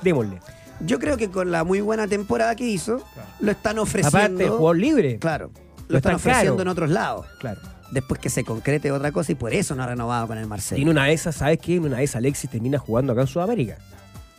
démosle. 0.02 0.40
Yo 0.82 1.00
creo 1.00 1.16
que 1.18 1.30
con 1.30 1.50
la 1.50 1.64
muy 1.64 1.80
buena 1.82 2.06
temporada 2.08 2.56
que 2.56 2.66
hizo, 2.68 3.02
lo 3.40 3.52
están 3.52 3.80
ofreciendo. 3.80 4.18
Aparte, 4.18 4.48
jugador 4.50 4.78
libre. 4.78 5.18
Claro. 5.18 5.52
Lo 5.88 5.98
están 5.98 6.16
ofreciendo 6.16 6.54
caro. 6.54 6.62
en 6.64 6.68
otros 6.68 6.90
lados. 6.90 7.26
Claro. 7.40 7.62
Después 7.92 8.20
que 8.20 8.30
se 8.30 8.44
concrete 8.44 8.92
otra 8.92 9.12
cosa 9.12 9.32
y 9.32 9.36
por 9.36 9.54
eso 9.54 9.76
no 9.76 9.84
ha 9.84 9.88
renovado 9.88 10.28
con 10.28 10.38
el 10.38 10.48
Y 10.76 10.82
en 10.82 10.90
una 10.90 11.06
de 11.06 11.14
esas, 11.14 11.36
¿sabes 11.36 11.60
qué? 11.60 11.76
En 11.76 11.86
una 11.86 11.98
de 11.98 12.04
esas 12.06 12.16
Alexis 12.18 12.50
termina 12.50 12.80
jugando 12.80 13.14
acá 13.14 13.22
en 13.22 13.28
Sudamérica. 13.28 13.78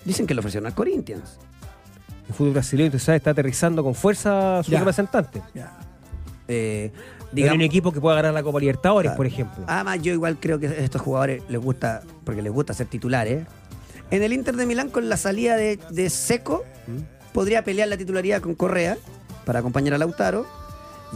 Dicen 0.04 0.26
que 0.26 0.34
lo 0.34 0.40
ofrecieron 0.40 0.66
al 0.66 0.74
Corinthians. 0.74 1.38
El 2.28 2.34
fútbol 2.34 2.54
brasileño, 2.54 2.90
tú 2.90 2.98
sabes, 2.98 3.20
está 3.20 3.30
aterrizando 3.30 3.84
con 3.84 3.94
fuerza 3.94 4.62
su 4.64 4.70
Ya. 4.72 4.78
representante. 4.80 5.42
Ya. 5.54 5.72
Eh, 6.48 6.92
en 7.36 7.52
un 7.52 7.60
equipo 7.62 7.92
que 7.92 8.00
pueda 8.00 8.16
ganar 8.16 8.32
la 8.34 8.42
Copa 8.42 8.60
Libertadores, 8.60 9.10
Claro. 9.10 9.16
por 9.16 9.26
ejemplo. 9.26 9.64
Además, 9.66 10.00
yo 10.02 10.12
igual 10.12 10.36
creo 10.40 10.58
que 10.58 10.66
a 10.68 10.72
estos 10.72 11.02
jugadores 11.02 11.42
les 11.48 11.60
gusta, 11.60 12.02
porque 12.24 12.42
les 12.42 12.52
gusta 12.52 12.74
ser 12.74 12.86
titulares. 12.86 13.46
En 14.10 14.22
el 14.22 14.32
Inter 14.32 14.56
de 14.56 14.66
Milán, 14.66 14.90
con 14.90 15.08
la 15.08 15.16
salida 15.16 15.56
de, 15.56 15.78
de 15.90 16.10
Seco, 16.10 16.64
¿Mm? 16.86 17.32
podría 17.32 17.62
pelear 17.64 17.88
la 17.88 17.96
titularidad 17.96 18.40
con 18.40 18.54
Correa 18.54 18.96
para 19.44 19.58
acompañar 19.60 19.94
a 19.94 19.98
Lautaro. 19.98 20.46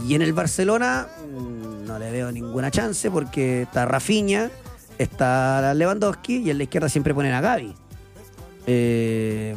Y 0.07 0.15
en 0.15 0.21
el 0.21 0.33
Barcelona 0.33 1.07
mm, 1.31 1.85
no 1.85 1.99
le 1.99 2.11
veo 2.11 2.31
ninguna 2.31 2.71
chance 2.71 3.09
porque 3.11 3.63
está 3.63 3.85
Rafinha, 3.85 4.49
está 4.97 5.73
Lewandowski 5.73 6.37
y 6.37 6.49
en 6.49 6.57
la 6.57 6.63
izquierda 6.63 6.89
siempre 6.89 7.13
ponen 7.13 7.33
a 7.33 7.41
Gaby. 7.41 7.73
Eh, 8.67 9.55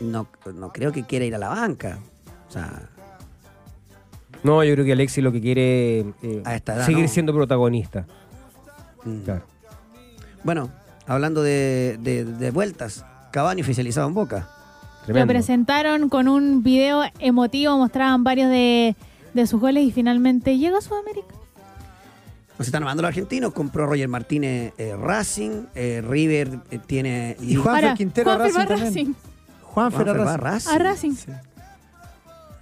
no, 0.00 0.26
no 0.54 0.72
creo 0.72 0.92
que 0.92 1.04
quiera 1.04 1.24
ir 1.24 1.34
a 1.34 1.38
la 1.38 1.48
banca. 1.48 1.98
O 2.48 2.52
sea, 2.52 2.88
No, 4.42 4.64
yo 4.64 4.72
creo 4.74 4.84
que 4.86 4.92
Alexis 4.92 5.22
lo 5.22 5.32
que 5.32 5.40
quiere 5.40 6.00
eh, 6.22 6.42
A 6.44 6.54
esta 6.56 6.74
edad, 6.76 6.86
seguir 6.86 7.02
no. 7.02 7.08
siendo 7.08 7.34
protagonista. 7.34 8.06
mm. 9.04 9.20
Claro. 9.22 9.42
Bueno, 10.42 10.70
hablando 11.06 11.42
de, 11.42 11.98
de- 12.00 12.24
de 12.24 12.50
vueltas, 12.50 13.04
Cavani 13.30 13.60
oficializado 13.60 14.08
en 14.08 14.14
Boca. 14.14 14.48
Lo 15.12 15.26
presentaron 15.26 16.08
con 16.08 16.28
un 16.28 16.62
video 16.62 17.02
emotivo, 17.18 17.76
mostraban 17.76 18.24
varios 18.24 18.50
de, 18.50 18.96
de 19.34 19.46
sus 19.46 19.60
goles 19.60 19.84
y 19.84 19.92
finalmente 19.92 20.58
llega 20.58 20.78
a 20.78 20.80
Sudamérica. 20.80 21.34
Se 22.58 22.64
están 22.64 22.82
armando 22.82 23.02
los 23.02 23.08
argentinos, 23.08 23.54
compró 23.54 23.86
Roger 23.86 24.08
Martínez 24.08 24.74
eh, 24.76 24.94
Racing, 24.94 25.64
eh, 25.74 26.02
River 26.06 26.58
eh, 26.70 26.78
tiene... 26.86 27.36
Y 27.40 27.54
Juanfer 27.54 27.84
Ahora, 27.84 27.94
Quintero 27.94 28.36
Racing. 28.36 28.66
Racing. 28.68 29.14
Juanfer 29.62 30.08
a 30.08 30.12
Juanfer 30.12 30.26
va 30.26 30.34
a 30.34 30.36
Racing. 30.36 30.68
Racing. 30.68 30.70
A 30.70 30.78
Racing. 30.78 31.12
Sí. 31.12 31.32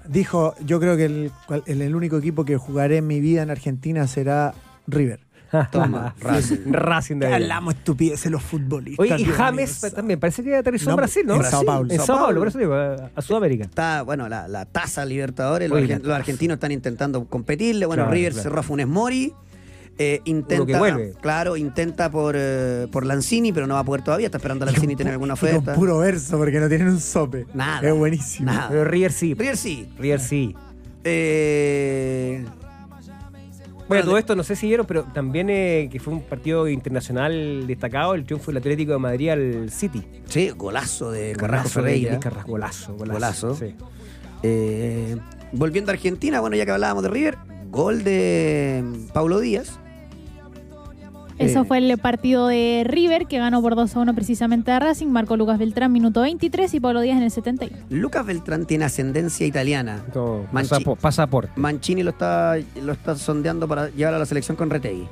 Dijo, 0.07 0.55
yo 0.65 0.79
creo 0.79 0.97
que 0.97 1.07
el, 1.07 1.33
el, 1.67 1.83
el 1.83 1.95
único 1.97 2.17
equipo 2.17 2.45
que 2.45 2.57
jugaré 2.57 2.99
en 2.99 3.09
mi 3.09 3.19
vida 3.21 3.43
en 3.43 3.51
Argentina 3.51 4.07
será 4.07 4.55
River. 4.87 5.21
Toma, 5.73 6.15
Racing. 6.21 6.57
Racing 6.73 7.17
de 7.21 7.35
hablamos 7.35 7.75
estupideces 7.75 8.31
los 8.31 8.43
futbolistas. 8.43 8.99
Oye, 9.13 9.23
y 9.23 9.25
James 9.25 9.81
también, 9.95 10.21
parece 10.21 10.43
que 10.43 10.55
aterrizó 10.57 10.87
No, 10.87 10.91
en 10.93 10.97
Brasil, 10.97 11.23
¿no? 11.27 11.37
en 11.37 11.45
Sao 11.45 11.65
Paulo. 11.65 11.91
En 11.93 11.99
Sao 11.99 12.07
Paulo, 12.07 12.23
Paulo. 12.25 12.41
por 12.41 12.49
eso 12.49 12.59
digo, 12.59 12.75
a, 12.75 13.11
a 13.15 13.23
Sudamérica. 13.23 13.65
Está, 13.65 14.03
bueno, 14.03 14.29
la, 14.29 14.47
la 14.49 14.65
tasa 14.67 15.05
Libertadores, 15.05 15.69
los, 15.71 15.79
Oye, 15.83 16.01
argentinos 16.13 16.57
están 16.57 16.73
intentando 16.73 17.25
competirle. 17.27 17.87
Bueno, 17.87 18.03
Claro, 18.05 18.15
River 18.15 18.33
claro. 18.33 18.43
cerró 18.43 18.61
a 18.61 18.63
Funes 18.63 18.87
Mori. 18.87 19.33
eh, 20.01 20.21
intenta, 20.27 20.81
claro, 21.21 21.57
intenta 21.57 22.11
por, 22.11 22.35
eh, 22.39 22.87
por 22.93 23.05
Lanzini, 23.05 23.53
pero 23.53 23.67
no 23.67 23.75
va 23.75 23.81
a 23.81 23.85
poder 23.85 24.03
todavía. 24.05 24.27
Está 24.27 24.39
esperando 24.39 24.65
a 24.65 24.71
Lanzini 24.71 24.95
tener 24.97 25.13
alguna 25.15 25.35
Y 25.35 25.37
con 25.41 25.49
oferta. 25.49 25.75
puro 25.75 25.99
verso, 25.99 26.37
porque 26.39 26.61
no 26.61 26.69
tienen 26.69 26.89
un 26.89 27.01
sope. 27.01 27.47
Nada. 27.55 27.89
Es 27.89 27.95
buenísimo. 27.97 28.53
Nada. 28.53 28.69
Pero 28.69 28.85
River 28.85 29.13
sí. 29.13 29.35
River 29.35 29.57
sí. 29.57 29.89
River 29.99 30.21
sí. 30.21 30.55
Eh, 31.05 32.45
Bueno, 33.89 34.05
todo 34.05 34.19
esto 34.19 34.37
no 34.37 34.43
sé 34.45 34.55
si 34.55 34.67
vieron, 34.67 34.87
pero 34.87 35.05
también 35.05 35.49
eh, 35.51 35.89
que 35.91 35.99
fue 35.99 36.13
un 36.13 36.21
partido 36.21 36.69
internacional 36.69 37.67
destacado, 37.67 38.15
el 38.15 38.25
triunfo 38.25 38.51
del 38.51 38.59
Atlético 38.59 38.93
de 38.93 38.99
Madrid 38.99 39.31
al 39.31 39.71
City. 39.71 40.05
sí, 40.27 40.51
golazo 40.51 41.11
de 41.11 41.33
Carrasco 41.33 41.71
Ferreira. 41.71 42.21
Carrasco, 42.21 42.51
golazo, 42.51 42.95
golazo. 42.95 43.49
Golazo. 43.49 43.55
Sí. 43.57 43.75
Eh, 44.43 45.17
volviendo 45.53 45.91
a 45.91 45.95
Argentina, 45.95 46.41
bueno, 46.41 46.57
ya 46.57 46.67
que 46.67 46.73
hablábamos 46.73 47.03
de 47.03 47.09
River, 47.09 47.39
gol 47.71 48.05
de 48.05 48.85
Paulo 49.13 49.41
Díaz. 49.41 49.81
Eso 51.39 51.65
fue 51.65 51.79
el 51.79 51.97
partido 51.99 52.49
de 52.49 52.85
River, 52.87 53.27
que 53.27 53.39
ganó 53.39 53.63
por 53.63 53.75
2 53.77 53.95
a 53.97 54.01
1 54.01 54.15
precisamente 54.15 54.73
a 54.73 54.79
Racing. 54.81 55.07
Marcó 55.09 55.37
Lucas 55.37 55.59
Beltrán, 55.59 55.93
minuto 55.93 56.21
23, 56.23 56.75
y 56.75 56.81
Pablo 56.81 57.01
Díaz 57.01 57.17
en 57.19 57.23
el 57.25 57.31
71. 57.31 57.77
Lucas 57.91 58.27
Beltrán 58.27 58.67
tiene 58.67 58.85
ascendencia 58.85 59.47
italiana. 59.47 60.03
No, 60.15 60.45
Manchi- 60.53 60.69
pasapo- 60.85 60.97
pasaporte. 60.97 61.53
Mancini 61.57 62.03
lo 62.03 62.11
está, 62.11 62.57
lo 62.83 62.93
está 62.93 63.15
sondeando 63.17 63.69
para 63.69 63.89
llevar 63.91 64.15
a 64.15 64.19
la 64.19 64.27
selección 64.27 64.57
con 64.57 64.69
Retegui. 64.71 65.07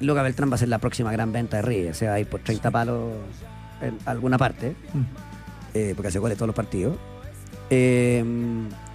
Lucas 0.00 0.24
Beltrán 0.24 0.50
va 0.50 0.56
a 0.56 0.58
ser 0.58 0.68
la 0.68 0.78
próxima 0.78 1.12
gran 1.12 1.32
venta 1.32 1.56
de 1.58 1.62
River. 1.62 1.94
Se 1.94 2.06
va 2.06 2.14
a 2.14 2.20
ir 2.20 2.26
por 2.26 2.40
30 2.40 2.70
palos 2.70 3.12
en 3.80 3.96
alguna 4.06 4.36
parte. 4.38 4.74
eh, 5.72 5.92
porque 5.96 6.08
hace 6.08 6.18
goles 6.18 6.36
todos 6.36 6.46
los 6.48 6.56
partidos. 6.56 6.96
Eh, 7.70 8.22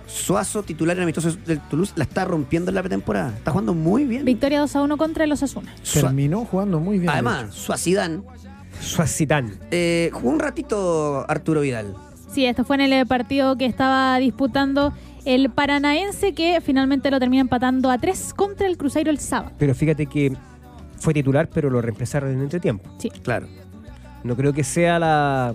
Suazo, 0.10 0.64
titular 0.64 0.98
en 0.98 1.04
amistoso 1.04 1.32
del 1.46 1.60
Toulouse, 1.62 1.94
la 1.96 2.04
está 2.04 2.26
rompiendo 2.26 2.72
en 2.72 2.76
la 2.76 2.82
pretemporada. 2.82 3.30
Está 3.38 3.52
jugando 3.52 3.74
muy 3.74 4.06
bien. 4.06 4.26
Victoria 4.26 4.60
2 4.60 4.76
a 4.76 4.82
1 4.82 4.98
contra 4.98 5.26
los 5.28 5.44
Asuna. 5.44 5.74
Terminó 5.94 6.46
jugando 6.46 6.80
muy 6.80 6.98
bien. 6.98 7.06
de 7.08 7.14
Además, 7.14 7.54
Suazidán 7.54 8.24
Suazitán. 8.82 9.60
eh, 9.72 10.10
jugó 10.14 10.30
un 10.32 10.40
ratito 10.40 11.26
Arturo 11.30 11.62
Vidal. 11.62 11.96
Sí, 12.32 12.46
esto 12.46 12.64
fue 12.64 12.76
en 12.78 12.92
el 12.94 13.06
partido 13.08 13.56
que 13.58 13.66
estaba 13.66 14.18
disputando 14.20 14.94
el 15.26 15.50
Paranaense, 15.50 16.34
que 16.34 16.60
finalmente 16.62 17.12
lo 17.12 17.20
termina 17.20 17.42
empatando 17.42 17.90
a 17.92 17.98
3 17.98 18.34
contra 18.36 18.68
el 18.68 18.78
Cruzeiro 18.78 19.12
el 19.12 19.20
sábado. 19.20 19.52
Pero 19.58 19.76
fíjate 19.76 20.06
que 20.06 20.36
fue 20.98 21.14
titular, 21.14 21.50
pero 21.54 21.70
lo 21.70 21.82
reemplazaron 21.82 22.32
en 22.32 22.42
entretiempo. 22.42 22.90
Sí. 22.98 23.10
Claro. 23.10 23.48
No 24.24 24.36
creo 24.36 24.54
que 24.54 24.64
sea 24.64 25.00
la. 25.00 25.54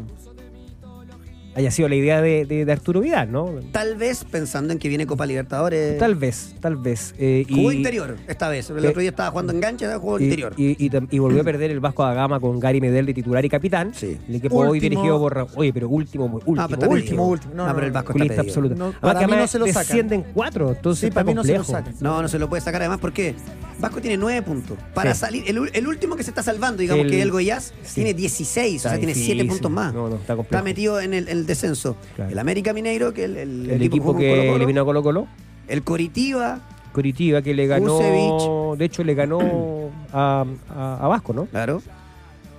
Haya 1.55 1.71
sido 1.71 1.89
la 1.89 1.95
idea 1.95 2.21
de, 2.21 2.45
de- 2.47 2.65
de 2.65 2.73
Arturo 2.73 3.01
Vidal, 3.01 3.31
¿no? 3.31 3.51
Tal 3.73 3.97
vez 3.97 4.25
pensando 4.25 4.73
en 4.73 4.79
que 4.79 4.89
viene 4.89 5.07
Copa 5.07 5.27
Libertadores. 5.27 5.99
Tal 5.99 6.15
vez, 6.15 6.55
tal 6.61 6.77
vez. 6.77 7.15
Eh, 7.19 7.45
Jugó 7.49 7.73
y- 7.73 7.77
interior 7.77 8.17
esta 8.27 8.49
vez. 8.49 8.71
El 8.71 8.85
Eh, 8.85 8.89
otro 8.89 9.01
día 9.01 9.11
estaba 9.11 9.31
jugando 9.31 9.53
enganche, 9.53 9.85
ahora 9.87 9.99
jugó 9.99 10.19
Y, 10.19 10.25
interior. 10.25 10.55
y- 10.57 10.85
y 10.85 10.91
tam- 10.91 11.09
y 11.11 11.19
volvió 11.19 11.41
a 11.41 11.45
perder 11.45 11.71
el 11.71 11.81
Vasco 11.81 12.03
da 12.05 12.15
Gama 12.15 12.41
con 12.41 12.59
Gary 12.59 12.81
Medel 12.81 13.07
de 13.07 13.15
titular 13.15 13.45
y 13.45 13.49
capitán. 13.49 13.93
Sí. 13.95 14.19
El 14.29 14.35
equipo 14.37 14.57
hoy 14.59 14.81
dirigido 14.81 15.19
por. 15.19 15.47
Oye, 15.55 15.73
pero 15.73 15.89
último, 15.89 16.25
último, 16.27 16.57
Ah, 16.61 16.67
pero 16.69 16.75
está 16.83 16.89
último. 16.89 17.27
Último, 17.27 17.29
último. 17.29 17.55
No, 17.55 17.65
Ah, 17.65 17.69
no, 17.69 17.75
pero 17.75 17.87
el. 17.87 17.93
Vasco 17.93 18.13
está 18.23 18.41
absoluto. 18.41 18.75
No, 18.75 18.85
Además 18.87 19.01
para 19.01 19.21
que 19.21 19.27
mí 19.27 19.33
no 19.37 19.47
se 19.47 19.59
lo 19.59 19.67
sacan. 19.67 19.83
descienden 19.83 20.25
cuatro, 20.35 20.69
entonces 20.71 21.01
Sí, 21.01 21.07
está 21.07 21.15
para 21.21 21.27
mí 21.27 21.35
no 21.35 21.45
se 21.45 21.57
lo 21.57 21.65
sacan. 21.65 21.95
No, 22.01 22.21
no 22.23 22.29
se 22.29 22.39
lo 22.39 22.49
puede 22.49 22.61
sacar 22.63 22.81
además 22.83 22.99
porque 23.01 23.35
Vasco 23.79 24.01
tiene 24.01 24.17
nueve 24.17 24.43
puntos. 24.43 24.77
Para 24.95 25.15
Sí. 25.15 25.21
salir, 25.21 25.45
el, 25.47 25.59
ul- 25.59 25.71
el 25.73 25.87
último 25.87 26.17
que 26.17 26.23
se 26.23 26.31
está 26.31 26.43
salvando, 26.43 26.79
digamos 26.81 27.05
El- 27.05 27.11
que 27.11 27.23
el 27.23 27.31
Goiás, 27.31 27.75
sí. 27.85 27.97
tiene 27.97 28.15
16, 28.15 28.77
Está 28.77 28.89
o 28.89 28.91
sea, 28.93 28.99
tiene. 28.99 29.15
7 29.15 29.45
puntos 29.45 29.71
más. 29.71 29.93
No, 29.93 30.09
no, 30.09 30.17
está 30.17 30.37
complejo. 30.37 30.55
Está 30.57 30.63
metido 30.63 31.01
en 31.01 31.13
el, 31.15 31.29
el 31.45 31.49
descenso. 31.49 31.97
Claro. 32.17 32.31
El 32.33 32.39
América 32.39 32.73
Mineiro, 32.73 33.13
que 33.15 33.25
el, 33.25 33.37
el, 33.37 33.71
El 33.71 33.83
equipo 33.83 34.17
que 34.17 34.31
Colo-Colo. 34.31 34.57
eliminó 34.57 34.81
a 34.83 34.85
Colo 34.85 35.03
Colo. 35.03 35.27
El 35.69 35.83
Coritiba, 35.83 36.61
Coritiba 36.93 37.43
que 37.43 37.55
le 37.55 37.67
ganó. 37.67 37.97
Kusevich. 37.97 38.79
De 38.79 38.85
hecho, 38.85 39.05
le 39.05 39.15
ganó 39.15 39.41
a, 40.13 40.45
a- 40.71 40.97
a 41.05 41.09
Vasco, 41.09 41.33
¿no? 41.33 41.47
claro. 41.47 41.83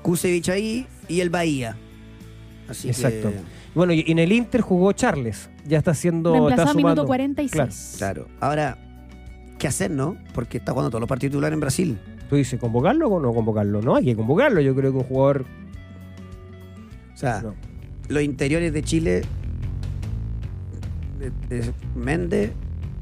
Kusevich 0.01 0.49
ahí 0.49 0.85
y 1.07 1.21
el 1.21 1.29
Bahía. 1.29 1.75
Así 2.69 2.87
Exacto. 2.89 3.29
que, 3.29 3.35
Bueno, 3.73 3.93
y 3.93 4.03
en 4.07 4.19
el 4.19 4.31
Inter 4.31 4.61
jugó 4.61 4.91
Charles. 4.93 5.49
Ya 5.67 5.77
está 5.79 5.91
haciendo. 5.91 6.31
Reemplazado 6.33 6.61
está 6.63 6.71
a 6.71 6.75
minuto 6.75 6.91
sumando. 6.93 7.05
46. 7.07 7.95
claro. 7.97 8.27
Ahora, 8.39 8.77
¿qué 9.57 9.67
hacer, 9.67 9.89
no? 9.91 10.15
Porque 10.33 10.57
está 10.57 10.71
jugando 10.73 10.89
todos 10.91 11.01
los 11.01 11.09
partidos 11.09 11.31
titulares 11.31 11.53
en 11.55 11.59
Brasil. 11.59 11.97
Tú 12.29 12.35
dices, 12.35 12.59
¿convocarlo 12.59 13.07
o 13.07 13.19
no 13.19 13.33
convocarlo? 13.33 13.81
No, 13.81 13.95
hay 13.95 14.05
que 14.05 14.15
convocarlo. 14.15 14.61
Yo 14.61 14.75
creo 14.75 14.91
que 14.91 14.97
un 14.99 15.03
jugador. 15.03 15.45
O 17.13 17.17
sea, 17.17 17.41
No. 17.41 17.53
Los 18.09 18.23
interiores 18.23 18.73
de 18.73 18.83
Chile, 18.83 19.23
Méndez, 21.95 22.51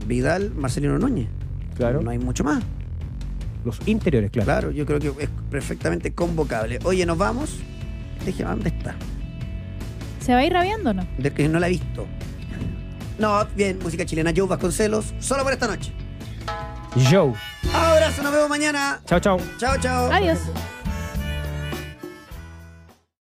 Vidal, 0.08 0.52
Marcelino 0.56 0.98
Núñez. 0.98 1.28
Claro. 1.76 2.02
No 2.02 2.12
hay 2.12 2.20
mucho 2.20 2.44
más. 2.44 2.64
Los 3.66 3.80
interiores, 3.88 4.30
claro. 4.32 4.46
Claro, 4.46 4.72
yo 4.72 4.86
creo 4.86 5.00
que 5.00 5.24
es 5.24 5.30
perfectamente 5.50 6.14
convocable. 6.14 6.80
Oye, 6.84 7.06
nos 7.06 7.18
vamos. 7.18 7.58
Déjeme, 8.26 8.50
¿dónde 8.50 8.70
está? 8.70 8.96
¿Se 10.20 10.34
va 10.34 10.40
a 10.40 10.46
ir 10.46 10.54
rabiando 10.54 10.92
o 10.92 10.94
no? 10.94 11.08
De 11.18 11.32
que 11.34 11.48
no 11.48 11.60
la 11.60 11.68
he 11.68 11.72
visto. 11.72 12.08
No, 13.20 13.46
bien, 13.56 13.80
música 13.82 14.06
chilena. 14.06 14.32
Joe 14.36 14.48
Vasconcelos, 14.48 15.14
solo 15.20 15.44
por 15.44 15.54
esta 15.54 15.68
noche. 15.68 15.92
Joe. 17.10 17.34
Abrazo, 17.74 18.24
nos 18.24 18.34
vemos 18.34 18.50
mañana. 18.50 19.02
Chao, 19.06 19.20
chao. 19.20 19.40
Chao, 19.58 19.78
chao. 19.80 20.12
Adiós. 20.12 20.40